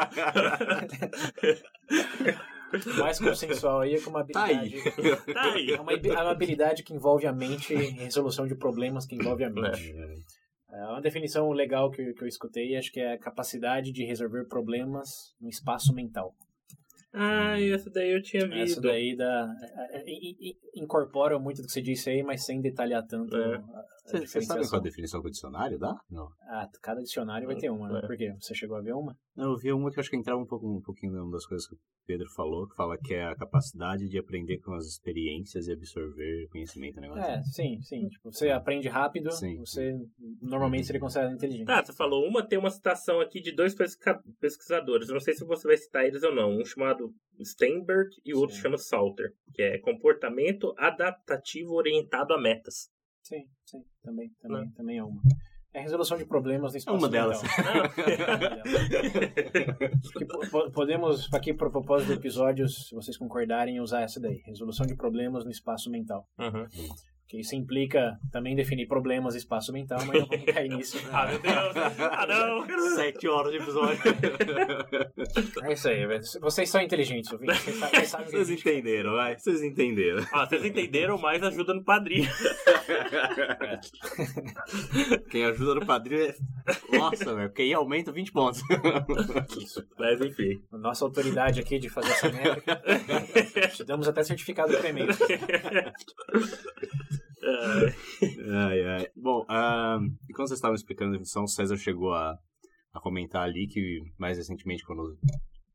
Mais 3.00 3.20
consensual 3.20 3.82
aí 3.82 3.96
é 3.96 4.02
com 4.02 4.10
uma 4.10 4.26
Tá 4.26 4.46
aí. 4.46 4.56
habilidade. 4.58 5.24
Tá 5.34 5.54
aí. 5.54 5.72
É 5.72 5.80
uma, 5.82 5.94
é 5.94 6.22
uma 6.22 6.32
habilidade 6.32 6.84
que 6.84 6.94
envolve 6.94 7.26
a 7.28 7.34
mente 7.34 7.74
e 7.74 7.78
resolução 7.92 8.48
de 8.48 8.56
problemas 8.56 9.06
que 9.06 9.16
envolve 9.16 9.44
a 9.44 9.50
mente. 9.50 9.94
É 10.72 10.86
uma 10.88 11.02
definição 11.02 11.52
legal 11.52 11.92
que, 11.92 12.14
que 12.14 12.24
eu 12.24 12.28
escutei, 12.28 12.76
acho 12.76 12.92
que 12.92 13.00
é 13.00 13.14
a 13.14 13.20
capacidade 13.20 13.92
de 13.92 14.04
resolver 14.06 14.46
problemas 14.46 15.36
no 15.40 15.48
espaço 15.50 15.94
mental. 15.94 16.34
Ah, 17.14 17.62
essa 17.62 17.92
daí 17.92 18.12
eu 18.12 18.24
tinha 18.24 18.44
Essa 18.46 18.54
visto. 18.56 18.82
daí 18.82 19.16
dá, 19.16 19.48
é, 19.92 19.98
é, 20.00 20.04
incorpora 20.76 21.38
muito 21.38 21.62
do 21.62 21.68
que 21.68 21.72
você 21.74 21.82
disse 21.82 22.10
aí, 22.10 22.24
mas 22.24 22.44
sem 22.44 22.60
detalhar 22.60 23.06
tanto 23.06 23.38
É. 23.38 23.62
a 24.06 24.10
Você, 24.10 24.26
você 24.26 24.42
sabe 24.42 24.68
qual 24.68 24.80
a 24.80 24.84
definição 24.84 25.22
com 25.22 25.28
o 25.28 25.32
dicionário 25.32 25.80
dá? 25.80 25.96
Não. 26.10 26.28
Ah, 26.42 26.68
cada 26.82 27.02
dicionário 27.02 27.48
vai 27.48 27.56
ter 27.56 27.70
uma, 27.70 27.90
né? 27.90 28.00
É. 28.04 28.08
Por 28.08 28.18
quê? 28.18 28.36
Você 28.40 28.54
chegou 28.54 28.78
a 28.78 28.82
ver 28.82 28.94
uma? 28.94 29.16
Não, 29.36 29.52
eu 29.52 29.58
vi 29.58 29.72
uma 29.72 29.90
que 29.90 29.98
eu 29.98 30.02
acho 30.02 30.10
que 30.10 30.18
entrava 30.18 30.40
um, 30.40 30.46
pouco, 30.46 30.68
um 30.68 30.82
pouquinho 30.82 31.14
numa 31.14 31.32
das 31.32 31.46
coisas 31.46 31.68
que 31.68 31.76
o 31.76 31.80
Pedro 32.06 32.30
falou, 32.36 32.68
que 32.68 32.76
fala 32.76 32.98
que 32.98 33.14
é 33.14 33.26
a 33.26 33.36
capacidade 33.36 34.08
de 34.08 34.20
aprender 34.20 34.60
com 34.60 34.74
as 34.74 34.86
experiências 34.86 35.68
e 35.68 35.72
absorver 35.72 36.48
conhecimento, 36.52 37.00
né? 37.00 37.08
negócio. 37.08 37.24
É, 37.24 37.42
sim, 37.44 37.82
sim. 37.82 38.08
Tipo, 38.10 38.32
você 38.32 38.50
aprende 38.50 38.88
rápido, 38.88 39.32
Sim. 39.32 39.58
você 39.58 39.96
normalmente 40.42 40.86
seria 40.86 41.00
considerado 41.00 41.34
inteligente. 41.34 41.66
Tá, 41.66 41.84
você 41.84 41.94
falou 41.94 42.28
uma, 42.28 42.46
tem 42.46 42.60
uma 42.60 42.70
citação 42.70 43.20
aqui 43.22 43.42
de 43.42 43.52
dois 43.52 43.76
pesquisadores. 44.40 45.08
Eu 45.08 45.14
não 45.14 45.22
sei 45.22 45.34
se 45.34 45.46
você 45.46 45.68
vai 45.68 45.78
citar 45.78 46.06
eles 46.06 46.24
ou 46.24 46.34
não. 46.34 46.58
Um 46.58 46.66
chamado 46.66 47.14
Steinberg 47.42 48.10
e 48.24 48.34
o 48.34 48.40
outro 48.40 48.56
Sim. 48.56 48.62
chama 48.62 48.78
Salter, 48.78 49.34
que 49.54 49.62
é 49.62 49.80
comportamento 49.80 50.74
adaptativo 50.78 51.74
orientado 51.74 52.34
a 52.34 52.42
metas. 52.42 52.93
Sim, 53.24 53.46
sim, 53.66 53.82
também, 54.04 54.30
também, 54.42 54.70
também 54.72 54.98
é 54.98 55.04
uma. 55.04 55.22
É 55.74 55.80
a 55.80 55.82
resolução 55.82 56.18
de 56.18 56.26
problemas 56.26 56.74
no 56.74 56.78
É 56.78 56.80
espaço 56.80 56.98
uma 57.00 57.10
delas. 57.10 57.42
mental. 57.42 57.90
Que 60.18 60.26
po- 60.26 60.50
po- 60.52 60.72
podemos, 60.72 61.34
aqui 61.34 61.54
para 61.54 61.68
o 61.68 61.72
propósito 61.72 62.08
do 62.10 62.14
episódio, 62.14 62.68
se 62.68 62.94
vocês 62.94 63.18
concordarem, 63.18 63.80
usar 63.80 64.02
essa 64.02 64.20
daí. 64.20 64.42
Resolução 64.46 64.86
de 64.86 64.96
problemas 64.96 65.46
no 65.46 65.52
espaço 65.52 65.90
mental. 65.90 66.28
Uhum. 66.38 66.68
Que 67.34 67.40
isso 67.40 67.56
implica 67.56 68.20
também 68.32 68.56
definir 68.56 68.88
problemas 68.88 69.34
no 69.34 69.40
espaço 69.40 69.74
mental, 69.74 69.98
mas 70.06 70.20
não 70.20 70.28
vamos 70.28 70.46
cair 70.46 70.70
nisso. 70.70 71.02
Ah, 71.12 71.26
meu 71.26 71.40
Deus! 71.40 71.74
Ah, 72.00 72.28
não! 72.28 72.64
Sete 72.96 73.28
horas 73.28 73.52
de 73.52 73.58
episódio. 73.58 74.00
É 75.64 75.74
isso 75.74 75.90
aí, 75.90 76.06
velho. 76.06 76.22
Vocês 76.42 76.70
são 76.70 76.80
inteligentes, 76.80 77.32
ouvintes. 77.32 77.60
Vocês 77.60 77.80
vocês 77.80 78.10
sabem 78.10 78.28
Vocês 78.28 78.52
entenderam, 78.52 79.14
vai. 79.14 79.36
Vocês 79.36 79.64
entenderam. 79.64 80.24
Ah, 80.32 80.46
vocês 80.46 80.64
entenderam, 80.64 81.18
mas 81.18 81.42
ajuda 81.42 81.74
no 81.74 81.84
padrinho. 81.84 82.30
Quem 85.32 85.46
ajuda 85.46 85.80
no 85.80 85.88
padrinho 85.88 86.26
é. 86.26 86.36
Nossa, 86.96 87.34
velho. 87.34 87.52
Quem 87.52 87.74
aumenta 87.74 88.12
20 88.12 88.32
pontos. 88.32 88.62
Isso. 89.58 89.84
Mas 89.98 90.22
enfim. 90.22 90.62
Nossa 90.72 91.04
autoridade 91.04 91.60
aqui 91.60 91.80
de 91.80 91.90
fazer 91.90 92.12
essa 92.12 92.30
métrica. 92.30 92.80
Te 93.74 93.84
damos 93.84 94.08
até 94.08 94.24
certificado 94.24 94.78
para 94.78 94.90
e-mail. 94.90 95.08
Ai, 98.52 98.86
ai. 98.86 99.08
Bom, 99.16 99.46
ah, 99.50 100.00
e 100.30 100.34
quando 100.34 100.48
vocês 100.48 100.58
estavam 100.58 100.76
explicando 100.76 101.10
a 101.10 101.14
definição, 101.14 101.44
o 101.44 101.48
César 101.48 101.76
chegou 101.78 102.14
a, 102.14 102.38
a 102.94 103.00
comentar 103.00 103.44
ali 103.44 103.68
que 103.68 104.00
mais 104.18 104.38
recentemente, 104.38 104.84
quando 104.86 105.18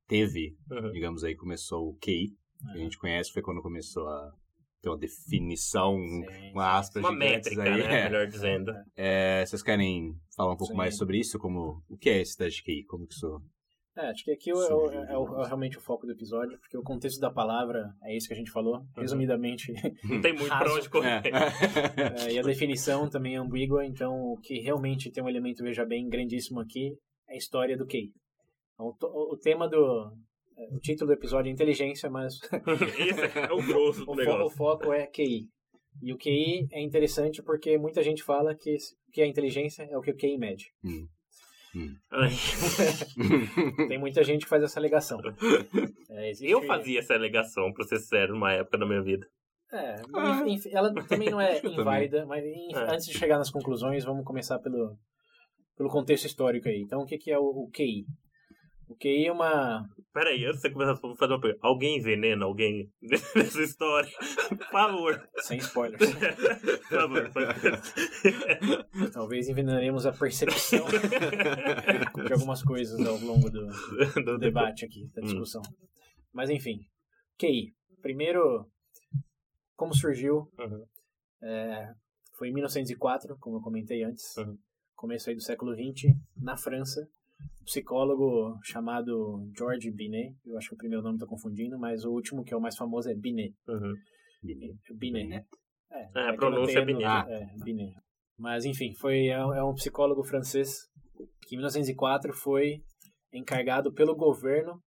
teve, 0.07 0.57
uhum. 0.71 0.91
digamos 0.93 1.25
aí, 1.25 1.37
começou 1.37 1.91
o 1.91 1.99
QI, 1.99 2.29
que 2.73 2.79
a 2.79 2.83
gente 2.83 2.99
conhece, 2.99 3.33
foi 3.33 3.43
quando 3.43 3.63
começou 3.63 4.09
a 4.09 4.33
ter 4.81 4.89
uma 4.89 4.99
definição, 4.99 5.97
Sim. 5.97 6.53
uma 6.53 6.79
aspas 6.79 7.03
Uma 7.03 7.13
métrica, 7.13 7.63
aí. 7.63 7.83
né? 7.83 8.01
É. 8.01 8.05
Melhor 8.05 8.27
dizendo. 8.27 8.73
É, 8.97 9.45
vocês 9.45 9.63
querem 9.63 10.15
falar 10.37 10.53
um 10.53 10.57
pouco 10.57 10.73
Sim. 10.73 10.79
mais 10.79 10.97
sobre 10.97 11.19
isso? 11.19 11.39
Como, 11.39 11.83
o 11.89 11.97
que 11.97 12.11
é 12.11 12.21
esse 12.21 12.37
teste 12.37 12.63
de 12.63 12.65
QI? 12.65 12.85
Como 12.85 13.07
que 13.07 13.15
isso... 13.15 13.43
É, 13.99 14.11
acho 14.11 14.25
que 14.25 14.31
aqui 14.31 14.51
é, 14.51 14.55
é 14.55 15.13
é 15.13 15.43
é 15.43 15.47
realmente 15.47 15.77
o 15.77 15.81
foco 15.81 16.07
do 16.07 16.13
episódio, 16.13 16.59
porque 16.61 16.79
o 16.79 16.83
contexto 16.83 17.19
da 17.21 17.31
palavra 17.31 17.93
é 18.05 18.17
isso 18.17 18.29
que 18.29 18.35
a 18.35 18.37
gente 18.37 18.51
falou. 18.51 18.81
Resumidamente, 18.97 19.73
Não 20.05 20.21
tem 20.21 20.33
muito 20.35 20.49
pra 20.57 20.73
onde 20.73 20.89
correr. 20.89 21.21
É. 21.27 22.29
É, 22.29 22.33
e 22.33 22.39
a 22.39 22.43
definição 22.43 23.09
também 23.11 23.35
é 23.35 23.39
ambígua, 23.39 23.85
então 23.85 24.13
o 24.33 24.39
que 24.41 24.61
realmente 24.61 25.11
tem 25.11 25.23
um 25.23 25.29
elemento, 25.29 25.63
veja 25.65 25.85
bem, 25.85 26.09
grandíssimo 26.09 26.61
aqui 26.61 26.93
é 27.29 27.35
a 27.35 27.37
história 27.37 27.77
do 27.77 27.87
QI. 27.87 28.13
Então, 28.75 28.95
o, 29.11 29.35
o 29.35 29.37
tema 29.37 29.69
do. 29.69 30.13
O 30.73 30.79
título 30.81 31.09
do 31.09 31.15
episódio 31.15 31.49
é 31.49 31.53
inteligência, 31.53 32.09
mas 32.11 32.35
Esse 32.99 33.39
é 33.39 33.53
o 33.53 33.65
grosso 33.65 34.05
do 34.05 34.05
o, 34.05 34.07
fo- 34.07 34.13
o 34.13 34.17
negócio. 34.17 34.57
foco 34.57 34.93
é 34.93 35.07
QI. 35.07 35.47
E 36.03 36.13
o 36.13 36.17
QI 36.19 36.67
é 36.73 36.81
interessante 36.83 37.43
porque 37.43 37.77
muita 37.79 38.03
gente 38.03 38.23
fala 38.23 38.55
que, 38.55 38.77
que 39.13 39.23
a 39.23 39.27
inteligência 39.27 39.83
é 39.91 39.97
o 39.97 40.01
que 40.01 40.11
o 40.13 40.17
QI 40.17 40.37
mede. 40.39 40.67
Ai, 42.11 42.31
Tem 43.89 43.99
muita 43.99 44.23
gente 44.25 44.43
que 44.45 44.49
faz 44.49 44.63
essa 44.63 44.79
alegação. 44.81 45.21
É, 46.11 46.31
existe- 46.31 46.51
Eu 46.51 46.63
fazia 46.63 46.99
essa 47.01 47.15
alegação, 47.15 47.73
pra 47.73 47.85
ser 47.85 47.99
sério, 47.99 48.35
numa 48.35 48.53
época 48.53 48.79
da 48.79 48.87
minha 48.87 49.03
vida. 49.03 49.27
É, 49.73 49.97
Ah. 50.15 50.43
enfim, 50.47 50.71
ela 50.73 50.93
também 51.07 51.31
não 51.31 51.41
é 51.41 51.61
inválida, 51.67 52.25
mas 52.27 52.43
enfim, 52.45 52.75
É. 52.75 52.95
antes 52.95 53.07
de 53.07 53.13
chegar 53.19 53.37
nas 53.39 53.51
conclusões, 53.51 54.05
vamos 54.05 54.25
começar 54.25 54.59
pelo, 54.61 54.97
pelo 55.77 55.91
contexto 55.91 56.25
histórico 56.25 56.69
aí. 56.69 56.81
Então, 56.81 57.03
o 57.03 57.07
que, 57.07 57.19
que 57.19 57.31
é 57.31 57.39
o, 57.39 57.45
o 57.45 57.71
QI? 57.71 58.07
O 58.89 58.95
QI 58.97 59.27
é 59.27 59.33
uma. 59.33 59.87
Pera 60.13 60.31
aí, 60.31 60.45
antes 60.47 60.57
de 60.57 60.63
você 60.63 60.71
começar, 60.71 60.95
vou 61.01 61.15
fazer 61.17 61.33
uma 61.35 61.41
pergunta. 61.41 61.67
Alguém 61.67 61.99
envenena 61.99 62.45
alguém 62.47 62.91
nessa 63.03 63.63
história? 63.63 64.11
Por 64.49 64.67
favor. 64.71 65.29
Sem 65.43 65.59
spoilers. 65.59 66.11
Por 66.89 66.89
favor. 66.89 67.31
Talvez 69.13 69.49
envenenaremos 69.49 70.07
a 70.07 70.13
percepção 70.13 70.87
de 72.27 72.33
algumas 72.33 72.63
coisas 72.63 72.99
ao 73.07 73.17
longo 73.19 73.51
do, 73.51 73.67
do 74.25 74.39
debate 74.39 74.85
aqui, 74.85 75.07
da 75.15 75.23
Hum. 75.23 75.25
discussão. 75.27 75.63
Mas 76.33 76.51
enfim, 76.51 76.79
QI. 77.39 77.75
Primeiro, 78.01 78.67
como 79.77 79.95
surgiu? 79.95 80.51
Uhum. 80.59 80.85
É, 81.43 81.93
foi 82.37 82.49
em 82.49 82.53
1904, 82.55 83.37
como 83.41 83.57
eu 83.59 83.61
comentei 83.61 84.03
antes, 84.05 84.37
Uhum. 84.37 84.57
começo 84.97 85.29
aí 85.29 85.37
do 85.37 85.43
século 85.43 85.75
XX, 85.75 86.15
na 86.37 86.57
França, 86.57 87.09
psicólogo 87.65 88.59
chamado 88.65 89.49
Georges 89.57 89.95
Binet, 89.95 90.35
eu 90.47 90.57
acho 90.57 90.69
que 90.71 90.75
o 90.75 90.79
primeiro 90.79 91.03
nome 91.03 91.17
estou 91.17 91.29
confundindo, 91.29 91.79
mas 91.79 92.05
o 92.05 92.11
último 92.11 92.43
que 92.45 92.53
é 92.53 92.57
o 92.57 92.61
mais 92.61 92.77
famoso 92.77 93.11
é 93.11 93.15
Binet. 93.15 93.55
Uhum. 93.69 93.95
Binet. 94.43 94.79
Binet. 94.97 95.47
É, 95.91 95.99
É, 96.15 96.21
a 96.21 96.33
é 96.33 96.37
pronúncia 96.37 96.79
é 96.79 96.81
no- 96.81 96.87
Binet. 96.87 97.29
É, 97.31 97.47
Binet. 97.65 97.95
Mas 98.39 98.65
enfim, 98.65 98.95
foi, 99.01 99.27
é, 99.29 99.33
é 99.33 99.63
um 99.65 99.75
psicólogo 99.75 100.23
francês 100.25 100.79
que 101.43 101.55
em 101.55 101.59
1904 101.59 102.33
foi 102.33 102.81
encarregado 103.33 103.93
pelo 103.93 104.15
governo 104.15 104.81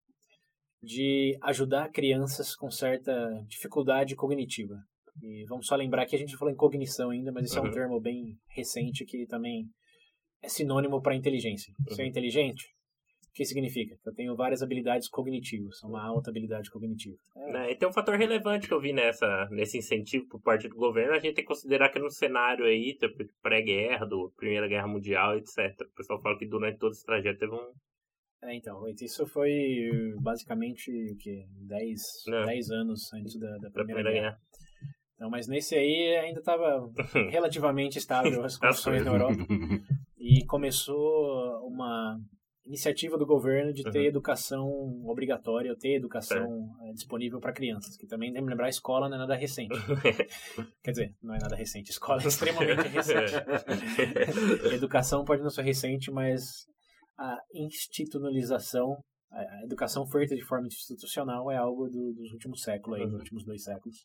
de 0.83 1.37
ajudar 1.43 1.91
crianças 1.91 2.55
com 2.57 2.71
certa 2.71 3.13
dificuldade 3.49 4.15
cognitiva. 4.17 4.75
E 5.23 5.45
vamos 5.49 5.67
só 5.67 5.75
lembrar 5.77 6.07
que 6.07 6.17
a 6.17 6.19
gente 6.19 6.37
falou 6.37 6.53
em 6.53 6.57
cognição 6.57 7.11
ainda, 7.11 7.31
mas 7.33 7.45
esse 7.47 7.59
é 7.59 7.61
um 7.61 7.65
Uhum. 7.65 7.71
termo 7.73 8.01
bem 8.01 8.37
recente 8.55 9.05
que 9.05 9.27
também 9.27 9.67
é 10.43 10.49
sinônimo 10.49 11.01
para 11.03 11.15
inteligência. 11.15 11.73
Ser 11.91 12.03
Uhum. 12.03 12.09
inteligente, 12.09 12.65
o 13.29 13.33
que 13.35 13.45
significa? 13.45 13.97
Eu 14.05 14.15
tenho 14.15 14.35
várias 14.37 14.63
habilidades 14.63 15.09
cognitivas, 15.09 15.83
uma 15.83 16.03
alta 16.05 16.31
habilidade 16.31 16.71
cognitiva. 16.71 17.17
É, 17.37 17.71
E 17.73 17.77
tem 17.77 17.89
um 17.89 17.93
fator 17.93 18.17
relevante 18.17 18.67
que 18.67 18.75
eu 18.75 18.81
vi 18.81 18.93
nessa, 18.93 19.47
nesse 19.51 19.79
incentivo 19.79 20.27
por 20.29 20.41
parte 20.43 20.69
do 20.69 20.75
governo, 20.77 21.13
a 21.13 21.19
gente 21.21 21.35
tem 21.35 21.45
que 21.45 21.49
considerar 21.49 21.91
que 21.91 21.99
no 21.99 22.11
cenário 22.11 22.65
aí, 22.65 22.97
pré-guerra, 23.43 24.05
do 24.07 24.33
Primeira 24.37 24.67
Guerra 24.69 24.89
Mundial, 24.89 25.37
etc. 25.37 25.59
O 25.83 25.95
pessoal 25.97 26.21
fala 26.21 26.39
que 26.39 26.47
durante 26.47 26.79
todo 26.79 26.93
esse 26.93 27.05
trajeto 27.05 27.39
teve 27.39 27.53
um. 27.55 27.73
É, 28.43 28.55
então, 28.57 28.83
isso 28.89 29.27
foi 29.27 29.91
basicamente 30.23 30.91
o 31.13 31.17
quê? 31.19 31.45
10, 31.69 32.01
É. 32.29 32.47
10 32.47 32.71
anos 32.71 33.13
antes 33.13 33.39
da, 33.39 33.51
da 33.51 33.59
da 33.59 33.71
Primeira, 33.71 34.01
Primeira 34.03 34.11
Guerra. 34.13 34.31
Guerra. 34.31 34.41
Então, 35.15 35.29
mas 35.29 35.47
nesse 35.47 35.75
aí 35.75 36.17
ainda 36.17 36.41
estava 36.41 36.91
relativamente 37.31 37.99
estável 37.99 38.43
as 38.43 38.57
condições 38.57 39.05
na 39.05 39.11
Europa 39.13 39.37
e 40.21 40.45
começou 40.45 41.67
uma 41.67 42.21
iniciativa 42.67 43.17
do 43.17 43.25
governo 43.27 43.73
de 43.73 43.83
ter 43.91 44.01
Uhum. 44.01 44.05
educação 44.05 44.69
obrigatória, 45.07 45.75
ter 45.75 45.97
educação 45.97 46.69
eh, 46.85 46.93
disponível 46.93 47.41
para 47.41 47.53
crianças, 47.55 47.97
que 47.97 48.07
também 48.07 48.31
tem 48.33 48.45
que 48.45 48.49
lembrar, 48.51 48.67
a 48.67 48.69
escola 48.69 49.09
não 49.09 49.17
é 49.17 49.19
nada 49.19 49.35
recente. 49.35 49.75
Quer 50.85 50.91
dizer, 50.91 51.15
não 51.23 51.35
é 51.35 51.39
nada 51.39 51.57
recente, 51.57 51.91
a 51.91 51.93
escola 51.95 52.23
é 52.23 52.27
extremamente 52.27 52.87
recente. 52.89 53.35
Educação 54.75 55.25
pode 55.25 55.43
não 55.43 55.51
ser 55.51 55.63
recente, 55.63 56.11
mas 56.11 56.67
a 57.19 57.39
institucionalização, 57.55 58.97
a 59.33 59.41
a 59.41 59.65
educação 59.65 60.07
feita 60.07 60.35
de 60.37 60.45
forma 60.45 60.67
institucional 60.67 61.51
é 61.51 61.57
algo 61.57 61.89
do- 61.89 62.13
dos 62.13 62.33
últimos 62.33 62.63
séculos, 62.63 62.99
aí, 62.99 63.05
dos 63.05 63.15
Uhum. 63.15 63.21
últimos 63.21 63.45
dois 63.45 63.63
séculos. 63.65 63.97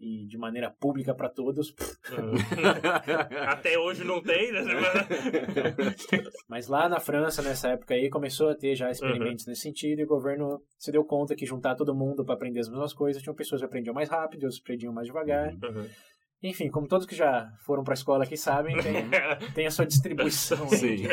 E 0.00 0.26
de 0.26 0.38
maneira 0.38 0.70
pública 0.70 1.12
para 1.12 1.28
todos. 1.28 1.74
Até 3.48 3.76
hoje 3.76 4.04
não 4.04 4.22
tem, 4.22 4.52
né? 4.52 4.60
Mas 6.48 6.68
lá 6.68 6.88
na 6.88 7.00
França, 7.00 7.42
nessa 7.42 7.70
época 7.70 7.94
aí, 7.94 8.08
começou 8.08 8.48
a 8.48 8.54
ter 8.54 8.76
já 8.76 8.90
experimentos 8.90 9.46
nesse 9.46 9.62
sentido 9.62 9.98
e 9.98 10.04
o 10.04 10.08
governo 10.08 10.62
se 10.78 10.92
deu 10.92 11.04
conta 11.04 11.34
que 11.34 11.44
juntar 11.44 11.74
todo 11.74 11.96
mundo 11.96 12.24
para 12.24 12.36
aprender 12.36 12.60
as 12.60 12.68
mesmas 12.68 12.94
coisas, 12.94 13.20
tinham 13.20 13.34
pessoas 13.34 13.60
que 13.60 13.66
aprendiam 13.66 13.92
mais 13.92 14.08
rápido, 14.08 14.44
outras 14.44 14.60
aprendiam 14.60 14.92
mais 14.92 15.08
devagar. 15.08 15.52
Uhum. 15.54 15.88
Enfim, 16.42 16.70
como 16.70 16.86
todos 16.86 17.04
que 17.04 17.16
já 17.16 17.50
foram 17.64 17.82
para 17.82 17.94
a 17.94 17.96
escola 17.96 18.22
aqui 18.22 18.36
sabem, 18.36 18.76
tem, 18.76 18.94
tem 19.54 19.66
a 19.66 19.70
sua 19.70 19.84
distribuição 19.84 20.68
Sim. 20.68 21.08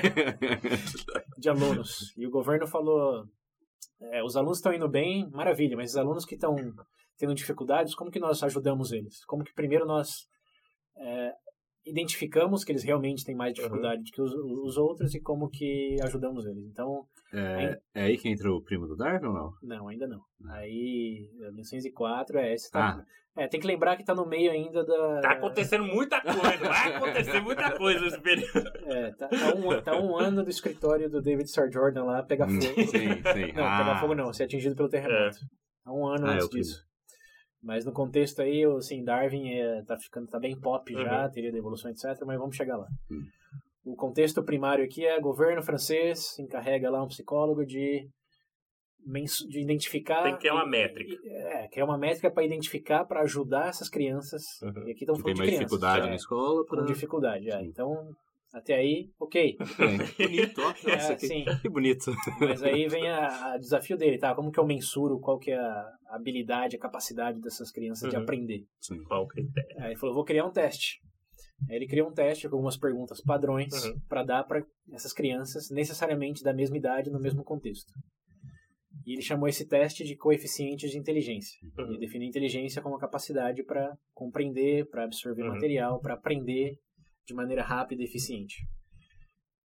de 1.37 1.49
alunos. 1.49 2.13
E 2.15 2.27
o 2.27 2.29
governo 2.29 2.67
falou: 2.67 3.25
é, 4.11 4.23
os 4.23 4.35
alunos 4.35 4.59
estão 4.59 4.73
indo 4.73 4.87
bem, 4.87 5.27
maravilha, 5.31 5.75
mas 5.75 5.91
os 5.91 5.97
alunos 5.97 6.25
que 6.25 6.35
estão 6.35 6.55
tendo 7.17 7.33
dificuldades, 7.33 7.95
como 7.95 8.11
que 8.11 8.19
nós 8.19 8.41
ajudamos 8.43 8.91
eles? 8.91 9.23
Como 9.25 9.43
que 9.43 9.53
primeiro 9.53 9.85
nós 9.85 10.25
é, 10.97 11.31
identificamos 11.85 12.63
que 12.63 12.71
eles 12.71 12.83
realmente 12.83 13.23
têm 13.23 13.35
mais 13.35 13.53
dificuldade 13.53 14.01
do 14.03 14.11
que 14.11 14.21
os, 14.21 14.33
os 14.33 14.77
outros 14.77 15.13
e 15.13 15.21
como 15.21 15.49
que 15.49 15.95
ajudamos 16.03 16.45
eles? 16.45 16.65
Então, 16.65 17.05
É, 17.33 17.77
é 17.93 18.01
aí 18.03 18.17
que 18.17 18.29
entra 18.29 18.51
o 18.51 18.61
primo 18.61 18.87
do 18.87 18.95
Darwin 18.95 19.27
ou 19.27 19.33
não? 19.33 19.51
não, 19.61 19.87
ainda 19.87 20.07
não. 20.07 20.21
Aí, 20.51 21.27
1904, 21.53 22.37
é, 22.39 22.53
esse 22.53 22.71
tá, 22.71 22.97
Ah. 22.97 23.41
é, 23.43 23.47
tem 23.47 23.59
que 23.59 23.67
lembrar 23.67 23.95
que 23.95 24.01
está 24.03 24.15
no 24.15 24.25
meio 24.25 24.51
ainda 24.51 24.83
da... 24.85 25.21
Tá 25.21 25.31
acontecendo 25.33 25.83
muita 25.83 26.21
coisa, 26.21 26.41
vai 26.67 26.95
acontecer 26.95 27.39
muita 27.41 27.77
coisa 27.77 27.99
nesse 28.01 28.21
período. 28.21 28.51
É, 28.87 29.11
tá, 29.13 29.27
tá 29.27 29.53
um, 29.55 29.81
tá 29.81 29.99
um 29.99 30.15
ano 30.17 30.43
do 30.43 30.49
escritório 30.49 31.09
do 31.09 31.21
David 31.21 31.49
Sir 31.49 31.71
Jordan 31.71 32.03
lá 32.05 32.23
pegar 32.23 32.47
Hum, 32.47 32.61
fogo. 32.61 32.81
Sim, 32.87 33.09
sim. 33.33 33.51
Não, 33.53 33.65
ah, 33.65 33.77
pegar 33.79 33.99
fogo 33.99 34.15
não, 34.15 34.31
ser 34.31 34.43
atingido 34.43 34.75
pelo 34.75 34.87
terremoto. 34.89 35.37
Há 35.83 35.91
um 35.93 36.07
ano 36.07 36.27
Ah, 36.27 36.31
é 36.31 36.35
antes 36.35 36.49
disso. 36.49 36.85
Mas 37.65 37.83
no 37.83 37.91
contexto 37.91 38.43
aí, 38.43 38.63
assim, 38.63 39.03
Darwin 39.03 39.49
é, 39.49 39.81
tá 39.81 39.97
ficando 39.97 40.27
tá 40.27 40.39
bem 40.39 40.55
pop 40.55 40.93
já, 40.93 41.23
Uhum. 41.25 41.31
teoria 41.31 41.51
da 41.51 41.57
evolução, 41.57 41.89
etc, 41.89 42.05
mas 42.23 42.37
vamos 42.37 42.55
chegar 42.55 42.77
lá. 42.77 42.87
Hum. 43.11 43.25
O 43.83 43.95
contexto 43.95 44.43
primário 44.43 44.85
aqui 44.85 45.03
é 45.03 45.19
governo 45.19 45.63
francês 45.63 46.37
encarrega 46.37 46.91
lá 46.91 47.03
um 47.03 47.07
psicólogo 47.07 47.65
de 47.65 48.07
de 49.49 49.61
identificar 49.61 50.23
Tem 50.23 50.33
que 50.33 50.39
criar 50.39 50.55
uma 50.55 50.65
e- 50.65 50.69
métrica. 50.69 51.15
É, 51.27 51.67
criar 51.67 51.85
uma 51.85 51.97
métrica 51.97 52.31
para 52.31 52.43
identificar, 52.43 53.05
para 53.05 53.21
ajudar 53.21 53.69
essas 53.69 53.87
crianças. 53.87 54.41
Uhum. 54.63 54.87
E 54.87 54.91
aqui 54.91 55.03
estão 55.03 55.15
falando 55.15 55.35
de 55.35 55.41
crianças. 55.43 55.59
dificuldade 55.59 56.05
é, 56.07 56.09
na 56.09 56.15
escola. 56.15 56.65
Pra... 56.65 56.79
Com 56.79 56.85
dificuldade, 56.85 57.51
é. 57.51 57.61
Então, 57.63 58.09
até 58.57 58.75
aí, 58.75 59.11
ok. 59.19 59.57
É, 60.19 60.25
bonito, 60.27 60.61
ó. 60.61 60.73
É, 60.89 60.95
Nossa, 60.95 61.15
que, 61.15 61.27
sim. 61.27 61.45
que 61.61 61.69
bonito. 61.69 62.11
Mas 62.39 62.63
aí 62.63 62.87
vem 62.87 63.07
a, 63.09 63.53
a 63.53 63.57
desafio 63.57 63.97
dele, 63.97 64.17
tá? 64.17 64.33
Como 64.33 64.51
que 64.51 64.59
eu 64.59 64.65
mensuro 64.65 65.19
qual 65.19 65.37
que 65.37 65.51
é 65.51 65.57
a 65.59 65.91
habilidade, 66.09 66.75
a 66.75 66.79
capacidade 66.79 67.39
dessas 67.41 67.71
crianças 67.71 68.09
de 68.09 68.15
Uhum. 68.15 68.23
aprender? 68.23 68.65
Sim. 68.79 69.03
Qual 69.03 69.23
o 69.23 69.27
critério? 69.27 69.75
Aí 69.79 69.87
ele 69.91 69.95
falou, 69.99 70.15
vou 70.15 70.23
criar 70.25 70.45
um 70.45 70.51
teste. 70.51 71.01
Aí 71.69 71.75
ele 71.75 71.87
criou 71.87 72.09
um 72.09 72.13
teste 72.13 72.47
com 72.49 72.55
algumas 72.55 72.77
perguntas 72.77 73.21
padrões 73.21 73.73
Uhum. 73.85 73.99
para 74.09 74.23
dar 74.23 74.43
para 74.43 74.63
essas 74.91 75.13
crianças 75.13 75.69
necessariamente 75.69 76.43
da 76.43 76.53
mesma 76.53 76.77
idade 76.77 77.09
no 77.11 77.19
mesmo 77.19 77.43
contexto. 77.43 77.91
E 79.05 79.13
ele 79.13 79.21
chamou 79.21 79.47
esse 79.47 79.67
teste 79.67 80.03
de 80.03 80.15
coeficientes 80.15 80.89
de 80.89 80.97
inteligência. 80.97 81.57
Uhum. 81.77 81.89
Ele 81.89 81.99
define 81.99 82.25
a 82.25 82.29
inteligência 82.29 82.81
como 82.81 82.95
a 82.95 82.99
capacidade 82.99 83.63
para 83.63 83.95
compreender, 84.13 84.85
para 84.89 85.03
absorver 85.03 85.43
Uhum. 85.43 85.49
material, 85.49 85.99
para 85.99 86.13
aprender 86.15 86.77
de 87.25 87.33
maneira 87.33 87.63
rápida 87.63 88.01
e 88.01 88.05
eficiente. 88.05 88.55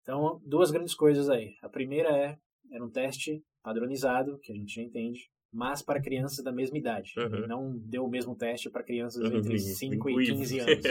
Então, 0.02 0.40
duas 0.44 0.70
grandes 0.70 0.94
coisas 0.94 1.28
aí. 1.28 1.54
A 1.62 1.68
primeira 1.68 2.08
é, 2.10 2.36
era 2.72 2.84
um 2.84 2.90
teste 2.90 3.42
padronizado, 3.62 4.38
que 4.42 4.52
a 4.52 4.54
gente 4.54 4.74
já 4.74 4.82
entende, 4.82 5.20
mas 5.52 5.82
para 5.82 6.00
crianças 6.00 6.42
da 6.44 6.52
mesma 6.52 6.78
idade. 6.78 7.12
Uhum. 7.18 7.46
Não 7.46 7.78
deu 7.78 8.04
o 8.04 8.08
mesmo 8.10 8.34
teste 8.36 8.70
para 8.70 8.82
crianças 8.84 9.22
Uhum. 9.22 9.38
entre 9.38 9.58
5 9.58 10.08
e 10.08 10.12
Inclusive. 10.12 10.38
15 10.38 10.58
anos. 10.60 10.84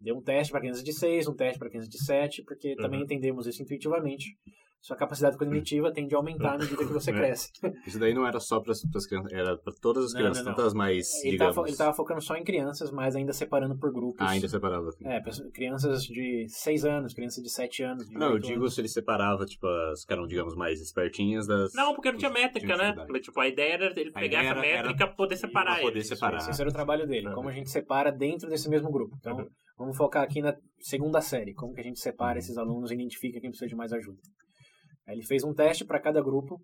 Deu 0.00 0.16
um 0.16 0.22
teste 0.22 0.50
para 0.52 0.60
crianças 0.60 0.84
de 0.84 0.92
6, 0.92 1.26
um 1.26 1.34
teste 1.34 1.58
para 1.58 1.68
crianças 1.68 1.88
de 1.90 2.04
7, 2.04 2.42
porque 2.44 2.76
também 2.76 3.00
Uhum. 3.00 3.04
entendemos 3.04 3.46
isso 3.46 3.62
intuitivamente. 3.62 4.38
Sua 4.86 4.96
capacidade 4.96 5.36
cognitiva 5.36 5.92
tende 5.92 6.14
a 6.14 6.18
aumentar 6.18 6.54
à 6.54 6.58
medida 6.58 6.76
que 6.76 6.92
você 6.92 7.10
É. 7.10 7.14
cresce. 7.14 7.50
Isso 7.84 7.98
daí 7.98 8.14
não 8.14 8.24
era 8.24 8.38
só 8.38 8.60
para 8.60 8.70
as 8.70 8.80
crianças, 9.06 9.32
era 9.32 9.56
para 9.58 9.72
todas 9.80 10.04
as 10.04 10.12
Não, 10.12 10.20
crianças, 10.20 10.44
não, 10.44 10.50
não. 10.52 10.56
tanto 10.56 10.66
as 10.68 10.74
mais, 10.74 11.12
Ele 11.24 11.32
digamos... 11.32 11.50
estava 11.54 11.68
ele 11.68 11.76
tava 11.76 11.92
focando 11.92 12.20
só 12.22 12.36
em 12.36 12.44
crianças, 12.44 12.92
mas 12.92 13.16
ainda 13.16 13.32
separando 13.32 13.76
por 13.76 13.92
grupos. 13.92 14.20
Ah, 14.20 14.30
ainda 14.30 14.46
separava. 14.48 14.88
É, 15.04 15.20
crianças 15.52 16.04
de 16.04 16.46
6 16.48 16.84
anos, 16.84 17.14
crianças 17.14 17.42
de 17.42 17.50
7 17.50 17.82
anos. 17.82 18.08
de 18.08 18.14
Não, 18.14 18.28
eu 18.28 18.34
8 18.34 18.46
digo 18.46 18.60
anos. 18.60 18.74
se 18.74 18.80
ele 18.80 18.88
separava, 18.88 19.44
tipo, 19.44 19.66
as 19.92 20.04
que 20.04 20.12
eram, 20.12 20.24
digamos, 20.26 20.54
mais 20.54 20.80
espertinhas 20.80 21.48
das... 21.48 21.72
Não, 21.74 21.92
porque 21.92 22.12
não 22.12 22.18
tinha 22.18 22.30
métrica, 22.30 22.76
né? 22.76 22.94
Tipo, 23.20 23.40
a 23.40 23.48
ideia 23.48 23.72
era 23.74 23.86
ele 24.00 24.12
pegar 24.12 24.44
essa 24.44 24.54
métrica 24.60 25.06
pra 25.08 25.16
poder 25.16 25.36
separar 25.36 25.72
pra 25.74 25.82
poder 25.82 25.96
eles. 25.96 26.06
separar. 26.08 26.48
Esse 26.48 26.60
era 26.60 26.70
o 26.70 26.72
trabalho 26.72 27.08
dele, 27.08 27.28
como 27.32 27.48
a 27.48 27.52
gente 27.52 27.70
separa 27.70 28.12
dentro 28.12 28.48
desse 28.48 28.68
mesmo 28.68 28.88
grupo. 28.92 29.16
Então, 29.18 29.36
Uhum. 29.36 29.46
vamos 29.76 29.96
focar 29.96 30.22
aqui 30.22 30.40
na 30.40 30.54
segunda 30.78 31.20
série, 31.20 31.54
como 31.54 31.74
que 31.74 31.80
a 31.80 31.84
gente 31.84 31.98
separa 31.98 32.34
Uhum. 32.34 32.38
esses 32.38 32.56
alunos 32.56 32.92
e 32.92 32.94
identifica 32.94 33.40
quem 33.40 33.50
precisa 33.50 33.68
de 33.68 33.74
mais 33.74 33.92
ajuda. 33.92 34.18
Ele 35.08 35.24
fez 35.24 35.44
um 35.44 35.54
teste 35.54 35.84
para 35.84 36.00
cada 36.00 36.22
grupo 36.22 36.60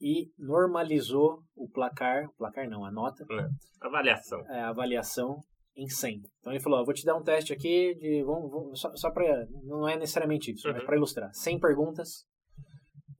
e 0.00 0.26
normalizou 0.38 1.38
o 1.54 1.68
placar, 1.70 2.24
o 2.26 2.34
placar 2.36 2.68
não, 2.68 2.84
a 2.84 2.90
nota, 2.90 3.24
Avaliação. 3.80 4.40
é, 4.48 4.60
a 4.60 4.70
avaliação 4.70 5.36
em 5.76 5.88
100. 5.88 6.20
Então 6.40 6.52
ele 6.52 6.60
falou, 6.60 6.80
ó, 6.80 6.84
vou 6.84 6.92
te 6.92 7.04
dar 7.04 7.14
um 7.16 7.22
teste 7.22 7.52
aqui 7.52 7.94
de, 7.94 8.22
vamos, 8.24 8.50
vamos- 8.50 8.80
só, 8.80 8.90
só 8.96 9.10
para, 9.10 9.46
não 9.62 9.88
é 9.88 9.96
necessariamente 9.96 10.50
isso, 10.52 10.66
mas 10.68 10.78
Uhum. 10.80 10.86
para 10.86 10.96
ilustrar, 10.96 11.30
100 11.32 11.60
perguntas, 11.60 12.24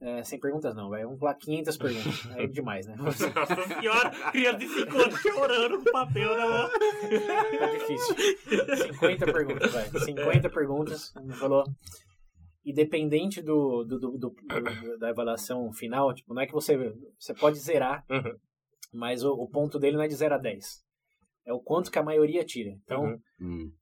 é, 0.00 0.24
100 0.24 0.40
perguntas 0.40 0.74
não, 0.74 0.88
vai, 0.90 1.04
vamos 1.04 1.20
falar 1.20 1.34
500 1.36 1.76
perguntas, 1.76 2.04
é 2.36 2.46
demais, 2.48 2.86
né? 2.88 2.96
Nossa 2.96 3.30
senhora, 3.78 4.10
criança 4.32 4.58
de 4.58 4.68
5 4.68 4.98
anos 4.98 5.20
chorando 5.20 5.78
com 5.84 5.92
papel 5.92 6.36
na 6.36 6.48
mão. 6.48 6.70
Tá 7.58 7.66
difícil. 7.78 8.16
50 8.92 9.32
perguntas, 9.32 9.72
vai. 9.72 9.84
50 10.00 10.50
perguntas. 10.50 11.12
Ele 11.16 11.32
falou. 11.34 11.64
E 12.64 12.72
dependente 12.72 13.42
do, 13.42 13.84
do, 13.84 13.98
do- 13.98 14.18
do- 14.18 14.98
da 14.98 15.10
avaliação 15.10 15.72
final, 15.72 16.14
tipo, 16.14 16.32
não 16.32 16.42
é 16.42 16.46
que 16.46 16.52
você. 16.52 16.76
Você 17.18 17.34
pode 17.34 17.58
zerar, 17.58 18.04
Uhum. 18.10 18.36
mas 18.92 19.24
o, 19.24 19.32
o 19.32 19.48
ponto 19.48 19.78
dele 19.78 19.96
não 19.96 20.04
é 20.04 20.08
de 20.08 20.14
0 20.14 20.34
a 20.34 20.38
10. 20.38 20.64
É 21.44 21.52
o 21.52 21.60
quanto 21.60 21.90
que 21.90 21.98
a 21.98 22.02
maioria 22.04 22.44
tira. 22.44 22.70
Então, 22.84 23.02
Uhum. 23.04 23.18
Hum, 23.40 23.72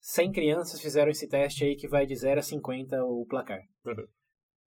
100 0.00 0.32
crianças 0.32 0.80
fizeram 0.80 1.10
esse 1.10 1.26
teste 1.28 1.64
aí 1.64 1.76
que 1.76 1.88
vai 1.88 2.04
de 2.06 2.14
0 2.14 2.38
a 2.38 2.42
50 2.42 3.02
o 3.04 3.24
placar. 3.26 3.60
Uhum. 3.86 4.06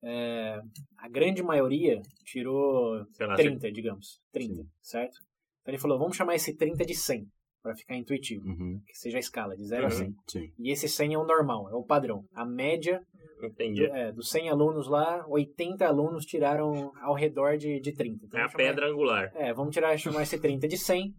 É, 0.07 0.61
a 0.99 1.09
grande 1.09 1.43
maioria 1.43 2.03
tirou 2.27 3.03
lá, 3.21 3.35
30, 3.37 3.73
digamos. 3.73 4.21
30, 4.33 4.57
Sim. 4.63 4.69
certo? 4.83 5.17
Então 5.63 5.73
ele 5.73 5.81
falou, 5.81 5.99
vamos 5.99 6.17
chamar 6.17 6.35
esse 6.35 6.55
30 6.55 6.85
de 6.85 6.95
100. 6.95 7.27
para 7.63 7.75
ficar 7.75 7.97
intuitivo, 7.97 8.47
Uhum. 8.47 8.79
que 8.87 8.95
seja 8.95 9.17
a 9.17 9.21
escala 9.21 9.57
de 9.57 9.65
0 9.67 9.85
a 9.87 9.89
Uhum. 9.89 9.91
100. 9.91 10.15
Sim. 10.29 10.53
E 10.59 10.71
esse 10.71 10.87
100 10.87 11.15
é 11.15 11.19
o 11.19 11.25
normal, 11.25 11.71
é 11.71 11.75
o 11.75 11.83
padrão. 11.83 12.23
A 12.35 12.45
média 12.45 13.01
Entendi. 13.47 13.85
é, 13.87 14.13
dos 14.13 14.31
100 14.31 14.49
alunos 14.51 14.89
lá, 14.89 15.25
80 15.29 15.87
alunos 15.87 16.25
tiraram 16.25 16.93
ao 17.03 17.15
redor 17.15 17.57
de, 17.57 17.81
de 17.81 17.93
30. 17.93 18.27
Então, 18.27 18.41
É 18.41 18.45
a 18.45 18.49
chamar- 18.49 18.57
pedra 18.57 18.89
angular. 18.91 19.33
É, 19.35 19.53
vamos 19.53 19.75
tirar, 19.75 19.97
chamar 19.99 20.23
esse 20.23 20.39
30 20.41 20.67
de 20.69 20.77
100 20.79 21.13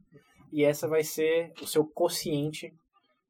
e 0.52 0.64
essa 0.64 0.88
vai 0.88 1.04
ser 1.04 1.52
o 1.62 1.66
seu 1.68 1.86
quociente 1.86 2.72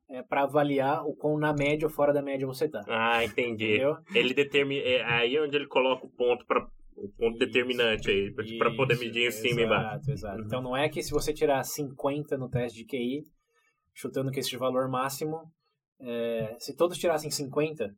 é, 0.09 0.21
para 0.21 0.43
avaliar 0.43 1.03
o 1.05 1.15
quão 1.15 1.37
na 1.37 1.51
média 1.53 1.87
ou 1.87 1.91
fora 1.93 2.13
da 2.13 2.21
média 2.21 2.45
você 2.45 2.69
tá. 2.69 2.83
Ah, 2.87 3.23
entendi. 3.23 3.65
Entendeu? 3.75 3.97
Ele 4.13 4.33
determina. 4.33 4.83
É 4.83 5.03
aí 5.03 5.39
onde 5.39 5.55
ele 5.55 5.67
coloca 5.67 6.05
o 6.05 6.09
ponto 6.09 6.45
para 6.45 6.65
o 6.97 7.09
ponto 7.17 7.37
determinante 7.37 8.09
aí, 8.09 8.31
para 8.57 8.73
poder 8.75 8.93
Isso, 8.93 9.03
medir 9.03 9.27
em 9.27 9.31
cima 9.31 9.61
e 9.61 9.63
embaixo. 9.65 9.87
Exato, 9.87 10.11
exato. 10.11 10.39
Uhum. 10.39 10.45
Então 10.45 10.61
não 10.61 10.77
é 10.77 10.87
que 10.87 11.01
se 11.03 11.11
você 11.11 11.33
tirar 11.33 11.61
50 11.63 12.37
no 12.37 12.47
teste 12.49 12.77
de 12.77 12.85
QI, 12.85 13.23
chutando 13.93 14.31
que 14.31 14.39
esse 14.39 14.55
valor 14.55 14.87
máximo, 14.89 15.41
é, 15.99 16.55
se 16.59 16.75
todos 16.75 16.97
tirassem 16.97 17.29
50, 17.31 17.89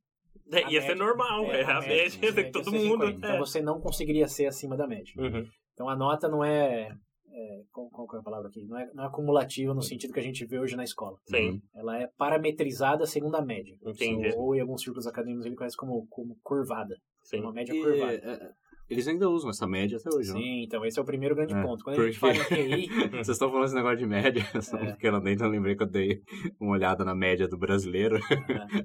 É, 0.52 0.64
a 0.64 0.72
ia 0.72 0.82
ser 0.82 0.88
média- 0.90 0.96
normal, 1.06 1.46
é, 1.52 1.64
a 1.64 1.80
média 1.82 1.96
ia 1.96 2.10
de 2.10 2.32
ser 2.34 2.52
todo 2.52 2.70
50. 2.72 2.88
mundo. 2.88 3.06
Então 3.10 3.32
é. 3.36 3.38
você 3.38 3.62
não 3.62 3.80
conseguiria 3.82 4.28
ser 4.28 4.46
acima 4.48 4.76
da 4.78 4.88
média. 4.88 5.14
Uhum. 5.18 5.46
Então 5.74 5.90
a 5.90 5.96
nota 5.96 6.28
não 6.28 6.44
é, 6.44 6.90
é 7.32 7.62
qual, 7.72 7.90
qual 7.90 8.08
que 8.08 8.16
é 8.16 8.20
a 8.20 8.24
palavra 8.24 8.48
aqui? 8.50 8.66
Não 8.66 8.80
é, 8.80 8.90
não 8.94 9.04
é 9.04 9.08
acumulativa 9.08 9.74
no 9.74 9.82
sentido 9.82 10.14
que 10.14 10.20
a 10.20 10.24
gente 10.24 10.46
vê 10.46 10.58
hoje 10.60 10.76
na 10.76 10.84
escola. 10.84 11.18
Sim, 11.26 11.62
Ela 11.76 12.02
é 12.02 12.08
parametrizada 12.18 13.06
segundo 13.06 13.36
a 13.36 13.42
média. 13.42 13.76
Entendi. 13.86 14.30
Ou, 14.36 14.46
ou 14.48 14.56
em 14.56 14.62
alguns 14.62 14.82
círculos 14.82 15.06
acadêmicos 15.08 15.46
ele 15.46 15.56
conhece 15.56 15.78
como, 15.78 16.08
como 16.10 16.36
curvada. 16.44 16.96
sim. 17.24 17.40
Uma 17.42 17.52
média 17.54 17.74
E, 17.74 17.82
curvada. 17.82 18.56
É, 18.90 18.94
eles 18.94 19.08
ainda 19.08 19.30
usam 19.30 19.50
essa 19.50 19.68
média 19.68 19.98
até 19.98 20.10
hoje, 20.16 20.32
não? 20.32 20.40
Sim, 20.40 20.64
então 20.64 20.86
esse 20.86 20.98
é 20.98 21.02
o 21.02 21.06
primeiro 21.06 21.36
grande 21.36 21.54
É, 21.54 21.62
ponto. 21.62 21.84
Quando 21.84 22.00
a 22.02 22.06
gente 22.06 22.20
porque- 22.20 22.40
fala 22.40 22.60
em 22.60 22.88
QI, 22.88 22.88
Vocês 23.12 23.30
estão 23.30 23.50
falando 23.50 23.66
esse 23.66 23.76
negócio 23.76 23.98
de 23.98 24.06
média, 24.06 24.42
só 24.62 24.78
É. 24.78 24.86
porque 24.92 25.08
eu 25.08 25.20
dentro 25.22 25.46
eu 25.46 25.50
lembrei 25.50 25.76
que 25.76 25.84
eu 25.84 25.88
dei 25.88 26.22
uma 26.60 26.72
olhada 26.72 27.04
na 27.06 27.14
média 27.16 27.48
do 27.48 27.58
brasileiro. 27.58 28.18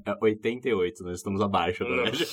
É 0.05 0.15
88, 0.23 1.03
nós 1.05 1.19
estamos 1.19 1.41
abaixo 1.41 1.85
da 1.85 1.91
Não. 1.91 2.03
média. 2.05 2.27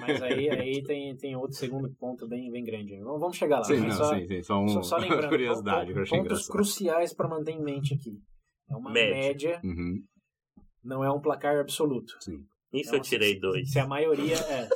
mas 0.00 0.22
aí, 0.22 0.50
aí 0.50 0.82
tem, 0.82 1.16
tem 1.16 1.36
outro 1.36 1.56
segundo 1.56 1.88
ponto 1.98 2.26
bem, 2.28 2.50
bem 2.50 2.64
grande. 2.64 2.98
Vamos 3.00 3.20
vamos 3.20 3.36
chegar 3.36 3.58
lá. 3.58 3.64
Sim, 3.64 3.80
não, 3.80 3.90
só, 3.92 4.14
sim, 4.14 4.26
sim. 4.26 4.42
Só, 4.42 4.60
um, 4.62 4.68
só, 4.68 4.82
só 4.82 4.96
lembrando, 4.98 5.28
curiosidade 5.28 5.86
que 5.86 5.90
eu 5.92 5.94
pon- 5.96 6.02
achei 6.02 6.18
pontos 6.18 6.32
engraçado. 6.32 6.52
cruciais 6.52 7.14
para 7.14 7.28
manter 7.28 7.52
em 7.52 7.62
mente 7.62 7.94
aqui. 7.94 8.18
É 8.70 8.76
uma 8.76 8.92
Média. 8.92 9.16
média, 9.16 9.60
Uhum, 9.64 10.02
não 10.84 11.02
é 11.04 11.10
um 11.10 11.20
placar 11.20 11.56
absoluto. 11.58 12.12
sim. 12.20 12.38
Isso 12.70 12.88
Então, 12.90 12.98
eu 12.98 13.02
tirei 13.02 13.32
se- 13.34 13.40
dois. 13.40 13.70
Se 13.72 13.78
a 13.78 13.86
maioria 13.86 14.34
é. 14.36 14.68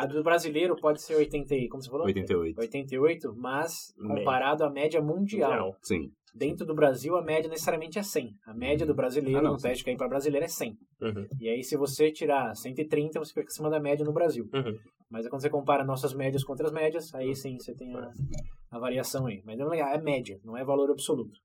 A 0.00 0.06
do 0.06 0.22
brasileiro 0.22 0.74
pode 0.76 1.02
ser 1.02 1.14
80, 1.14 1.54
e- 1.54 1.68
como 1.68 1.82
você 1.82 1.90
falou? 1.90 2.06
88. 2.06 2.58
88, 2.58 3.34
mas 3.36 3.92
comparado 4.00 4.64
à 4.64 4.70
média 4.70 5.00
mundial. 5.02 5.50
Mundial. 5.50 5.76
Sim. 5.82 6.10
Dentro 6.34 6.64
do 6.64 6.74
Brasil, 6.74 7.16
a 7.16 7.22
média 7.22 7.50
necessariamente 7.50 7.98
é 7.98 8.02
100. 8.02 8.34
A 8.46 8.54
média 8.54 8.86
do 8.86 8.94
brasileiro, 8.94 9.40
Ah, 9.40 9.42
não, 9.42 9.52
no 9.52 9.58
teste 9.58 9.84
que 9.84 9.90
é 9.90 9.96
para 9.96 10.08
brasileiro, 10.08 10.44
é 10.46 10.48
100. 10.48 10.78
Uhum. 11.02 11.26
E 11.40 11.48
aí, 11.50 11.62
se 11.62 11.76
você 11.76 12.10
tirar 12.10 12.54
130, 12.54 13.18
você 13.18 13.34
fica 13.34 13.46
acima 13.48 13.68
da 13.68 13.78
média 13.80 14.04
no 14.04 14.12
Brasil. 14.12 14.48
Uhum. 14.54 14.78
Mas 15.10 15.26
é 15.26 15.28
quando 15.28 15.42
você 15.42 15.50
compara 15.50 15.84
nossas 15.84 16.14
médias 16.14 16.44
contra 16.44 16.66
as 16.66 16.72
médias, 16.72 17.12
aí 17.14 17.34
sim 17.34 17.58
você 17.58 17.74
tem 17.74 17.94
a, 17.94 18.10
a 18.70 18.78
variação 18.78 19.26
aí. 19.26 19.42
Mas 19.44 19.58
não 19.58 19.74
é, 19.74 19.80
é 19.80 20.00
média, 20.00 20.38
não 20.44 20.56
é 20.56 20.64
valor 20.64 20.90
absoluto. 20.90 21.38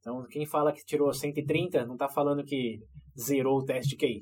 Então, 0.00 0.26
quem 0.30 0.46
fala 0.46 0.72
que 0.72 0.84
tirou 0.84 1.12
130, 1.12 1.84
não 1.86 1.94
está 1.94 2.08
falando 2.08 2.42
que 2.42 2.80
zerou 3.18 3.58
o 3.58 3.64
teste 3.64 3.90
de 3.90 3.96
QI. 3.96 4.20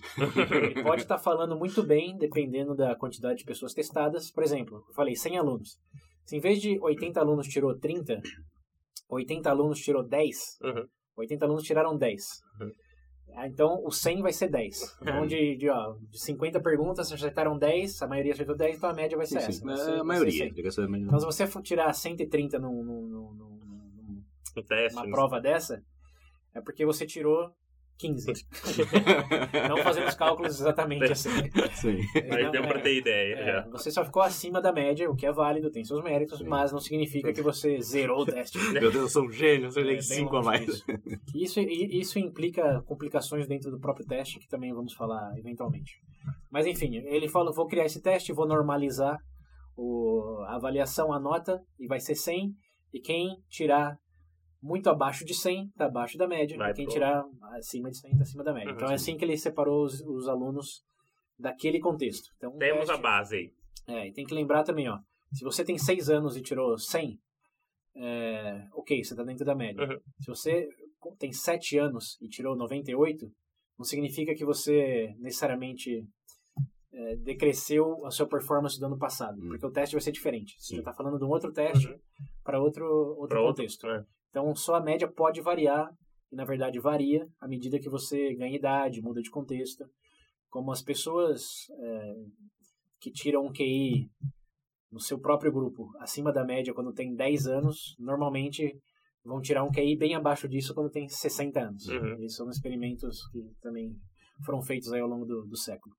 Ele 0.72 0.82
pode 0.82 1.02
estar 1.02 1.18
falando 1.18 1.56
muito 1.56 1.82
bem, 1.82 2.16
dependendo 2.16 2.74
da 2.74 2.94
quantidade 2.96 3.38
de 3.38 3.44
pessoas 3.44 3.72
testadas. 3.72 4.30
Por 4.30 4.42
exemplo, 4.42 4.84
eu 4.88 4.94
falei 4.94 5.14
100 5.16 5.38
alunos. 5.38 5.78
Se 6.24 6.36
em 6.36 6.40
vez 6.40 6.60
de 6.60 6.78
80 6.80 7.18
alunos 7.20 7.46
tirou 7.48 7.76
30, 7.78 8.20
80 9.08 9.50
alunos 9.50 9.78
tirou 9.80 10.02
10, 10.06 10.58
Uhum. 10.62 10.84
80 11.16 11.44
alunos 11.44 11.62
tiraram 11.64 11.96
10. 11.96 12.22
Uhum. 12.60 12.70
Então, 13.46 13.82
o 13.82 13.90
100 13.90 14.20
vai 14.20 14.32
ser 14.32 14.48
10. 14.50 14.98
Então, 15.00 15.26
de, 15.26 15.56
de, 15.56 15.66
ó, 15.70 15.94
de 16.10 16.20
50 16.20 16.60
perguntas, 16.60 17.10
acertaram 17.10 17.56
10, 17.56 18.02
a 18.02 18.06
maioria 18.06 18.32
acertou 18.34 18.54
10, 18.54 18.76
então 18.76 18.90
a 18.90 18.92
média 18.94 19.16
vai 19.16 19.24
ser 19.26 19.40
Sim, 19.40 19.46
essa. 19.46 19.52
sim. 19.52 19.64
vai 19.64 19.74
É 19.74 19.76
ser- 19.78 19.90
a 19.90 19.96
ser 19.96 20.02
maioria. 20.02 20.44
100. 20.44 20.52
diga 20.52 20.68
essa 20.68 20.82
maioria. 20.82 21.06
Então, 21.06 21.18
se 21.18 21.24
você 21.24 21.46
for 21.46 21.62
tirar 21.62 21.90
130 21.94 22.58
num, 22.58 22.84
num, 22.84 23.02
num, 23.08 23.32
num, 23.32 23.58
num- 23.58 24.22
Um 24.58 24.62
teste. 24.62 24.96
numa 24.96 25.06
né? 25.06 25.10
prova 25.12 25.40
dessa, 25.40 25.82
é 26.54 26.60
porque 26.60 26.84
você 26.84 27.06
tirou 27.06 27.50
15. 28.02 28.32
Não 29.68 29.76
fazendo 29.78 30.08
os 30.08 30.14
cálculos 30.14 30.60
exatamente 30.60 31.04
assim. 31.12 31.30
Sim. 31.74 31.98
Mas 32.28 32.44
Não, 32.44 32.50
deu 32.50 32.64
é, 32.64 32.66
pra 32.66 32.80
ter 32.80 32.96
ideia 32.98 33.34
é, 33.36 33.44
já. 33.46 33.68
você 33.70 33.90
só 33.90 34.04
ficou 34.04 34.22
acima 34.22 34.60
da 34.60 34.72
média, 34.72 35.08
o 35.10 35.14
que 35.16 35.24
é 35.26 35.32
válido, 35.32 35.70
tem 35.70 35.84
seus 35.84 36.02
méritos, 36.02 36.38
Sim. 36.38 36.46
mas 36.46 36.72
não 36.72 36.80
significa 36.80 37.32
que 37.32 37.40
você 37.42 37.80
zerou 37.80 38.22
o 38.22 38.26
teste. 38.26 38.58
Meu 38.72 38.90
Deus, 38.90 38.94
eu 38.96 39.08
sou 39.08 39.24
um 39.26 39.30
gênio, 39.32 39.62
eu 39.62 39.66
É, 39.66 39.68
acertei 39.68 39.94
bem 39.94 40.02
5 40.02 40.36
a 40.36 40.42
mais. 40.42 40.66
disso. 40.66 40.84
Isso, 41.34 41.60
isso 41.60 42.18
implica 42.18 42.82
complicações 42.86 43.46
dentro 43.46 43.70
do 43.70 43.78
próprio 43.80 44.06
teste, 44.06 44.38
que 44.38 44.48
também 44.48 44.72
vamos 44.74 44.92
falar 44.94 45.32
eventualmente. 45.38 45.92
Mas 46.50 46.66
enfim, 46.66 46.96
ele 47.06 47.28
falou, 47.28 47.52
vou 47.54 47.66
criar 47.66 47.84
esse 47.86 48.00
teste, 48.02 48.32
vou 48.32 48.46
normalizar 48.46 49.16
o, 49.76 50.42
a 50.48 50.56
avaliação, 50.56 51.12
a 51.12 51.18
nota, 51.20 51.58
e 51.78 51.86
vai 51.86 52.00
ser 52.00 52.14
100, 52.14 52.50
e 52.92 53.00
quem 53.00 53.36
tirar 53.48 53.96
muito 54.62 54.88
abaixo 54.88 55.24
de 55.24 55.34
100 55.34 55.66
está 55.66 55.86
abaixo 55.86 56.16
da 56.16 56.26
média, 56.28 56.56
Vai 56.56 56.72
quem 56.72 56.84
pro- 56.84 56.94
tirar 56.94 57.24
acima 57.54 57.90
de 57.90 57.98
100 57.98 58.10
está 58.12 58.22
acima 58.22 58.44
da 58.44 58.52
média. 58.52 58.70
Uhum. 58.70 58.76
então 58.76 58.90
é 58.90 58.94
assim 58.94 59.16
que 59.16 59.24
ele 59.24 59.36
separou 59.36 59.84
os, 59.84 60.00
os 60.02 60.28
alunos 60.28 60.82
daquele 61.38 61.80
contexto. 61.80 62.28
Então, 62.36 62.56
Temos 62.58 62.84
a 62.84 62.92
teste- 62.92 63.02
base 63.02 63.36
aí. 63.36 63.52
é, 63.88 64.08
e 64.08 64.12
tem 64.12 64.24
que 64.24 64.34
lembrar 64.34 64.62
também, 64.62 64.88
ó. 64.88 64.98
Se 65.32 65.42
você 65.44 65.64
tem 65.64 65.76
6 65.78 66.08
anos 66.10 66.36
e 66.36 66.42
tirou 66.42 66.78
100, 66.78 67.18
é, 67.96 68.66
ok, 68.74 69.02
você 69.02 69.12
está 69.14 69.24
dentro 69.24 69.44
da 69.44 69.54
média. 69.54 69.82
Uhum. 69.86 69.98
Se 70.20 70.26
você 70.28 70.68
tem 71.18 71.32
7 71.32 71.78
anos 71.78 72.16
e 72.20 72.28
tirou 72.28 72.56
98, 72.56 73.26
não 73.78 73.84
significa 73.84 74.34
que 74.34 74.44
você 74.44 75.14
necessariamente 75.18 76.06
é, 76.94 77.16
decresceu 77.16 78.04
a 78.04 78.10
sua 78.10 78.28
performance 78.28 78.78
do 78.78 78.84
ano 78.84 78.98
passado, 78.98 79.40
Hum. 79.42 79.48
porque 79.48 79.64
o 79.66 79.70
teste 79.70 79.94
vai 79.94 80.02
ser 80.02 80.12
diferente. 80.12 80.54
Você 80.58 80.68
Sim. 80.68 80.74
já 80.74 80.80
está 80.82 80.92
falando 80.92 81.18
de 81.18 81.24
um 81.24 81.28
outro 81.30 81.50
teste 81.50 81.88
Uhum. 81.88 81.98
para 82.44 82.60
outro, 82.60 82.84
outro 82.84 83.28
Pra 83.28 83.40
outro, 83.40 83.62
contexto. 83.64 83.86
é. 83.88 84.04
Então, 84.32 84.54
só 84.56 84.76
a 84.76 84.80
média 84.80 85.06
pode 85.06 85.42
variar, 85.42 85.88
e 86.32 86.36
na 86.36 86.44
verdade 86.44 86.80
varia 86.80 87.28
à 87.38 87.46
medida 87.46 87.78
que 87.78 87.90
você 87.90 88.34
ganha 88.34 88.56
idade, 88.56 89.02
muda 89.02 89.20
de 89.20 89.30
contexto. 89.30 89.84
Como 90.48 90.72
as 90.72 90.82
pessoas 90.82 91.42
é, 91.78 92.14
que 92.98 93.12
tiram 93.12 93.44
um 93.44 93.52
QI 93.52 94.10
no 94.90 94.98
seu 94.98 95.20
próprio 95.20 95.52
grupo 95.52 95.90
acima 96.00 96.32
da 96.32 96.44
média 96.44 96.72
quando 96.72 96.94
tem 96.94 97.14
10 97.14 97.46
anos, 97.46 97.94
normalmente 97.98 98.74
vão 99.22 99.40
tirar 99.40 99.64
um 99.64 99.70
QI 99.70 99.96
bem 99.96 100.14
abaixo 100.14 100.48
disso 100.48 100.74
quando 100.74 100.90
tem 100.90 101.06
60 101.06 101.60
anos. 101.60 101.86
Uhum. 101.86 102.24
E 102.24 102.30
são 102.30 102.48
experimentos 102.48 103.28
que 103.30 103.40
também 103.60 103.94
foram 104.44 104.62
feitos 104.62 104.90
aí 104.92 105.00
ao 105.00 105.08
longo 105.08 105.26
do, 105.26 105.46
do 105.46 105.56
século. 105.56 105.94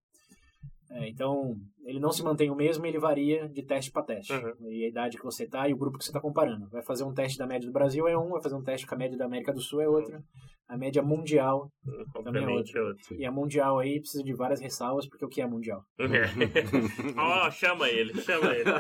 É, 0.94 1.10
então, 1.10 1.56
ele 1.86 2.00
não 2.00 2.12
se 2.12 2.24
mantém 2.24 2.52
o 2.52 2.56
mesmo, 2.56 2.86
ele 2.86 3.00
varia 3.00 3.50
de 3.50 3.64
teste 3.64 3.92
para 3.92 4.04
teste. 4.04 4.32
Uhum. 4.32 4.70
E 4.70 4.86
a 4.86 4.90
idade 4.90 5.18
que 5.18 5.24
você 5.24 5.44
está 5.44 5.68
e 5.68 5.74
o 5.74 5.78
grupo 5.78 5.98
que 5.98 6.04
você 6.06 6.12
está 6.12 6.22
comparando. 6.22 6.70
Vai 6.70 6.84
fazer 6.84 7.04
um 7.04 7.14
teste 7.14 7.38
da 7.38 7.48
média 7.48 7.68
do 7.68 7.74
Brasil 7.74 8.08
é 8.08 8.18
um, 8.18 8.30
vai 8.30 8.42
fazer 8.42 8.56
um 8.56 8.64
teste 8.64 8.86
com 8.86 8.94
a 8.94 8.98
média 8.98 9.18
da 9.18 9.26
América 9.26 9.52
do 9.52 9.60
Sul 9.60 9.82
é 9.82 9.90
outro. 9.90 10.24
A 10.70 10.78
média 10.78 11.04
mundial, 11.04 11.70
Obviamente 12.16 12.78
é 12.78 12.82
outro. 12.82 13.16
e 13.16 13.26
a 13.26 13.32
mundial 13.32 13.80
aí 13.80 14.00
precisa 14.00 14.24
de 14.24 14.34
várias 14.34 14.62
ressalvas, 14.62 15.08
porque 15.08 15.26
o 15.26 15.28
que 15.28 15.42
é 15.42 15.46
mundial? 15.46 15.84
Ó, 17.18 17.52
chama 17.52 17.90
ele, 17.90 18.14
chama 18.22 18.56
ele. 18.56 18.72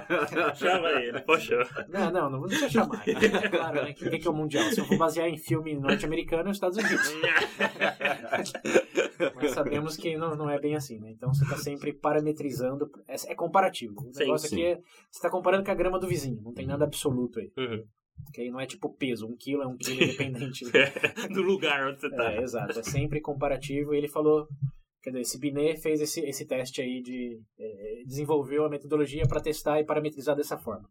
Chama 0.55 0.89
ele, 1.01 1.19
poxa. 1.21 1.57
Não, 1.89 2.09
não, 2.09 2.29
não 2.29 2.41
precisa 2.41 2.69
chamar. 2.69 3.03
claro, 3.51 3.83
né? 3.83 3.91
O 3.91 3.93
que, 3.93 4.17
que 4.17 4.27
é 4.27 4.31
o 4.31 4.33
mundial? 4.33 4.63
Se 4.71 4.79
eu 4.79 4.85
for 4.85 4.97
basear 4.97 5.27
em 5.27 5.37
filme 5.37 5.75
norte-americano, 5.75 6.47
é 6.47 6.51
os 6.51 6.57
Estados 6.57 6.77
Unidos. 6.77 7.13
Mas 9.35 9.51
sabemos 9.51 9.95
que 9.97 10.15
não, 10.17 10.35
não 10.35 10.49
é 10.49 10.59
bem 10.59 10.75
assim, 10.75 10.99
né? 10.99 11.11
Então 11.11 11.33
você 11.33 11.43
está 11.43 11.57
sempre 11.57 11.93
parametrizando. 11.93 12.89
É, 13.07 13.15
é 13.31 13.35
comparativo. 13.35 13.95
O 13.99 14.13
Sim, 14.13 14.19
negócio 14.19 14.49
sim. 14.49 14.55
aqui 14.55 14.65
é. 14.65 14.75
Você 14.75 15.17
está 15.19 15.29
comparando 15.29 15.63
com 15.63 15.71
a 15.71 15.75
grama 15.75 15.99
do 15.99 16.07
vizinho. 16.07 16.41
Não 16.41 16.53
tem 16.53 16.65
nada 16.65 16.83
absoluto 16.85 17.39
aí. 17.39 17.51
Uhum. 17.57 17.83
Aí 18.37 18.49
não 18.49 18.59
é 18.59 18.65
tipo 18.65 18.93
peso. 18.95 19.27
Um 19.27 19.35
quilo 19.35 19.63
é 19.63 19.67
um 19.67 19.75
quilo 19.77 20.01
independente. 20.03 20.65
Do 21.33 21.41
lugar 21.41 21.87
onde 21.87 21.99
você 21.99 22.09
tá. 22.09 22.31
É, 22.33 22.41
exato. 22.41 22.79
É 22.79 22.83
sempre 22.83 23.19
comparativo. 23.21 23.93
E 23.93 23.97
ele 23.97 24.07
falou. 24.07 24.47
Quer 25.01 25.09
dizer, 25.09 25.21
esse 25.21 25.37
Binet 25.39 25.81
fez 25.81 25.99
esse, 25.99 26.21
esse 26.21 26.45
teste 26.47 26.81
aí 26.81 27.01
de. 27.01 27.37
eh, 27.59 28.03
desenvolveu 28.05 28.65
a 28.65 28.69
metodologia 28.69 29.27
para 29.27 29.41
testar 29.41 29.79
e 29.81 29.85
parametrizar 29.85 30.33
dessa 30.35 30.57
forma. 30.57 30.87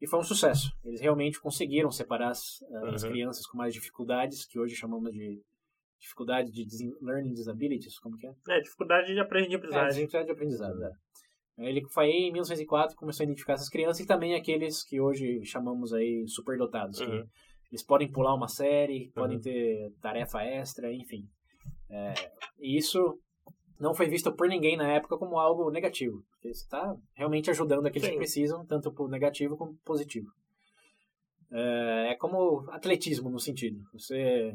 E 0.00 0.08
foi 0.08 0.18
um 0.18 0.24
sucesso. 0.24 0.72
Eles 0.84 1.00
realmente 1.00 1.40
conseguiram 1.40 1.90
separar 1.90 2.30
as, 2.30 2.62
as 2.94 3.02
Uhum. 3.04 3.10
crianças 3.10 3.46
com 3.46 3.56
mais 3.58 3.72
dificuldades, 3.74 4.44
que 4.44 4.58
hoje 4.58 4.74
chamamos 4.74 5.12
de 5.12 5.40
dificuldade 6.00 6.50
de 6.52 6.64
learning 7.02 7.32
disabilities, 7.34 7.98
como 7.98 8.16
que 8.16 8.26
é? 8.26 8.32
É, 8.48 8.60
dificuldade 8.60 9.08
de 9.12 9.18
É, 9.18 9.22
aprendizagem. 9.22 9.88
dificuldade 9.90 10.26
de 10.26 10.32
aprendizado, 10.32 10.78
né? 10.78 10.90
Ele 11.58 11.84
foi 11.88 12.04
aí 12.04 12.28
em 12.28 12.32
1904 12.32 12.96
começou 12.96 13.24
a 13.24 13.26
identificar 13.26 13.54
essas 13.54 13.68
crianças 13.68 14.00
e 14.00 14.06
também 14.06 14.34
aqueles 14.36 14.84
que 14.84 15.00
hoje 15.00 15.44
chamamos 15.44 15.92
aí 15.92 16.24
superdotados. 16.28 16.98
que 17.00 17.04
Uhum. 17.04 17.26
eles 17.72 17.82
podem 17.84 18.10
pular 18.10 18.32
uma 18.34 18.46
série, 18.48 19.10
podem 19.12 19.36
Uhum. 19.36 19.42
ter 19.42 19.92
tarefa 20.00 20.42
extra, 20.44 20.92
enfim. 20.92 21.24
É, 21.90 22.14
e 22.60 22.76
isso 22.78 23.18
não 23.80 23.92
foi 23.92 24.08
visto 24.08 24.32
por 24.36 24.48
ninguém 24.48 24.76
na 24.76 24.88
época 24.92 25.18
como 25.18 25.36
algo 25.38 25.68
negativo. 25.70 26.22
Porque 26.30 26.54
você 26.54 26.62
está 26.62 26.94
realmente 27.14 27.50
ajudando 27.50 27.86
aqueles 27.86 28.06
Sim. 28.06 28.12
que 28.12 28.18
precisam, 28.18 28.64
tanto 28.64 28.92
por 28.92 29.08
negativo 29.10 29.56
como 29.56 29.74
positivo. 29.84 30.28
É, 31.50 32.10
é 32.12 32.14
como 32.16 32.70
atletismo 32.70 33.30
no 33.30 33.40
sentido. 33.40 33.80
Você 33.92 34.54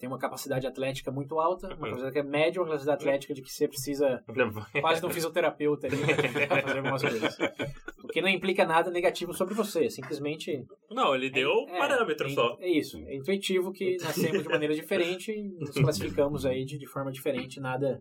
tem 0.00 0.08
uma 0.08 0.18
capacidade 0.18 0.66
atlética 0.66 1.12
muito 1.12 1.38
alta, 1.38 1.66
uma 1.68 1.74
Uhum. 1.74 1.94
capacidade 1.94 2.26
média, 2.28 2.60
uma 2.60 2.66
capacidade 2.68 3.02
atlética 3.02 3.34
de 3.34 3.42
que 3.42 3.52
você 3.52 3.68
precisa 3.68 4.24
quase 4.80 5.00
de 5.00 5.06
um 5.06 5.10
fisioterapeuta 5.10 5.86
ali 5.86 5.96
pra 5.98 6.16
fazer 6.62 6.78
algumas 6.78 7.02
coisas. 7.02 7.36
O 8.02 8.08
que 8.08 8.22
não 8.22 8.28
implica 8.28 8.64
nada 8.64 8.90
negativo 8.90 9.34
sobre 9.34 9.52
você, 9.54 9.90
simplesmente 9.90 10.64
Não, 10.90 11.14
ele 11.14 11.28
deu 11.30 11.52
é, 11.68 11.78
parâmetro 11.78 12.26
é, 12.26 12.30
só. 12.30 12.56
É 12.58 12.68
isso. 12.70 12.96
É 13.06 13.14
intuitivo 13.14 13.70
que 13.72 13.98
nascemos 13.98 14.42
de 14.42 14.48
maneira 14.48 14.74
diferente 14.74 15.30
e 15.32 15.42
nos 15.42 15.70
classificamos 15.72 16.46
aí 16.46 16.64
de, 16.64 16.78
de 16.78 16.86
forma 16.86 17.12
diferente, 17.12 17.60
nada 17.60 18.00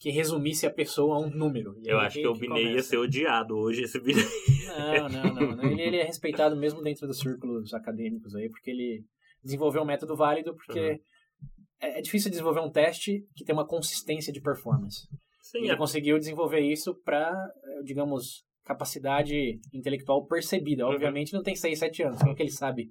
que 0.00 0.08
resumisse 0.10 0.66
a 0.66 0.70
pessoa 0.72 1.16
a 1.16 1.20
um 1.20 1.28
número. 1.28 1.74
Eu 1.84 2.00
aí 2.00 2.06
acho 2.06 2.18
que 2.18 2.26
o 2.26 2.32
Binei 2.34 2.72
ia 2.72 2.82
ser 2.82 2.96
odiado 2.96 3.54
hoje, 3.54 3.82
esse 3.82 4.00
Binei. 4.00 4.24
Não, 4.66 5.08
não, 5.10 5.34
não. 5.34 5.56
não. 5.56 5.70
Ele, 5.70 5.82
ele 5.82 5.96
é 5.98 6.04
respeitado 6.04 6.56
mesmo 6.56 6.80
dentro 6.80 7.06
dos 7.06 7.18
círculos 7.18 7.74
acadêmicos 7.74 8.34
aí, 8.34 8.48
porque 8.48 8.70
ele 8.70 9.04
desenvolveu 9.44 9.82
um 9.82 9.86
método 9.86 10.16
válido, 10.16 10.54
porque 10.54 10.80
Uhum. 10.92 10.98
É, 11.80 11.98
é 11.98 12.00
difícil 12.00 12.30
desenvolver 12.30 12.60
um 12.60 12.70
teste 12.70 13.24
que 13.34 13.44
tem 13.44 13.54
uma 13.54 13.66
consistência 13.66 14.32
de 14.32 14.40
performance. 14.40 15.06
Sim, 15.42 15.60
ele 15.60 15.72
é. 15.72 15.76
conseguiu 15.76 16.18
desenvolver 16.18 16.60
isso 16.60 16.94
para, 17.04 17.34
digamos, 17.82 18.44
capacidade 18.64 19.58
intelectual 19.72 20.24
percebida. 20.26 20.86
Uhum. 20.86 20.92
Obviamente 20.92 21.32
não 21.32 21.42
tem 21.42 21.56
6, 21.56 21.78
7 21.78 22.02
anos, 22.04 22.18
como 22.20 22.34
que 22.34 22.42
ele 22.42 22.52
sabe 22.52 22.88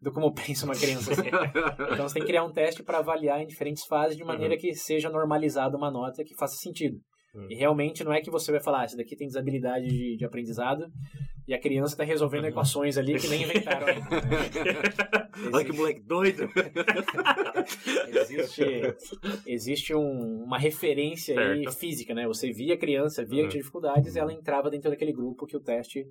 do 0.00 0.12
como 0.12 0.32
pensa 0.32 0.64
uma 0.64 0.74
criança 0.74 1.12
assim? 1.12 1.28
Então 1.92 2.08
você 2.08 2.14
tem 2.14 2.22
que 2.22 2.28
criar 2.28 2.44
um 2.44 2.52
teste 2.52 2.82
para 2.82 2.98
avaliar 2.98 3.42
em 3.42 3.46
diferentes 3.46 3.84
fases 3.84 4.16
de 4.16 4.24
maneira 4.24 4.56
que 4.56 4.74
seja 4.74 5.10
normalizada 5.10 5.76
uma 5.76 5.90
nota 5.90 6.24
que 6.24 6.34
faça 6.36 6.56
sentido. 6.56 6.98
Uhum. 7.38 7.46
E 7.50 7.54
realmente 7.54 8.02
não 8.04 8.12
é 8.12 8.20
que 8.20 8.30
você 8.30 8.50
vai 8.50 8.60
falar, 8.60 8.80
ah, 8.80 8.84
esse 8.84 8.96
daqui 8.96 9.14
tem 9.16 9.26
desabilidade 9.26 9.86
de, 9.86 10.16
de 10.16 10.24
aprendizado 10.24 10.90
e 11.46 11.54
a 11.54 11.60
criança 11.60 11.94
está 11.94 12.04
resolvendo 12.04 12.44
Uhum. 12.44 12.50
equações 12.50 12.98
ali 12.98 13.18
que 13.18 13.28
nem 13.28 13.42
inventaram 13.44 13.86
ainda. 13.86 14.08
né? 14.10 15.50
Olha 15.52 15.64
que 15.64 15.72
moleque 15.72 16.00
doido. 16.00 16.48
Existe, 18.08 18.62
existe 19.46 19.94
um- 19.94 20.42
uma 20.44 20.58
referência 20.58 21.34
física, 21.78 22.14
né? 22.14 22.26
Você 22.26 22.52
via 22.52 22.74
a 22.74 22.78
criança, 22.78 23.24
via 23.24 23.38
que 23.38 23.42
Uhum. 23.44 23.48
tinha 23.50 23.60
dificuldades 23.62 24.14
e 24.14 24.18
ela 24.18 24.32
entrava 24.32 24.70
dentro 24.70 24.90
daquele 24.90 25.12
grupo 25.12 25.46
que 25.46 25.56
o 25.56 25.60
teste 25.60 26.04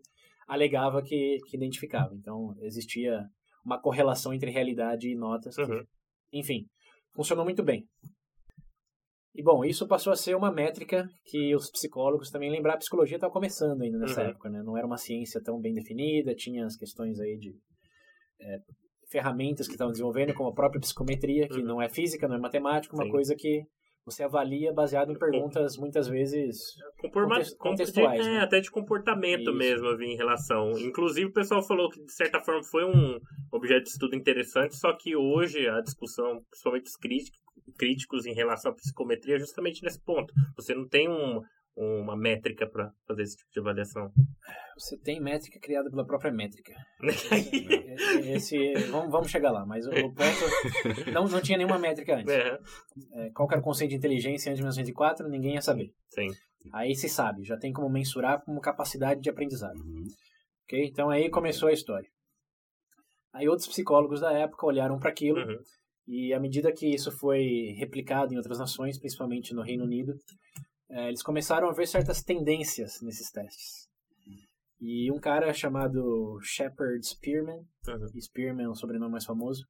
alegava 0.47 1.01
que, 1.01 1.37
que 1.47 1.57
identificava. 1.57 2.13
Então, 2.15 2.55
existia 2.61 3.21
uma 3.65 3.79
correlação 3.79 4.33
entre 4.33 4.49
realidade 4.51 5.09
e 5.09 5.15
notas. 5.15 5.55
que- 5.55 5.61
Uhum. 5.61 5.83
enfim, 6.33 6.65
funcionou 7.15 7.43
muito 7.43 7.63
bem. 7.63 7.85
E 9.37 9.43
bom, 9.43 9.63
isso 9.63 9.87
passou 9.87 10.11
a 10.11 10.15
ser 10.15 10.35
uma 10.35 10.51
métrica 10.51 11.07
que 11.23 11.55
os 11.55 11.69
psicólogos 11.69 12.31
também 12.31 12.49
lembrar, 12.49 12.73
a 12.73 12.77
psicologia 12.77 13.17
estava 13.17 13.31
começando 13.31 13.83
ainda 13.83 13.99
nessa 13.99 14.21
Uhum. 14.23 14.29
época, 14.29 14.49
né? 14.49 14.63
Não 14.63 14.75
era 14.75 14.87
uma 14.87 14.97
ciência 14.97 15.39
tão 15.43 15.59
bem 15.61 15.75
definida, 15.75 16.33
tinha 16.33 16.65
as 16.65 16.75
questões 16.75 17.19
aí 17.19 17.37
de 17.37 17.53
é, 18.41 18.57
ferramentas 19.11 19.67
que 19.67 19.73
estavam 19.73 19.91
desenvolvendo, 19.91 20.33
como 20.33 20.49
a 20.49 20.53
própria 20.53 20.79
psicometria, 20.81 21.47
que 21.47 21.59
Uhum. 21.59 21.65
não 21.65 21.81
é 21.81 21.87
física, 21.87 22.27
não 22.27 22.35
é 22.35 22.39
matemática, 22.39 22.95
uma 22.95 23.03
Sim. 23.05 23.09
coisa 23.11 23.35
que 23.35 23.63
você 24.05 24.23
avalia 24.23 24.71
baseado 24.73 25.11
em 25.11 25.17
perguntas 25.17 25.75
muitas 25.77 26.07
vezes 26.07 26.59
Comporma- 26.99 27.39
contextuais, 27.59 28.25
é, 28.25 28.31
né? 28.31 28.39
até 28.39 28.59
de 28.59 28.71
comportamento 28.71 29.41
Isso. 29.49 29.53
mesmo, 29.53 29.85
eu 29.87 29.97
vi 29.97 30.05
em 30.05 30.15
relação. 30.15 30.71
Inclusive, 30.79 31.27
o 31.29 31.33
pessoal 31.33 31.61
falou 31.61 31.89
que, 31.89 32.03
de 32.03 32.13
certa 32.13 32.39
forma, 32.39 32.63
foi 32.63 32.85
um 32.85 33.19
objeto 33.51 33.83
de 33.83 33.89
estudo 33.89 34.15
interessante, 34.15 34.75
só 34.75 34.93
que 34.95 35.15
hoje 35.15 35.67
a 35.67 35.81
discussão, 35.81 36.41
principalmente 36.49 36.83
dos 36.83 36.95
críticos, 36.95 37.39
críticos 37.77 38.25
em 38.25 38.33
relação 38.33 38.71
à 38.71 38.75
psicometria, 38.75 39.37
justamente 39.39 39.83
nesse 39.83 39.99
ponto. 40.01 40.33
Você 40.55 40.73
não 40.75 40.87
tem 40.87 41.09
um- 41.09 41.41
uma 41.79 42.17
métrica 42.17 42.67
para 42.67 42.91
fazer 43.07 43.21
esse 43.21 43.37
tipo 43.37 43.51
de 43.51 43.59
avaliação. 43.59 44.11
você 44.75 44.97
tem 44.97 45.19
métrica 45.21 45.59
criada 45.59 45.89
pela 45.91 46.03
própria 46.05 46.31
métrica. 46.31 46.73
Esse, 48.35 48.73
vamos, 48.89 49.11
vamos 49.11 49.29
chegar 49.29 49.51
lá, 49.51 49.63
mas 49.65 49.85
o, 49.85 49.91
o 49.91 50.13
ponto 50.13 51.11
não, 51.11 51.25
não 51.27 51.41
tinha 51.41 51.57
nenhuma 51.57 51.77
métrica 51.79 52.15
antes. 52.15 52.33
É, 52.33 52.57
É, 53.13 53.29
qual 53.31 53.47
que 53.47 53.53
era 53.53 53.61
o 53.61 53.63
conceito 53.63 53.91
de 53.91 53.95
inteligência 53.97 54.49
antes 54.49 54.57
de 54.57 54.63
1904? 54.63 55.27
Ninguém 55.29 55.53
ia 55.55 55.61
saber. 55.61 55.91
sim. 56.09 56.29
Aí 56.73 56.95
se 56.95 57.07
sabe, 57.07 57.43
já 57.43 57.55
tem 57.57 57.71
como 57.71 57.89
mensurar 57.89 58.43
como 58.43 58.59
capacidade 58.59 59.21
de 59.21 59.29
aprendizado. 59.29 59.77
Uhum. 59.79 60.03
ok? 60.65 60.85
Então 60.85 61.09
aí 61.09 61.29
começou 61.29 61.69
a 61.69 61.73
história. 61.73 62.09
Aí 63.33 63.47
outros 63.47 63.67
psicólogos 63.67 64.19
da 64.19 64.33
época 64.33 64.65
olharam 64.65 64.97
para 64.99 65.09
aquilo 65.11 65.39
Uhum. 65.39 65.59
E 66.07 66.33
à 66.33 66.39
medida 66.39 66.71
que 66.71 66.87
isso 66.87 67.11
foi 67.11 67.73
replicado 67.77 68.33
em 68.33 68.37
outras 68.37 68.59
nações, 68.59 68.97
principalmente 68.97 69.53
no 69.53 69.61
Reino 69.61 69.83
Unido, 69.83 70.13
eh, 70.89 71.07
eles 71.09 71.21
começaram 71.21 71.69
a 71.69 71.73
ver 71.73 71.87
certas 71.87 72.23
tendências 72.23 73.01
nesses 73.01 73.29
testes. 73.31 73.87
E 74.79 75.11
um 75.11 75.19
cara 75.19 75.51
chamado 75.53 76.39
Shepard 76.41 77.05
Spearman, 77.05 77.61
Uhum. 77.87 78.21
Spearman 78.21 78.65
é 78.65 78.69
o 78.69 78.75
sobrenome 78.75 79.11
mais 79.11 79.25
famoso, 79.25 79.63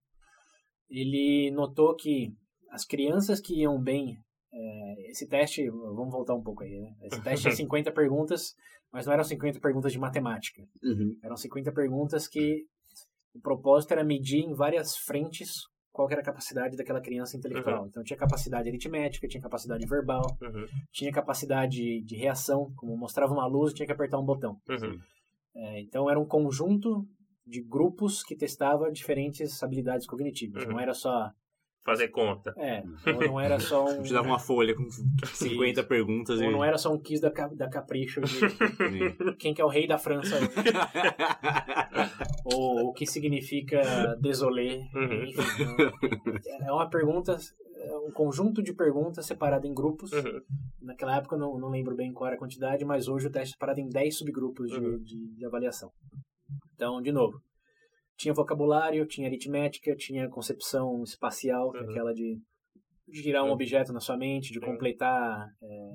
ele 0.90 1.50
notou 1.52 1.96
que 1.96 2.34
as 2.72 2.86
crianças 2.86 3.40
que 3.40 3.62
iam 3.62 3.82
bem, 3.82 4.18
eh, 4.54 5.10
esse 5.10 5.28
teste, 5.28 5.70
vamos 5.70 6.12
voltar 6.12 6.36
um 6.36 6.44
pouco 6.44 6.64
aí, 6.64 6.78
né? 6.80 6.94
Esse 7.04 7.22
teste 7.24 7.48
é 7.48 7.52
50 7.56 7.92
perguntas, 7.94 8.54
mas 8.92 9.06
não 9.06 9.14
eram 9.14 9.24
50 9.24 9.60
perguntas 9.60 9.92
de 9.92 10.00
matemática. 10.00 10.62
Uhum. 10.84 11.18
Eram 11.24 11.36
50 11.38 11.72
perguntas 11.72 12.28
que 12.28 12.66
o 13.34 13.40
propósito 13.40 13.92
era 13.94 14.04
medir 14.04 14.40
em 14.44 14.54
várias 14.54 14.98
frentes 14.98 15.54
qual 15.98 16.08
era 16.12 16.22
a 16.22 16.24
capacidade 16.24 16.78
daquela 16.78 17.02
criança 17.02 17.36
intelectual. 17.36 17.88
Então 17.88 18.04
tinha 18.04 18.16
capacidade 18.16 18.70
aritmética, 18.70 19.28
tinha 19.28 19.42
capacidade 19.42 19.84
verbal, 19.88 20.38
Uhum. 20.40 20.68
tinha 20.92 21.12
capacidade 21.12 22.02
de 22.04 22.16
reação, 22.16 22.72
como 22.76 22.96
mostrava 22.96 23.34
uma 23.34 23.48
luz, 23.48 23.74
tinha 23.74 23.88
que 23.88 23.92
apertar 23.92 24.20
um 24.20 24.24
botão. 24.26 24.62
Uhum. 24.70 25.00
É, 25.56 25.82
então 25.82 26.08
era 26.08 26.20
um 26.20 26.26
conjunto 26.26 27.04
de 27.48 27.64
grupos 27.64 28.24
que 28.24 28.36
testava 28.36 28.92
diferentes 28.92 29.64
habilidades 29.64 30.06
cognitivas. 30.06 30.64
Uhum. 30.66 30.74
Não 30.74 30.80
era 30.80 30.94
só 30.94 31.32
Fazer 31.88 32.10
conta. 32.10 32.54
é, 32.58 32.84
ou 33.14 33.22
não 33.28 33.40
era 33.40 33.58
só 33.62 33.86
um 33.88 34.04
Te 34.04 34.12
dava 34.12 34.28
uma 34.28 34.38
folha 34.40 34.76
com 34.76 34.86
50 35.26 35.82
perguntas 35.86 36.38
ou 36.38 36.44
e. 36.44 36.52
não 36.52 36.62
era 36.62 36.78
só 36.78 36.94
um 36.94 37.00
quiz 37.00 37.22
da, 37.22 37.30
da 37.30 37.70
capricho 37.70 38.20
de 38.20 39.34
quem 39.40 39.54
que 39.54 39.62
é 39.62 39.64
o 39.64 39.70
rei 39.70 39.88
da 39.88 39.98
França 39.98 40.36
hoje. 40.36 40.50
ou 42.44 42.90
o 42.90 42.94
que 42.94 43.06
significa 43.06 43.82
désolé. 44.20 44.90
Uhum. 44.94 45.24
Enfim, 45.24 45.42
é 46.66 46.72
uma 46.74 46.90
pergunta, 46.90 47.38
é 47.78 47.98
um 47.98 48.12
conjunto 48.12 48.62
de 48.62 48.74
perguntas 48.74 49.26
separado 49.26 49.66
em 49.66 49.74
grupos. 49.74 50.12
Uhum. 50.12 50.42
Naquela 50.82 51.16
época 51.16 51.36
eu 51.36 51.40
não, 51.40 51.58
não 51.58 51.70
lembro 51.70 51.96
bem 51.96 52.12
qual 52.12 52.28
era 52.28 52.36
a 52.36 52.40
quantidade, 52.40 52.84
mas 52.84 53.08
hoje 53.08 53.28
o 53.28 53.32
teste 53.32 53.52
é 53.52 53.54
separado 53.54 53.80
em 53.80 53.88
10 53.88 54.18
subgrupos 54.18 54.70
de, 54.70 54.78
Uhum. 54.78 54.98
de, 55.02 55.36
de 55.38 55.46
avaliação. 55.46 55.90
Então, 56.76 57.02
de 57.02 57.14
novo, 57.14 57.42
tinha 58.18 58.34
vocabulário, 58.34 59.06
tinha 59.06 59.28
aritmética, 59.28 59.96
tinha 59.96 60.28
concepção 60.30 61.04
espacial, 61.04 61.72
que 61.72 61.78
é 61.78 61.82
Uhum. 61.82 61.90
aquela 61.92 62.14
de 62.14 62.40
girar 63.10 63.44
um 63.44 63.48
Uhum. 63.48 63.54
objeto 63.54 63.94
na 63.94 64.00
sua 64.02 64.18
mente, 64.18 64.52
de 64.52 64.60
completar 64.60 65.48
é, 65.62 65.94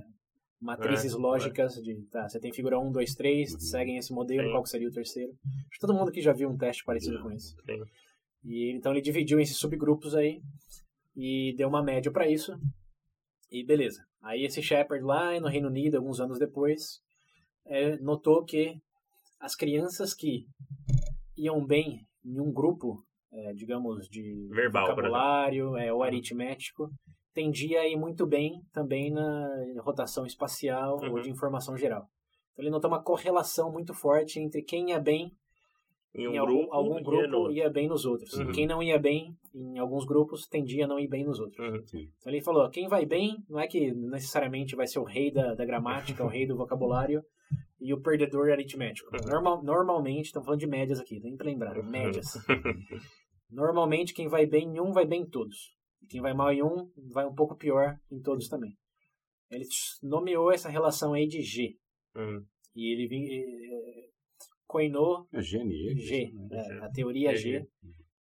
matrizes 0.60 1.12
É, 1.12 1.16
lógicas, 1.16 1.74
de, 1.82 2.00
tá, 2.10 2.28
você 2.28 2.38
tem 2.40 2.52
figura 2.52 2.78
1, 2.78 2.90
2, 2.92 3.14
3, 3.14 3.52
Uhum. 3.54 3.60
seguem 3.60 3.96
esse 3.98 4.12
modelo, 4.12 4.50
qual 4.52 4.64
seria 4.64 4.88
o 4.88 4.92
terceiro? 4.92 5.32
Acho 5.44 5.70
que 5.72 5.80
todo 5.80 5.92
mundo 5.94 6.08
aqui 6.08 6.22
já 6.22 6.32
viu 6.32 6.48
um 6.48 6.56
teste 6.56 6.84
parecido 6.84 7.20
com 7.20 7.30
esse. 7.32 7.54
E 8.44 8.70
então 8.74 8.92
ele 8.92 9.00
dividiu 9.02 9.38
esses 9.40 9.56
subgrupos 9.58 10.14
aí 10.14 10.40
e 11.16 11.54
deu 11.56 11.68
uma 11.68 11.82
média 11.82 12.10
para 12.10 12.28
isso. 12.28 12.56
E 13.50 13.64
beleza. 13.64 14.02
Aí 14.22 14.44
esse 14.44 14.62
Shepard 14.62 15.04
lá 15.04 15.38
no 15.40 15.48
Reino 15.48 15.68
Unido, 15.68 15.96
alguns 15.96 16.20
anos 16.20 16.38
depois, 16.38 17.00
é, 17.66 17.96
notou 17.98 18.44
que 18.44 18.76
as 19.40 19.54
crianças 19.54 20.14
que 20.14 20.46
iam 21.36 21.64
bem 21.64 22.00
em 22.24 22.40
um 22.40 22.52
grupo, 22.52 23.02
é, 23.32 23.52
digamos, 23.54 24.08
de 24.08 24.48
Verbal, 24.50 24.88
vocabulário 24.88 25.76
é, 25.76 25.92
ou 25.92 26.02
aritmético, 26.02 26.88
tendia 27.34 27.80
a 27.80 27.88
ir 27.88 27.96
muito 27.96 28.26
bem 28.26 28.60
também 28.72 29.10
na 29.10 29.48
rotação 29.82 30.26
espacial 30.26 30.98
ou 31.02 31.14
Uhum. 31.16 31.20
de 31.22 31.30
informação 31.30 31.76
geral. 31.76 32.04
Então 32.52 32.64
ele 32.64 32.70
notou 32.70 32.90
uma 32.90 33.02
correlação 33.02 33.72
muito 33.72 33.94
forte 33.94 34.38
entre 34.38 34.62
quem 34.62 34.90
ia 34.90 35.00
bem 35.00 35.32
Em 36.14 36.28
um 36.28 36.32
em 36.34 36.36
algum, 36.36 36.52
grupo, 36.58 36.74
algum 36.74 36.98
e 36.98 37.02
grupo 37.02 37.36
outro. 37.36 37.52
ia 37.52 37.70
bem 37.70 37.88
nos 37.88 38.04
outros. 38.04 38.34
Uhum. 38.34 38.52
Quem 38.52 38.66
não 38.66 38.82
ia 38.82 38.98
bem 38.98 39.34
em 39.54 39.78
alguns 39.78 40.04
grupos 40.04 40.46
tendia 40.46 40.84
a 40.84 40.88
não 40.88 40.98
ir 40.98 41.08
bem 41.08 41.24
nos 41.24 41.40
outros. 41.40 41.58
Uhum. 41.66 41.76
Então 41.94 42.30
ele 42.32 42.42
falou: 42.42 42.68
quem 42.68 42.86
vai 42.86 43.06
bem 43.06 43.38
não 43.48 43.58
é 43.58 43.66
que 43.66 43.92
necessariamente 43.94 44.76
vai 44.76 44.86
ser 44.86 44.98
o 44.98 45.04
rei 45.04 45.30
da, 45.32 45.54
da 45.54 45.64
gramática, 45.64 46.22
o 46.22 46.28
rei 46.28 46.46
do 46.46 46.54
vocabulário 46.56 47.22
e 47.82 47.92
o 47.92 48.00
perdedor 48.00 48.50
aritmético. 48.50 49.10
Uhum. 49.14 49.30
Normal, 49.30 49.62
normalmente, 49.62 50.26
estamos 50.26 50.46
falando 50.46 50.60
de 50.60 50.66
médias 50.66 51.00
aqui, 51.00 51.20
tem 51.20 51.36
que 51.36 51.42
lembrar, 51.44 51.74
médias. 51.82 52.26
Normalmente 53.50 54.14
quem 54.14 54.28
vai 54.28 54.46
bem 54.46 54.64
em 54.68 54.80
um 54.80 54.92
vai 54.92 55.06
bem 55.06 55.22
em 55.22 55.28
todos. 55.28 55.74
E 56.02 56.06
quem 56.06 56.20
vai 56.20 56.32
mal 56.32 56.52
em 56.52 56.62
um 56.62 56.90
vai 57.12 57.26
um 57.26 57.34
pouco 57.34 57.56
pior 57.56 57.96
em 58.10 58.20
todos 58.20 58.48
também. 58.48 58.72
Ele 59.50 59.64
nomeou 60.02 60.50
essa 60.50 60.68
relação 60.70 61.12
aí 61.12 61.26
de 61.26 61.42
G. 61.42 61.76
Uhum. 62.16 62.42
E 62.74 62.92
ele 62.92 63.06
vim- 63.06 63.26
eh, 63.30 64.08
coinou 64.66 65.26
É 65.32 65.40
GNE. 65.40 65.94
G, 65.96 66.24
isso, 66.24 66.48
né? 66.48 66.48
é, 66.80 66.84
a 66.84 66.90
teoria 66.90 67.36
G, 67.36 67.58
G. 67.60 67.66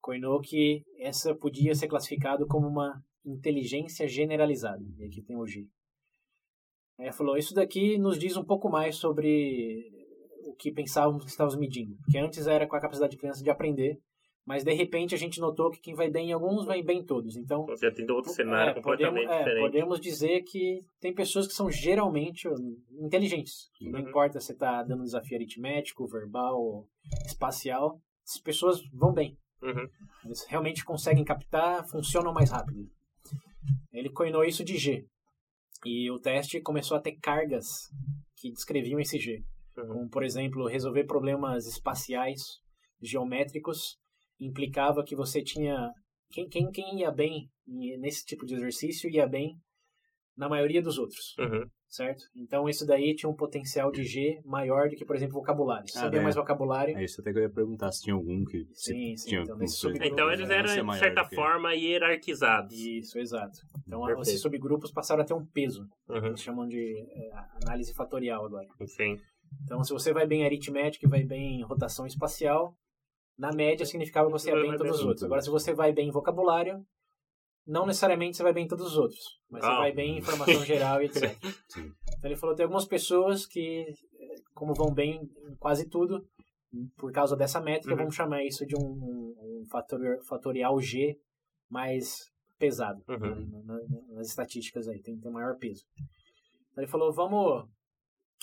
coinou 0.01 0.41
que 0.41 0.83
essa 0.99 1.35
podia 1.35 1.75
ser 1.75 1.89
classificado 1.89 2.47
como 2.47 2.67
uma 2.67 2.99
inteligência 3.27 4.09
generalizada. 4.09 4.83
E 4.99 5.05
aqui 5.05 5.23
tem 5.23 5.37
o 5.37 5.47
G. 5.47 5.67
Ele 6.99 7.13
falou, 7.13 7.37
isso 7.37 7.55
daqui 7.55 7.97
nos 7.99 8.19
diz 8.19 8.37
um 8.37 8.45
pouco 8.45 8.69
mais 8.69 8.97
sobre 8.97 9.91
o 10.45 10.55
que 10.55 10.73
pensávamos 10.73 11.25
que 11.25 11.31
estávamos 11.31 11.57
medindo. 11.59 11.97
Porque 12.03 12.19
antes 12.19 12.47
era 12.47 12.67
com 12.67 12.75
a 12.77 12.81
capacidade 12.81 13.13
de 13.13 13.19
criança 13.19 13.43
de 13.43 13.51
aprender, 13.51 13.99
mas 14.45 14.65
de 14.65 14.73
repente 14.73 15.15
a 15.15 15.19
gente 15.19 15.39
notou 15.41 15.71
que 15.71 15.79
quem 15.81 15.95
vai 15.95 16.11
bem 16.11 16.31
em 16.31 16.33
alguns 16.33 16.65
vai 16.65 16.83
bem 16.83 16.99
em 17.01 17.05
todos. 17.05 17.37
Então, 17.37 17.67
Já 17.81 17.93
tem 17.93 18.11
outro 18.11 18.33
cenário 18.33 18.71
é, 18.71 18.75
completamente 18.75 19.15
podemos, 19.27 19.33
é, 19.33 19.39
diferente. 19.39 19.61
podemos 19.61 20.01
dizer 20.01 20.43
que 20.43 20.81
tem 21.01 21.15
pessoas 21.15 21.47
que 21.47 21.53
são 21.53 21.71
geralmente 21.71 22.49
inteligentes. 22.99 23.71
Não 23.81 24.01
Uhum. 24.01 24.09
importa 24.09 24.41
se 24.41 24.53
está 24.53 24.83
dando 24.83 25.05
desafio 25.05 25.37
aritmético, 25.37 26.07
verbal, 26.09 26.85
espacial, 27.27 28.01
as 28.27 28.41
pessoas 28.41 28.81
vão 28.93 29.13
bem. 29.13 29.37
Uhum. 29.63 29.87
Eles 30.25 30.45
realmente 30.49 30.85
conseguem 30.85 31.25
captar, 31.25 31.87
funcionam 31.89 32.33
mais 32.33 32.51
rápido. 32.51 32.89
Ele 33.93 34.09
coinou 34.11 34.45
isso 34.45 34.65
de 34.65 34.77
G. 34.77 35.05
E 35.85 36.11
o 36.11 36.19
teste 36.19 36.61
começou 36.61 36.97
a 36.97 37.01
ter 37.01 37.17
cargas 37.21 37.67
que 38.37 38.51
descreviam 38.51 39.01
esse 39.01 39.19
G. 39.19 39.43
Uhum. 39.77 39.89
Como, 39.89 40.11
por 40.11 40.25
exemplo, 40.25 40.67
resolver 40.67 41.05
problemas 41.05 41.67
espaciais, 41.67 42.41
geométricos, 43.01 43.97
implicava 44.41 45.05
que 45.05 45.17
você 45.17 45.43
tinha. 45.43 45.91
Quem, 46.31 46.49
quem, 46.49 46.71
quem 46.71 47.01
ia 47.01 47.11
bem 47.11 47.49
nesse 47.67 48.25
tipo 48.25 48.45
de 48.45 48.55
exercício 48.55 49.11
ia 49.11 49.27
bem 49.27 49.57
na 50.37 50.49
maioria 50.49 50.83
dos 50.83 50.99
outros, 50.99 51.35
Uhum. 51.39 51.65
Certo? 51.89 52.25
Então 52.37 52.69
isso 52.69 52.87
daí 52.87 53.15
tinha 53.15 53.29
um 53.29 53.35
potencial 53.35 53.91
de 53.91 54.05
G 54.05 54.41
maior 54.45 54.89
do 54.89 54.97
que, 54.97 55.05
por 55.05 55.17
exemplo, 55.17 55.35
vocabulário. 55.35 55.89
Se 55.89 55.99
Ah, 55.99 56.03
sabia 56.03 56.21
é. 56.21 56.23
mais 56.23 56.37
vocabulário, 56.37 56.97
É 56.97 57.05
isso 57.05 57.21
até 57.21 57.33
que 57.33 57.39
eu 57.39 57.43
ia 57.43 57.51
perguntar 57.51 57.91
se 57.93 58.03
tinha 58.03 58.15
algum 58.15 58.45
que. 58.45 58.67
se 58.75 58.93
Sim, 58.93 59.17
sim, 59.17 59.29
Tinha 59.31 59.41
então, 59.43 59.55
algum 59.55 59.67
subgrupo- 59.67 60.05
Então 60.13 60.31
eles 60.33 60.51
eram, 60.51 60.87
de 60.87 60.99
certa 60.99 61.25
que- 61.29 61.35
forma, 61.35 61.75
hierarquizados. 61.75 62.73
Isso, 62.75 63.19
exato. 63.19 63.59
Então 63.87 64.01
Perfeito. 64.01 64.23
esses 64.29 64.41
subgrupos 64.41 64.93
passaram 64.93 65.23
a 65.23 65.25
ter 65.25 65.35
um 65.35 65.45
peso. 65.47 65.89
Uhum. 66.09 66.27
Eles 66.27 66.41
chamam 66.43 66.67
de 66.69 66.79
é, 67.11 67.31
análise 67.65 67.93
fatorial 67.95 68.45
agora. 68.45 68.67
Sim. 68.87 69.17
Então, 69.65 69.83
se 69.83 69.93
você 69.93 70.13
vai 70.13 70.27
bem 70.27 70.43
em 70.43 70.45
aritmética 70.45 71.07
e 71.07 71.09
vai 71.09 71.23
bem 71.25 71.61
em 71.61 71.63
rotação 71.65 72.07
espacial, 72.07 72.75
na 73.39 73.51
média 73.53 73.87
significava 73.87 74.27
que 74.27 74.33
você 74.33 74.51
ia 74.51 74.57
bem 74.61 74.75
em 74.75 74.77
todos 74.77 74.99
os 75.01 75.05
outros. 75.05 75.23
Agora, 75.25 75.41
se 75.41 75.49
você 75.49 75.73
vai 75.73 75.93
bem 75.93 76.09
em 76.09 76.13
vocabulário, 76.13 76.85
não 77.69 77.87
necessariamente 77.87 78.37
você 78.37 78.43
vai 78.43 78.53
bem 78.53 78.65
em 78.65 78.69
todos 78.69 78.87
os 78.87 78.97
outros, 78.97 79.21
mas 79.51 79.63
você 79.63 79.71
Ah. 79.71 79.79
vai 79.79 79.93
bem 79.93 80.15
em 80.15 80.19
informação 80.19 80.65
geral 80.65 81.01
e 81.03 81.05
etc. 81.33 81.37
Sim. 81.69 81.93
Então, 82.17 82.31
ele 82.31 82.37
falou 82.37 82.57
tem 82.57 82.65
algumas 82.65 82.87
pessoas 82.87 83.47
que, 83.47 83.85
como 84.55 84.75
vão 84.75 84.93
bem 84.93 85.21
em 85.49 85.55
quase 85.57 85.89
tudo, 85.89 86.27
por 86.97 87.13
causa 87.13 87.37
dessa 87.37 87.61
métrica, 87.61 87.93
Uhum. 87.93 87.99
vamos 87.99 88.15
chamar 88.15 88.43
isso 88.45 88.67
de 88.67 88.75
um, 88.77 88.81
um, 88.81 89.61
um 89.63 89.67
fator- 89.71 90.19
fatorial 90.27 90.81
G 90.81 91.17
mais 91.71 92.31
pesado 92.59 93.03
Uhum. 93.09 93.19
né, 93.47 93.63
na- 93.65 93.75
na- 93.75 94.15
nas 94.17 94.29
estatísticas 94.29 94.89
aí, 94.89 95.01
tem 95.01 95.15
que 95.17 95.23
ter 95.23 95.31
maior 95.31 95.57
peso. 95.59 95.85
Então, 96.73 96.83
ele 96.83 96.91
falou, 96.91 97.13
vamos 97.13 97.69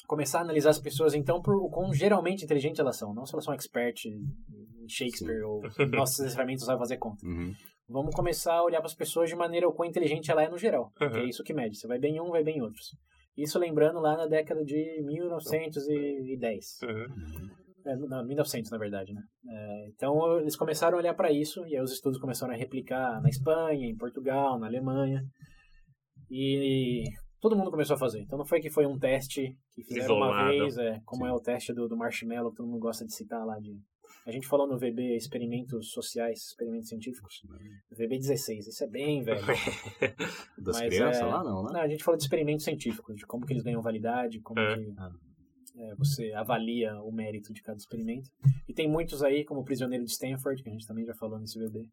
começar 0.07 0.39
a 0.39 0.41
analisar 0.43 0.69
as 0.69 0.79
pessoas 0.79 1.13
então 1.15 1.41
por 1.41 1.55
o 1.55 1.69
quão 1.69 1.91
geralmente 1.93 2.43
inteligentes 2.45 2.79
elas 2.79 2.97
são, 2.97 3.13
não 3.13 3.25
se 3.25 3.33
elas 3.33 3.43
são 3.45 3.53
expert 3.53 4.05
em 4.05 4.87
Shakespeare 4.87 5.41
ou 5.43 5.61
nossas 6.07 6.33
ferramentas 6.33 6.65
vai 6.67 6.77
fazer 6.77 6.97
conta. 6.97 7.25
Uhum. 7.25 7.53
Vamos 7.87 8.15
começar 8.15 8.53
a 8.55 8.63
olhar 8.63 8.79
para 8.79 8.87
as 8.87 8.95
pessoas 8.95 9.29
de 9.29 9.35
maneira 9.35 9.67
o 9.67 9.73
quão 9.73 9.87
inteligente 9.87 10.31
ela 10.31 10.43
é 10.43 10.49
no 10.49 10.57
geral, 10.57 10.91
Uhum. 10.99 11.17
é 11.17 11.23
isso 11.25 11.43
que 11.43 11.53
mede. 11.53 11.77
Você 11.77 11.87
vai 11.87 11.99
bem 11.99 12.15
em 12.15 12.19
um, 12.21 12.29
vai 12.31 12.43
bem 12.43 12.57
em 12.57 12.61
outros. 12.61 12.95
Isso 13.37 13.59
lembrando 13.59 13.99
lá 13.99 14.15
na 14.17 14.25
década 14.27 14.63
de 14.63 15.01
1910. 15.03 16.79
Uhum. 16.83 17.49
É, 17.85 17.95
não, 17.97 18.25
1900, 18.25 18.71
na 18.71 18.77
verdade, 18.79 19.13
né? 19.13 19.21
É, 19.47 19.87
então, 19.89 20.39
eles 20.39 20.55
começaram 20.55 20.97
a 20.97 20.99
olhar 21.01 21.13
para 21.13 21.31
isso, 21.31 21.65
e 21.67 21.75
aí 21.75 21.81
os 21.83 21.91
estudos 21.91 22.19
começaram 22.19 22.53
a 22.53 22.57
replicar 22.57 23.21
na 23.21 23.29
Espanha, 23.29 23.87
em 23.87 23.95
Portugal, 23.95 24.57
na 24.57 24.65
Alemanha. 24.65 25.21
E 26.31 27.03
todo 27.39 27.55
mundo 27.55 27.69
começou 27.69 27.95
a 27.95 27.99
fazer. 27.99 28.21
Então, 28.21 28.37
não 28.39 28.45
foi 28.45 28.59
que 28.59 28.71
foi 28.71 28.85
um 28.87 28.97
teste 28.97 29.55
que 29.73 29.83
fizeram 29.83 30.15
uma 30.15 30.27
Isolado. 30.27 30.49
vez, 30.49 30.77
é, 30.79 30.99
como 31.05 31.25
Sim. 31.25 31.29
é 31.29 31.33
o 31.33 31.39
teste 31.39 31.73
do, 31.73 31.87
do 31.87 31.95
marshmallow, 31.97 32.49
que 32.49 32.57
todo 32.57 32.67
mundo 32.67 32.79
gosta 32.79 33.05
de 33.05 33.13
citar 33.13 33.45
lá. 33.45 33.59
De... 33.59 33.71
A 34.25 34.31
gente 34.31 34.47
falou 34.47 34.67
no 34.67 34.77
VB 34.77 35.15
experimentos 35.15 35.91
sociais, 35.91 36.47
experimentos 36.47 36.89
científicos. 36.89 37.41
VB 37.91 38.17
16, 38.17 38.67
isso 38.67 38.83
é 38.83 38.87
bem 38.87 39.21
velho. 39.23 39.39
Das 40.57 40.79
Mas, 40.79 40.89
crianças 40.89 41.21
é, 41.21 41.25
lá, 41.25 41.43
não, 41.43 41.63
né? 41.63 41.69
Não, 41.73 41.79
a 41.81 41.87
gente 41.87 42.03
falou 42.03 42.17
de 42.17 42.23
experimentos 42.23 42.65
científicos, 42.65 43.15
de 43.15 43.25
como 43.25 43.45
que 43.45 43.53
eles 43.53 43.63
ganham 43.63 43.81
validade, 43.83 44.39
como 44.41 44.59
É. 44.59 44.75
que 44.75 44.93
é, 45.77 45.95
você 45.95 46.31
avalia 46.33 46.99
o 47.03 47.11
mérito 47.11 47.53
de 47.53 47.61
cada 47.61 47.77
experimento. 47.77 48.29
E 48.67 48.73
tem 48.73 48.89
muitos 48.89 49.21
aí, 49.21 49.45
como 49.45 49.61
o 49.61 49.63
prisioneiro 49.63 50.03
de 50.03 50.11
Stanford, 50.11 50.63
que 50.63 50.69
a 50.69 50.71
gente 50.71 50.87
também 50.87 51.05
já 51.05 51.13
falou 51.13 51.37
nesse 51.37 51.59
VB, 51.59 51.87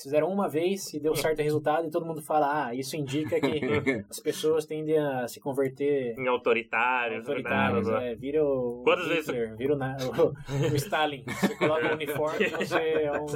fizeram 0.00 0.28
uma 0.30 0.48
vez 0.48 0.92
e 0.94 1.00
deu 1.00 1.14
certo 1.14 1.40
o 1.40 1.42
resultado 1.44 1.86
e 1.86 1.90
todo 1.90 2.06
mundo 2.06 2.22
fala, 2.22 2.66
ah, 2.68 2.74
isso 2.74 2.96
indica 2.96 3.40
que 3.40 3.60
as 4.08 4.20
pessoas 4.20 4.64
tendem 4.64 4.98
a 4.98 5.26
se 5.28 5.40
converter 5.40 6.14
Em 6.18 6.28
autoritários. 6.28 7.24
blá, 7.26 7.70
blá, 7.70 7.80
blá. 7.80 8.02
é, 8.04 8.14
vira 8.14 8.44
o 8.44 8.82
Quantas 8.84 9.06
vezes- 9.08 9.26
Hitler, 9.28 9.56
vira 9.56 9.74
o, 9.74 9.78
o- 9.78 10.32
o 10.72 10.76
Stalin. 10.76 11.24
Você 11.26 11.54
coloca 11.56 11.88
o 11.90 11.94
uniforme 11.94 12.46
e 12.46 12.48
você 12.50 12.76
é 12.78 13.12
um, 13.12 13.26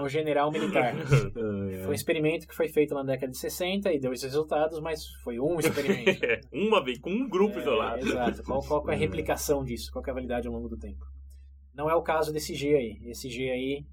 é 0.00 0.02
um 0.02 0.08
general 0.08 0.50
militar. 0.50 0.94
Foi 1.32 1.88
um 1.88 1.92
experimento 1.92 2.46
que 2.48 2.54
foi 2.54 2.68
feito 2.68 2.94
na 2.94 3.02
década 3.02 3.30
de 3.30 3.38
60 3.38 3.92
e 3.92 3.98
deu 4.00 4.12
esses 4.12 4.24
resultados, 4.24 4.80
mas 4.80 5.06
foi 5.22 5.38
um 5.38 5.58
experimento. 5.58 6.20
Uma 6.52 6.82
vez, 6.84 6.98
com 6.98 7.10
um 7.10 7.28
grupo 7.28 7.58
É, 7.58 7.62
isolado. 7.62 8.06
Exato. 8.08 8.42
Qual, 8.42 8.60
qual 8.62 8.90
é 8.90 8.94
a 8.94 8.96
replicação 8.98 9.62
disso? 9.64 9.90
Qual 9.92 10.04
é 10.06 10.10
a 10.10 10.14
validade 10.14 10.46
ao 10.48 10.52
longo 10.54 10.68
do 10.68 10.76
tempo? 10.78 11.04
Não 11.74 11.88
é 11.88 11.94
o 11.94 12.02
caso 12.02 12.32
desse 12.32 12.54
G 12.54 12.74
aí. 12.74 12.98
Esse 13.10 13.30
G 13.30 13.50
aí, 13.50 13.84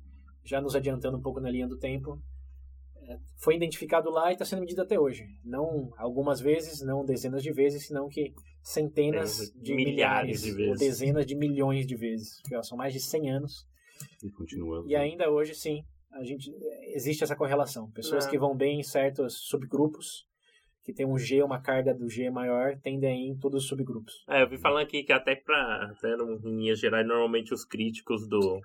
já 0.43 0.59
nos 0.61 0.75
adiantando 0.75 1.17
um 1.17 1.21
pouco 1.21 1.39
na 1.39 1.49
linha 1.49 1.67
do 1.67 1.77
tempo, 1.77 2.19
é, 3.03 3.17
foi 3.37 3.55
identificado 3.55 4.09
lá 4.09 4.29
e 4.29 4.33
está 4.33 4.45
sendo 4.45 4.59
medido 4.61 4.81
até 4.81 4.99
hoje. 4.99 5.25
Não 5.43 5.91
algumas 5.97 6.39
vezes, 6.39 6.81
não 6.81 7.03
dezenas 7.05 7.41
de 7.43 7.51
vezes, 7.51 7.87
senão 7.87 8.07
que 8.07 8.33
centenas 8.61 9.41
É, 9.41 9.59
de 9.61 9.73
milhares 9.73 9.95
milhares, 9.95 10.41
de 10.43 10.51
ou 10.51 10.57
vezes. 10.57 10.79
dezenas 10.79 11.25
de 11.25 11.35
milhões 11.35 11.85
de 11.87 11.95
vezes. 11.95 12.39
Que, 12.47 12.55
ó, 12.55 12.61
são 12.61 12.77
mais 12.77 12.93
de 12.93 12.99
100 12.99 13.29
anos. 13.31 13.65
E 14.23 14.29
continua. 14.31 14.83
E 14.87 14.95
ainda 14.95 15.29
hoje, 15.29 15.53
sim, 15.55 15.83
a 16.11 16.23
gente 16.23 16.51
existe 16.93 17.23
essa 17.23 17.35
correlação. 17.35 17.89
Pessoas 17.91 18.25
É. 18.25 18.29
que 18.29 18.37
vão 18.37 18.55
bem 18.55 18.79
em 18.79 18.83
certos 18.83 19.39
subgrupos, 19.47 20.25
que 20.83 20.93
tem 20.93 21.05
um 21.05 21.17
G, 21.17 21.41
uma 21.43 21.61
carga 21.61 21.93
do 21.93 22.09
G 22.09 22.29
maior, 22.29 22.77
tendem 22.81 23.09
a 23.09 23.13
ir 23.15 23.27
em 23.29 23.37
todos 23.37 23.63
os 23.63 23.69
subgrupos. 23.69 24.23
É, 24.27 24.41
eu 24.43 24.49
vi 24.49 24.57
falando 24.57 24.83
aqui 24.83 25.03
que 25.03 25.11
até 25.13 25.35
pra. 25.35 25.91
Até 25.91 26.15
no- 26.15 26.35
em 26.47 26.57
linhas 26.57 26.79
gerais, 26.79 27.05
normalmente 27.07 27.53
os 27.53 27.63
críticos 27.65 28.27
do, 28.27 28.61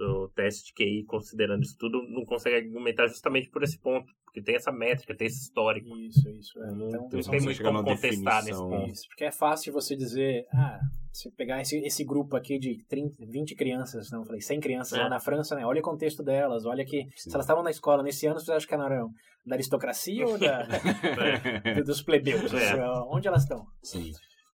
do, 0.00 0.28
teste 0.30 0.66
de 0.68 0.72
QI, 0.74 1.04
considerando 1.04 1.62
isso 1.62 1.76
tudo, 1.78 2.02
não 2.08 2.24
conseguem 2.24 2.58
argumentar 2.60 3.06
justamente 3.06 3.50
por 3.50 3.62
esse 3.62 3.78
ponto. 3.78 4.10
Porque 4.24 4.40
tem 4.42 4.54
essa 4.54 4.70
métrica, 4.72 5.14
tem 5.14 5.26
esse 5.26 5.42
histórico. 5.42 5.88
Isso, 5.98 6.28
isso. 6.30 6.58
É. 6.62 6.66
Não- 6.72 6.86
Então, 6.88 7.00
não 7.12 7.18
Então, 7.18 7.30
tem 7.32 7.40
muito 7.42 7.62
como 7.62 7.82
contestar 7.84 8.44
nesse 8.44 8.50
definição- 8.52 8.70
ponto. 8.70 8.92
Isso, 8.92 9.08
porque 9.08 9.24
é 9.24 9.32
fácil 9.32 9.72
você 9.72 9.96
dizer, 9.96 10.46
ah, 10.54 10.78
se 11.12 11.30
pegar 11.32 11.60
esse, 11.60 11.76
esse 11.84 12.04
grupo 12.04 12.36
aqui 12.36 12.56
de 12.58 12.78
30, 12.88 13.16
20 13.26 13.54
crianças, 13.56 14.08
não, 14.12 14.20
eu 14.20 14.24
falei 14.26 14.40
100 14.40 14.60
crianças 14.60 14.96
É. 14.98 15.02
lá 15.02 15.08
na 15.08 15.18
França, 15.20 15.56
né? 15.56 15.66
Olha 15.66 15.80
o 15.80 15.84
contexto 15.84 16.22
delas, 16.22 16.64
olha 16.64 16.84
que 16.84 17.02
Sim. 17.16 17.30
se 17.30 17.34
elas 17.34 17.44
estavam 17.44 17.62
na 17.64 17.70
escola 17.70 18.02
nesse 18.04 18.26
ano, 18.26 18.38
você 18.40 18.52
acha 18.52 18.66
que 18.66 18.72
elas 18.74 18.90
eram 18.90 19.10
da 19.44 19.56
aristocracia 19.56 20.24
ou 20.26 20.38
da, 20.38 20.60
É. 21.64 21.82
dos 21.82 22.00
plebeus? 22.02 22.52
É. 22.54 22.76
Onde 23.08 23.26
elas 23.28 23.42
estão? 23.42 23.66
Sim. 23.82 24.12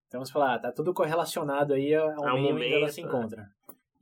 Então 0.09 0.25
você 0.25 0.33
fala, 0.33 0.55
ah, 0.55 0.59
tá 0.59 0.73
tudo 0.73 0.95
correlacionado 0.95 1.75
aí 1.75 1.95
ao, 1.95 2.09
Ao 2.27 2.35
meio 2.35 2.55
momento, 2.55 2.65
onde 2.65 2.75
ela 2.75 2.89
se 2.89 3.03
né? 3.03 3.09
encontra. 3.09 3.45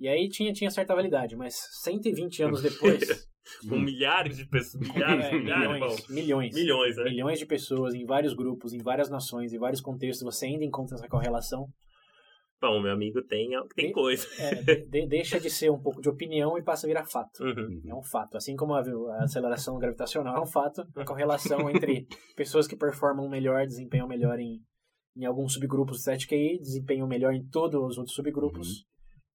E 0.01 0.09
aí 0.09 0.29
tinha, 0.29 0.53
tinha 0.53 0.71
certa 0.71 0.95
validade, 0.95 1.37
mas 1.37 1.55
120 1.83 2.43
anos 2.43 2.63
depois, 2.63 3.29
Com 3.69 3.79
milhares 3.79 4.37
de 4.39 4.47
pessoas. 4.47 4.89
Milhares, 4.89 5.25
é, 5.27 5.33
milhares, 5.39 5.69
milhões, 5.69 5.81
bom, 6.07 6.15
milhões, 6.15 6.55
milhões, 6.55 6.97
né? 6.97 7.05
milhões 7.05 7.39
de 7.39 7.45
pessoas 7.47 7.95
em 7.95 8.05
vários 8.07 8.33
grupos, 8.35 8.73
em 8.73 8.79
várias 8.83 9.11
nações, 9.11 9.53
em 9.53 9.59
vários 9.59 9.81
contextos, 9.83 10.25
você 10.25 10.47
ainda 10.47 10.65
encontra 10.65 10.97
essa 10.97 11.07
correlação. 11.09 11.67
Bom, 12.61 12.81
meu 12.81 12.93
amigo 12.93 13.21
tem, 13.23 13.51
tem 13.77 13.91
E- 13.91 13.93
coisa. 13.93 14.27
É, 14.39 14.55
de- 14.55 14.87
de- 14.87 15.07
deixa 15.07 15.39
de 15.39 15.51
ser 15.51 15.71
um 15.71 15.79
pouco 15.79 16.01
de 16.01 16.09
opinião 16.09 16.57
e 16.57 16.63
passa 16.63 16.87
a 16.87 16.89
virar 16.89 17.05
fato. 17.05 17.43
Uhum. 17.45 17.83
É 17.87 17.95
um 17.95 18.03
fato. 18.03 18.39
Assim 18.39 18.57
como 18.57 18.73
a, 18.73 18.81
a 18.81 19.25
aceleração 19.25 19.77
gravitacional 19.79 20.37
é 20.39 20.41
um 20.41 20.47
fato, 20.47 20.83
a 20.97 21.05
correlação 21.05 21.59
entre 21.69 22.07
pessoas 22.35 22.67
que 22.67 22.75
performam 22.77 23.29
melhor, 23.29 23.67
desempenham 23.67 24.09
melhor 24.09 24.39
em, 24.39 24.61
em 25.15 25.27
alguns 25.27 25.53
subgrupos 25.53 26.03
do 26.03 26.11
7QI, 26.11 26.59
desempenham 26.61 27.07
melhor 27.07 27.35
em 27.35 27.45
todos 27.47 27.79
os 27.79 27.99
outros 27.99 28.15
subgrupos, 28.17 28.87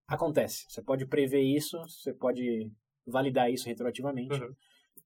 acontece. 0.09 0.65
Você 0.67 0.81
pode 0.81 1.05
prever 1.07 1.41
isso, 1.41 1.77
você 1.79 2.13
pode 2.13 2.69
validar 3.05 3.49
isso 3.51 3.67
retroativamente 3.67 4.33
Uhum. 4.41 4.53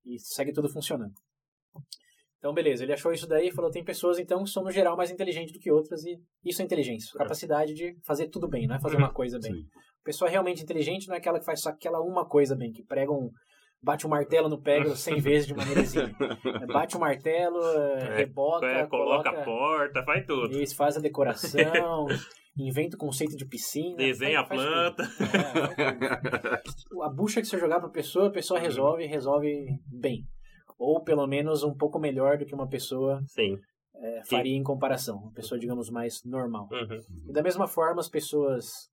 e 0.05 0.19
segue 0.19 0.51
tudo 0.53 0.69
funcionando. 0.69 1.13
Então, 2.37 2.53
beleza, 2.53 2.83
ele 2.83 2.91
achou 2.93 3.13
isso 3.13 3.25
daí 3.27 3.47
e 3.47 3.51
falou: 3.53 3.71
tem 3.71 3.83
pessoas 3.83 4.19
então 4.19 4.43
que 4.43 4.49
são 4.49 4.63
no 4.63 4.71
geral 4.71 4.97
mais 4.97 5.09
inteligentes 5.09 5.53
do 5.53 5.59
que 5.59 5.71
outras, 5.71 6.03
e 6.03 6.19
isso 6.43 6.61
é 6.61 6.65
inteligência, 6.65 7.17
capacidade 7.17 7.73
de 7.73 7.95
fazer 8.05 8.27
tudo 8.27 8.47
bem, 8.49 8.67
não 8.67 8.75
é 8.75 8.79
fazer 8.81 8.95
Uhum. 8.97 9.03
uma 9.03 9.13
coisa 9.13 9.39
bem. 9.39 9.53
Sim. 9.53 9.67
A 10.01 10.03
pessoa 10.03 10.29
realmente 10.29 10.61
inteligente 10.61 11.07
não 11.07 11.15
é 11.15 11.19
aquela 11.19 11.39
que 11.39 11.45
faz 11.45 11.61
só 11.61 11.69
aquela 11.69 12.01
uma 12.01 12.27
coisa 12.27 12.55
bem, 12.55 12.71
que 12.71 12.83
prega 12.83 13.11
um. 13.13 13.29
Bate 13.83 14.07
um 14.07 14.09
martelo 14.09 14.47
no 14.49 14.57
pego 14.61 14.95
100 14.95 15.19
vezes 15.19 15.47
de. 15.47 15.53
É, 15.53 15.55
Bate 16.71 16.95
o 16.95 16.99
martelo, 16.99 17.59
é, 17.61 18.15
reboca, 18.17 18.65
É, 18.65 18.87
coloca 18.87 19.29
coloca. 19.29 19.41
a 19.41 19.43
porta, 19.43 20.03
faz 20.03 20.25
tudo. 20.25 20.59
Isso, 20.61 20.75
faz 20.75 20.95
a 20.97 21.01
decoração, 21.01 22.07
inventa 22.57 22.95
o 22.95 22.99
conceito 22.99 23.35
de 23.35 23.45
piscina. 23.45 23.97
Desenha 23.97 24.39
a 24.41 24.45
faz- 24.45 24.61
faz 24.61 24.73
planta. 24.73 25.03
É, 25.77 27.03
a 27.03 27.09
bucha 27.09 27.41
que 27.41 27.47
você 27.47 27.57
jogar 27.59 27.79
pra 27.79 27.89
pessoa, 27.89 28.27
a 28.27 28.31
pessoa 28.31 28.59
Uhum. 28.59 28.65
resolve, 28.65 29.05
resolve 29.05 29.65
bem. 29.87 30.23
Ou 30.77 31.03
pelo 31.03 31.27
menos 31.27 31.63
um 31.63 31.73
pouco 31.75 31.99
melhor 31.99 32.37
do 32.37 32.45
que 32.45 32.53
uma 32.55 32.67
pessoa 32.67 33.21
Sim. 33.27 33.57
é, 33.95 34.21
faria 34.25 34.55
em 34.55 34.63
comparação. 34.63 35.17
Uma 35.17 35.31
pessoa, 35.33 35.59
digamos, 35.59 35.89
mais 35.89 36.21
normal. 36.25 36.67
Uhum. 36.71 36.99
E 37.29 37.33
da 37.33 37.41
mesma 37.43 37.67
forma, 37.67 37.99
as 37.99 38.09
pessoas 38.09 38.89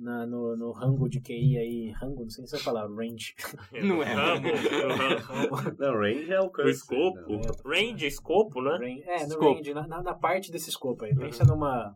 na, 0.00 0.26
no, 0.26 0.56
no 0.56 0.72
rango 0.72 1.08
de 1.08 1.20
QI 1.20 1.58
aí, 1.58 1.92
rango, 2.00 2.22
não 2.22 2.30
sei 2.30 2.46
se 2.46 2.56
é 2.56 2.60
a 2.60 2.64
palavra, 2.64 2.94
range. 2.96 3.34
Não 3.84 4.02
é. 4.02 4.14
No 4.14 4.20
ramo. 5.20 5.76
Não, 5.78 5.92
range 6.00 6.32
é 6.32 6.40
o 6.40 6.44
O 6.46 6.50
curse. 6.50 6.70
escopo. 6.70 7.20
Não. 7.28 7.70
Range, 7.70 8.06
escopo, 8.06 8.62
né? 8.62 8.70
Range- 8.78 9.02
é, 9.02 9.18
no 9.20 9.26
Escopo. 9.28 9.54
range, 9.54 9.74
na, 9.74 9.86
na, 9.86 10.02
na 10.02 10.14
parte 10.14 10.50
desse 10.50 10.70
escopo 10.70 11.04
aí. 11.04 11.12
Uhum. 11.12 11.18
Pensa 11.20 11.44
numa, 11.44 11.92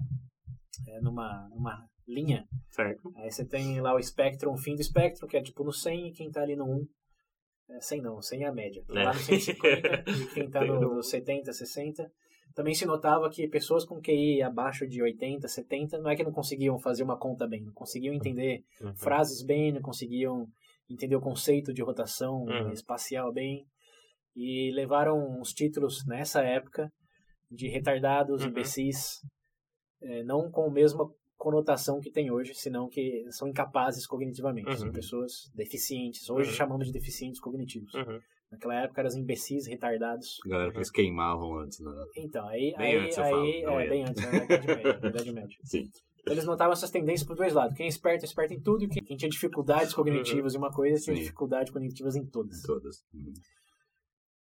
é, 0.88 1.00
numa, 1.00 1.48
numa 1.50 1.86
linha, 2.06 2.44
Certo. 2.70 3.10
aí 3.16 3.30
você 3.30 3.46
tem 3.46 3.80
lá 3.80 3.94
o 3.94 3.98
espectro, 3.98 4.52
o 4.52 4.56
fim 4.58 4.74
do 4.74 4.82
espectro, 4.82 5.26
que 5.26 5.36
é 5.36 5.42
tipo 5.42 5.64
no 5.64 5.72
100, 5.72 6.08
e 6.08 6.12
quem 6.12 6.30
tá 6.30 6.42
ali 6.42 6.54
no 6.54 6.64
1, 6.66 6.86
é 7.70 7.80
100 7.80 8.02
não, 8.02 8.20
100 8.20 8.42
é 8.44 8.46
a 8.46 8.52
média. 8.52 8.84
Tá 8.86 9.00
É. 9.00 9.04
lá 9.04 9.12
no 9.14 9.18
150, 9.20 10.04
e 10.10 10.26
quem 10.34 10.50
tá 10.50 10.62
no, 10.64 10.78
no 10.96 11.02
70, 11.02 11.50
60. 11.52 12.10
Também 12.54 12.74
se 12.74 12.86
notava 12.86 13.28
que 13.28 13.48
pessoas 13.48 13.84
com 13.84 14.00
QI 14.00 14.40
abaixo 14.42 14.86
de 14.86 15.02
80, 15.02 15.48
70, 15.48 15.98
não 15.98 16.08
é 16.10 16.14
que 16.16 16.22
não 16.22 16.32
conseguiam 16.32 16.78
fazer 16.78 17.02
uma 17.02 17.18
conta 17.18 17.46
bem, 17.48 17.62
não 17.62 17.72
conseguiam 17.72 18.14
entender 18.14 18.62
Uhum. 18.80 18.94
frases 18.94 19.42
bem, 19.42 19.72
não 19.72 19.82
conseguiam 19.82 20.46
entender 20.88 21.16
o 21.16 21.20
conceito 21.20 21.72
de 21.72 21.82
rotação 21.82 22.44
Uhum. 22.44 22.72
espacial 22.72 23.32
bem. 23.32 23.66
E 24.36 24.70
levaram 24.72 25.18
uns 25.40 25.52
títulos 25.52 26.04
nessa 26.06 26.42
época 26.42 26.92
de 27.50 27.68
retardados, 27.68 28.42
Uhum. 28.42 28.50
imbecis, 28.50 29.20
eh, 30.02 30.22
não 30.24 30.50
com 30.50 30.64
a 30.66 30.70
mesma 30.70 31.08
conotação 31.36 32.00
que 32.00 32.10
tem 32.10 32.30
hoje, 32.30 32.54
senão 32.54 32.88
que 32.88 33.24
são 33.30 33.48
incapazes 33.48 34.06
cognitivamente. 34.06 34.76
São 34.76 34.86
Uhum. 34.86 34.92
pessoas 34.92 35.50
deficientes. 35.54 36.28
Hoje 36.30 36.50
Uhum. 36.50 36.56
chamamos 36.56 36.86
de 36.86 36.92
deficientes 36.92 37.40
cognitivos. 37.40 37.92
Uhum. 38.50 38.52
Naquela 38.52 38.74
época 38.82 39.00
eram 39.00 39.08
os 39.08 39.16
imbecis, 39.16 39.66
retardados. 39.66 40.38
Galera 40.46 40.70
que 40.70 40.78
eles 40.78 40.90
queimavam 40.90 41.58
antes, 41.58 41.80
né? 41.80 41.90
Então, 42.16 42.46
aí, 42.48 42.74
Bem 42.76 42.96
aí, 42.96 43.04
antes, 43.04 43.18
aí 43.18 43.30
falo, 43.62 43.80
é, 43.80 43.86
é. 43.86 43.88
bem 43.88 44.04
antes, 44.04 44.22
na 44.22 44.34
Idade 44.44 44.66
Média. 44.66 44.98
na 45.00 45.08
Idade 45.10 45.32
Média. 45.32 45.58
Sim. 45.64 45.90
Eles 46.26 46.44
notavam 46.46 46.72
essas 46.72 46.90
tendências 46.90 47.26
por 47.26 47.36
dois 47.36 47.52
lados. 47.52 47.76
Quem 47.76 47.84
é 47.86 47.88
esperto, 47.88 48.22
é 48.22 48.26
esperto 48.26 48.54
em 48.54 48.60
tudo. 48.60 48.84
e 48.84 48.88
Quem 48.88 49.04
quem 49.04 49.16
tinha 49.16 49.28
dificuldades 49.28 49.92
cognitivas 49.92 50.54
em 50.54 50.58
uma 50.58 50.70
coisa, 50.70 50.98
tinha 51.02 51.14
Sim. 51.14 51.22
dificuldades 51.22 51.70
cognitivas 51.70 52.16
em 52.16 52.24
todas. 52.24 52.62
Todas. 52.62 53.04
Uhum. 53.12 53.32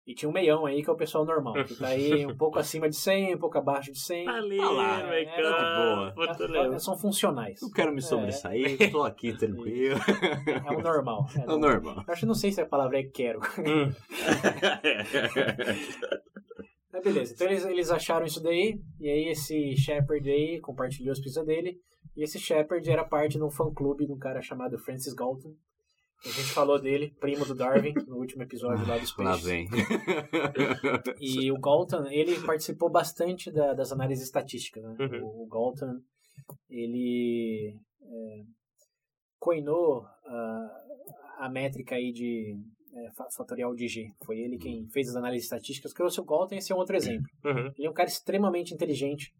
E 0.05 0.13
tinha 0.13 0.27
um 0.29 0.33
meião 0.33 0.65
aí, 0.65 0.83
que 0.83 0.89
é 0.89 0.93
o 0.93 0.97
pessoal 0.97 1.23
normal. 1.23 1.53
Que 1.63 1.75
tá 1.75 1.87
aí 1.87 2.25
um 2.25 2.35
pouco 2.35 2.59
acima 2.59 2.89
de 2.89 2.95
100, 2.97 3.35
um 3.35 3.37
pouco 3.37 3.57
abaixo 3.57 3.89
de 3.89 3.97
100. 3.99 4.27
Ali, 4.27 4.57
Tá 4.57 4.69
lá, 4.69 5.01
vai 5.03 5.21
é, 5.21 5.25
cá. 5.25 5.35
de 5.37 5.41
boa. 5.41 6.11
Puta, 6.13 6.43
É, 6.43 6.47
lembro. 6.47 6.79
são 6.81 6.97
funcionais. 6.97 7.61
Não 7.61 7.71
quero 7.71 7.93
me 7.93 8.01
sobressair, 8.01 8.91
tô 8.91 9.01
aqui 9.03 9.31
tranquilo. 9.39 9.97
É 10.67 10.71
o 10.73 10.81
normal. 10.81 11.25
É 11.47 11.49
o 11.49 11.57
normal. 11.57 12.03
Eu 12.05 12.11
acho 12.13 12.19
que 12.21 12.25
não 12.25 12.35
sei 12.35 12.51
se 12.51 12.59
a 12.59 12.65
palavra 12.65 12.99
é 12.99 13.03
quero. 13.03 13.39
Hum. 13.59 13.93
Mas 16.91 17.03
beleza, 17.03 17.33
então 17.33 17.47
eles, 17.47 17.65
eles 17.65 17.89
acharam 17.89 18.25
isso 18.25 18.41
daí, 18.41 18.79
e 18.99 19.09
aí 19.09 19.27
esse 19.29 19.75
Shepard 19.75 20.29
aí 20.29 20.59
compartilhou 20.61 21.11
as 21.11 21.19
pistas 21.19 21.43
dele, 21.45 21.77
e 22.15 22.23
esse 22.23 22.37
Shepard 22.39 22.87
era 22.87 23.03
parte 23.03 23.37
de 23.37 23.43
um 23.43 23.49
fã-clube 23.49 24.05
de 24.05 24.11
um 24.11 24.17
cara 24.19 24.41
chamado 24.43 24.77
Francis 24.77 25.13
Galton. 25.13 25.53
A 26.26 26.30
gente 26.30 26.53
falou 26.53 26.80
dele, 26.80 27.13
primo 27.19 27.45
do 27.45 27.53
Darwin, 27.53 27.93
no 28.07 28.15
último 28.17 28.43
episódio 28.43 28.88
lá 28.88 28.97
do 28.97 29.24
Lá 29.24 29.36
Space. 29.38 29.43
vem. 29.45 29.67
E 31.19 31.51
o 31.51 31.59
Galton, 31.59 32.05
ele 32.07 32.39
participou 32.45 32.89
bastante 32.89 33.51
da- 33.51 33.74
das 33.74 33.91
análises 33.91 34.26
estatísticas, 34.26 34.84
né? 34.84 34.95
Uhum. 34.99 35.24
O, 35.26 35.43
o 35.43 35.47
Galton, 35.47 35.99
ele 36.69 37.76
é, 38.01 38.41
coinou 39.39 40.05
a, 40.26 40.69
a 41.39 41.49
métrica 41.49 41.95
aí 41.95 42.11
de 42.13 42.55
é, 42.95 43.11
fa- 43.11 43.28
fatorial 43.36 43.76
de 43.76 43.88
G. 43.88 44.07
Foi 44.26 44.39
ele 44.39 44.57
quem 44.57 44.88
fez 44.89 45.09
as 45.09 45.15
análises 45.15 45.45
estatísticas. 45.45 45.91
Trouxe 45.93 46.21
o 46.21 46.26
Galton, 46.26 46.55
esse 46.55 46.71
é 46.71 46.76
um 46.76 46.80
outro 46.80 46.95
exemplo. 46.97 47.28
Uhum. 47.43 47.71
Ele 47.78 47.88
é 47.88 47.89
um 47.89 47.93
cara 47.93 48.07
extremamente 48.09 48.74
inteligente 48.74 49.34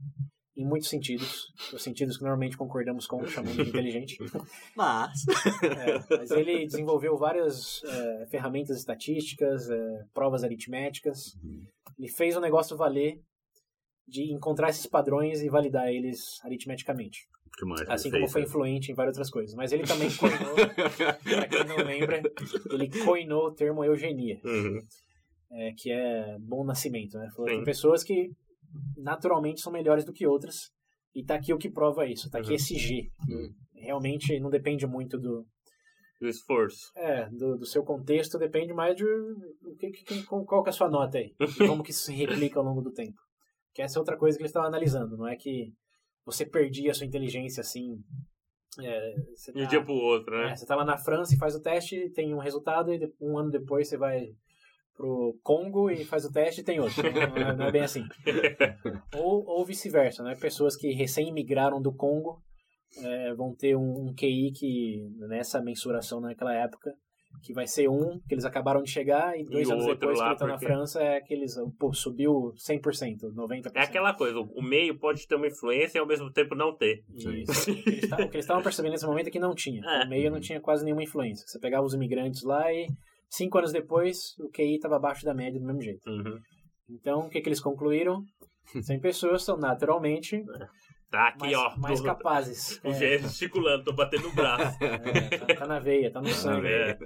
em 0.56 0.66
muitos 0.66 0.89
sentidos. 0.89 1.51
Os 1.74 1.82
sentidos 1.82 2.16
que 2.18 2.24
normalmente 2.24 2.56
concordamos 2.58 3.08
com, 3.08 3.26
chamamos 3.26 3.56
de 3.58 3.70
inteligente. 3.70 4.18
Mas. 4.78 5.24
É, 5.64 6.18
mas 6.18 6.32
ele 6.32 6.66
desenvolveu 6.66 7.18
várias 7.18 7.82
é, 7.84 8.28
ferramentas 8.28 8.78
estatísticas, 8.78 9.70
é, 9.70 10.04
provas 10.14 10.43
aritméticas. 10.43 11.36
Ele 11.97 12.08
fez 12.10 12.36
o 12.36 12.41
negócio 12.41 12.78
valer 12.78 13.20
de 14.08 14.32
encontrar 14.34 14.70
esses 14.70 14.86
padrões 14.86 15.41
e 15.41 15.49
validar 15.49 15.88
eles 15.88 16.39
aritmeticamente. 16.43 17.28
Que 17.58 17.66
mais 17.66 17.88
Assim 17.88 18.10
como 18.10 18.22
fez, 18.22 18.32
foi 18.32 18.41
né? 18.41 18.47
influente 18.47 18.91
em 18.91 18.95
várias 18.95 19.16
outras 19.16 19.30
coisas. 19.32 19.56
Mas 19.56 19.72
ele 19.72 19.84
também 19.84 20.10
coinou, 20.18 20.56
pra 20.56 21.47
quem 21.47 21.64
não 21.66 21.78
lembra, 21.78 22.22
ele 22.72 22.89
coinou 23.06 23.47
o 23.47 23.51
termo 23.54 23.84
eugenia, 23.84 24.39
Uhum. 24.43 24.80
é, 25.51 25.72
que 25.78 25.91
é 25.91 26.36
bom 26.39 26.64
nascimento. 26.64 27.18
Né? 27.18 27.30
Falou, 27.36 27.49
Sim. 27.49 27.58
tem 27.58 27.64
pessoas 27.64 28.04
que 28.04 28.32
naturalmente 28.98 29.62
são 29.62 29.72
melhores 29.72 30.06
do 30.06 30.14
que 30.14 30.26
outras. 30.28 30.72
E 31.16 31.24
tá 31.24 31.36
aqui 31.36 31.54
o 31.54 31.58
que 31.58 31.70
prova 31.70 32.08
isso. 32.08 32.30
Tá 32.30 32.40
aqui 32.40 32.50
Uhum. 32.50 32.56
esse 32.56 32.76
G. 32.76 33.10
Uhum. 33.30 33.50
Realmente 33.76 34.40
não 34.40 34.50
depende 34.50 34.88
muito 34.88 35.20
do, 35.20 35.46
Do 36.20 36.28
esforço. 36.28 36.92
é, 36.96 37.30
do, 37.30 37.58
do 37.58 37.66
seu 37.66 37.84
contexto, 37.84 38.38
depende 38.40 38.74
mais 38.74 38.96
de 38.96 39.04
o 39.04 39.76
que, 39.78 39.92
que- 39.92 40.24
qual 40.26 40.64
que 40.64 40.70
é 40.70 40.72
a 40.72 40.74
sua 40.74 40.90
nota 40.90 41.18
aí. 41.18 41.34
Como 41.80 41.84
que 41.84 41.92
isso 41.92 42.06
se 42.06 42.14
replica 42.14 42.60
ao 42.60 42.66
longo 42.66 42.82
do 42.82 42.92
tempo. 42.92 43.18
Que 43.74 43.82
essa 43.82 43.98
é 43.98 44.00
outra 44.00 44.18
coisa 44.18 44.38
que 44.38 44.42
eles 44.44 44.50
estavam 44.50 44.68
analisando. 44.70 45.18
Não 45.18 45.28
é 45.28 45.36
que 45.36 45.72
você 46.26 46.46
perdia 46.46 46.92
a 46.92 46.94
sua 46.94 47.06
inteligência 47.06 47.62
assim. 47.62 47.98
é, 48.82 49.14
você 49.36 49.52
De 49.52 49.60
um 49.60 49.64
tá- 49.66 49.70
dia 49.70 49.84
pro 49.84 49.94
outro, 49.94 50.36
né? 50.36 50.52
é, 50.52 50.56
você 50.56 50.66
tá 50.66 50.76
lá 50.76 50.84
na 50.86 50.98
França 50.98 51.36
e 51.36 51.38
faz 51.38 51.54
o 51.56 51.62
teste, 51.62 52.10
tem 52.12 52.34
um 52.34 52.40
resultado, 52.40 52.92
e 52.92 53.00
um 53.22 53.38
ano 53.38 53.52
depois 53.52 53.88
você 53.88 53.98
vai 53.98 54.30
pro 54.96 55.38
Congo 55.44 55.89
e 55.89 56.04
faz 56.06 56.26
o 56.26 56.32
teste 56.32 56.62
e 56.62 56.64
tem 56.64 56.80
outro. 56.80 57.02
Não 57.12 57.22
é, 57.22 57.56
não 57.56 57.66
é 57.68 57.72
bem 57.72 57.82
assim. 57.82 58.04
Ou, 59.18 59.44
ou 59.46 59.66
vice-versa, 59.66 60.24
né? 60.24 60.36
Pessoas 60.39 60.76
que 60.76 60.91
recém-migraram 60.94 61.82
do 61.82 61.94
Congo 61.94 62.41
é, 63.02 63.34
vão 63.34 63.56
ter 63.56 63.76
um, 63.76 64.08
um 64.10 64.14
QI 64.14 64.52
que, 64.56 65.08
nessa 65.28 65.62
mensuração 65.62 66.20
naquela 66.22 66.54
época, 66.54 66.91
que 67.44 67.52
vai 67.54 67.66
ser 67.66 67.89
um, 67.89 68.20
que 68.28 68.36
eles 68.36 68.46
acabaram 68.46 68.84
de 68.84 68.91
chegar, 68.91 69.36
e 69.38 69.44
dois 69.46 69.68
E 69.68 69.72
anos 69.72 69.86
outro 69.86 70.00
depois 70.08 70.22
que 70.22 70.32
estão 70.32 70.48
na 70.48 70.60
França, 70.60 71.02
é 71.02 71.18
aqueles, 71.18 71.56
pô, 71.80 71.91
subiu 71.91 72.54
100%, 72.56 73.34
90%. 73.36 73.72
É 73.76 73.82
aquela 73.82 74.14
coisa, 74.14 74.39
o 74.39 74.62
meio 74.62 74.98
pode 75.00 75.28
ter 75.28 75.36
uma 75.36 75.48
influência 75.48 75.98
e 75.98 76.02
ao 76.02 76.08
mesmo 76.08 76.32
tempo 76.32 76.54
não 76.54 76.76
ter. 76.76 77.04
Isso. 77.16 77.72
O 77.72 77.76
que 77.84 77.89
eles 77.89 78.10
ta- 78.10 78.16
o 78.18 78.30
que 78.30 78.36
eles 78.36 78.46
estavam 78.46 78.62
percebendo 78.62 78.91
nesse 78.91 79.08
momento 79.08 79.28
é 79.28 79.32
que 79.32 79.39
não 79.39 79.56
tinha. 79.56 79.82
É. 79.84 80.06
O 80.06 80.10
meio 80.10 80.30
não 80.30 80.39
tinha 80.39 80.62
quase 80.62 80.84
nenhuma 80.86 81.02
influência. 81.04 81.44
Você 81.48 81.60
pegava 81.60 81.84
os 81.84 81.96
imigrantes 81.96 82.44
lá 82.44 82.72
e 82.72 82.86
cinco 83.36 83.58
anos 83.58 83.72
depois 83.72 84.36
o 84.40 84.50
QI 84.50 84.76
estava 84.76 84.96
abaixo 84.98 85.26
da 85.26 85.34
média 85.34 85.60
do 85.60 85.66
mesmo 85.66 85.82
jeito. 85.82 86.10
Uhum. 86.10 86.40
Então, 86.90 87.20
o 87.28 87.30
que, 87.30 87.42
que 87.42 87.50
eles 87.50 87.62
concluíram? 87.62 88.24
100 88.82 89.00
pessoas 89.00 89.44
são 89.44 89.58
naturalmente 89.58 90.44
Tá 91.12 91.28
aqui, 91.28 91.42
mais, 91.42 91.54
ó. 91.58 91.76
mais 91.78 92.02
capazes. 92.02 92.80
O 92.84 92.88
É, 92.90 93.18
gesticulando, 93.20 93.84
tô 93.84 93.94
batendo 93.94 94.28
o 94.28 94.34
braço. 94.34 94.78
é, 94.84 95.38
tá, 95.38 95.46
tá 95.56 95.68
na 95.68 95.80
veia, 95.80 96.12
tá 96.12 96.20
no 96.22 96.30
sangue. 96.30 96.68
É. 96.68 96.98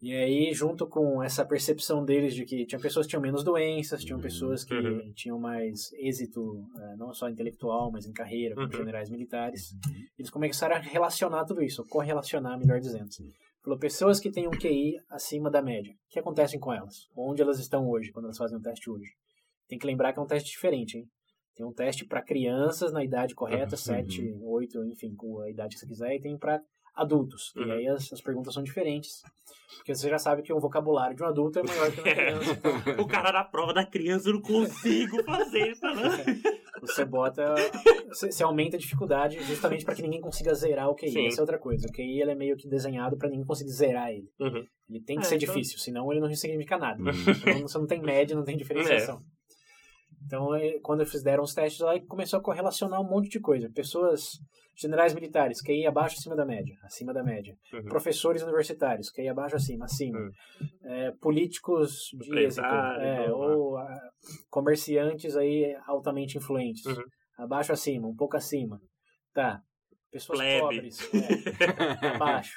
E 0.00 0.12
aí, 0.14 0.52
junto 0.54 0.86
com 0.86 1.22
essa 1.22 1.44
percepção 1.44 2.04
deles 2.04 2.34
de 2.34 2.44
que 2.44 2.66
tinha 2.66 2.78
pessoas 2.80 3.06
que 3.06 3.10
tinham 3.10 3.22
menos 3.22 3.42
doenças, 3.42 4.04
tinham 4.04 4.18
Uhum. 4.18 4.22
pessoas 4.22 4.62
que 4.62 4.74
Uhum. 4.74 5.12
tinham 5.14 5.38
mais 5.40 5.90
êxito, 5.94 6.62
eh, 6.78 6.96
não 6.96 7.12
só 7.14 7.28
intelectual, 7.28 7.90
mas 7.90 8.06
em 8.06 8.12
carreira, 8.12 8.54
como 8.54 8.66
Uhum. 8.66 8.72
generais 8.72 9.08
militares, 9.10 9.70
eles 10.18 10.30
começaram 10.30 10.76
a 10.76 10.78
relacionar 10.78 11.44
tudo 11.44 11.62
isso, 11.62 11.82
correlacionar, 11.88 12.58
melhor 12.58 12.78
dizendo. 12.78 13.08
Falou, 13.66 13.80
pessoas 13.80 14.20
que 14.20 14.30
têm 14.30 14.46
um 14.46 14.52
QI 14.52 14.94
acima 15.10 15.50
da 15.50 15.60
média, 15.60 15.92
o 15.92 15.96
que 16.08 16.20
acontece 16.20 16.56
com 16.56 16.72
elas? 16.72 17.08
Onde 17.16 17.42
elas 17.42 17.58
estão 17.58 17.88
hoje, 17.90 18.12
quando 18.12 18.26
elas 18.26 18.38
fazem 18.38 18.56
um 18.56 18.62
teste 18.62 18.88
hoje? 18.88 19.10
Tem 19.68 19.76
que 19.76 19.84
lembrar 19.84 20.12
que 20.12 20.20
é 20.20 20.22
um 20.22 20.26
teste 20.26 20.50
diferente, 20.52 20.98
hein? 20.98 21.04
Tem 21.56 21.66
um 21.66 21.72
teste 21.72 22.04
para 22.06 22.22
crianças 22.22 22.92
na 22.92 23.02
idade 23.02 23.34
correta, 23.34 23.72
Uhum. 23.72 23.76
7, 23.76 24.36
8, 24.40 24.84
enfim, 24.84 25.16
com 25.16 25.40
a 25.40 25.50
idade 25.50 25.74
que 25.74 25.80
você 25.80 25.86
quiser, 25.88 26.14
e 26.14 26.20
tem 26.20 26.38
para 26.38 26.60
adultos. 26.94 27.52
E 27.56 27.58
Uhum. 27.58 27.72
aí 27.72 27.88
as, 27.88 28.12
as 28.12 28.20
perguntas 28.20 28.54
são 28.54 28.62
diferentes. 28.62 29.20
Porque 29.78 29.92
você 29.96 30.08
já 30.08 30.18
sabe 30.20 30.42
que 30.42 30.52
o 30.52 30.60
vocabulário 30.60 31.16
de 31.16 31.24
um 31.24 31.26
adulto 31.26 31.58
é 31.58 31.62
maior 31.64 31.90
que 31.90 32.00
o 32.00 32.04
de 32.04 32.08
uma 32.08 32.14
criança. 32.14 33.02
O 33.02 33.06
cara 33.08 33.32
na 33.32 33.42
prova 33.42 33.74
da 33.74 33.84
criança, 33.84 34.28
eu 34.28 34.34
não 34.34 34.42
consigo 34.42 35.24
fazer 35.24 35.72
isso, 35.72 35.84
né? 35.84 36.24
você 36.80 37.04
bota. 37.04 37.54
Você, 38.08 38.30
você 38.32 38.42
aumenta 38.44 38.76
a 38.76 38.78
dificuldade 38.78 39.42
justamente 39.44 39.84
para 39.84 39.94
que 39.94 40.02
ninguém 40.02 40.20
consiga 40.20 40.54
zerar 40.54 40.88
o 40.88 40.94
QI. 40.94 41.10
Sim. 41.10 41.26
Essa 41.26 41.40
é 41.40 41.42
outra 41.42 41.58
coisa. 41.58 41.86
O 41.88 41.92
QI 41.92 42.20
ele 42.22 42.30
é 42.30 42.34
meio 42.34 42.56
que 42.56 42.68
desenhado 42.68 43.16
para 43.16 43.28
ninguém 43.28 43.44
conseguir 43.44 43.70
zerar 43.70 44.10
ele. 44.10 44.28
Uhum. 44.40 44.64
Ele 44.88 45.00
tem 45.04 45.16
que 45.18 45.22
É, 45.26 45.28
ser 45.28 45.36
então- 45.36 45.54
difícil, 45.54 45.78
senão 45.78 46.10
ele 46.12 46.20
não 46.20 46.32
significa 46.34 46.78
nada. 46.78 47.02
Uhum. 47.02 47.10
Então 47.10 47.62
você 47.68 47.78
não 47.78 47.86
tem 47.86 48.00
média, 48.00 48.36
não 48.36 48.44
tem 48.44 48.56
diferenciação. 48.56 49.20
Então, 50.24 50.54
eh, 50.56 50.78
quando 50.82 51.00
eles 51.00 51.12
fizeram 51.12 51.42
os 51.44 51.54
testes 51.54 51.80
lá, 51.80 51.98
começou 52.00 52.38
a 52.38 52.42
correlacionar 52.42 53.00
um 53.00 53.08
monte 53.08 53.28
de 53.28 53.38
coisa. 53.40 53.70
Pessoas, 53.72 54.30
generais 54.76 55.14
militares, 55.14 55.62
QI 55.62 55.86
abaixo, 55.86 56.16
acima 56.18 56.36
da 56.36 56.44
média, 56.44 56.76
acima 56.82 57.12
da 57.14 57.22
média. 57.24 57.56
Uhum. 57.72 57.84
Professores 57.84 58.42
universitários, 58.42 59.10
QI 59.10 59.28
abaixo, 59.28 59.56
acima, 59.56 59.86
acima. 59.86 60.18
Uhum. 60.18 60.30
Eh, 60.84 61.12
políticos 61.20 62.10
de 62.12 62.38
êxito, 62.38 62.64
é, 62.66 63.32
ou- 63.32 63.58
ou 63.58 63.76
ah, 63.78 64.00
comerciantes 64.50 65.36
aí 65.36 65.74
altamente 65.86 66.36
influentes. 66.38 66.84
Uhum. 66.86 67.02
Abaixo, 67.38 67.72
acima, 67.72 68.06
um 68.08 68.14
pouco 68.14 68.36
acima. 68.36 68.80
Tá. 69.34 69.60
Pessoas 70.10 70.38
Plebe. 70.38 70.60
pobres, 70.60 70.98
é, 71.12 72.06
abaixo. 72.16 72.54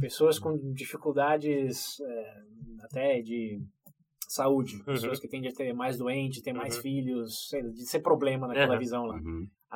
Pessoas 0.00 0.38
com 0.38 0.56
dificuldades 0.72 2.00
é, 2.00 2.34
até 2.82 3.20
de 3.20 3.60
saúde. 4.28 4.76
Uhum. 4.78 4.84
Pessoas 4.84 5.20
que 5.20 5.28
tendem 5.28 5.50
a 5.50 5.54
ter 5.54 5.72
mais 5.72 5.96
doentes, 5.96 6.42
ter 6.42 6.52
mais 6.52 6.76
Uhum. 6.76 6.82
filhos, 6.82 7.48
sei 7.48 7.62
de 7.62 7.86
ser 7.86 8.00
problema 8.00 8.48
naquela 8.48 8.74
Uhum. 8.74 8.78
visão 8.80 9.04
lá. 9.04 9.20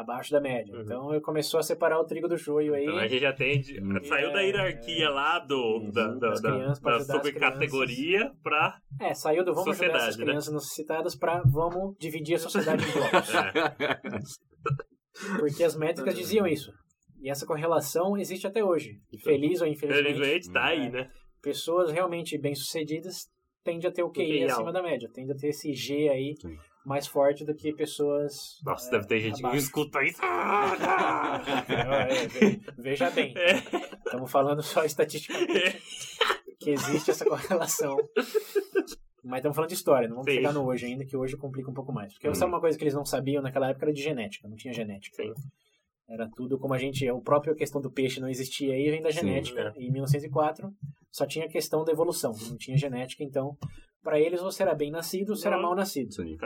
Abaixo 0.01 0.31
da 0.31 0.41
média. 0.41 0.73
Uhum. 0.73 0.83
Então 0.83 1.11
ele 1.13 1.21
começou 1.21 1.59
a 1.59 1.63
separar 1.63 1.99
o 1.99 2.05
trigo 2.05 2.29
do 2.29 2.37
joio 2.37 2.73
aí. 2.73 2.85
Então 2.85 2.99
a 2.99 3.09
gente 3.09 3.21
já 3.21 3.33
tem. 3.33 3.61
Hum. 3.83 3.99
Saiu 4.05 4.33
da 4.33 4.41
É, 4.43 4.47
hierarquia 4.47 5.11
lá 5.11 5.41
do, 5.41 5.91
da, 5.93 6.07
da, 6.15 6.31
da, 6.35 6.75
da 6.81 7.01
subcategoria 7.01 8.31
pra. 8.41 8.79
É, 9.01 9.13
saiu 9.13 9.45
do 9.45 9.53
vamos 9.53 9.81
ajudar 9.81 9.99
essas 9.99 10.17
né? 10.17 10.25
crianças 10.25 10.55
necessitadas 10.55 11.17
para 11.17 11.43
vamos 11.45 11.97
dividir 11.99 12.37
a 12.37 12.39
sociedade 12.39 12.85
em 12.85 12.93
blocos. 12.93 14.39
É, 15.21 15.39
Porque 15.41 15.65
as 15.65 15.77
métricas 15.77 16.15
diziam 16.15 16.47
isso. 16.47 16.71
E 17.21 17.29
essa 17.29 17.45
correlação 17.45 18.17
existe 18.17 18.47
até 18.47 18.63
hoje. 18.63 19.01
Feliz 19.25 19.61
ou 19.61 19.67
infelizmente, 19.67 20.15
felizmente 20.15 20.53
tá 20.53 20.67
aí, 20.67 20.87
É. 20.87 20.91
né? 20.91 21.11
pessoas 21.43 21.91
realmente 21.91 22.39
bem-sucedidas 22.39 23.27
tendem 23.65 23.89
a 23.89 23.93
ter 23.93 24.03
o 24.05 24.11
QI 24.11 24.25
QI 24.27 24.45
acima 24.45 24.61
alto. 24.69 24.73
da 24.73 24.83
média. 24.83 25.09
Tende 25.13 25.33
a 25.33 25.35
ter 25.37 25.49
esse 25.49 25.73
G 25.73 26.09
aí 26.09 26.35
Sim. 26.41 26.57
Mais 26.87 27.07
forte 27.07 27.45
do 27.45 27.55
que 27.55 27.73
pessoas... 27.75 28.33
Nossa, 28.65 28.89
é, 28.89 28.91
deve 28.93 29.07
ter 29.07 29.21
gente 29.21 29.35
que 29.41 29.47
abaixo. 29.47 29.65
escuta 29.65 30.03
isso. 30.03 30.21
É, 31.69 32.27
ve- 32.29 32.61
Veja 32.79 33.11
bem, 33.11 33.35
É. 33.37 33.57
estamos 34.05 34.31
falando 34.31 34.63
só 34.63 34.85
estatisticamente 34.85 35.81
que 36.61 36.71
existe 36.71 37.11
essa 37.11 37.25
correlação. 37.25 37.97
Mas 39.25 39.39
estamos 39.39 39.55
falando 39.57 39.69
de 39.69 39.75
história, 39.75 40.09
não 40.09 40.17
vamos 40.17 40.31
Sim. 40.31 40.37
chegar 40.39 40.53
no 40.53 40.65
hoje 40.67 40.87
ainda, 40.87 41.05
que 41.05 41.17
hoje 41.17 41.37
complica 41.37 41.71
um 41.71 41.75
pouco 41.75 41.93
mais. 41.93 42.13
Porque 42.15 42.29
Hum. 42.29 42.35
sabe 42.35 42.51
uma 42.53 42.61
coisa 42.61 42.79
que 42.79 42.85
eles 42.85 42.95
não 42.95 43.05
sabiam 43.05 43.43
naquela 43.43 43.69
época 43.69 43.85
era 43.87 43.93
de 43.93 44.03
genética, 44.03 44.49
não 44.49 44.57
tinha 44.57 44.73
genética. 44.73 45.23
Sim. 45.23 45.33
Era 46.09 46.27
tudo 46.35 46.59
como 46.59 46.73
a 46.73 46.79
gente. 46.79 47.07
A 47.07 47.15
própria 47.21 47.55
questão 47.55 47.81
do 47.83 47.91
peixe 47.93 48.19
não 48.21 48.29
existia 48.31 48.73
aí, 48.73 48.91
vem 48.91 49.03
da 49.03 49.11
Sim, 49.13 49.19
genética. 49.21 49.75
é. 49.77 49.83
Em 49.83 49.91
1904, 49.93 50.71
só 51.13 51.27
tinha 51.27 51.45
a 51.45 51.49
questão 51.51 51.85
da 51.85 51.93
evolução, 51.93 52.33
não 52.49 52.57
tinha 52.57 52.79
genética. 52.79 53.23
Então, 53.23 53.55
para 54.09 54.19
eles, 54.19 54.41
ou 54.41 54.51
será 54.51 54.75
bem 54.75 54.91
nascido 54.91 55.31
ou 55.31 55.37
será 55.37 55.57
Não. 55.57 55.65
mal 55.65 55.75
nascido. 55.77 56.15
Sim. 56.15 56.39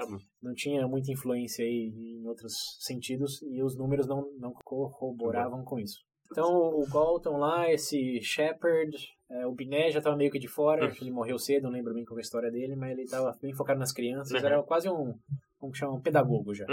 Não 0.43 0.53
tinha 0.53 0.85
muita 0.89 1.13
influência 1.13 1.65
aí 1.65 1.93
em 1.95 2.27
outros 2.27 2.53
sentidos 2.81 3.41
e 3.43 3.63
os 3.63 3.77
números 3.77 4.05
não, 4.09 4.29
não 4.37 4.53
corroboravam 4.65 5.63
com 5.63 5.79
isso. 5.79 6.01
Então, 6.33 6.49
o 6.51 6.85
Galton 6.93 7.37
lá, 7.37 7.71
esse 7.71 8.21
Shepard, 8.21 8.97
é, 9.31 9.47
o 9.47 9.53
Biné 9.53 9.91
já 9.93 9.99
estava 9.99 10.17
meio 10.17 10.31
que 10.31 10.41
de 10.41 10.49
fora, 10.49 10.87
Hum. 10.89 10.93
ele 11.01 11.11
morreu 11.13 11.39
cedo, 11.39 11.65
não 11.65 11.71
lembro 11.71 11.95
bem 11.95 12.05
qual 12.05 12.19
é 12.19 12.21
a 12.21 12.23
história 12.23 12.51
dele, 12.51 12.75
mas 12.75 12.91
ele 12.93 13.03
estava 13.03 13.37
bem 13.41 13.53
focado 13.53 13.79
nas 13.79 13.93
crianças, 13.93 14.33
Uhum. 14.41 14.47
era 14.49 14.63
quase 14.65 14.89
um, 14.89 15.15
como 15.59 15.71
que 15.73 15.79
chama, 15.79 15.93
um 15.95 16.01
pedagogo 16.01 16.53
já. 16.55 16.67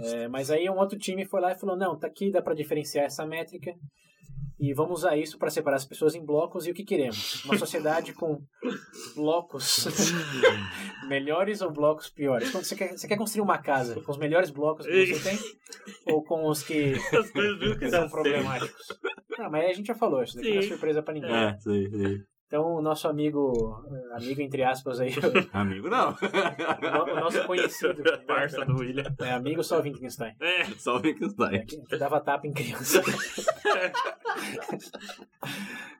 É, 0.00 0.28
mas 0.28 0.50
aí 0.50 0.68
um 0.68 0.78
outro 0.78 0.98
time 0.98 1.24
foi 1.24 1.40
lá 1.40 1.52
e 1.52 1.58
falou: 1.58 1.76
não, 1.76 1.98
tá 1.98 2.06
aqui, 2.06 2.30
dá 2.30 2.42
para 2.42 2.54
diferenciar 2.54 3.04
essa 3.04 3.26
métrica 3.26 3.74
e 4.62 4.72
vamos 4.72 5.00
usar 5.00 5.16
isso 5.16 5.38
para 5.38 5.50
separar 5.50 5.76
as 5.76 5.84
pessoas 5.84 6.14
em 6.14 6.24
blocos 6.24 6.66
e 6.66 6.70
o 6.70 6.74
que 6.74 6.84
queremos? 6.84 7.44
Uma 7.44 7.58
sociedade 7.58 8.12
com 8.14 8.40
blocos 9.16 9.86
melhores 11.08 11.60
ou 11.60 11.72
blocos 11.72 12.08
piores? 12.08 12.50
Quando 12.50 12.64
você, 12.64 12.76
quer, 12.76 12.96
você 12.96 13.08
quer 13.08 13.16
construir 13.16 13.42
uma 13.42 13.58
casa 13.58 14.00
com 14.00 14.12
os 14.12 14.18
melhores 14.18 14.50
blocos 14.50 14.86
que 14.86 15.06
você 15.14 15.30
tem 15.30 15.38
ou 16.06 16.22
com 16.22 16.46
os 16.46 16.62
que 16.62 16.94
são 17.90 18.08
problemáticos? 18.08 18.86
Não, 19.36 19.50
mas 19.50 19.70
a 19.70 19.72
gente 19.72 19.86
já 19.86 19.94
falou, 19.94 20.22
isso 20.22 20.36
daqui 20.36 20.50
não 20.50 20.58
é 20.58 20.62
Sim. 20.62 20.68
surpresa 20.68 21.02
para 21.02 21.14
ninguém. 21.14 21.34
É, 21.34 21.58
sim, 21.58 21.90
sim. 21.90 22.24
Então, 22.52 22.74
o 22.74 22.82
nosso 22.82 23.08
amigo, 23.08 23.82
eh, 23.90 24.14
amigo 24.14 24.42
entre 24.42 24.62
aspas 24.62 25.00
aí, 25.00 25.08
Amigo, 25.54 25.88
não. 25.88 26.10
o, 26.10 27.10
o 27.10 27.14
nosso 27.18 27.42
conhecido, 27.46 28.02
certo. 28.02 28.26
Parça 28.26 28.62
do 28.66 28.76
William. 28.76 29.04
é 29.20 29.30
amigo 29.30 29.64
só 29.64 29.80
Wittgenstein. 29.80 30.34
É. 30.38 30.64
Só 30.76 30.98
o 30.98 31.00
Wittgenstein. 31.00 31.54
É, 31.54 31.58
que, 31.64 31.80
que 31.80 31.96
dava 31.96 32.20
tapa 32.20 32.46
em 32.46 32.52
criança. 32.52 33.00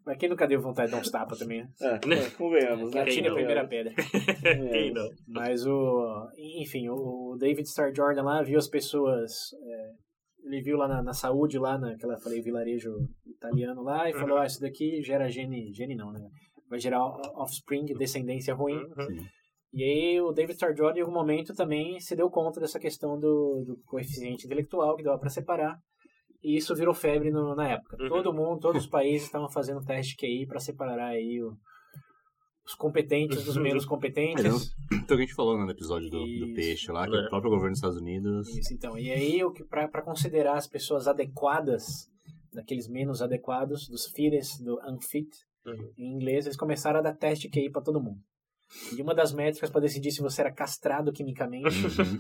Mas 0.04 0.18
quem 0.18 0.28
nunca 0.28 0.46
deu 0.46 0.60
vontade 0.60 0.88
de 0.90 0.94
dar 0.96 1.00
uns 1.00 1.10
tapas 1.10 1.38
também, 1.38 1.62
né? 1.62 1.70
É, 1.80 1.98
convenhamos, 2.36 2.90
Que 2.90 2.98
atire 2.98 3.28
a 3.28 3.30
não? 3.30 3.36
primeira 3.36 3.66
pedra. 3.66 3.94
Quem 4.70 4.92
não? 4.92 5.08
Mas 5.26 5.64
o. 5.64 6.28
Enfim, 6.36 6.90
o 6.90 7.34
David 7.38 7.66
Starr 7.66 7.94
Jordan 7.96 8.24
lá 8.24 8.42
viu 8.42 8.58
as 8.58 8.68
pessoas. 8.68 9.54
é, 9.54 9.90
ele 10.44 10.60
viu 10.60 10.76
lá 10.76 10.88
na, 10.88 11.02
na 11.02 11.12
saúde, 11.12 11.58
lá 11.58 11.78
naquela, 11.78 12.18
falei, 12.18 12.40
vilarejo 12.40 12.90
italiano 13.26 13.82
lá, 13.82 14.08
e 14.08 14.12
falou: 14.12 14.38
ah, 14.38 14.46
isso 14.46 14.60
daqui 14.60 15.02
gera 15.02 15.28
gene. 15.30 15.72
Gene 15.72 15.94
não, 15.94 16.12
né? 16.12 16.20
Vai 16.68 16.78
gerar 16.78 17.04
offspring, 17.36 17.84
descendência 17.98 18.54
ruim. 18.54 18.76
Uhum. 18.78 19.26
E 19.74 19.82
aí 19.82 20.20
o 20.20 20.32
David 20.32 20.58
Jordan, 20.58 20.98
em 20.98 21.00
algum 21.02 21.12
momento, 21.12 21.54
também 21.54 21.98
se 22.00 22.14
deu 22.14 22.28
conta 22.30 22.60
dessa 22.60 22.78
questão 22.78 23.18
do, 23.18 23.64
do 23.66 23.76
coeficiente 23.86 24.44
intelectual 24.46 24.96
que 24.96 25.02
dava 25.02 25.18
para 25.18 25.30
separar. 25.30 25.78
E 26.42 26.56
isso 26.56 26.74
virou 26.74 26.92
febre 26.92 27.30
no- 27.30 27.54
na 27.54 27.68
época. 27.68 27.96
Uhum. 28.00 28.08
Todo 28.08 28.34
mundo, 28.34 28.58
todos 28.60 28.82
os 28.84 28.88
países 28.90 29.26
estavam 29.26 29.48
fazendo 29.50 29.80
teste 29.84 30.16
QI 30.16 30.46
para 30.46 30.58
separar 30.60 31.08
aí 31.10 31.40
o- 31.42 31.54
os 32.64 32.74
competentes 32.74 33.44
dos 33.44 33.56
menos 33.56 33.84
competentes. 33.86 34.74
Então, 34.92 35.16
a 35.16 35.20
gente 35.20 35.34
falou 35.34 35.58
no 35.58 35.70
episódio 35.70 36.08
do, 36.10 36.24
do 36.24 36.54
peixe 36.54 36.90
lá, 36.92 37.08
que 37.08 37.16
É. 37.16 37.20
o 37.26 37.28
próprio 37.28 37.50
governo 37.50 37.70
dos 37.70 37.78
Estados 37.78 37.98
Unidos. 37.98 38.48
Isso, 38.48 38.72
então. 38.72 38.96
E 38.98 39.10
aí, 39.10 39.42
o 39.44 39.52
que 39.52 39.64
para 39.64 40.02
considerar 40.02 40.56
as 40.56 40.66
pessoas 40.68 41.06
adequadas, 41.08 42.08
daqueles 42.52 42.88
menos 42.88 43.20
adequados, 43.22 43.88
dos 43.88 44.06
fittest, 44.06 44.62
do 44.62 44.78
unfit, 44.88 45.28
Uhum. 45.64 45.92
em 45.96 46.14
inglês, 46.16 46.44
eles 46.46 46.56
começaram 46.56 46.98
a 46.98 47.02
dar 47.02 47.14
teste 47.14 47.48
QI 47.48 47.70
para 47.70 47.82
todo 47.82 48.00
mundo. 48.02 48.18
E 48.96 49.02
uma 49.02 49.14
das 49.14 49.32
métricas 49.32 49.70
para 49.70 49.82
decidir 49.82 50.10
se 50.10 50.20
você 50.22 50.40
era 50.40 50.50
castrado 50.52 51.12
quimicamente 51.12 51.68
Uhum. 51.68 52.18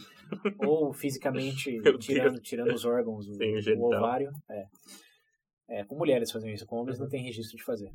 ou 0.70 0.92
fisicamente, 0.92 1.70
tirando, 1.98 2.40
tirando 2.40 2.72
os 2.72 2.84
órgãos, 2.84 3.26
o, 3.26 3.34
Sim, 3.34 3.72
o 3.78 3.84
ovário. 3.86 4.30
É. 4.50 4.64
é, 5.80 5.84
com 5.84 5.96
mulheres 5.96 6.30
faziam 6.30 6.52
isso, 6.52 6.66
com 6.66 6.76
homens 6.76 6.98
não 7.00 7.08
tem 7.08 7.24
registro 7.24 7.56
de 7.56 7.64
fazer. 7.64 7.90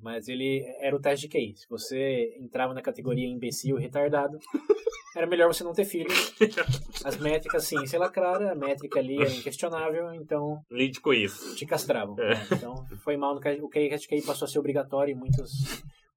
Mas 0.00 0.28
ele 0.28 0.62
era 0.80 0.94
o 0.94 1.00
teste 1.00 1.26
de 1.26 1.32
QI. 1.32 1.56
Se 1.56 1.66
você 1.68 2.36
entrava 2.38 2.74
na 2.74 2.82
categoria 2.82 3.26
imbecil, 3.26 3.76
retardado, 3.76 4.38
era 5.16 5.26
melhor 5.26 5.52
você 5.52 5.64
não 5.64 5.72
ter 5.72 5.84
filho. 5.86 6.10
As 7.04 7.16
métricas, 7.16 7.64
sim, 7.64 7.86
sei 7.86 7.98
lá, 7.98 8.10
clara, 8.10 8.52
a 8.52 8.54
métrica 8.54 8.98
ali 8.98 9.20
era 9.20 9.30
inquestionável, 9.30 10.12
então 10.14 10.60
Lide 10.70 11.00
com 11.00 11.12
isso. 11.14 11.54
te 11.56 11.64
castravam. 11.64 12.18
É. 12.20 12.34
né? 12.34 12.46
Então 12.52 12.84
foi 13.02 13.16
mal 13.16 13.34
no 13.34 13.40
o 13.40 13.68
teste 13.70 14.08
de 14.08 14.08
QI 14.08 14.22
passou 14.26 14.44
a 14.46 14.48
ser 14.48 14.58
obrigatório 14.58 15.12
em 15.12 15.18
muitas 15.18 15.50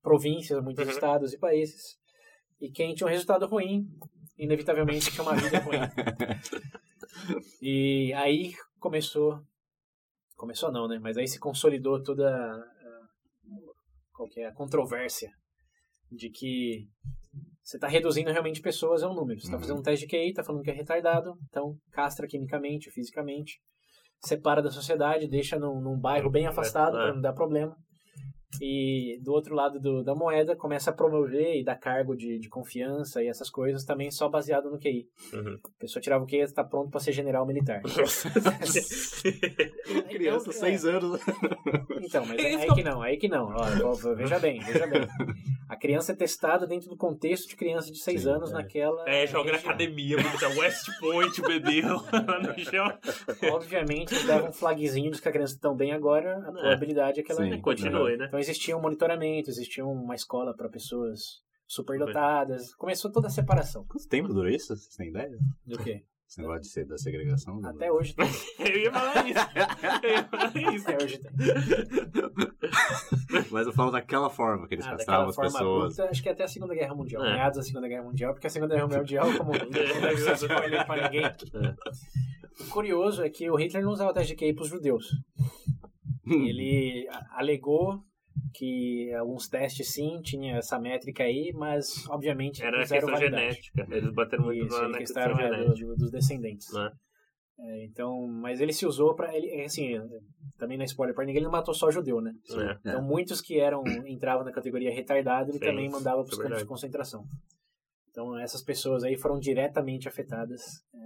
províncias, 0.01 0.61
muitos 0.63 0.83
Uhum. 0.85 0.91
estados 0.91 1.33
e 1.33 1.37
países. 1.37 1.97
E 2.59 2.69
quem 2.69 2.93
tinha 2.93 3.07
um 3.07 3.09
resultado 3.09 3.45
ruim, 3.47 3.87
inevitavelmente 4.37 5.09
tinha 5.11 5.23
uma 5.23 5.35
vida 5.35 5.59
ruim. 5.59 5.79
E 7.61 8.13
aí 8.13 8.53
começou. 8.79 9.39
Começou 10.37 10.71
não, 10.71 10.87
né? 10.87 10.99
Mas 11.01 11.17
aí 11.17 11.27
se 11.27 11.39
consolidou 11.39 12.01
toda 12.01 12.65
qual 14.19 14.27
que 14.27 14.41
é, 14.41 14.47
a 14.47 14.53
controvérsia 14.53 15.29
de 16.11 16.29
que 16.29 16.87
você 17.63 17.77
está 17.77 17.87
reduzindo 17.87 18.31
realmente 18.31 18.59
pessoas 18.61 19.01
a 19.01 19.09
um 19.09 19.13
número. 19.13 19.39
Você 19.39 19.45
está 19.45 19.55
Uhum. 19.55 19.61
fazendo 19.61 19.79
um 19.79 19.83
teste 19.83 20.05
de 20.05 20.11
QI, 20.11 20.29
está 20.29 20.43
falando 20.43 20.61
que 20.61 20.69
é 20.71 20.73
retardado, 20.73 21.33
então 21.47 21.75
castra 21.91 22.27
quimicamente, 22.27 22.91
fisicamente, 22.91 23.59
separa 24.25 24.61
da 24.61 24.71
sociedade, 24.71 25.29
deixa 25.29 25.57
num, 25.57 25.79
num 25.79 25.97
bairro 25.97 26.29
bem 26.29 26.45
afastado 26.47 26.97
É. 26.97 27.03
para 27.03 27.13
não 27.13 27.21
dar 27.21 27.31
problema. 27.33 27.77
E 28.61 29.19
do 29.21 29.31
outro 29.31 29.53
lado 29.53 29.79
do- 29.79 30.03
da 30.03 30.15
moeda 30.15 30.55
começa 30.55 30.89
a 30.89 30.93
promover 30.93 31.55
e 31.59 31.63
dar 31.63 31.75
cargo 31.75 32.15
de, 32.15 32.39
de 32.39 32.49
confiança 32.49 33.21
e 33.23 33.27
essas 33.27 33.49
coisas 33.49 33.83
também 33.85 34.09
só 34.09 34.27
baseado 34.27 34.71
no 34.71 34.79
QI. 34.79 35.07
Uhum. 35.33 35.57
A 35.63 35.79
pessoa 35.79 36.01
tirava 36.01 36.23
o 36.23 36.27
QI 36.27 36.37
e 36.37 36.41
está 36.41 36.63
pronto 36.63 36.89
para 36.89 36.99
ser 36.99 37.11
general 37.11 37.45
militar. 37.45 37.81
Criança, 40.09 40.49
Então, 40.49 40.53
seis 40.53 40.85
anos. 40.85 41.21
Então, 42.01 42.25
mas 42.25 42.39
Isso 42.39 42.57
aí 42.61 42.73
que 42.73 42.83
não, 42.83 43.01
aí 43.01 43.17
que 43.17 43.27
não. 43.27 43.47
Olha, 43.49 44.15
veja 44.15 44.39
bem, 44.39 44.59
veja 44.59 44.87
bem. 44.87 45.07
A 45.67 45.75
criança 45.75 46.13
é 46.13 46.15
testada 46.15 46.65
dentro 46.65 46.89
do 46.89 46.97
contexto 46.97 47.47
de 47.47 47.55
criança 47.55 47.91
de 47.91 47.99
6 47.99 48.23
Sim, 48.23 48.29
anos 48.29 48.49
é. 48.49 48.53
naquela. 48.53 49.07
É, 49.07 49.27
joga 49.27 49.51
na 49.51 49.59
academia. 49.59 50.17
West 50.57 50.87
Point, 50.99 51.39
bebê, 51.43 51.81
lá 51.85 52.39
no 52.41 52.57
chão. 52.59 52.91
Obviamente, 53.53 54.13
eles 54.15 54.25
davam 54.25 54.49
um 54.49 54.53
flagzinho 54.53 55.11
de 55.11 55.21
que 55.21 55.29
a 55.29 55.31
criança 55.31 55.53
está 55.53 55.71
bem 55.71 55.91
agora, 55.91 56.39
a 56.39 56.51
probabilidade 56.51 57.19
é 57.19 57.23
que 57.23 57.31
ela 57.31 57.43
Sim, 57.43 57.61
Continue, 57.61 58.17
né? 58.17 58.25
Então 58.27 58.38
existia 58.39 58.77
um 58.77 58.81
monitoramento, 58.81 59.49
existia 59.49 59.85
uma 59.85 60.15
escola 60.15 60.55
para 60.55 60.69
pessoas 60.69 61.19
superdotadas. 61.67 62.73
Começou 62.75 63.11
toda 63.11 63.27
a 63.27 63.31
separação. 63.31 63.85
Quanto 63.85 64.07
tempo 64.07 64.29
durou 64.33 64.49
isso? 64.49 64.67
Vocês 64.75 64.95
têm 64.95 65.09
ideia? 65.09 65.37
Do 65.65 65.77
quê? 65.77 66.03
Esse 66.27 66.41
negócio 66.41 66.61
de 66.61 66.67
ser 66.69 66.85
da 66.85 66.95
segregação? 66.97 67.59
Até 67.65 67.91
hoje 67.91 68.13
tem. 68.15 68.27
Eu 68.59 68.77
ia 68.81 68.91
falar 68.91 69.27
isso. 69.27 69.39
Eu 70.03 70.09
ia 70.11 70.23
falar 70.25 70.73
isso. 70.75 70.87
Até 70.87 71.03
hoje 71.03 71.17
tem. 71.17 71.31
Mas 73.51 73.65
eu 73.65 73.73
falo 73.73 73.89
daquela 73.91 74.29
forma 74.29 74.67
que 74.67 74.75
eles 74.75 74.85
Ah, 74.85 74.91
castravam 74.91 75.29
as 75.29 75.35
forma 75.35 75.51
pessoas. 75.51 75.99
acho 75.99 76.21
que 76.21 76.29
até 76.29 76.43
a 76.43 76.47
Segunda 76.47 76.75
Guerra 76.75 76.93
Mundial. 76.93 77.25
É. 77.25 77.33
Meados 77.33 77.57
da 77.57 77.63
Segunda 77.63 77.87
Guerra 77.87 78.03
Mundial, 78.03 78.31
porque 78.33 78.45
a 78.45 78.49
Segunda 78.49 78.75
Guerra 78.75 78.87
Mundial, 78.99 79.25
como 79.37 79.51
não 79.53 79.69
deve 79.69 80.17
ser 80.17 80.33
spoiler 80.33 80.85
pra 80.85 81.03
ninguém. 81.03 81.23
O 82.59 82.65
curioso 82.69 83.23
é 83.23 83.29
que 83.29 83.49
o 83.49 83.55
Hitler 83.55 83.83
não 83.83 83.91
usava 83.91 84.13
teste 84.13 84.35
de 84.35 84.39
QI 84.39 84.53
pros 84.53 84.67
judeus. 84.69 85.07
Ele 86.27 87.07
alegou 87.31 88.03
que 88.53 89.13
alguns 89.13 89.47
testes 89.47 89.91
sim 89.93 90.19
tinha 90.21 90.57
essa 90.57 90.79
métrica 90.79 91.23
aí, 91.23 91.51
mas 91.53 92.07
obviamente 92.09 92.63
Era 92.63 92.79
questão 92.79 93.09
validade. 93.11 93.41
genética. 93.53 93.87
Eles 93.89 94.13
bateram 94.13 94.43
muito 94.45 94.65
Isso, 94.65 94.81
na, 94.87 94.97
questão 94.97 95.23
questão 95.23 95.23
é, 95.23 95.49
do- 95.49 95.55
genética. 95.75 95.85
do- 95.87 95.95
dos 95.97 96.11
descendentes. 96.11 96.67
Né? 96.73 96.91
É, 97.61 97.85
então, 97.85 98.25
mas 98.27 98.61
ele 98.61 98.71
se 98.71 98.85
usou 98.85 99.13
para 99.15 99.35
ele, 99.35 99.49
é 99.49 99.65
assim, 99.65 99.93
também 100.57 100.77
na 100.77 100.85
spoiler 100.85 101.13
para 101.13 101.25
ninguém, 101.25 101.39
ele 101.39 101.45
não 101.45 101.51
matou 101.51 101.73
só 101.73 101.91
judeu, 101.91 102.21
né? 102.21 102.31
É. 102.51 102.77
Então, 102.89 103.01
muitos 103.03 103.41
que 103.41 103.59
eram 103.59 103.83
entravam 104.07 104.45
na 104.45 104.51
categoria 104.53 104.93
retardado, 104.93 105.51
ele 105.51 105.59
Sim, 105.59 105.65
também 105.65 105.89
mandava 105.89 106.23
para 106.23 106.31
os 106.33 106.39
é 106.39 106.43
campos 106.43 106.59
de 106.59 106.65
concentração. 106.65 107.25
Então, 108.11 108.37
essas 108.39 108.63
pessoas 108.63 109.03
aí 109.03 109.17
foram 109.17 109.37
diretamente 109.39 110.07
afetadas 110.07 110.61
é, 110.95 110.99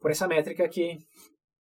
por 0.00 0.10
essa 0.10 0.26
métrica 0.26 0.66
que 0.68 0.96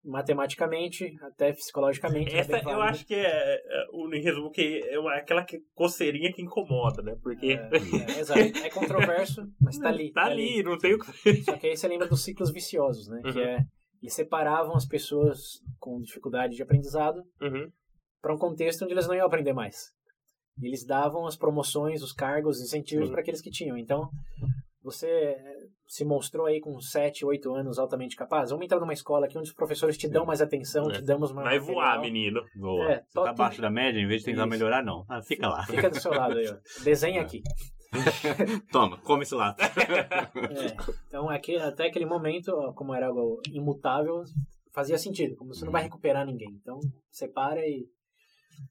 matematicamente, 0.03 1.13
até 1.21 1.51
psicologicamente. 1.53 2.35
Essa 2.35 2.57
eu 2.57 2.81
acho 2.81 3.05
que 3.05 3.13
é, 3.13 3.55
é 3.55 3.85
o 3.91 4.13
em 4.13 4.21
resumo 4.21 4.49
que 4.49 4.81
é 4.87 4.99
uma, 4.99 5.15
aquela 5.15 5.43
que, 5.43 5.59
coceirinha 5.73 6.31
que 6.31 6.41
incomoda, 6.41 7.01
né? 7.01 7.15
Porque. 7.21 7.47
É, 7.53 8.15
é, 8.15 8.19
exato. 8.19 8.39
É 8.39 8.69
controverso, 8.69 9.41
mas 9.59 9.77
tá 9.77 9.89
ali. 9.89 10.11
Tá, 10.11 10.23
tá 10.23 10.27
ali, 10.27 10.53
ali, 10.53 10.63
não 10.63 10.77
tem 10.77 10.93
o 10.93 10.99
que. 10.99 11.43
Só 11.43 11.57
que 11.57 11.67
aí 11.67 11.77
você 11.77 11.87
lembra 11.87 12.07
dos 12.07 12.23
ciclos 12.23 12.51
viciosos, 12.51 13.07
né? 13.07 13.21
Uhum. 13.25 13.33
Que 13.33 13.41
é. 13.41 13.59
Eles 14.01 14.13
separavam 14.13 14.75
as 14.75 14.85
pessoas 14.85 15.59
com 15.77 15.99
dificuldade 15.99 16.55
de 16.55 16.63
aprendizado 16.63 17.21
uhum. 17.41 17.69
para 18.21 18.33
um 18.33 18.37
contexto 18.37 18.83
onde 18.83 18.93
eles 18.93 19.07
não 19.07 19.13
iam 19.13 19.27
aprender 19.27 19.51
mais. 19.51 19.89
Eles 20.61 20.85
davam 20.85 21.25
as 21.25 21.37
promoções, 21.37 22.01
os 22.01 22.13
cargos, 22.13 22.57
os 22.57 22.63
incentivos 22.63 23.07
uhum. 23.07 23.11
para 23.11 23.21
aqueles 23.21 23.41
que 23.41 23.51
tinham. 23.51 23.77
Então, 23.77 24.09
você 24.82 25.36
se 25.88 26.05
mostrou 26.05 26.45
aí 26.45 26.59
com 26.59 26.80
7, 26.80 27.25
8 27.25 27.53
anos 27.53 27.80
altamente 27.80 28.15
capaz, 28.15 28.49
vamos 28.49 28.65
entrar 28.65 28.80
numa 28.80 28.93
escola 28.93 29.25
aqui 29.25 29.38
onde 29.38 29.49
os 29.49 29.55
professores 29.55 29.97
te 29.97 30.07
dão 30.07 30.25
mais 30.25 30.41
atenção, 30.41 30.89
é. 30.89 30.93
te 30.93 31.01
damos 31.01 31.32
mais. 31.34 31.47
Vai 31.47 31.59
voar, 31.59 31.99
menino. 31.99 32.41
Voa. 32.55 32.91
É, 32.91 33.03
Você 33.07 33.21
tá 33.21 33.30
abaixo 33.30 33.61
da 33.61 33.69
média, 33.69 33.99
em 33.99 34.07
vez 34.07 34.21
de 34.21 34.25
tentar 34.25 34.43
Isso. 34.43 34.49
melhorar, 34.49 34.84
não. 34.84 35.05
Ah, 35.09 35.21
fica 35.21 35.47
lá. 35.47 35.65
Fica 35.65 35.89
do 35.89 35.99
seu 35.99 36.11
lado 36.11 36.38
aí, 36.38 36.47
ó. 36.47 36.55
Desenha 36.84 37.19
é. 37.19 37.23
aqui. 37.23 37.41
Toma, 38.71 38.97
come 39.01 39.23
esse 39.23 39.36
lado. 39.36 39.61
É. 39.61 40.75
Então, 41.07 41.27
aqui, 41.30 41.57
até 41.57 41.88
aquele 41.88 42.05
momento, 42.05 42.51
como 42.75 42.93
era 42.93 43.07
algo 43.07 43.41
imutável, 43.51 44.21
fazia 44.71 44.97
sentido. 44.97 45.36
Como 45.36 45.53
você 45.53 45.65
não 45.65 45.71
vai 45.71 45.84
recuperar 45.84 46.25
ninguém. 46.25 46.51
Então, 46.61 46.80
separa 47.09 47.61
e 47.61 47.86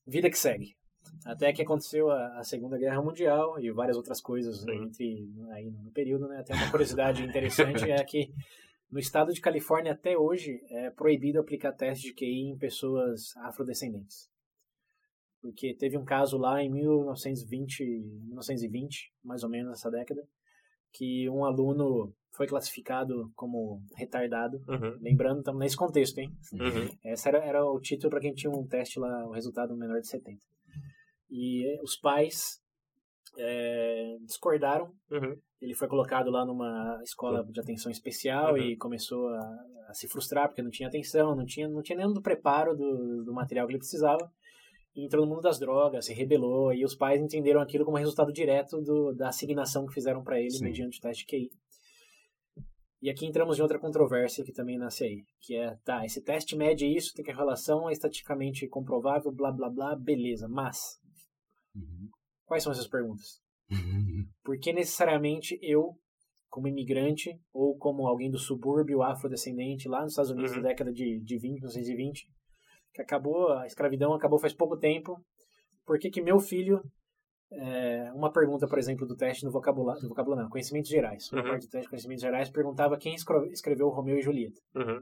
vida 0.06 0.30
que 0.30 0.38
segue. 0.38 0.77
Até 1.24 1.52
que 1.52 1.62
aconteceu 1.62 2.10
a, 2.10 2.38
a, 2.38 2.44
Segunda 2.44 2.78
Guerra 2.78 3.02
Mundial 3.02 3.60
e 3.60 3.70
várias 3.70 3.96
outras 3.96 4.20
coisas 4.20 4.64
né, 4.64 4.74
entre 4.74 5.28
aí 5.50 5.70
no 5.70 5.90
período, 5.90 6.28
né? 6.28 6.38
Até 6.40 6.54
uma 6.54 6.70
curiosidade 6.70 7.22
interessante 7.22 7.90
é 7.90 8.02
que 8.04 8.32
no 8.90 8.98
estado 8.98 9.32
de 9.32 9.40
Califórnia 9.40 9.92
até 9.92 10.16
hoje 10.16 10.60
é 10.70 10.90
proibido 10.90 11.40
aplicar 11.40 11.72
teste 11.72 12.08
de 12.08 12.14
QI 12.14 12.50
em 12.50 12.58
pessoas 12.58 13.36
afrodescendentes. 13.38 14.30
Porque 15.40 15.74
teve 15.74 15.96
um 15.96 16.04
caso 16.04 16.36
lá 16.36 16.62
em 16.62 16.70
1920, 16.70 17.84
1920, 17.84 19.12
mais 19.22 19.44
ou 19.44 19.50
menos 19.50 19.70
nessa 19.70 19.90
década, 19.90 20.26
que 20.92 21.28
um 21.28 21.44
aluno 21.44 22.12
foi 22.32 22.46
classificado 22.46 23.30
como 23.36 23.82
retardado. 23.94 24.58
Uhum. 24.68 24.98
Lembrando, 25.00 25.40
estamos 25.40 25.60
nesse 25.60 25.76
contexto, 25.76 26.18
hein? 26.18 26.32
Uhum. 26.52 26.88
Esse 27.04 27.28
era, 27.28 27.38
era 27.38 27.64
o 27.64 27.80
título 27.80 28.10
para 28.10 28.20
quem 28.20 28.34
tinha 28.34 28.50
um 28.50 28.66
teste 28.66 28.98
lá, 28.98 29.26
o 29.26 29.32
resultado 29.32 29.76
menor 29.76 30.00
de 30.00 30.08
70. 30.08 30.38
E 31.30 31.78
os 31.82 31.96
pais 31.96 32.60
é, 33.36 34.16
discordaram. 34.22 34.92
Uhum. 35.10 35.36
Ele 35.60 35.74
foi 35.74 35.88
colocado 35.88 36.30
lá 36.30 36.44
numa 36.44 37.00
escola 37.02 37.44
de 37.44 37.60
atenção 37.60 37.90
especial 37.90 38.52
uhum. 38.52 38.58
e 38.58 38.76
começou 38.76 39.28
a, 39.28 39.66
a, 39.88 39.94
se 39.94 40.08
frustrar 40.08 40.48
porque 40.48 40.62
não 40.62 40.70
tinha 40.70 40.88
atenção, 40.88 41.34
não 41.34 41.44
tinha, 41.44 41.68
não 41.68 41.82
tinha 41.82 41.98
nenhum 41.98 42.12
do 42.12 42.22
preparo 42.22 42.76
do, 42.76 43.24
do 43.24 43.32
material 43.32 43.66
que 43.66 43.72
ele 43.72 43.78
precisava. 43.78 44.30
E 44.94 45.04
entrou 45.04 45.24
no 45.24 45.30
mundo 45.30 45.42
das 45.42 45.58
drogas, 45.58 46.06
se 46.06 46.14
rebelou, 46.14 46.72
e 46.72 46.84
os 46.84 46.94
pais 46.94 47.20
entenderam 47.20 47.60
aquilo 47.60 47.84
como 47.84 47.98
resultado 47.98 48.32
direto 48.32 48.80
do, 48.80 49.12
da 49.14 49.28
assignação 49.28 49.86
que 49.86 49.94
fizeram 49.94 50.24
para 50.24 50.40
ele 50.40 50.50
Sim. 50.50 50.64
mediante 50.64 50.98
o 50.98 51.00
teste 51.00 51.24
QI. 51.24 51.50
E 53.00 53.08
aqui 53.08 53.24
entramos 53.24 53.58
em 53.58 53.62
outra 53.62 53.78
controvérsia 53.78 54.44
que 54.44 54.52
também 54.52 54.76
nasce 54.76 55.04
aí, 55.04 55.24
que 55.40 55.54
é, 55.54 55.76
tá, 55.84 56.04
esse 56.04 56.20
teste 56.20 56.56
mede 56.56 56.84
isso, 56.84 57.14
tem 57.14 57.24
que 57.24 57.30
a 57.30 57.36
relação 57.36 57.88
é 57.88 57.92
estaticamente 57.92 58.66
comprovável, 58.66 59.30
blá 59.30 59.52
blá 59.52 59.70
blá, 59.70 59.94
beleza, 59.94 60.48
mas 60.48 60.98
Uhum. 61.78 62.08
Quais 62.44 62.62
são 62.62 62.72
essas 62.72 62.88
perguntas? 62.88 63.40
Por 64.42 64.58
que 64.58 64.72
necessariamente 64.72 65.58
eu, 65.62 65.94
como 66.48 66.68
imigrante 66.68 67.38
ou 67.52 67.76
como 67.76 68.06
alguém 68.06 68.30
do 68.30 68.38
subúrbio 68.38 69.02
afrodescendente 69.02 69.88
lá 69.88 70.02
nos 70.02 70.12
Estados 70.12 70.30
Unidos 70.30 70.52
uhum. 70.52 70.62
na 70.62 70.68
década 70.68 70.92
de, 70.92 71.20
de 71.20 71.38
20, 71.38 71.60
1920, 71.60 72.26
que 72.94 73.02
acabou, 73.02 73.52
a 73.52 73.66
escravidão 73.66 74.14
acabou 74.14 74.38
faz 74.38 74.54
pouco 74.54 74.78
tempo, 74.78 75.22
por 75.84 75.98
que 75.98 76.10
que 76.10 76.22
meu 76.22 76.38
filho 76.38 76.80
é, 77.50 78.12
uma 78.12 78.30
pergunta, 78.30 78.66
por 78.66 78.78
exemplo, 78.78 79.06
do 79.06 79.16
teste 79.16 79.44
no 79.44 79.50
vocabulário, 79.50 80.02
do 80.02 80.08
vocabulário 80.08 80.44
não, 80.44 80.50
conhecimentos 80.50 80.90
gerais. 80.90 81.30
Uhum. 81.32 81.42
Parte 81.42 81.66
do 81.66 81.70
teste 81.70 81.82
de 81.82 81.88
conhecimentos 81.88 82.22
gerais 82.22 82.50
perguntava 82.50 82.98
quem 82.98 83.14
escreveu 83.14 83.88
Romeu 83.88 84.18
e 84.18 84.22
Julieta. 84.22 84.60
Uhum. 84.74 85.00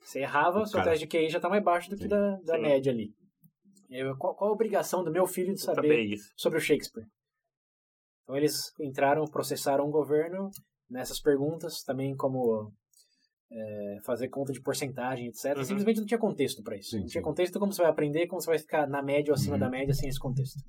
Você 0.00 0.20
errava, 0.20 0.60
o 0.60 0.66
seu 0.66 0.82
teste 0.82 1.06
de 1.06 1.16
QI 1.16 1.28
já 1.28 1.38
está 1.38 1.48
mais 1.48 1.62
baixo 1.62 1.90
do 1.90 1.96
que 1.96 2.08
da, 2.08 2.36
da 2.44 2.58
média 2.58 2.92
ali. 2.92 3.12
Eu, 3.92 4.16
qual, 4.16 4.34
qual, 4.34 4.50
a 4.50 4.54
obrigação 4.54 5.04
do 5.04 5.10
meu 5.10 5.26
filho 5.26 5.52
de 5.52 5.60
saber 5.60 6.16
sobre 6.36 6.58
o 6.58 6.62
Shakespeare? 6.62 7.06
Então 8.22 8.36
eles 8.36 8.72
entraram, 8.80 9.24
processaram 9.26 9.84
o 9.84 9.90
governo 9.90 10.48
nessas 10.88 11.20
perguntas, 11.20 11.82
também 11.82 12.16
como 12.16 12.72
é, 13.50 13.98
fazer 14.04 14.28
conta 14.28 14.52
de 14.52 14.62
porcentagem, 14.62 15.26
etc. 15.26 15.56
Uhum. 15.56 15.64
Simplesmente 15.64 16.00
não 16.00 16.06
tinha 16.06 16.18
contexto 16.18 16.62
para 16.62 16.76
isso. 16.76 16.90
Sim, 16.90 17.00
não 17.00 17.06
tinha 17.06 17.20
sim. 17.20 17.28
contexto 17.28 17.58
como 17.58 17.72
você 17.72 17.82
vai 17.82 17.90
aprender, 17.90 18.26
como 18.26 18.40
você 18.40 18.50
vai 18.50 18.58
ficar 18.58 18.86
na 18.88 19.02
média 19.02 19.32
ou 19.32 19.34
acima 19.34 19.54
uhum. 19.54 19.60
da 19.60 19.68
média 19.68 19.92
sem 19.92 20.08
esse 20.08 20.18
contexto. 20.18 20.60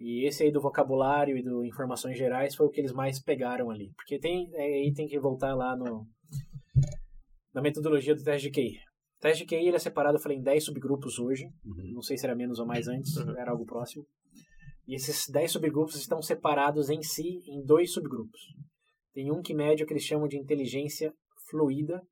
E 0.00 0.26
esse 0.26 0.42
aí 0.42 0.52
do 0.52 0.60
vocabulário 0.60 1.36
e 1.36 1.42
do 1.42 1.64
informações 1.64 2.18
gerais 2.18 2.54
foi 2.54 2.66
o 2.66 2.70
que 2.70 2.80
eles 2.80 2.92
mais 2.92 3.20
pegaram 3.20 3.70
ali. 3.70 3.92
Porque 3.94 4.18
tem, 4.18 4.48
é, 4.54 4.62
aí 4.62 4.92
tem 4.94 5.06
que 5.06 5.18
voltar 5.18 5.54
lá 5.54 5.76
no, 5.76 6.06
na 7.54 7.62
metodologia 7.62 8.14
do 8.14 8.22
teste 8.22 8.50
de 8.50 8.54
QI. 8.54 8.85
O 9.18 9.20
teste 9.20 9.44
de 9.44 9.48
QI 9.48 9.66
ele 9.66 9.76
é 9.76 9.78
separado, 9.78 10.16
eu 10.16 10.22
falei, 10.22 10.38
em 10.38 10.42
10 10.42 10.64
subgrupos 10.64 11.18
hoje. 11.18 11.46
Uhum. 11.64 11.92
Não 11.94 12.02
sei 12.02 12.18
se 12.18 12.26
era 12.26 12.36
menos 12.36 12.58
ou 12.58 12.66
mais 12.66 12.86
antes, 12.86 13.16
uhum. 13.16 13.36
era 13.38 13.50
algo 13.50 13.64
próximo. 13.64 14.04
E 14.86 14.94
esses 14.94 15.24
10 15.28 15.52
subgrupos 15.52 15.96
estão 15.96 16.22
separados 16.22 16.90
em 16.90 17.02
si 17.02 17.40
em 17.46 17.64
dois 17.64 17.92
subgrupos. 17.92 18.40
Tem 19.12 19.32
um 19.32 19.40
que 19.40 19.54
mede 19.54 19.82
o 19.82 19.86
que 19.86 19.92
eles 19.94 20.04
chamam 20.04 20.28
de 20.28 20.38
inteligência 20.38 21.12
fluida, 21.50 22.02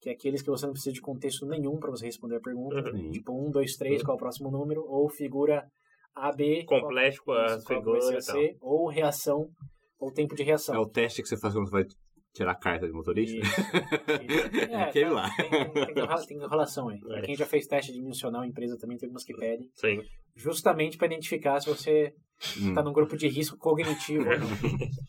que 0.00 0.08
é 0.08 0.12
aqueles 0.12 0.40
que 0.40 0.48
você 0.48 0.64
não 0.64 0.72
precisa 0.72 0.94
de 0.94 1.00
contexto 1.00 1.44
nenhum 1.46 1.78
para 1.78 1.90
você 1.90 2.06
responder 2.06 2.36
a 2.36 2.40
pergunta. 2.40 2.76
Uhum. 2.90 3.10
Tipo 3.10 3.48
1, 3.48 3.50
2, 3.50 3.76
3, 3.76 4.02
qual 4.02 4.14
é 4.14 4.16
o 4.16 4.18
próximo 4.18 4.50
número, 4.50 4.82
ou 4.86 5.10
figura 5.10 5.66
A, 6.14 6.32
B, 6.32 6.64
complexo 6.64 7.22
com 7.24 7.32
a 7.32 7.58
figura, 7.60 8.20
C, 8.20 8.56
ou 8.60 8.88
reação, 8.88 9.50
ou 9.98 10.12
tempo 10.12 10.36
de 10.36 10.44
reação. 10.44 10.74
É 10.74 10.78
o 10.78 10.88
teste 10.88 11.22
que 11.22 11.28
você 11.28 11.36
faz 11.36 11.52
quando 11.52 11.68
você 11.68 11.72
vai 11.72 11.84
tirar 12.36 12.52
a 12.52 12.54
carta 12.54 12.86
de 12.86 12.92
motorista? 12.92 13.36
Isso. 13.36 13.60
é, 14.70 14.82
Aquele 14.84 15.10
lá. 15.10 15.28
Tem, 15.34 15.50
tem, 15.50 16.26
tem, 16.28 16.38
relação 16.38 16.88
aí. 16.88 17.00
É. 17.10 17.22
Quem 17.22 17.34
já 17.34 17.46
fez 17.46 17.66
teste 17.66 17.92
dimensional 17.92 18.44
em 18.44 18.48
empresa 18.48 18.78
também 18.78 18.98
tem 18.98 19.06
algumas 19.06 19.24
que 19.24 19.34
pedem. 19.34 19.70
Sim. 19.74 20.02
Justamente 20.34 20.98
para 20.98 21.06
identificar 21.06 21.60
se 21.60 21.68
você 21.68 22.12
está 22.38 22.82
hum. 22.82 22.84
num 22.84 22.92
grupo 22.92 23.16
de 23.16 23.26
risco 23.28 23.56
cognitivo 23.56 24.28
ou 24.28 24.38
não. 24.38 24.48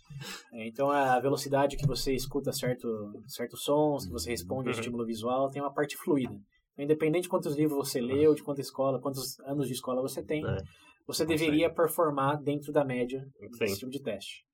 É, 0.51 0.67
então 0.67 0.89
a 0.89 1.19
velocidade 1.19 1.77
que 1.77 1.85
você 1.85 2.11
escuta 2.11 2.51
certo, 2.51 2.87
certos 3.27 3.63
sons, 3.63 4.07
que 4.07 4.11
você 4.11 4.31
responde 4.31 4.67
ao 4.67 4.73
uhum. 4.73 4.79
estímulo 4.79 5.05
visual, 5.05 5.47
tem 5.51 5.61
uma 5.61 5.71
parte 5.71 5.95
fluida. 5.95 6.33
Então, 6.73 6.85
independente 6.85 7.23
de 7.23 7.29
quantos 7.29 7.55
livros 7.55 7.77
você 7.77 8.01
leu, 8.01 8.33
de 8.33 8.41
quanta 8.41 8.59
escola, 8.59 8.99
quantos 8.99 9.39
anos 9.41 9.67
de 9.67 9.73
escola 9.73 10.01
você 10.01 10.23
tem, 10.23 10.43
é. 10.43 10.57
você 11.05 11.23
deveria 11.23 11.71
performar 11.71 12.41
dentro 12.41 12.73
da 12.73 12.83
média 12.83 13.23
desse 13.59 13.77
tipo 13.77 13.91
de 13.91 14.01
teste. 14.01 14.46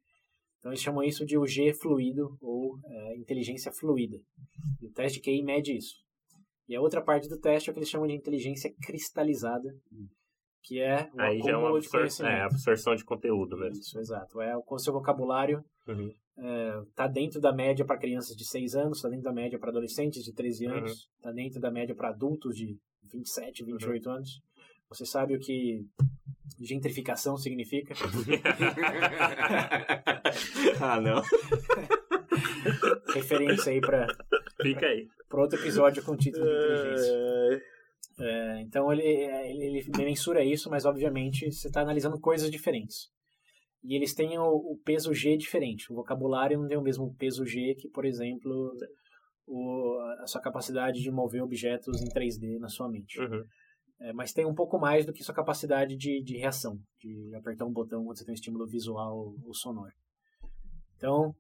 Então 0.63 0.71
eles 0.71 0.81
chamam 0.81 1.03
isso 1.03 1.25
de 1.25 1.37
UG 1.37 1.73
fluido 1.73 2.37
ou 2.39 2.79
é, 2.85 3.17
inteligência 3.17 3.69
fluida. 3.69 4.17
E 4.81 4.87
o 4.87 4.93
teste 4.93 5.19
de 5.19 5.29
QI 5.29 5.43
mede 5.43 5.75
isso. 5.75 5.95
E 6.69 6.73
a 6.73 6.79
outra 6.79 7.03
parte 7.03 7.27
do 7.27 7.37
teste 7.37 7.69
é 7.69 7.71
o 7.71 7.73
que 7.73 7.79
eles 7.79 7.89
chamam 7.89 8.07
de 8.07 8.13
inteligência 8.13 8.73
cristalizada, 8.81 9.69
que 10.61 10.79
é 10.79 11.09
o 11.13 11.19
Aí 11.19 11.39
já 11.39 11.51
é 11.51 11.57
uma 11.57 11.77
absor 11.77 12.07
é, 12.25 12.43
absorção 12.43 12.95
de 12.95 13.03
conteúdo 13.03 13.57
mesmo. 13.57 13.77
Isso, 13.77 13.99
exato. 13.99 14.39
É 14.39 14.55
o 14.55 14.77
seu 14.79 14.93
vocabulário 14.93 15.61
uhum. 15.85 16.09
é, 16.37 16.81
tá 16.95 17.07
dentro 17.07 17.41
da 17.41 17.51
média 17.51 17.83
para 17.83 17.99
crianças 17.99 18.33
de 18.33 18.45
6 18.45 18.75
anos, 18.75 18.99
está 18.99 19.09
dentro 19.09 19.25
da 19.25 19.33
média 19.33 19.59
para 19.59 19.69
adolescentes 19.69 20.23
de 20.23 20.33
13 20.33 20.65
anos, 20.67 21.09
está 21.17 21.27
uhum. 21.27 21.35
dentro 21.35 21.59
da 21.59 21.69
média 21.69 21.93
para 21.93 22.07
adultos 22.07 22.55
de 22.55 22.79
27, 23.11 23.65
28 23.65 24.07
uhum. 24.07 24.15
anos. 24.15 24.41
Você 24.93 25.05
sabe 25.05 25.35
o 25.35 25.39
que 25.39 25.85
gentrificação 26.59 27.35
significa? 27.35 27.93
ah, 30.79 31.01
não. 31.01 31.21
Referência 33.13 33.71
aí 33.71 33.81
para 33.81 34.07
Fica 34.61 34.85
aí. 34.85 35.07
Para 35.27 35.41
outro 35.41 35.59
episódio 35.59 36.03
com 36.03 36.15
título 36.15 36.45
de 36.45 36.51
inteligência. 36.51 37.11
É, 38.19 38.61
então 38.61 38.93
ele, 38.93 39.01
ele, 39.01 39.65
ele, 39.65 39.83
mensura 39.97 40.43
isso, 40.43 40.69
mas 40.69 40.85
obviamente 40.85 41.51
você 41.51 41.67
está 41.67 41.81
analisando 41.81 42.19
coisas 42.19 42.51
diferentes. 42.51 43.11
E 43.83 43.95
eles 43.95 44.13
têm 44.13 44.37
o, 44.37 44.43
o, 44.43 44.77
peso 44.85 45.11
G 45.13 45.35
diferente. 45.35 45.91
O 45.91 45.95
vocabulário 45.95 46.59
não 46.59 46.67
tem 46.67 46.77
o 46.77 46.81
mesmo 46.81 47.13
peso 47.15 47.45
G 47.45 47.75
que, 47.75 47.89
por 47.89 48.05
exemplo, 48.05 48.71
o, 49.45 49.99
a 50.21 50.27
sua 50.27 50.39
capacidade 50.39 51.01
de 51.01 51.11
mover 51.11 51.43
objetos 51.43 52.01
em 52.01 52.05
3D 52.05 52.59
na 52.59 52.69
sua 52.69 52.87
mente. 52.87 53.19
Uhum. 53.19 53.43
É, 53.99 54.11
mas 54.11 54.33
tem 54.33 54.45
um 54.45 54.53
pouco 54.53 54.77
mais 54.77 55.05
do 55.05 55.13
que 55.13 55.23
sua 55.23 55.35
capacidade 55.35 55.95
de, 55.95 56.21
de 56.21 56.37
reação, 56.37 56.77
de 56.99 57.33
apertar 57.35 57.65
um 57.65 57.71
botão 57.71 58.03
quando 58.03 58.17
você 58.17 58.25
tem 58.25 58.33
um 58.33 58.35
estímulo 58.35 58.67
visual 58.67 59.33
ou 59.43 59.53
sonoro. 59.53 59.93
Então, 60.97 61.33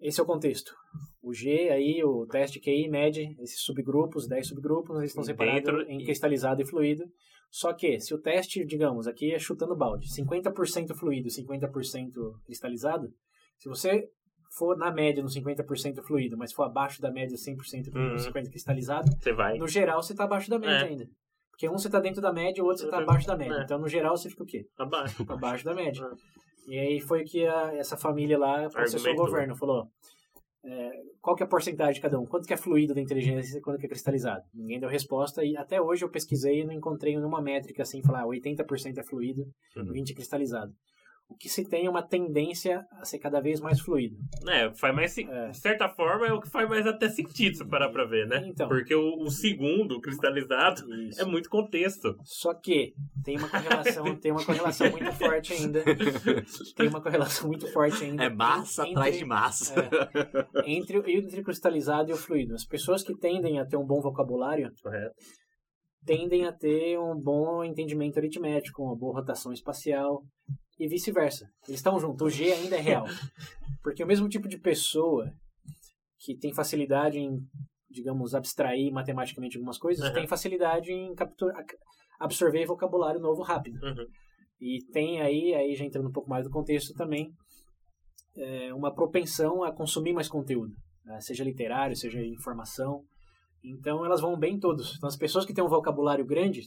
esse 0.00 0.20
é 0.20 0.22
o 0.22 0.26
contexto. 0.26 0.72
O 1.20 1.34
G 1.34 1.68
aí, 1.70 2.02
o 2.04 2.26
teste 2.26 2.60
QI 2.60 2.88
mede 2.88 3.36
esses 3.40 3.60
subgrupos, 3.60 4.28
10 4.28 4.46
subgrupos, 4.46 4.96
eles 4.98 5.10
estão 5.10 5.24
separados 5.24 5.86
em 5.88 6.04
cristalizado 6.04 6.62
e 6.62 6.66
fluido. 6.66 7.04
Só 7.50 7.72
que, 7.72 7.98
se 7.98 8.14
o 8.14 8.20
teste, 8.20 8.64
digamos, 8.64 9.06
aqui 9.06 9.32
é 9.32 9.38
chutando 9.38 9.76
balde, 9.76 10.06
50% 10.08 10.94
fluido, 10.94 11.28
50% 11.28 12.12
cristalizado, 12.44 13.12
se 13.58 13.68
você 13.68 14.08
for 14.56 14.76
na 14.76 14.90
média 14.90 15.22
no 15.22 15.28
50% 15.28 16.02
fluido, 16.02 16.36
mas 16.36 16.52
for 16.52 16.62
abaixo 16.64 17.00
da 17.00 17.10
média 17.10 17.36
100% 17.36 17.88
Uhum. 17.94 18.16
50% 18.16 18.50
cristalizado, 18.50 19.10
Você 19.20 19.32
vai. 19.32 19.58
no 19.58 19.68
geral 19.68 20.02
você 20.02 20.14
tá 20.14 20.24
abaixo 20.24 20.48
da 20.50 20.58
média 20.58 20.86
É. 20.86 20.88
ainda. 20.88 21.08
Porque 21.50 21.68
um 21.68 21.76
você 21.76 21.90
tá 21.90 21.98
dentro 22.00 22.22
da 22.22 22.32
média, 22.32 22.62
o 22.62 22.66
outro 22.66 22.84
você 22.84 22.90
tá 22.90 22.98
Uhum. 22.98 23.02
abaixo 23.02 23.26
da 23.26 23.36
média. 23.36 23.54
É. 23.58 23.62
Então, 23.64 23.78
no 23.78 23.88
geral, 23.88 24.16
você 24.16 24.30
fica 24.30 24.42
o 24.42 24.46
quê? 24.46 24.64
Abaixo. 24.78 25.24
Abaixo 25.28 25.64
da 25.64 25.74
média. 25.74 26.04
É. 26.04 26.70
E 26.72 26.78
aí 26.78 27.00
foi 27.00 27.24
que 27.24 27.46
a- 27.46 27.74
essa 27.74 27.96
família 27.96 28.38
lá 28.38 28.68
processou 28.70 29.12
o 29.12 29.16
governo, 29.16 29.56
falou 29.56 29.86
é, 30.64 30.90
qual 31.20 31.34
que 31.36 31.42
é 31.42 31.46
a 31.46 31.48
porcentagem 31.48 31.94
de 31.94 32.00
cada 32.00 32.18
um? 32.18 32.26
Quanto 32.26 32.46
que 32.46 32.52
é 32.52 32.56
fluido 32.56 32.92
da 32.94 33.00
inteligência 33.00 33.56
e 33.58 33.60
quanto 33.60 33.78
que 33.78 33.86
é 33.86 33.88
cristalizado? 33.88 34.42
Ninguém 34.52 34.78
deu 34.80 34.88
resposta 34.88 35.42
e 35.44 35.56
até 35.56 35.80
hoje 35.80 36.04
eu 36.04 36.10
pesquisei 36.10 36.60
e 36.60 36.64
não 36.64 36.72
encontrei 36.74 37.14
nenhuma 37.16 37.40
métrica 37.40 37.82
assim, 37.82 38.02
falar 38.02 38.22
ah, 38.22 38.26
80% 38.26 38.98
é 38.98 39.04
fluido, 39.04 39.44
Uhum. 39.76 39.92
20% 39.92 40.10
é 40.10 40.14
cristalizado. 40.14 40.72
O 41.30 41.36
que 41.36 41.48
se 41.48 41.62
tem 41.68 41.84
é 41.86 41.90
uma 41.90 42.02
tendência 42.02 42.84
a 42.92 43.04
ser 43.04 43.18
cada 43.18 43.38
vez 43.40 43.60
mais 43.60 43.78
fluido. 43.80 44.16
É, 44.48 44.72
faz 44.74 44.94
mais. 44.94 45.16
É. 45.18 45.48
De 45.50 45.58
certa 45.58 45.86
forma, 45.88 46.26
é 46.26 46.32
o 46.32 46.40
que 46.40 46.48
faz 46.50 46.66
mais 46.68 46.86
até 46.86 47.08
sentido 47.08 47.54
se 47.56 47.66
parar 47.68 47.90
pra 47.90 48.06
ver, 48.06 48.26
né? 48.26 48.42
Então. 48.46 48.66
Porque 48.66 48.94
o, 48.94 49.18
o 49.22 49.30
segundo, 49.30 49.96
o 49.96 50.00
cristalizado, 50.00 50.82
Isso. 51.04 51.20
é 51.20 51.24
muito 51.26 51.50
contexto. 51.50 52.16
Só 52.24 52.54
que 52.54 52.94
tem 53.22 53.36
uma 53.36 53.48
correlação, 53.48 54.16
tem 54.18 54.32
uma 54.32 54.44
correlação 54.44 54.90
muito 54.90 55.12
forte 55.12 55.52
ainda. 55.52 55.84
Tem 56.74 56.88
uma 56.88 57.02
correlação 57.02 57.46
muito 57.46 57.70
forte 57.72 58.04
ainda. 58.04 58.24
É 58.24 58.30
massa 58.30 58.82
entre- 58.82 58.92
atrás 58.94 59.18
de 59.18 59.24
massa. 59.26 59.74
É, 59.80 60.62
entre, 60.72 60.98
o- 60.98 61.08
entre 61.08 61.40
o 61.40 61.44
cristalizado 61.44 62.10
e 62.10 62.14
o 62.14 62.16
fluido. 62.16 62.54
As 62.54 62.64
pessoas 62.64 63.02
que 63.04 63.14
tendem 63.16 63.60
a 63.60 63.66
ter 63.66 63.76
um 63.76 63.84
bom 63.86 64.00
vocabulário 64.00 64.72
Correto. 64.82 65.14
tendem 66.06 66.46
a 66.46 66.52
ter 66.52 66.98
um 66.98 67.14
bom 67.14 67.62
entendimento 67.62 68.18
aritmético, 68.18 68.82
uma 68.82 68.96
boa 68.96 69.20
rotação 69.20 69.52
espacial 69.52 70.22
e 70.78 70.86
vice-versa. 70.88 71.48
Eles 71.66 71.80
estão 71.80 71.98
juntos. 71.98 72.26
O 72.26 72.30
G 72.30 72.52
ainda 72.52 72.76
é 72.76 72.80
real. 72.80 73.04
Porque 73.82 74.02
o 74.02 74.06
mesmo 74.06 74.28
tipo 74.28 74.48
de 74.48 74.58
pessoa 74.58 75.32
que 76.18 76.36
tem 76.36 76.52
facilidade 76.52 77.18
em, 77.18 77.38
digamos, 77.90 78.34
abstrair 78.34 78.92
matematicamente 78.92 79.56
algumas 79.56 79.78
coisas, 79.78 80.06
Uhum. 80.08 80.14
tem 80.14 80.26
facilidade 80.26 80.92
em 80.92 81.14
capturar, 81.14 81.64
absorver 82.20 82.66
vocabulário 82.66 83.20
novo 83.20 83.42
rápido. 83.42 83.78
Uhum. 83.82 84.06
E 84.60 84.84
tem 84.92 85.20
aí, 85.22 85.54
aí 85.54 85.74
já 85.76 85.84
entrando 85.84 86.08
um 86.08 86.12
pouco 86.12 86.28
mais 86.28 86.44
do 86.44 86.50
contexto 86.50 86.92
também, 86.94 87.30
é, 88.36 88.74
uma 88.74 88.92
propensão 88.94 89.62
a 89.62 89.72
consumir 89.72 90.12
mais 90.12 90.28
conteúdo, 90.28 90.74
né? 91.04 91.20
seja 91.20 91.44
literário, 91.44 91.96
seja 91.96 92.20
informação. 92.24 93.02
Então 93.64 94.04
elas 94.04 94.20
vão 94.20 94.36
bem 94.38 94.54
em 94.54 94.60
todos. 94.60 94.96
Então 94.96 95.08
as 95.08 95.16
pessoas 95.16 95.44
que 95.46 95.54
têm 95.54 95.64
um 95.64 95.68
vocabulário 95.68 96.24
grande 96.26 96.62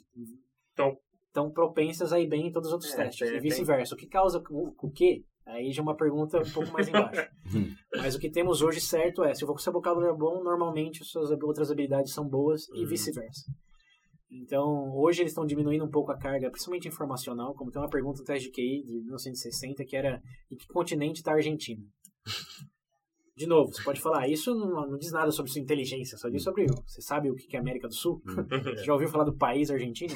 Então- 0.73 0.95
estão 1.31 1.49
propensas 1.49 2.11
a 2.11 2.19
ir 2.19 2.27
bem 2.27 2.47
em 2.47 2.51
todos 2.51 2.67
os 2.67 2.73
outros 2.73 2.93
É, 2.93 2.97
testes. 2.97 3.27
tem- 3.27 3.37
e 3.37 3.39
vice-versa. 3.39 3.95
O 3.95 3.97
que 3.97 4.05
causa 4.07 4.43
o, 4.49 4.73
o 4.81 4.91
quê? 4.91 5.23
Aí 5.45 5.71
já 5.71 5.81
é 5.81 5.83
uma 5.83 5.95
pergunta 5.95 6.37
um 6.39 6.51
pouco 6.51 6.71
mais 6.71 6.87
embaixo. 6.87 7.27
Mas 7.95 8.15
o 8.15 8.19
que 8.19 8.29
temos 8.29 8.61
hoje 8.61 8.79
certo 8.79 9.23
é, 9.23 9.33
se 9.33 9.43
o 9.43 9.57
seu 9.57 9.73
vocabulário 9.73 10.13
é 10.13 10.17
bom, 10.17 10.43
normalmente 10.43 11.01
as 11.01 11.07
suas 11.09 11.31
outras 11.31 11.71
habilidades 11.71 12.13
são 12.13 12.27
boas 12.27 12.67
e 12.69 12.81
Uhum. 12.83 12.87
vice-versa. 12.87 13.51
Então, 14.29 14.93
hoje 14.95 15.21
eles 15.21 15.31
estão 15.31 15.45
diminuindo 15.45 15.83
um 15.83 15.89
pouco 15.89 16.11
a 16.11 16.17
carga, 16.17 16.49
principalmente 16.49 16.87
informacional, 16.87 17.53
como 17.53 17.69
tem 17.71 17.81
uma 17.81 17.89
pergunta 17.89 18.19
no 18.19 18.25
teste 18.25 18.45
de 18.49 18.51
QI 18.53 18.83
de 18.85 18.93
1960 19.01 19.83
que 19.83 19.95
era 19.95 20.21
em 20.49 20.55
que 20.55 20.67
continente 20.67 21.17
está 21.17 21.31
a 21.31 21.35
Argentina? 21.35 21.83
De 23.35 23.47
novo, 23.47 23.71
você 23.73 23.81
pode 23.83 24.01
falar, 24.01 24.27
isso 24.27 24.53
não, 24.53 24.87
não 24.87 24.97
diz 24.97 25.11
nada 25.11 25.31
sobre 25.31 25.49
sua 25.51 25.61
inteligência, 25.61 26.17
só 26.17 26.27
diz 26.29 26.43
sobre 26.43 26.65
você 26.85 27.01
sabe 27.01 27.29
o 27.31 27.35
que 27.35 27.55
é 27.55 27.59
América 27.59 27.87
do 27.87 27.93
Sul? 27.93 28.21
Você 28.25 28.83
já 28.83 28.93
ouviu 28.93 29.07
falar 29.07 29.23
do 29.23 29.33
país 29.33 29.71
Argentina? 29.71 30.13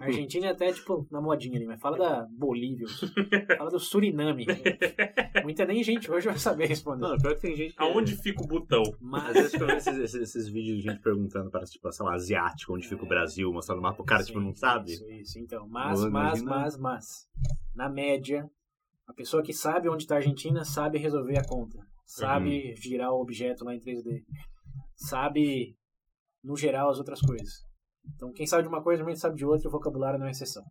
A 0.00 0.04
Argentina 0.06 0.46
é 0.46 0.50
até 0.50 0.72
tipo 0.72 1.06
na 1.10 1.20
modinha 1.20 1.56
ali, 1.56 1.66
mas 1.66 1.80
fala 1.80 1.96
da 1.96 2.26
Bolívia, 2.30 2.86
fala 3.56 3.70
do 3.70 3.78
Suriname. 3.78 4.46
Muita 5.44 5.64
nem 5.64 5.82
gente 5.82 6.10
hoje 6.10 6.26
vai 6.26 6.38
saber 6.38 6.66
responder. 6.66 7.02
Não, 7.06 7.16
pior 7.16 7.34
que 7.36 7.42
tem 7.42 7.56
gente 7.56 7.74
que... 7.76 7.82
Aonde 7.82 8.16
fica 8.16 8.42
o 8.42 8.46
botão? 8.46 8.82
Às 8.82 8.96
Mas 9.00 9.32
vezes 9.34 9.54
eu 9.54 9.60
vejo 9.60 9.76
esses, 9.76 9.96
esses, 9.98 10.20
esses 10.22 10.48
vídeos 10.48 10.78
de 10.78 10.82
gente 10.82 11.00
perguntando 11.00 11.50
para, 11.50 11.64
tipo, 11.64 11.90
sei 11.92 12.04
lá, 12.04 12.14
asiático, 12.14 12.74
onde 12.74 12.88
fica 12.88 13.04
o 13.04 13.08
Brasil, 13.08 13.52
mostrando 13.52 13.78
o 13.78 13.82
mapa, 13.82 14.02
o 14.02 14.04
cara, 14.04 14.24
tipo, 14.24 14.40
não 14.40 14.50
É. 14.50 14.54
Sim, 14.54 14.58
sabe. 14.60 14.92
Isso, 14.92 15.10
isso. 15.10 15.38
Então, 15.38 15.68
mas, 15.68 16.02
Eu 16.02 16.10
mas, 16.10 16.40
imagino- 16.40 16.50
mas, 16.50 16.78
mas, 16.78 17.28
na 17.74 17.88
média, 17.88 18.50
a 19.06 19.12
pessoa 19.12 19.42
que 19.42 19.52
sabe 19.52 19.88
onde 19.88 20.02
está 20.02 20.16
a 20.16 20.18
Argentina 20.18 20.64
sabe 20.64 20.98
resolver 20.98 21.38
a 21.38 21.44
conta, 21.46 21.78
sabe 22.06 22.70
Uhum. 22.70 22.76
girar 22.76 23.12
o 23.12 23.20
objeto 23.20 23.64
lá 23.64 23.74
em 23.74 23.80
3D, 23.80 24.22
sabe, 24.94 25.76
no 26.42 26.56
geral, 26.56 26.88
as 26.90 26.98
outras 26.98 27.20
coisas. 27.20 27.52
Então, 28.14 28.32
quem 28.32 28.46
sabe 28.46 28.62
de 28.62 28.68
uma 28.68 28.82
coisa, 28.82 28.98
normalmente 29.00 29.20
sabe 29.20 29.36
de 29.36 29.44
outra, 29.44 29.68
o 29.68 29.72
vocabulário 29.72 30.18
não 30.18 30.26
é 30.26 30.30
exceção. 30.30 30.62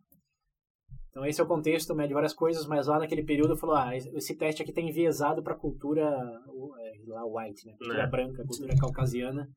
Então, 1.10 1.24
esse 1.24 1.40
é 1.40 1.44
o 1.44 1.46
contexto, 1.46 1.94
mede 1.94 2.12
várias 2.12 2.34
coisas, 2.34 2.66
mas 2.66 2.86
lá 2.88 2.98
naquele 2.98 3.22
período 3.24 3.56
falou, 3.56 3.76
ah, 3.76 3.96
esse 3.96 4.36
teste 4.36 4.60
aqui 4.62 4.70
está 4.70 4.82
enviesado 4.82 5.42
para 5.42 5.54
a 5.54 5.58
cultura 5.58 6.02
é, 6.02 6.92
lá 7.06 7.24
white, 7.24 7.66
né? 7.66 7.72
Cultura 7.78 8.02
Né. 8.02 8.06
branca, 8.06 8.44
cultura 8.46 8.76
caucasiana. 8.76 9.48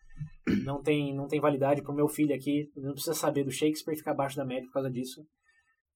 Não 0.63 0.81
tem, 0.81 1.13
não 1.13 1.27
tem 1.27 1.39
validade 1.41 1.81
para 1.81 1.91
o 1.91 1.95
meu 1.95 2.07
filho 2.07 2.33
aqui, 2.33 2.69
não 2.77 2.93
precisa 2.93 3.13
saber 3.13 3.43
do 3.43 3.51
Shakespeare 3.51 3.93
e 3.93 3.97
ficar 3.97 4.11
abaixo 4.11 4.37
da 4.37 4.45
média 4.45 4.65
por 4.67 4.73
causa 4.73 4.89
disso. 4.89 5.21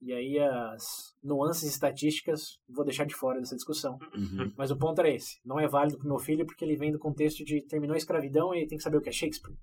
E 0.06 0.12
aí 0.12 0.38
as 0.38 0.84
nuances 1.24 1.64
estatísticas 1.70 2.42
vou 2.70 2.84
deixar 2.84 3.06
de 3.06 3.16
fora 3.16 3.40
dessa 3.40 3.56
discussão. 3.56 3.98
Uhum. 4.16 4.52
Mas 4.58 4.70
o 4.70 4.78
ponto 4.78 5.00
era 5.00 5.10
esse. 5.10 5.40
Não 5.46 5.60
é 5.60 5.68
válido 5.68 5.98
para 5.98 6.06
o 6.06 6.10
meu 6.10 6.20
filho 6.20 6.46
porque 6.46 6.66
ele 6.66 6.76
vem 6.76 6.92
do 6.92 7.00
contexto 7.00 7.44
de 7.46 7.62
terminou 7.66 7.94
a 7.94 7.98
escravidão 7.98 8.54
e 8.54 8.68
tem 8.68 8.78
que 8.78 8.84
saber 8.84 8.98
o 8.98 9.02
que 9.02 9.10
é 9.10 9.14
Shakespeare. 9.14 9.54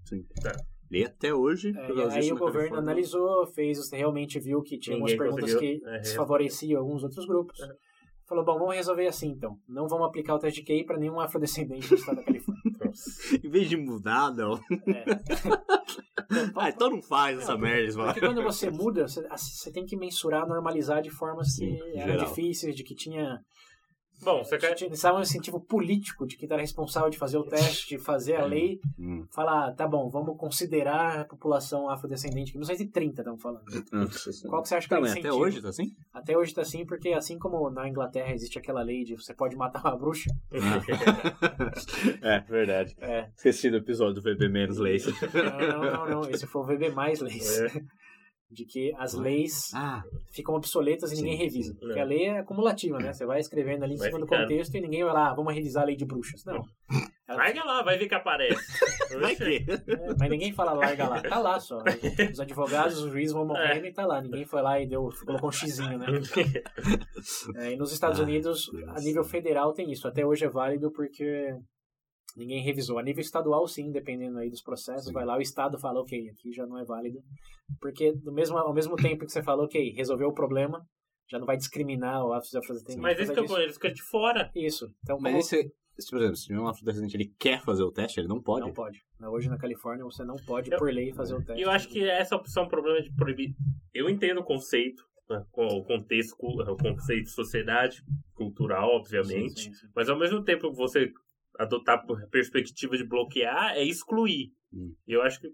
E 0.91 1.05
até 1.05 1.33
hoje, 1.35 1.69
É, 1.77 1.93
e 1.93 2.01
aí 2.03 2.33
o 2.33 2.37
governo 2.37 2.53
Califórnia- 2.53 2.79
analisou, 2.79 3.47
fez, 3.55 3.79
realmente 3.93 4.41
viu 4.41 4.61
que 4.63 4.79
tinha 4.79 4.97
algumas 4.97 5.15
perguntas 5.15 5.53
conseguiu, 5.53 5.81
que 5.81 5.87
é, 5.89 5.99
desfavoreciam 6.01 6.81
alguns 6.81 7.05
outros 7.05 7.27
grupos. 7.27 7.61
É. 7.61 7.69
Falou, 8.27 8.45
bom, 8.45 8.59
vamos 8.59 8.75
resolver 8.77 9.07
assim 9.09 9.29
então. 9.29 9.57
Não 9.69 9.87
vamos 9.89 10.07
aplicar 10.07 10.35
o 10.35 10.39
teste 10.39 10.61
de 10.61 10.67
QI 10.67 10.85
para 10.85 10.99
nenhum 10.99 11.21
afrodescendente 11.21 11.89
do 11.89 11.95
estado 11.97 12.17
da 12.17 12.25
Califórnia. 12.25 12.63
Em 13.45 13.51
vez 13.51 13.69
de 13.69 13.77
mudar, 13.77 14.33
não. 14.35 14.55
É. 14.55 15.05
Ah, 16.55 16.69
então 16.69 16.91
não 16.91 17.03
faz 17.03 17.39
essa 17.39 17.57
merda, 17.57 17.97
mano. 17.97 18.13
Porque 18.13 18.21
quando 18.27 18.43
você 18.43 18.71
muda, 18.71 19.09
você, 19.09 19.27
você 19.29 19.73
tem 19.73 19.85
que 19.85 19.97
mensurar, 19.97 20.47
normalizar 20.47 21.03
de 21.03 21.11
formas 21.11 21.55
Sim, 21.55 21.77
que 21.77 21.83
em 21.83 21.99
eram 21.99 22.13
geral. 22.13 22.29
difíceis, 22.29 22.77
de 22.77 22.85
que 22.85 22.95
tinha 22.95 23.41
Bom, 24.23 24.45
você 24.45 24.59
quer. 24.59 24.75
tinha 24.75 24.89
precisava 24.89 25.19
um 25.19 25.23
incentivo 25.23 25.61
político 25.61 26.27
de 26.27 26.37
quem 26.37 26.47
está 26.47 26.57
responsável 26.57 27.09
de 27.11 27.19
fazer 27.19 27.39
o 27.39 27.45
teste, 27.45 27.89
de 27.97 27.99
fazer 27.99 28.37
a 28.37 28.45
lei, 28.45 28.79
Hum. 28.99 29.25
falar, 29.35 29.73
tá 29.75 29.87
bom, 29.89 30.09
vamos 30.11 30.37
considerar 30.37 31.21
a 31.21 31.25
população 31.25 31.89
afrodescendente, 31.89 32.53
que 32.53 32.59
1930 32.59 33.23
estamos 33.23 33.41
falando. 33.43 33.65
Qual 34.49 34.63
que 34.63 34.69
você 34.69 34.75
acha 34.77 34.89
que 34.89 34.95
é 34.95 34.99
o 34.99 35.03
Também, 35.03 35.19
até 35.21 35.33
hoje 35.33 35.63
tá 35.63 35.69
assim? 35.69 35.93
Até 36.13 36.37
hoje 36.37 36.55
tá 36.55 36.63
assim, 36.63 36.85
porque 36.85 37.11
assim 37.11 37.39
como 37.39 37.71
na 37.71 37.89
Inglaterra 37.89 38.33
existe 38.33 38.59
aquela 38.59 38.83
lei 38.83 39.05
de 39.05 39.15
você 39.17 39.33
pode 39.35 39.57
matar 39.57 39.81
uma 39.83 39.97
bruxa, 39.97 40.31
é, 42.23 42.41
verdade. 42.41 42.95
é, 43.01 43.29
Esqueci 43.37 43.71
do 43.71 43.77
episódio 43.79 44.15
do 44.15 44.23
VB 44.23 44.49
menos 44.49 44.79
leis. 44.79 45.07
não, 45.07 45.59
não, 45.69 45.83
não, 45.93 46.09
não, 46.23 46.31
esse 46.31 46.47
foi 46.47 46.63
o 46.63 46.65
VB 46.67 46.91
mais 46.91 47.21
leis. 47.21 47.61
É. 47.61 47.71
De 48.51 48.65
que 48.65 48.93
as 48.99 49.15
leis 49.15 49.73
Ah, 49.75 50.03
ficam 50.33 50.57
obsoletas 50.57 51.13
e 51.13 51.17
Sim, 51.17 51.23
ninguém 51.23 51.39
revisa. 51.39 51.73
sim. 51.73 51.79
Porque 51.79 51.99
É. 51.99 52.03
a 52.03 52.05
lei 52.05 52.25
é 52.27 52.39
acumulativa, 52.41 52.99
né? 52.99 53.13
Você 53.13 53.25
vai 53.25 53.39
escrevendo 53.39 53.85
ali 53.85 53.95
em 53.95 53.99
Vai 53.99 54.09
cima 54.09 54.19
do 54.19 54.27
contexto 54.27 54.75
e 54.75 54.81
ninguém 54.81 55.05
vai 55.05 55.13
lá, 55.15 55.31
ah, 55.31 55.35
vamos 55.35 55.55
revisar 55.55 55.85
a 55.85 55.87
lei 55.87 55.95
de 55.95 56.05
bruxas. 56.05 56.45
Não. 56.45 56.65
Ela- 57.29 57.39
Larga 57.45 57.63
lá, 57.65 57.83
vai 57.85 57.97
ver 57.97 58.09
que 58.09 58.15
aparece. 58.17 58.57
vai 59.21 59.37
que? 59.37 59.65
É, 59.69 60.15
mas 60.19 60.29
ninguém 60.29 60.53
fala 60.53 60.73
larga 60.73 61.09
lá. 61.09 61.23
Tá 61.23 61.39
lá 61.39 61.61
só. 61.61 61.79
Os 62.35 62.41
advogados, 62.41 62.99
os 62.99 63.13
juízes 63.13 63.33
vão 63.33 63.47
morrendo 63.47 63.87
e 63.87 63.93
tá 63.93 64.05
lá. 64.05 64.21
Ninguém 64.21 64.45
foi 64.45 64.61
lá 64.63 64.81
e 64.81 64.87
deu, 64.89 65.09
colocou 65.25 65.49
um 65.49 65.53
xizinho, 65.53 65.97
né? 65.97 66.07
É, 67.57 67.73
e 67.73 67.77
nos 67.77 67.93
Estados 67.93 68.19
Ah, 68.19 68.23
Unidos, 68.23 68.69
Deus. 68.73 68.89
a 68.89 69.01
nível 69.01 69.23
federal 69.25 69.73
tem 69.73 69.91
isso. 69.93 70.09
Até 70.09 70.25
hoje 70.27 70.45
é 70.45 70.49
válido 70.49 70.91
porque 70.91 71.55
ninguém 72.37 72.63
revisou. 72.63 72.99
A 72.99 73.03
nível 73.03 73.21
estadual, 73.21 73.67
sim, 73.67 73.91
dependendo 73.91 74.39
aí 74.39 74.51
dos 74.51 74.63
processos, 74.63 75.07
Sim. 75.07 75.13
vai 75.13 75.25
lá, 75.25 75.37
o 75.37 75.41
estado 75.41 75.79
fala, 75.79 76.01
ok, 76.01 76.29
aqui 76.31 76.53
já 76.53 76.67
não 76.67 76.79
é 76.79 76.85
válido. 76.85 77.21
Porque 77.81 78.13
do 78.13 78.33
mesmo, 78.33 78.57
ao 78.59 78.75
mesmo 78.75 78.97
tempo 78.97 79.25
que 79.25 79.33
você 79.33 79.43
fala, 79.43 79.65
ok, 79.65 79.93
resolveu 79.93 80.29
o 80.29 80.35
problema, 80.35 80.85
já 81.31 81.39
não 81.39 81.47
vai 81.47 81.57
discriminar 81.57 82.25
o 82.25 82.33
afrodescendente. 82.33 82.99
Mas 83.01 83.19
esse 83.21 83.33
que 83.33 83.39
eu 83.39 83.59
eles 83.59 83.75
ficam 83.75 83.93
de 83.93 84.03
fora. 84.03 84.51
Isso. 84.55 84.87
Então, 85.03 85.19
Mas 85.21 85.33
como- 85.33 85.39
esse, 85.41 85.73
esse, 85.99 86.11
por 86.11 86.19
exemplo, 86.19 86.37
se 86.37 86.53
um 86.53 86.67
afrodescendente 86.67 87.17
ele 87.17 87.33
quer 87.39 87.63
fazer 87.63 87.83
o 87.85 87.93
teste, 87.93 88.19
ele 88.21 88.29
não 88.29 88.43
pode? 88.43 88.67
Não 88.67 88.73
pode. 88.73 89.01
Hoje 89.23 89.49
na 89.49 89.57
Califórnia 89.59 90.05
você 90.05 90.25
não 90.25 90.37
pode, 90.47 90.73
Eu- 90.73 90.79
por 90.79 90.93
lei, 90.93 91.13
fazer 91.13 91.35
o 91.35 91.41
E 91.41 91.45
teste. 91.45 91.63
eu 91.63 91.71
acho 91.71 91.89
que 91.89 92.03
essa 92.09 92.35
opção 92.35 92.65
é 92.65 92.67
um 92.67 92.69
problema 92.69 93.01
de 93.01 93.13
proibir. 93.15 93.55
Eu 93.95 94.09
entendo 94.11 94.41
o 94.41 94.45
conceito, 94.45 95.05
né, 95.29 95.45
o 95.53 95.85
contexto, 95.85 96.35
o 96.41 96.77
conceito 96.77 97.25
de 97.25 97.31
sociedade, 97.31 98.03
cultural, 98.35 98.89
obviamente. 98.97 99.61
Sim, 99.61 99.73
sim, 99.73 99.75
sim. 99.75 99.87
Mas 99.95 100.09
ao 100.09 100.19
mesmo 100.19 100.43
tempo 100.43 100.71
que 100.71 100.77
você 100.77 101.13
adotar 101.59 102.05
por 102.07 102.27
perspectiva 102.31 102.97
de 102.97 103.07
bloquear 103.07 103.73
é 103.77 103.83
excluir. 103.85 104.53
Hum. 104.73 104.95
Eu 105.07 105.23
acho 105.23 105.41
que 105.41 105.49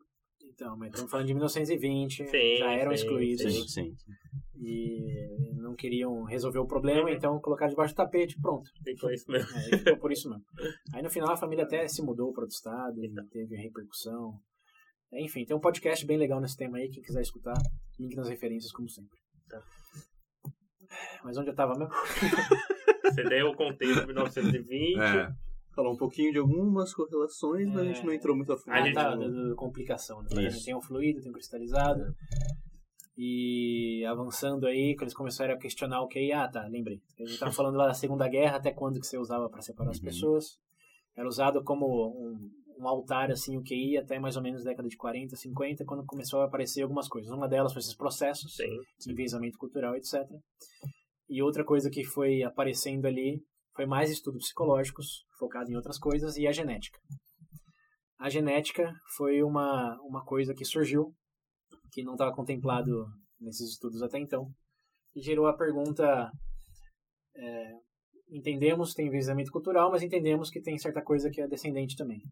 Então, 0.52 0.76
mas 0.76 0.90
estamos 0.90 1.10
falando 1.10 1.26
de 1.26 1.34
1920, 1.34 2.26
Sim, 2.28 2.56
já 2.58 2.70
eram 2.72 2.90
sim, 2.96 3.02
excluídos. 3.04 3.42
Sim, 3.52 3.66
sim. 3.68 3.94
e 4.54 5.54
não 5.56 5.74
queriam 5.74 6.22
resolver 6.24 6.58
o 6.58 6.66
problema, 6.66 7.08
Uhum. 7.08 7.14
então 7.14 7.40
colocaram 7.40 7.70
debaixo 7.70 7.92
do 7.94 7.96
tapete, 7.96 8.40
pronto. 8.40 8.70
ficou 8.84 9.10
isso 9.10 9.30
mesmo. 9.30 9.50
É, 9.56 9.68
e 9.74 9.78
ficou 9.78 9.98
por 9.98 10.12
isso 10.12 10.28
mesmo. 10.30 10.44
Aí 10.94 11.02
no 11.02 11.10
final 11.10 11.30
a 11.32 11.36
família 11.36 11.64
até 11.64 11.86
se 11.88 12.02
mudou 12.02 12.32
para 12.32 12.42
outro 12.44 12.54
estado 12.56 13.04
e 13.04 13.12
teve 13.30 13.56
repercussão. 13.56 14.38
É, 15.12 15.22
Enfim, 15.22 15.44
tem 15.44 15.56
um 15.56 15.60
podcast 15.60 16.04
bem 16.06 16.16
legal 16.18 16.40
nesse 16.40 16.56
tema 16.56 16.78
aí, 16.78 16.88
quem 16.88 17.02
quiser 17.02 17.20
escutar, 17.20 17.56
link 17.98 18.14
nas 18.16 18.28
referências, 18.28 18.72
como 18.72 18.88
sempre. 18.88 19.18
Tá. 19.48 19.62
Mas 21.24 21.36
onde 21.36 21.50
eu 21.50 21.54
tava 21.54 21.74
mesmo? 21.78 21.92
Você 23.04 23.22
deu 23.24 23.48
o 23.48 23.56
contexto 23.56 24.00
de 24.00 24.06
1920. 24.06 24.98
É. 25.00 25.28
Falou 25.76 25.92
um 25.92 25.96
pouquinho 25.96 26.32
de 26.32 26.38
algumas 26.38 26.92
correlações, 26.94 27.68
mas 27.68 27.82
a 27.82 27.84
gente 27.84 28.04
não 28.04 28.12
entrou 28.12 28.34
muito 28.34 28.50
a 28.52 28.56
fundo. 28.56 28.72
A 28.72 28.76
Ah, 28.78 28.82
gente 28.82 28.94
tá, 28.94 29.14
da, 29.14 29.28
da 29.28 29.54
complicação. 29.54 30.22
Né? 30.22 30.28
A 30.32 30.40
gente 30.40 30.56
Isso. 30.56 30.64
tem 30.64 30.74
um 30.74 30.80
fluido, 30.80 31.20
tem 31.20 31.30
um 31.30 31.34
cristalizado. 31.34 32.02
E 33.18 34.04
avançando 34.06 34.66
aí, 34.66 34.94
que 34.96 35.02
eles 35.04 35.14
começaram 35.14 35.54
a 35.54 35.58
questionar 35.58 36.02
o 36.02 36.08
que 36.08 36.32
ah, 36.32 36.48
tá, 36.48 36.66
lembrei. 36.66 37.00
A 37.18 37.24
gente 37.24 37.38
tava 37.38 37.52
falando 37.52 37.76
lá 37.76 37.86
da 37.86 37.94
Segunda 37.94 38.28
Guerra, 38.28 38.56
até 38.56 38.72
quando 38.72 39.00
que 39.00 39.06
você 39.06 39.16
usava 39.18 39.48
para 39.48 39.62
separar 39.62 39.90
as 39.90 39.98
Uhum. 39.98 40.04
pessoas. 40.04 40.58
Era 41.16 41.26
usado 41.26 41.62
como 41.64 41.86
um, 42.08 42.50
um 42.82 42.86
altar, 42.88 43.30
assim, 43.30 43.56
o 43.56 43.62
QI, 43.62 43.96
até 43.96 44.18
mais 44.18 44.36
ou 44.36 44.42
menos 44.42 44.64
década 44.64 44.86
de 44.88 44.96
40, 44.96 45.34
50, 45.34 45.84
quando 45.86 46.04
começou 46.04 46.40
a 46.42 46.44
aparecer 46.44 46.82
algumas 46.82 47.08
coisas. 47.08 47.30
Uma 47.32 47.48
delas 47.48 47.72
foi 47.72 47.80
esses 47.80 47.94
processos, 47.96 48.54
Sim. 48.54 49.10
enviesamento 49.10 49.56
cultural, 49.56 49.96
etc. 49.96 50.14
E 51.28 51.42
outra 51.42 51.64
coisa 51.64 51.88
que 51.90 52.04
foi 52.04 52.42
aparecendo 52.42 53.06
ali 53.06 53.42
foi 53.76 53.84
mais 53.86 54.10
estudos 54.10 54.46
psicológicos, 54.46 55.24
focado 55.38 55.70
em 55.70 55.76
outras 55.76 55.98
coisas, 55.98 56.36
e 56.36 56.46
a 56.46 56.52
genética. 56.52 56.98
A 58.18 58.30
genética 58.30 58.90
foi 59.16 59.42
uma, 59.42 59.94
uma 60.00 60.24
coisa 60.24 60.54
que 60.54 60.64
surgiu, 60.64 61.14
que 61.92 62.02
não 62.02 62.14
estava 62.14 62.34
contemplado 62.34 63.06
nesses 63.38 63.72
estudos 63.72 64.02
até 64.02 64.18
então, 64.18 64.48
e 65.14 65.20
gerou 65.20 65.46
a 65.46 65.56
pergunta: 65.56 66.30
é, 67.36 67.72
entendemos 68.30 68.90
que 68.90 68.96
tem 68.96 69.08
enviesamento 69.08 69.52
cultural, 69.52 69.90
mas 69.90 70.02
entendemos 70.02 70.50
que 70.50 70.62
tem 70.62 70.78
certa 70.78 71.02
coisa 71.02 71.30
que 71.30 71.42
é 71.42 71.46
descendente 71.46 71.96
também. 71.96 72.22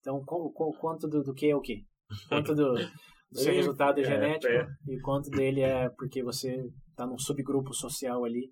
Então, 0.00 0.24
qu- 0.24 0.52
quanto 0.80 1.06
do, 1.06 1.22
do 1.22 1.34
que 1.34 1.50
é 1.50 1.56
o 1.56 1.60
que? 1.60 1.84
Quanto 2.28 2.54
do, 2.54 2.72
do 2.74 2.78
seu 3.38 3.52
resultado 3.52 3.98
é 3.98 4.02
é, 4.02 4.04
genético 4.04 4.52
é. 4.52 4.66
e 4.88 5.00
quanto 5.00 5.28
dele 5.30 5.60
é 5.60 5.90
porque 5.90 6.22
você 6.22 6.56
está 6.90 7.06
num 7.06 7.18
subgrupo 7.18 7.74
social 7.74 8.24
ali 8.24 8.50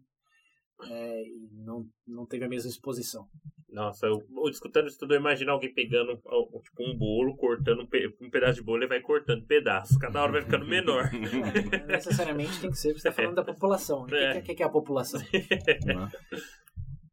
é, 0.90 1.22
e 1.22 1.48
não, 1.64 1.86
não 2.06 2.26
teve 2.26 2.44
a 2.44 2.48
mesma 2.48 2.68
exposição. 2.70 3.26
Nossa, 3.68 4.06
eu, 4.06 4.22
eu 4.36 4.50
escutando 4.50 4.86
isso 4.88 4.98
tudo, 4.98 5.14
eu 5.14 5.20
imagino 5.20 5.50
alguém 5.50 5.72
pegando 5.72 6.14
tipo, 6.16 6.82
um 6.82 6.96
bolo, 6.96 7.34
cortando 7.36 7.80
um, 7.82 7.86
pe- 7.86 8.14
um 8.20 8.28
pedaço 8.28 8.56
de 8.56 8.62
bolo 8.62 8.84
e 8.84 8.86
vai 8.86 9.00
cortando 9.00 9.46
pedaços. 9.46 9.96
Cada 9.96 10.22
hora 10.22 10.32
vai 10.32 10.42
ficando 10.42 10.66
menor. 10.66 11.04
Não 11.80 11.86
necessariamente 11.86 12.60
tem 12.60 12.70
que 12.70 12.76
ser, 12.76 12.88
porque 12.88 13.00
você 13.00 13.08
está 13.08 13.12
falando 13.22 13.36
da 13.36 13.44
população. 13.44 14.06
né? 14.06 14.12
O 14.12 14.16
É. 14.16 14.32
que, 14.34 14.42
que, 14.48 14.54
que 14.56 14.62
é 14.62 14.66
a 14.66 14.70
população? 14.70 15.20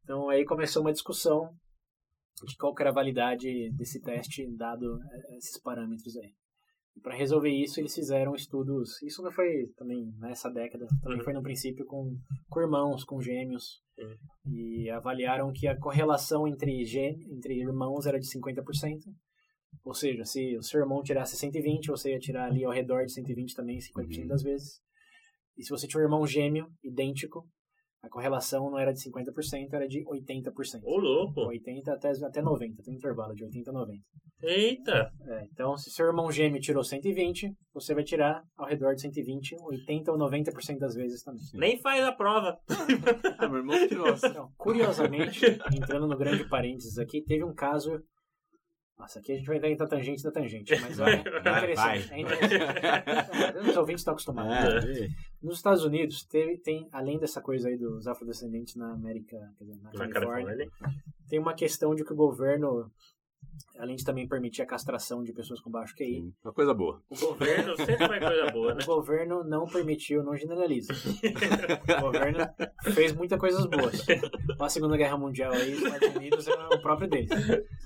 Então 0.04 0.28
aí 0.28 0.44
começou 0.44 0.82
uma 0.82 0.92
discussão 0.92 1.48
de 2.44 2.56
qual 2.56 2.74
que 2.74 2.82
era 2.82 2.90
a 2.90 2.94
validade 2.94 3.70
desse 3.76 4.00
teste 4.00 4.44
dado 4.56 4.98
eh, 5.12 5.36
esses 5.36 5.60
parâmetros 5.62 6.16
aí. 6.16 6.32
E 7.00 7.02
para 7.02 7.16
resolver 7.16 7.48
isso, 7.50 7.80
eles 7.80 7.94
fizeram 7.94 8.34
estudos. 8.34 9.00
Isso 9.02 9.22
não 9.22 9.32
foi 9.32 9.66
também 9.76 10.12
nessa 10.18 10.50
década, 10.50 10.86
também 11.02 11.18
Uhum. 11.18 11.24
foi 11.24 11.32
no 11.32 11.42
princípio 11.42 11.86
com, 11.86 12.14
com 12.48 12.60
irmãos, 12.60 13.04
com 13.04 13.22
gêmeos. 13.22 13.80
Uhum. 13.98 14.16
E 14.52 14.90
avaliaram 14.90 15.50
que 15.50 15.66
a 15.66 15.76
correlação 15.78 16.46
entre, 16.46 16.84
gê, 16.84 17.16
entre 17.30 17.54
irmãos 17.58 18.04
era 18.06 18.18
de 18.20 18.26
50%. 18.26 18.98
Ou 19.84 19.94
seja, 19.94 20.24
se 20.24 20.56
o 20.56 20.62
seu 20.62 20.80
irmão 20.80 21.02
tirasse 21.02 21.36
120, 21.36 21.86
você 21.88 22.10
ia 22.12 22.18
tirar 22.18 22.46
ali 22.48 22.64
ao 22.64 22.72
redor 22.72 23.04
de 23.06 23.12
120 23.12 23.54
também, 23.54 23.78
50% 23.78 24.22
Uhum. 24.22 24.26
das 24.28 24.42
vezes. 24.42 24.80
E 25.56 25.62
se 25.64 25.70
você 25.70 25.86
tinha 25.86 26.00
um 26.00 26.04
irmão 26.04 26.26
gêmeo, 26.26 26.66
idêntico, 26.82 27.46
a 28.02 28.08
correlação 28.08 28.70
não 28.70 28.78
era 28.78 28.92
de 28.92 29.00
50%, 29.00 29.72
era 29.72 29.86
de 29.86 30.02
80%. 30.04 30.80
Ô, 30.82 30.96
louco. 30.96 31.40
80 31.48 31.92
até, 31.92 32.10
até 32.10 32.42
90, 32.42 32.82
tem 32.82 32.94
um 32.94 32.96
intervalo 32.96 33.34
de 33.34 33.44
80 33.44 33.70
a 33.70 33.72
90. 33.72 34.02
Eita. 34.42 35.12
É, 35.26 35.44
então, 35.52 35.76
se 35.76 35.90
seu 35.90 36.06
irmão 36.06 36.32
gêmeo 36.32 36.60
tirou 36.60 36.82
120, 36.82 37.52
você 37.74 37.94
vai 37.94 38.02
tirar 38.02 38.42
ao 38.56 38.66
redor 38.66 38.94
de 38.94 39.02
120, 39.02 39.54
80 39.60 40.12
ou 40.12 40.18
90% 40.18 40.78
das 40.78 40.94
vezes 40.94 41.22
também. 41.22 41.42
Nem 41.54 41.78
faz 41.78 42.02
a 42.04 42.12
prova. 42.12 42.58
Ah, 43.38 43.48
meu 43.48 43.58
irmão 43.58 43.88
tirou. 43.88 44.08
Então, 44.08 44.50
curiosamente, 44.56 45.44
entrando 45.74 46.06
no 46.06 46.16
grande 46.16 46.46
parênteses 46.48 46.98
aqui, 46.98 47.22
teve 47.22 47.44
um 47.44 47.54
caso. 47.54 48.02
Nossa, 49.00 49.18
aqui 49.18 49.32
a 49.32 49.36
gente 49.36 49.46
vai 49.46 49.72
entrar 49.72 49.86
tangente 49.86 50.22
da 50.22 50.30
tangente, 50.30 50.78
mas 50.78 51.00
é, 51.00 51.02
é 51.14 51.40
Vai, 51.40 51.58
interessante. 51.58 52.08
vai. 52.08 52.18
É 52.18 52.20
interessante. 52.20 53.68
Os 53.70 53.76
ouvintes 53.78 54.00
estão 54.02 54.12
acostumados. 54.12 54.84
É, 54.84 55.08
Nos 55.42 55.56
Estados 55.56 55.84
Unidos, 55.84 56.22
teve, 56.24 56.58
tem, 56.58 56.86
além 56.92 57.18
dessa 57.18 57.40
coisa 57.40 57.68
aí 57.68 57.78
dos 57.78 58.06
afrodescendentes 58.06 58.76
na 58.76 58.92
América, 58.92 59.38
quer 59.58 59.64
dizer, 59.64 59.76
na 59.82 59.90
Na 59.92 60.08
Califórnia, 60.08 60.54
Califórnia. 60.56 61.02
tem 61.30 61.38
uma 61.38 61.54
questão 61.54 61.94
de 61.94 62.04
que 62.04 62.12
o 62.12 62.16
governo, 62.16 62.90
além 63.80 63.96
de 63.96 64.04
também 64.04 64.28
permitir 64.28 64.62
a 64.62 64.66
castração 64.66 65.22
de 65.22 65.32
pessoas 65.32 65.60
com 65.60 65.70
baixo 65.70 65.94
QI, 65.96 66.04
sim, 66.04 66.34
uma 66.44 66.52
coisa 66.52 66.74
boa. 66.74 67.02
O 67.08 67.16
governo 67.18 67.76
sempre 67.76 68.06
faz 68.06 68.24
coisa 68.24 68.52
boa, 68.52 68.74
né? 68.74 68.82
o 68.82 68.86
governo 68.86 69.44
não 69.44 69.66
permitiu, 69.66 70.22
não 70.22 70.36
generaliza. 70.36 70.92
o 71.98 72.00
governo 72.00 72.46
fez 72.94 73.12
muitas 73.12 73.38
coisas 73.38 73.64
boas. 73.66 74.04
A 74.58 74.68
Segunda 74.68 74.96
Guerra 74.96 75.16
Mundial 75.16 75.52
aí, 75.52 75.72
os 75.74 75.82
Estados 75.82 76.14
Unidos 76.14 76.46
é 76.46 76.52
o 76.52 76.82
próprio 76.82 77.08
deles. 77.08 77.30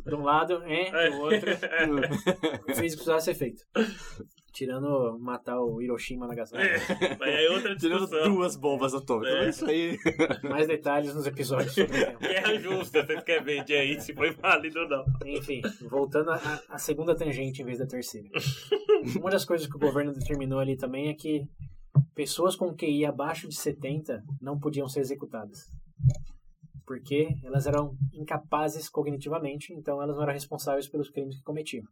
De 0.05 0.14
um 0.14 0.22
lado, 0.22 0.62
é, 0.64 1.10
do 1.10 1.20
outro, 1.20 1.51
fez 2.74 2.93
o 2.93 2.97
que 2.97 2.97
precisava 2.97 3.20
ser 3.20 3.35
feito. 3.35 3.62
Tirando 4.55 5.18
matar 5.18 5.59
o 5.60 5.82
Hiroshima 5.82 6.28
Nagasaki. 6.28 6.62
É, 6.64 7.16
Mas 7.18 7.35
aí 7.35 7.48
outra 7.48 7.74
Tirando 7.76 8.02
discussão. 8.06 8.32
duas 8.32 8.55
bombas 8.56 8.94
atômicas. 8.94 9.35
É. 9.35 9.44
É 9.44 9.48
isso 9.48 9.66
aí. 9.66 9.98
Mais 10.48 10.68
detalhes 10.68 11.12
nos 11.12 11.26
episódios 11.26 11.74
sobre 11.74 11.90
o 12.01 12.06
tema. 12.06 12.18
Guerra 12.20 12.59
justa, 12.60 13.05
vocês 13.05 13.24
querem 13.24 13.43
ver 13.44 13.64
de 13.64 13.74
aí 13.74 14.01
se 14.01 14.14
foi 14.14 14.31
válido 14.31 14.78
ou 14.78 14.89
não. 14.89 15.05
Enfim, 15.26 15.60
voltando 15.90 16.31
à 16.31 16.62
à 16.68 16.78
segunda 16.78 17.16
tangente 17.16 17.62
em 17.62 17.64
vez 17.64 17.78
da 17.81 17.86
terceira. 17.86 18.28
Uma 19.18 19.31
das 19.31 19.44
coisas 19.44 19.66
que 19.66 19.76
o 19.76 19.81
governo 19.81 20.12
determinou 20.12 20.60
ali 20.60 20.76
também 20.76 21.09
é 21.09 21.14
que 21.14 21.43
pessoas 22.14 22.55
com 22.55 22.72
QI 22.74 23.05
abaixo 23.05 23.48
de 23.48 23.56
70 23.56 24.22
não 24.40 24.59
podiam 24.59 24.89
ser 24.89 25.01
executadas. 25.01 25.64
Porque 26.86 27.28
elas 27.43 27.66
eram 27.66 27.97
incapazes 28.12 28.89
cognitivamente, 28.89 29.72
então 29.72 30.01
elas 30.01 30.14
não 30.16 30.22
eram 30.22 30.32
responsáveis 30.32 30.89
pelos 30.89 31.10
crimes 31.10 31.36
que 31.36 31.43
cometiam. 31.43 31.85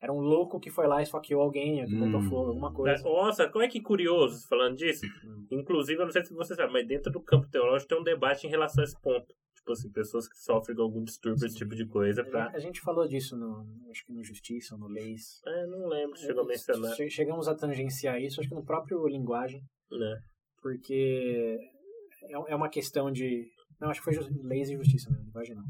Era 0.00 0.12
um 0.12 0.20
louco 0.20 0.60
que 0.60 0.70
foi 0.70 0.86
lá 0.86 1.00
e 1.00 1.02
esfaqueou 1.02 1.42
alguém, 1.42 1.84
que 1.86 1.94
botou 1.96 2.20
Hum. 2.20 2.28
fogo, 2.28 2.48
alguma 2.50 2.72
coisa. 2.72 3.02
Nossa, 3.02 3.48
como 3.48 3.64
é 3.64 3.68
que 3.68 3.80
curioso 3.80 4.46
falando 4.48 4.76
disso? 4.76 5.04
Hum. 5.24 5.46
Inclusive, 5.50 6.00
eu 6.00 6.04
não 6.06 6.12
sei 6.12 6.24
se 6.24 6.32
você 6.32 6.54
sabe, 6.54 6.72
mas 6.72 6.86
dentro 6.86 7.10
do 7.10 7.20
campo 7.20 7.48
teológico 7.48 7.88
tem 7.88 7.98
um 7.98 8.04
debate 8.04 8.46
em 8.46 8.50
relação 8.50 8.82
a 8.82 8.84
esse 8.84 9.00
ponto. 9.00 9.34
Tipo 9.56 9.72
assim, 9.72 9.90
pessoas 9.90 10.28
que 10.28 10.38
sofrem 10.38 10.74
de 10.76 10.80
algum 10.80 11.02
distúrbio, 11.02 11.44
esse 11.44 11.56
tipo 11.56 11.74
de 11.74 11.84
coisa, 11.84 12.22
pra. 12.24 12.48
A 12.54 12.58
gente 12.60 12.80
falou 12.80 13.06
disso 13.08 13.36
no, 13.36 13.66
acho 13.90 14.06
que 14.06 14.12
no 14.12 14.22
Justiça 14.22 14.74
ou 14.76 14.80
no 14.80 14.86
Leis. 14.86 15.40
É, 15.44 15.66
não 15.66 15.88
lembro, 15.88 16.16
chegou 16.16 16.44
a 16.44 16.46
mencionar. 16.46 16.94
Che- 16.94 17.10
Chegamos 17.10 17.48
a 17.48 17.54
tangenciar 17.56 18.20
isso, 18.22 18.40
acho 18.40 18.48
que 18.48 18.54
no 18.54 18.64
próprio 18.64 19.06
linguagem. 19.08 19.60
Né? 19.90 20.18
porque 20.62 21.58
é 22.22 22.32
é 22.32 22.54
uma 22.54 22.68
questão 22.68 23.10
de. 23.10 23.46
Não, 23.80 23.90
acho 23.90 24.00
que 24.02 24.12
foi 24.14 24.28
leis 24.42 24.68
e 24.70 24.76
justiça 24.76 25.10
mesmo, 25.10 25.26
linguagem 25.26 25.54
não. 25.54 25.64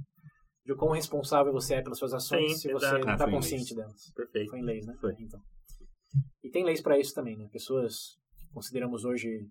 De 0.69 0.75
quão 0.75 0.93
responsável 0.93 1.51
você 1.51 1.77
é 1.77 1.83
pelas 1.83 1.97
suas 1.99 2.13
ações 2.13 2.53
Sim, 2.53 2.59
se 2.59 2.73
você. 2.75 2.85
Ah, 3.07 3.15
está 3.15 3.27
em 3.27 3.31
consciente 3.33 3.73
leis. 3.75 3.87
delas. 3.87 4.13
Perfeito. 4.15 4.51
Foi 4.51 4.59
em 4.59 4.65
leis, 4.65 4.87
né? 4.87 4.95
Foi. 5.01 5.15
Então. 5.19 5.41
E 6.45 6.51
tem 6.51 6.63
leis 6.63 6.83
para 6.83 6.99
isso 6.99 7.15
também, 7.15 7.39
né? 7.39 7.49
Pessoas 7.51 8.19
que 8.39 8.47
consideramos 8.53 9.03
hoje 9.07 9.49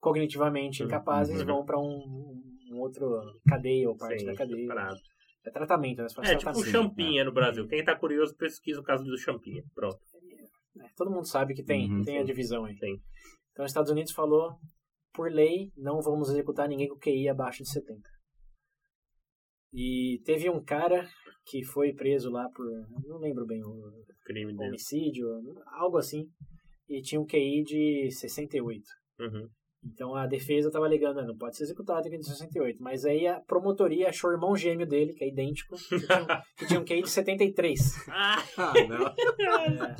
cognitivamente 0.00 0.82
Uhum. 0.82 0.88
incapazes 0.88 1.40
Uhum. 1.40 1.46
vão 1.46 1.64
para 1.66 1.78
um, 1.78 2.42
um 2.72 2.78
outro 2.78 3.10
cadeia 3.46 3.88
ou 3.90 3.96
parte 3.96 4.20
Sim, 4.20 4.26
da 4.26 4.34
cadeia. 4.34 4.58
separado. 4.62 4.98
É 5.44 5.50
tratamento, 5.50 5.98
né? 5.98 6.04
É, 6.04 6.08
tipo 6.08 6.20
o 6.20 6.24
tratamento. 6.38 6.64
champinha 6.70 7.24
no 7.24 7.32
Brasil. 7.32 7.66
Quem 7.68 7.84
tá 7.84 7.94
curioso, 7.96 8.34
pesquisa 8.36 8.80
o 8.80 8.84
caso 8.84 9.04
do 9.04 9.18
champinha. 9.18 9.62
Pronto. 9.74 9.98
É, 10.80 10.86
Todo 10.96 11.10
mundo 11.10 11.26
sabe 11.26 11.54
que 11.54 11.62
tem, 11.62 11.90
Uhum, 11.90 12.02
tem 12.04 12.18
a 12.18 12.24
divisão 12.24 12.64
aí. 12.64 12.76
Sim. 12.78 12.96
Então, 13.52 13.64
os 13.64 13.70
Estados 13.70 13.90
Unidos 13.90 14.12
falou, 14.12 14.54
por 15.12 15.30
lei, 15.30 15.70
não 15.76 16.00
vamos 16.00 16.30
executar 16.30 16.68
ninguém 16.68 16.88
com 16.88 16.96
QI 16.98 17.28
abaixo 17.28 17.62
de 17.62 17.70
70. 17.70 18.00
E 19.72 20.20
teve 20.24 20.50
um 20.50 20.62
cara 20.62 21.08
que 21.46 21.64
foi 21.64 21.92
preso 21.92 22.30
lá 22.30 22.48
por, 22.54 22.66
não 23.06 23.18
lembro 23.18 23.46
bem, 23.46 23.62
o 23.62 24.04
Crime 24.24 24.54
homicídio, 24.58 25.26
algo 25.66 25.98
assim, 25.98 26.28
e 26.88 27.00
tinha 27.00 27.20
um 27.20 27.26
QI 27.26 27.62
de 27.62 28.10
68. 28.10 28.82
Uhum. 29.20 29.48
Então 29.84 30.14
a 30.14 30.26
defesa 30.26 30.68
estava 30.68 30.84
alegando, 30.86 31.20
"Ah, 31.20 31.24
não 31.24 31.36
pode 31.36 31.56
ser 31.56 31.64
executado 31.64 32.06
aqui 32.06 32.18
de 32.18 32.26
68. 32.26 32.82
Mas 32.82 33.04
aí 33.04 33.26
a 33.26 33.40
promotoria 33.40 34.08
achou 34.08 34.30
o 34.30 34.32
irmão 34.32 34.54
gêmeo 34.56 34.86
dele, 34.86 35.12
que 35.14 35.24
é 35.24 35.28
idêntico, 35.28 35.74
que 35.76 35.98
tinha, 35.98 36.42
que 36.56 36.66
tinha 36.66 36.80
um 36.80 36.84
QI 36.84 37.02
de 37.02 37.10
73. 37.10 37.80
Ah, 38.08 38.36
não. 38.88 39.06
É, 39.06 39.96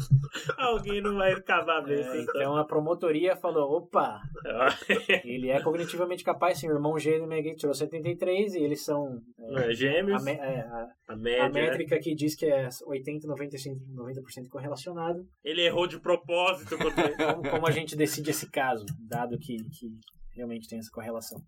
alguém 0.58 1.00
não 1.00 1.16
vai 1.16 1.40
cavar 1.42 1.82
mesmo. 1.86 2.12
é, 2.12 2.20
então. 2.22 2.34
então 2.40 2.56
a 2.56 2.64
promotoria 2.64 3.36
falou, 3.36 3.78
opa, 3.78 4.20
Ele 5.24 5.50
é 5.50 5.60
cognitivamente 5.62 6.22
capaz, 6.24 6.58
sim. 6.58 6.68
O 6.68 6.72
irmão 6.74 6.98
gêmeo 6.98 7.32
ele 7.32 7.54
tirou 7.54 7.74
73 7.74 8.54
e 8.54 8.62
eles 8.62 8.84
são. 8.84 9.18
é, 9.56 9.70
É, 9.70 9.74
Gêmeos, 9.74 10.26
a, 10.26 10.30
é, 10.30 10.60
a- 10.60 10.86
a 11.08 11.12
a 11.14 11.16
média. 11.16 11.48
métrica 11.48 11.98
que 11.98 12.14
diz 12.14 12.34
que 12.36 12.46
é 12.46 12.68
80, 12.86 13.26
95, 13.26 13.80
90% 13.94 14.48
correlacionado. 14.48 15.24
Ele 15.44 15.62
errou 15.62 15.86
de 15.86 15.98
propósito. 16.00 16.76
Como, 17.40 17.50
como 17.50 17.66
a 17.66 17.70
gente 17.70 17.96
decide 17.96 18.30
esse 18.30 18.50
caso, 18.50 18.84
dado 18.98 19.38
que, 19.38 19.56
que 19.70 19.88
realmente 20.34 20.68
tem 20.68 20.78
essa 20.78 20.90
correlação? 20.90 21.40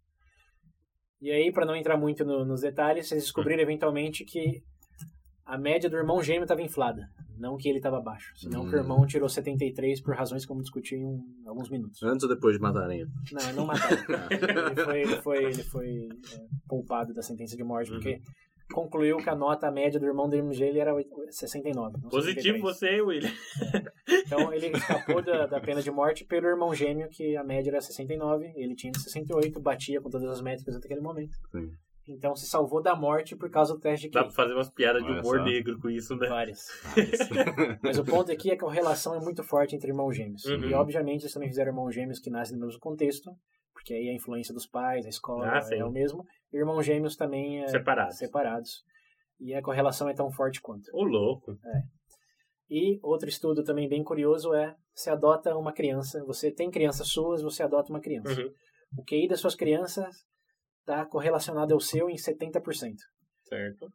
E 1.21 1.31
aí, 1.31 1.53
para 1.53 1.65
não 1.67 1.77
entrar 1.77 1.97
muito 1.97 2.25
no- 2.25 2.45
nos 2.45 2.63
detalhes, 2.63 3.09
vocês 3.09 3.23
descobriram 3.25 3.63
eventualmente 3.63 4.25
que 4.25 4.61
a 5.47 5.57
média 5.59 5.89
do 5.89 5.97
irmão 5.97 6.23
gêmeo 6.23 6.43
estava 6.43 6.63
inflada. 6.63 7.09
Não 7.39 7.57
que 7.57 7.69
ele 7.69 7.79
estava 7.79 8.01
baixo. 8.01 8.33
Senão 8.37 8.63
que 8.69 8.75
o 8.75 8.79
Hum. 8.79 8.83
irmão 8.83 9.07
tirou 9.07 9.29
73 9.29 10.01
por 10.01 10.15
razões 10.15 10.43
que 10.45 10.49
vamos 10.49 10.65
discutir 10.65 10.97
em 10.97 11.05
um- 11.05 11.25
alguns 11.47 11.71
minutos. 11.71 12.03
Antes 12.03 12.23
ou 12.25 12.29
depois 12.29 12.55
de 12.57 12.61
matarem 12.63 13.01
ele? 13.01 13.11
Não, 13.33 13.53
não 13.55 13.67
mataram. 13.67 13.97
ele 14.71 14.85
foi, 14.85 15.01
ele 15.03 15.17
foi, 15.23 15.45
ele 15.45 15.63
foi 15.65 16.09
é, 16.35 16.39
poupado 16.69 17.13
da 17.15 17.23
sentença 17.23 17.57
de 17.57 17.65
morte, 17.65 17.91
porque 17.91 18.21
concluiu 18.73 19.19
que 19.19 19.29
a 19.29 19.35
nota 19.35 19.71
média 19.71 20.01
do 20.01 20.07
irmão 20.07 20.29
do 20.29 20.37
MG 20.37 20.65
ele 20.65 20.79
era 20.79 20.93
69. 21.31 21.99
não 22.03 22.11
Positivo 22.11 22.59
73. 22.59 22.63
você, 22.63 23.01
William. 23.01 23.31
Então 24.27 24.53
ele 24.53 24.69
escapou 24.77 25.23
da, 25.23 25.47
da 25.47 25.61
pena 25.61 25.83
de 25.83 25.91
morte 25.91 26.25
pelo 26.25 26.47
irmão 26.47 26.75
gêmeo, 26.75 27.09
que 27.09 27.37
a 27.37 27.45
média 27.45 27.71
era 27.71 27.81
69, 27.81 28.53
ele 28.57 28.75
tinha 28.75 28.93
68, 28.93 29.61
batia 29.61 30.01
com 30.01 30.11
todas 30.11 30.29
as 30.29 30.41
métricas 30.41 30.77
até 30.77 30.87
aquele 30.87 31.01
momento. 31.01 31.37
Sim. 31.51 31.71
Então 32.09 32.35
se 32.35 32.47
salvou 32.47 32.83
da 32.83 32.97
morte 32.97 33.37
por 33.37 33.49
causa 33.49 33.75
do 33.75 33.81
teste 33.81 34.09
de 34.09 34.13
Dá 34.13 34.25
pra 34.25 34.33
fazer 34.33 34.55
umas 34.55 34.69
piadas 34.69 35.05
de 35.05 35.11
humor 35.11 35.39
só. 35.39 35.45
negro 35.45 35.79
com 35.79 35.89
isso, 35.89 36.17
né? 36.17 36.29
Várias. 36.29 36.67
Mas 37.81 37.99
o 37.99 38.05
ponto 38.05 38.33
aqui 38.33 38.51
é 38.51 38.57
que 38.57 38.65
a 38.65 38.71
relação 38.71 39.15
é 39.15 39.21
muito 39.21 39.43
forte 39.45 39.77
entre 39.77 39.91
irmãos 39.91 40.13
gêmeos. 40.13 40.45
Uhum. 40.45 40.65
E 40.65 40.75
obviamente 40.75 41.23
eles 41.23 41.33
também 41.33 41.49
fizeram 41.49 41.71
irmãos 41.71 41.93
gêmeos 41.93 42.19
que 42.19 42.31
nascem 42.31 42.59
no 42.59 42.67
mesmo 42.67 42.81
contexto, 42.81 43.31
porque 43.73 43.95
aí 43.95 44.09
a 44.09 44.15
influência 44.15 44.53
dos 44.55 44.67
pais, 44.67 45.07
a 45.07 45.09
escola 45.09 45.47
Ah, 45.47 45.61
é 45.75 45.85
o 45.85 45.91
mesmo. 45.91 46.25
Irmãos 46.53 46.83
gêmeos 46.85 47.17
também 47.17 47.63
é 47.63 47.69
Separados. 47.69 48.17
separados. 48.19 48.71
E 49.41 49.55
a 49.55 49.63
correlação 49.63 50.09
é 50.09 50.15
tão 50.15 50.31
forte 50.31 50.61
quanto. 50.61 50.85
Ô, 50.93 51.03
louco. 51.03 51.57
E 52.71 52.99
outro 53.03 53.29
estudo 53.29 53.63
também 53.63 53.89
bem 53.89 54.03
curioso 54.03 54.55
é 54.55 54.75
você 54.95 55.11
adota 55.11 55.57
uma 55.57 55.73
criança, 55.73 56.25
você 56.25 56.51
tem 56.53 56.71
crianças 56.71 57.09
suas, 57.09 57.43
você 57.43 57.63
adota 57.63 57.91
uma 57.93 58.01
criança. 58.01 58.41
Uhum. 58.41 58.51
O 58.99 59.05
QI 59.05 59.27
das 59.29 59.41
suas 59.41 59.55
crianças 59.55 60.15
está 60.81 61.05
correlacionado 61.07 61.75
ao 61.75 61.81
seu 61.81 62.09
em 62.09 62.15
70%. 62.17 62.63
Certo. 63.45 63.87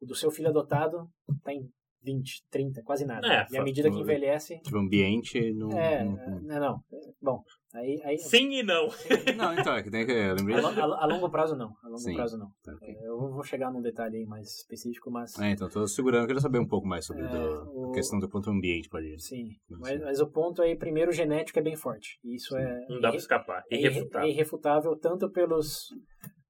O 0.00 0.06
do 0.06 0.14
seu 0.14 0.30
filho 0.30 0.48
adotado 0.48 1.06
está 1.38 1.52
em 1.52 1.68
20, 2.02 2.42
30, 2.50 2.82
quase 2.82 3.04
nada. 3.06 3.26
É, 3.26 3.46
e 3.50 3.56
à 3.56 3.62
medida 3.62 3.90
que 3.90 3.98
envelhece, 4.00 4.58
Tipo, 4.60 4.78
ambiente 4.78 5.52
não. 5.52 5.78
é, 5.78 6.04
não- 6.04 6.40
não, 6.42 6.60
não. 6.60 6.80
Bom, 7.20 7.42
aí, 7.74 8.00
aí 8.04 8.18
Sim 8.18 8.50
e 8.52 8.62
não. 8.62 8.88
Não, 9.36 9.52
então, 9.58 9.74
é 9.74 9.82
que 9.82 9.90
tem 9.90 10.04
que. 10.06 10.12
Eu 10.12 10.34
lembrei. 10.34 10.56
a, 10.56 10.68
a- 10.68 11.02
a 11.04 11.06
longo 11.06 11.30
prazo 11.30 11.56
não, 11.56 11.72
a 11.82 11.86
longo 11.86 11.98
Sim. 11.98 12.14
prazo 12.14 12.36
não. 12.38 12.48
Tá, 12.62 12.72
ok. 12.74 12.88
É, 12.88 13.06
Eu 13.06 13.18
vou 13.18 13.42
chegar 13.42 13.70
num 13.72 13.80
detalhe 13.80 14.18
aí 14.18 14.26
mais 14.26 14.48
específico, 14.58 15.10
mas 15.10 15.38
É, 15.38 15.50
então, 15.50 15.68
tô 15.68 15.86
segurando, 15.86 16.22
eu 16.22 16.26
queria 16.26 16.40
saber 16.42 16.58
um 16.58 16.66
pouco 16.66 16.86
mais 16.86 17.04
sobre 17.06 17.24
É, 17.24 17.28
do- 17.28 17.70
o- 17.72 17.90
a 17.90 17.94
questão 17.94 18.18
do 18.18 18.28
quanto 18.28 18.48
o 18.48 18.52
ambiente 18.52 18.88
pode. 18.88 19.08
sim. 19.22 19.46
Sim. 19.46 19.56
Mas, 19.80 20.00
mas 20.00 20.20
o 20.20 20.26
ponto 20.30 20.60
aí, 20.62 20.76
primeiro, 20.76 21.12
genético 21.12 21.58
é 21.58 21.62
bem 21.62 21.76
forte. 21.76 22.18
Isso 22.24 22.56
é 22.56 22.86
Não 22.88 23.00
dá 23.00 23.08
pra 23.08 23.16
escapar. 23.18 23.62
é, 23.70 23.76
irre- 23.76 23.86
Irrefutável. 23.88 24.28
é 24.28 24.30
irrefutável 24.30 24.96
tanto 24.96 25.30
pelos 25.30 25.88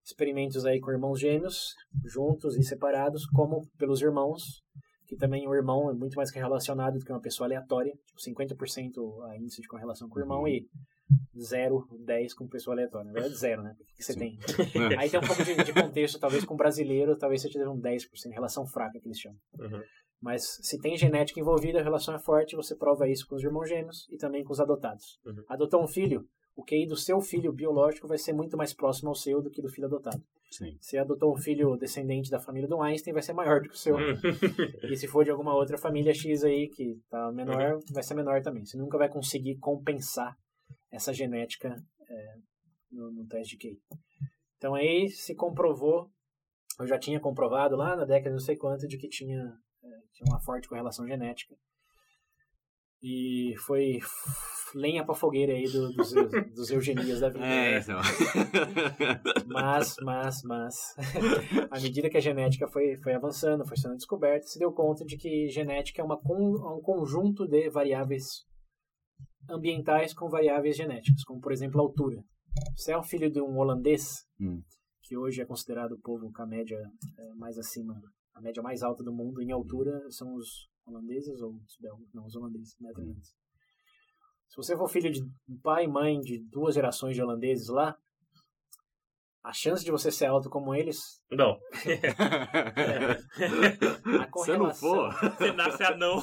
experimentos 0.05 0.67
aí 0.67 0.81
com 0.81 0.91
irmãos 0.91 1.21
gêmeos, 1.21 1.75
juntos 2.05 2.57
e 2.57 2.63
separados, 2.65 3.25
como 3.27 3.63
pelos 3.79 4.03
irmãos, 4.03 4.43
que 5.13 5.19
também 5.19 5.47
o 5.47 5.55
irmão 5.55 5.91
é 5.91 5.93
muito 5.93 6.15
mais 6.15 6.31
relacionado 6.31 6.99
do 6.99 7.05
que 7.05 7.13
uma 7.13 7.21
pessoa 7.21 7.47
aleatória, 7.47 7.93
tipo 8.07 8.19
50% 8.19 9.31
a 9.31 9.37
índice 9.37 9.61
de 9.61 9.69
correlação 9.69 10.09
com 10.09 10.19
o 10.19 10.23
irmão 10.23 10.41
Uhum. 10.41 10.49
e 10.49 10.67
0, 11.39 11.87
10 12.03 12.33
com 12.33 12.49
pessoa 12.49 12.75
aleatória. 12.75 13.09
Na 13.09 13.13
verdade, 13.13 13.37
zero, 13.37 13.63
né? 13.63 13.77
O 13.79 13.85
que 13.85 13.97
que 13.97 14.05
você 14.05 14.15
Sim. 14.15 14.19
tem? 14.19 14.39
Aí 14.99 15.11
tem 15.11 15.21
um 15.21 15.23
pouco 15.23 15.45
de, 15.45 15.55
de 15.55 15.73
contexto, 15.75 16.19
talvez 16.19 16.47
com 16.47 16.57
brasileiro, 16.57 17.15
talvez 17.19 17.43
você 17.43 17.51
tivesse 17.51 17.69
um 17.69 17.79
10%, 17.79 18.07
relação 18.33 18.67
fraca 18.67 18.99
que 18.99 19.07
eles 19.07 19.19
chamam. 19.19 19.39
Uhum. 19.61 19.83
Mas 20.19 20.45
se 20.63 20.79
tem 20.81 20.97
genética 20.97 21.39
envolvida, 21.39 21.81
a 21.81 21.83
relação 21.83 22.15
é 22.15 22.19
forte, 22.19 22.57
você 22.57 22.75
prova 22.75 23.07
isso 23.07 23.27
com 23.27 23.35
os 23.35 23.45
irmãos 23.45 23.69
gêmeos 23.69 24.09
e 24.09 24.17
também 24.17 24.43
com 24.43 24.55
os 24.55 24.61
adotados. 24.61 25.21
Uhum. 25.27 25.45
Adotou 25.47 25.85
um 25.85 25.89
filho, 25.89 26.25
o 26.55 26.65
QI 26.65 26.87
do 26.87 26.97
seu 26.97 27.21
filho 27.21 27.53
biológico 27.53 28.07
vai 28.07 28.19
ser 28.19 28.33
muito 28.33 28.57
mais 28.57 28.75
próximo 28.75 29.09
ao 29.09 29.15
seu 29.15 29.41
do 29.43 29.51
que 29.51 29.63
do 29.63 29.69
filho 29.69 29.87
adotado. 29.87 30.23
Sim. 30.51 30.77
Se 30.81 30.99
adotou 30.99 31.33
um 31.33 31.41
filho 31.41 31.77
descendente 31.77 32.31
da 32.31 32.39
família 32.39 32.69
do 32.69 32.81
Einstein, 32.83 33.15
vai 33.15 33.23
ser 33.23 33.33
maior 33.33 33.63
do 33.63 33.69
que 33.69 33.75
o 33.75 33.79
seu. 33.79 33.97
Uhum. 33.97 34.15
E 34.93 34.97
se 34.97 35.09
for 35.09 35.25
de 35.25 35.31
alguma 35.31 35.55
outra 35.55 35.79
família 35.79 36.13
X 36.13 36.45
aí, 36.45 36.69
que 36.69 37.01
tá 37.09 37.33
menor, 37.33 37.79
vai 37.91 38.03
ser 38.03 38.15
menor 38.15 38.43
também. 38.43 38.65
Você 38.65 38.77
nunca 38.77 38.99
vai 38.99 39.09
conseguir 39.09 39.57
compensar 39.59 40.37
essa 40.91 41.13
genética 41.13 41.75
é, 42.07 42.35
no, 42.91 43.11
no 43.11 43.27
teste 43.27 43.57
de 43.57 43.69
QI. 43.69 43.81
Então 44.59 44.75
aí 44.75 45.09
se 45.09 45.35
comprovou, 45.35 46.11
eu 46.79 46.87
já 46.87 46.99
tinha 46.99 47.19
comprovado 47.19 47.75
lá 47.75 47.97
na 47.97 48.05
década 48.05 48.29
de 48.29 48.35
não 48.35 48.39
sei 48.39 48.57
quanto, 48.57 48.87
de 48.87 48.99
que 48.99 49.09
tinha, 49.09 49.41
é, 49.83 49.89
tinha 50.13 50.27
uma 50.29 50.41
forte 50.41 50.69
correlação 50.69 51.07
genética. 51.07 51.57
E 53.03 53.55
foi 53.67 53.99
lenha 54.75 55.05
pra 55.05 55.15
fogueira 55.15 55.53
aí 55.53 55.65
do- 55.65 55.93
dos, 55.93 56.13
dos 56.55 56.71
eugenias 56.71 57.21
da 57.21 57.29
vida. 57.29 57.45
É, 57.45 57.73
né? 57.73 57.79
então. 57.81 57.99
Mas, 59.47 59.97
mas, 60.03 60.43
mas, 60.45 60.75
à 61.71 61.79
medida 61.81 62.09
que 62.09 62.17
a 62.17 62.21
genética 62.21 62.67
foi, 62.69 62.97
foi 63.03 63.13
avançando, 63.15 63.67
foi 63.67 63.77
sendo 63.77 63.97
descoberta, 63.97 64.47
se 64.47 64.59
deu 64.59 64.73
conta 64.73 65.05
de 65.05 65.17
que 65.17 65.49
genética 65.49 66.01
é 66.01 66.05
uma, 66.05 66.19
con- 66.19 66.77
um 66.79 66.81
conjunto 66.81 67.47
de 67.47 67.69
variáveis 67.69 68.25
ambientais 69.51 70.15
com 70.15 70.29
variáveis 70.29 70.77
genéticas, 70.77 71.23
como, 71.25 71.41
por 71.41 71.53
exemplo, 71.53 71.81
a 71.81 71.83
altura. 71.85 72.23
Você 72.77 72.93
é 72.93 72.99
um 72.99 73.03
filho 73.03 73.31
de 73.31 73.41
um 73.41 73.59
holandês, 73.59 74.25
Hum. 74.41 74.63
que 75.03 75.17
hoje 75.17 75.41
é 75.43 75.45
considerado 75.47 75.93
o 75.93 76.01
povo 76.01 76.31
com 76.33 76.43
a 76.43 76.47
média 76.47 76.77
é, 77.19 77.35
mais 77.35 77.59
acima, 77.59 77.95
a 78.35 78.41
média 78.41 78.63
mais 78.63 78.83
alta 78.83 79.03
do 79.05 79.13
mundo 79.13 79.43
em 79.43 79.51
altura, 79.53 80.01
são 80.11 80.35
os 80.35 80.69
holandeses 80.87 81.41
ou 81.41 81.55
os 81.55 81.77
belgas? 81.81 82.09
Não, 82.13 82.27
os 82.27 82.35
holandeses, 82.37 82.77
netherlands. 82.81 83.31
Se 84.49 84.57
você 84.57 84.77
for 84.77 84.89
filho 84.89 85.11
de 85.11 85.23
um 85.49 85.59
pai 85.63 85.85
e 85.85 85.89
mãe 85.89 86.21
de 86.21 86.39
duas 86.39 86.75
gerações 86.75 87.15
de 87.17 87.23
holandeses 87.23 87.69
lá, 87.69 87.97
a 89.45 89.53
chance 89.53 89.85
de 89.85 89.91
você 89.91 90.11
ser 90.11 90.27
alto 90.27 90.49
como 90.49 90.73
eles, 90.75 91.21
Não. 91.31 91.59
a 94.21 94.39
Se 94.45 94.51
eu 94.53 94.59
não 94.59 94.73
for. 94.75 95.13
Você 95.37 95.53
nasce 95.53 95.83
anão. 95.83 96.23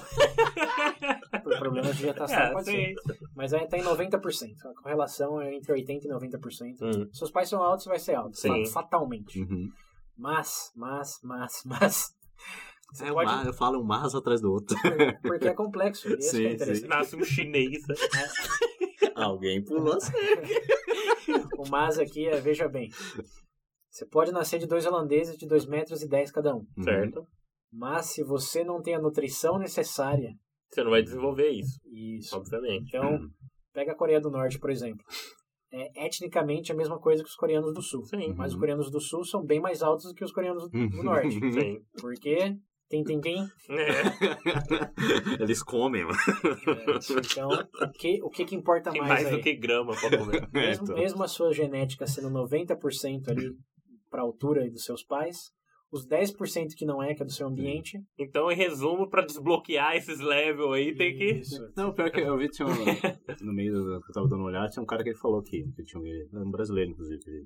por 1.44 1.58
problemas 1.58 1.96
de 1.98 2.04
gestação 2.04 2.38
É, 2.40 2.52
pode 2.54 2.66
ser. 2.66 2.96
Mas 3.36 3.54
aí 3.54 3.68
tá 3.68 3.78
em 3.78 3.84
90%. 3.84 4.22
A 4.66 4.74
correlação 4.82 5.42
é 5.42 5.54
entre 5.56 5.74
80% 5.74 6.04
e 6.06 6.08
90%. 6.08 6.78
Hum. 6.82 7.10
Se 7.12 7.18
seus 7.20 7.32
pais 7.32 7.50
são 7.50 7.62
altos, 7.62 7.84
você 7.84 7.90
vai 7.90 8.00
ser 8.00 8.16
alto. 8.16 8.38
Sim. 8.38 8.66
fa- 8.68 8.84
Fatalmente. 8.84 9.42
Uhum. 9.42 9.70
Mas, 10.18 10.72
mas, 10.76 11.20
mas, 11.24 11.62
mas. 11.66 12.16
Você 12.94 13.06
É, 13.06 13.12
um 13.12 13.16
pode. 13.16 13.54
falo 13.58 13.80
um 13.80 13.84
mas 13.84 14.16
atrás 14.16 14.42
do 14.42 14.52
outro. 14.52 14.76
Porque 15.22 15.48
é 15.48 15.54
complexo. 15.54 16.08
Isso 16.18 16.32
Sim, 16.38 16.46
é 16.48 16.54
interessante. 16.54 16.88
Nasce 16.88 17.16
um 17.16 17.24
chinês. 17.24 17.86
né? 17.88 17.96
Alguém 19.16 19.64
pulou. 19.64 19.98
O 21.58 21.70
mas 21.70 22.00
aqui 22.00 22.26
é, 22.28 22.40
veja 22.40 22.68
bem. 22.68 22.90
Você 23.92 24.06
pode 24.08 24.32
nascer 24.32 24.60
de 24.60 24.68
dois 24.68 24.86
holandeses 24.86 25.36
de 25.38 25.46
2 25.48 25.66
metros 25.68 26.02
e 26.02 26.08
10 26.08 26.32
cada 26.32 26.56
um. 26.56 26.60
Uhum. 26.78 26.84
Certo? 26.84 27.28
Mas 27.72 28.08
se 28.08 28.24
você 28.24 28.64
não 28.64 28.82
tem 28.82 28.96
a 28.96 29.00
nutrição 29.02 29.60
necessária, 29.60 30.32
Você 30.72 30.84
não 30.84 30.92
vai 30.92 31.04
desenvolver 31.04 31.50
isso, 31.50 31.80
isso. 31.92 32.36
obviamente. 32.36 32.88
Então, 32.88 33.12
Uhum. 33.16 33.30
pega 33.74 33.92
a 33.92 33.96
Coreia 33.96 34.20
do 34.22 34.32
Norte, 34.32 34.58
por 34.58 34.70
exemplo. 34.72 35.04
É 35.72 36.06
etnicamente 36.06 36.72
a 36.72 36.76
mesma 36.76 36.98
coisa 37.00 37.22
que 37.24 37.30
os 37.30 37.36
coreanos 37.36 37.74
do 37.74 37.82
Sul. 37.82 38.04
Sim. 38.06 38.34
Mas 38.36 38.48
os 38.48 38.54
Uhum. 38.54 38.60
coreanos 38.62 38.90
do 38.90 39.00
Sul 39.00 39.24
são 39.24 39.44
bem 39.46 39.60
mais 39.60 39.84
altos 39.84 40.06
do 40.08 40.16
que 40.16 40.24
os 40.24 40.32
coreanos 40.32 40.64
do, 40.70 40.90
do 40.90 41.04
Norte. 41.04 41.34
Sim. 41.52 41.80
Porque 42.00 42.56
tem, 42.90 43.04
tem, 43.04 43.22
tem. 43.22 43.48
É. 43.70 44.02
Eles 45.44 45.62
comem, 45.62 46.04
mano. 46.04 46.18
Então, 47.32 47.50
o 47.50 47.92
que, 47.92 48.20
o 48.24 48.30
que, 48.30 48.46
que 48.46 48.56
importa 48.56 48.92
Tem 48.92 49.00
mais, 49.00 49.14
mais 49.14 49.28
aí? 49.28 49.38
do 49.38 49.44
que 49.44 49.54
grama 49.56 49.94
pra 49.96 50.18
comer. 50.18 50.50
Mesmo, 50.52 50.86
então. 50.86 50.96
mesmo 50.98 51.24
a 51.24 51.28
sua 51.28 51.54
genética 51.54 52.08
sendo 52.08 52.30
90% 52.32 53.30
ali 53.30 53.56
para 54.10 54.22
a 54.22 54.26
altura 54.26 54.68
dos 54.72 54.84
seus 54.84 55.04
pais, 55.04 55.52
os 55.92 56.08
10% 56.08 56.70
que 56.76 56.84
não 56.84 57.02
é, 57.02 57.14
que 57.14 57.22
é 57.22 57.26
do 57.26 57.32
seu 57.32 57.48
ambiente. 57.48 58.04
Então, 58.18 58.52
em 58.52 58.56
resumo, 58.56 59.08
pra 59.08 59.24
desbloquear 59.24 59.96
esses 59.96 60.20
levels 60.20 60.74
aí, 60.74 60.96
tem 60.96 61.16
que. 61.16 61.26
Isso. 61.26 61.62
Não, 61.78 61.94
pior 61.94 62.10
que 62.10 62.22
eu 62.22 62.38
vi, 62.38 62.50
tinha 62.50 62.68
um, 62.68 63.46
no 63.46 63.54
meio 63.54 63.74
do 63.74 64.02
que 64.02 64.10
eu 64.10 64.14
tava 64.14 64.28
dando 64.28 64.40
uma 64.40 64.50
olhada, 64.50 64.70
tinha 64.70 64.82
um 64.82 64.88
cara 64.88 65.04
que 65.04 65.10
ele 65.10 65.18
falou 65.20 65.44
que, 65.44 65.64
que 65.76 65.84
tinha 65.84 66.02
um, 66.02 66.42
um 66.42 66.50
brasileiro, 66.50 66.90
inclusive, 66.90 67.20
que 67.20 67.46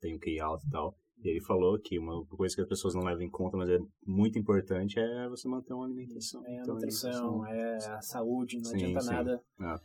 tem 0.00 0.14
um 0.14 0.18
QI 0.18 0.38
alto 0.38 0.66
e 0.66 0.70
tal. 0.70 0.94
E 1.22 1.28
ele 1.28 1.40
falou 1.40 1.78
que 1.78 1.98
uma 1.98 2.24
coisa 2.26 2.54
que 2.54 2.60
as 2.60 2.68
pessoas 2.68 2.94
não 2.94 3.02
levam 3.02 3.22
em 3.22 3.30
conta, 3.30 3.56
mas 3.56 3.68
é 3.70 3.78
muito 4.06 4.38
importante, 4.38 4.98
é 5.00 5.28
você 5.28 5.48
manter 5.48 5.72
uma 5.72 5.84
alimentação. 5.86 6.44
É 6.46 6.58
a 6.58 6.62
Então, 6.62 6.74
nutrição, 6.74 7.46
é 7.46 7.76
a 7.88 8.00
saúde, 8.02 8.56
não 8.58 8.64
Sim, 8.64 8.76
adianta 8.76 9.00
sim. 9.00 9.10
nada. 9.10 9.42
Ah. 9.58 9.80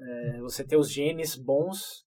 É, 0.00 0.40
você 0.40 0.64
ter 0.64 0.76
os 0.76 0.90
genes 0.90 1.34
bons, 1.36 2.04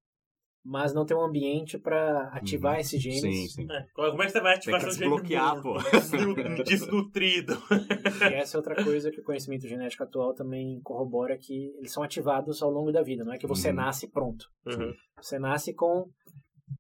mas 0.64 0.94
não 0.94 1.06
ter 1.06 1.14
um 1.14 1.22
ambiente 1.24 1.78
para 1.78 2.30
ativar 2.34 2.74
Uhum. 2.76 2.80
esses 2.80 3.02
genes. 3.02 3.22
Sim, 3.22 3.48
sim. 3.48 3.68
É, 3.72 3.86
Como 3.94 4.22
é 4.24 4.26
que 4.26 4.32
você 4.32 4.42
vai 4.42 4.56
ativar 4.56 4.80
que 4.80 4.92
seu 4.92 4.94
gene 4.94 5.10
desbloquear, 5.12 5.64
morto? 5.64 5.84
pô. 5.84 5.98
Desnu- 5.98 6.64
Desnutrido. 6.64 7.54
E 8.30 8.34
essa 8.34 8.56
é 8.56 8.60
outra 8.60 8.84
coisa 8.84 9.12
que 9.12 9.20
o 9.22 9.24
conhecimento 9.24 9.68
genético 9.68 10.04
atual 10.04 10.34
também 10.34 10.82
corrobora 10.82 11.38
que 11.38 11.74
eles 11.78 11.92
são 11.92 12.02
ativados 12.04 12.62
ao 12.62 12.72
longo 12.72 12.92
da 12.92 13.02
vida. 13.04 13.24
Não 13.24 13.34
é 13.34 13.38
que 13.38 13.48
você 13.48 13.70
Uhum. 13.70 13.76
nasce 13.76 14.08
pronto. 14.10 14.46
Uhum. 14.66 14.94
Você 15.22 15.38
nasce 15.40 15.74
com 15.74 16.10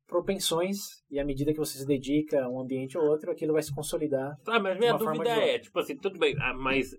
propensões 0.07 0.77
e 1.11 1.19
à 1.19 1.25
medida 1.25 1.51
que 1.53 1.59
você 1.59 1.77
se 1.77 1.85
dedica 1.85 2.43
a 2.43 2.49
um 2.49 2.59
ambiente 2.59 2.97
ou 2.97 3.03
outro, 3.05 3.31
aquilo 3.31 3.53
vai 3.53 3.61
se 3.61 3.73
consolidar. 3.73 4.35
Tá, 4.43 4.59
mas 4.59 4.77
minha 4.79 4.93
dúvida 4.97 5.29
é, 5.29 5.59
tipo 5.59 5.77
assim, 5.79 5.95
tudo 5.97 6.17
bem, 6.17 6.35
ah, 6.39 6.53
mas 6.53 6.91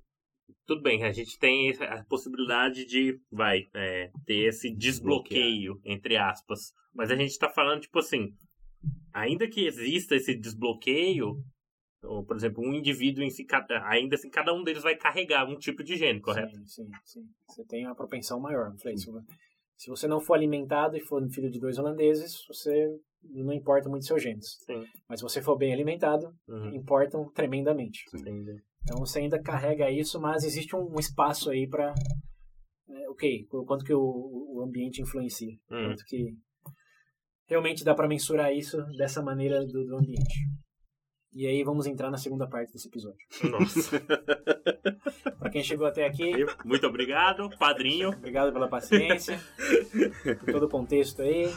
tudo 0.66 0.82
bem, 0.82 1.02
a 1.05 1.12
gente 1.12 1.39
tem 1.39 1.70
a 1.82 2.05
possibilidade 2.05 2.85
de, 2.85 3.18
vai, 3.30 3.62
é, 3.74 4.10
ter 4.26 4.47
esse 4.48 4.70
desbloqueio, 4.74 5.80
entre 5.85 6.16
aspas. 6.16 6.72
Mas 6.94 7.10
a 7.10 7.16
gente 7.16 7.39
tá 7.39 7.48
falando, 7.48 7.80
tipo 7.80 7.98
assim, 7.98 8.28
ainda 9.12 9.48
que 9.48 9.66
exista 9.66 10.14
esse 10.14 10.35
desbloqueio, 10.35 11.43
ou, 12.02 12.24
por 12.24 12.36
exemplo, 12.36 12.62
um 12.62 12.74
indivíduo 12.74 13.24
em 13.24 13.30
si, 13.30 13.44
cada- 13.44 13.85
ainda 13.89 14.14
assim, 14.14 14.30
cada 14.30 14.52
um 14.55 14.62
deles 14.62 14.82
vai 14.82 14.97
carregar 14.97 15.48
um 15.48 15.56
tipo 15.59 15.82
de 15.82 15.97
gene, 15.97 16.20
correto? 16.20 16.55
Sim, 16.59 16.66
sim, 16.66 16.90
sim. 17.05 17.22
Você 17.48 17.64
tem 17.64 17.86
uma 17.86 17.94
propensão 17.94 18.39
maior. 18.39 18.70
Eu 18.72 18.78
falei, 18.78 18.97
se, 18.97 19.10
se 19.78 19.88
você 19.88 20.06
não 20.06 20.20
for 20.20 20.34
alimentado 20.34 20.96
e 20.96 21.00
for 21.00 21.22
um 21.22 21.30
filho 21.30 21.50
de 21.50 21.59
dois 21.59 21.78
holandeses, 21.78 22.44
você 22.46 22.88
não 23.22 23.52
importa 23.52 23.88
muito 23.88 24.05
seus 24.05 24.22
genes. 24.22 24.59
Sim. 24.66 24.84
Mas 25.09 25.20
se 25.20 25.22
você 25.24 25.40
for 25.40 25.56
bem 25.56 25.72
alimentado, 25.72 26.26
Uhum. 26.48 26.74
importam 26.74 27.30
tremendamente. 27.32 28.05
Entendi. 28.14 28.56
Então 28.82 28.98
você 28.98 29.20
ainda 29.20 29.40
carrega 29.40 29.90
isso, 29.90 30.20
mas 30.20 30.44
existe 30.44 30.74
um 30.76 30.98
espaço 30.98 31.50
aí 31.50 31.66
para 31.68 31.94
ok, 33.10 33.46
o 33.52 33.64
quanto 33.64 33.84
que 33.84 33.92
o, 33.94 34.00
o 34.00 34.62
ambiente 34.62 35.00
influencia, 35.02 35.52
Hum. 35.70 35.88
quanto 35.88 36.05
que 36.06 36.34
realmente 37.46 37.84
dá 37.84 37.94
para 37.94 38.09
mensurar 38.09 38.52
isso 38.52 38.76
dessa 38.96 39.22
maneira 39.22 39.64
do, 39.66 39.84
do 39.84 39.96
ambiente. 39.96 40.38
E 41.40 41.47
aí 41.47 41.62
vamos 41.62 41.86
entrar 41.86 42.10
na 42.10 42.19
segunda 42.19 42.48
parte 42.48 42.73
desse 42.73 42.89
episódio. 42.89 43.20
Nossa. 43.44 44.01
Para 45.39 45.51
quem 45.51 45.62
chegou 45.62 45.86
até 45.86 46.05
aqui, 46.05 46.32
Muito 46.65 46.85
obrigado, 46.85 47.48
padrinho. 47.56 48.09
obrigado 48.09 48.52
pela 48.52 48.66
paciência, 48.66 49.40
por 50.40 50.52
todo 50.52 50.65
o 50.65 50.69
contexto 50.69 51.23
aí. 51.23 51.48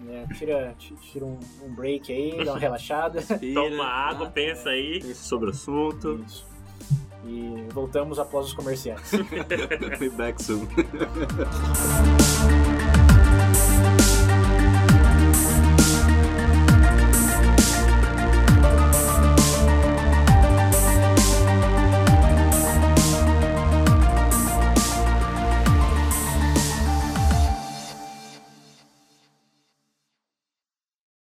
né? 0.00 0.28
Tira, 0.36 0.74
ti- 0.78 0.94
tira 1.10 1.24
um, 1.24 1.38
um 1.62 1.74
break 1.74 2.12
aí, 2.12 2.44
dá 2.44 2.52
uma 2.52 2.58
relaxada. 2.58 3.22
Toma 3.54 3.86
água, 3.86 4.26
tá? 4.26 4.32
pensa 4.32 4.68
aí. 4.68 5.00
Pense 5.00 5.26
sobre 5.26 5.46
o 5.46 5.50
assunto. 5.52 6.22
Isso. 6.26 6.46
E 7.24 7.64
voltamos 7.72 8.18
após 8.18 8.44
os 8.44 8.52
comerciais. 8.52 9.10
Be 9.98 10.10
back 10.10 10.42
soon. 10.42 10.66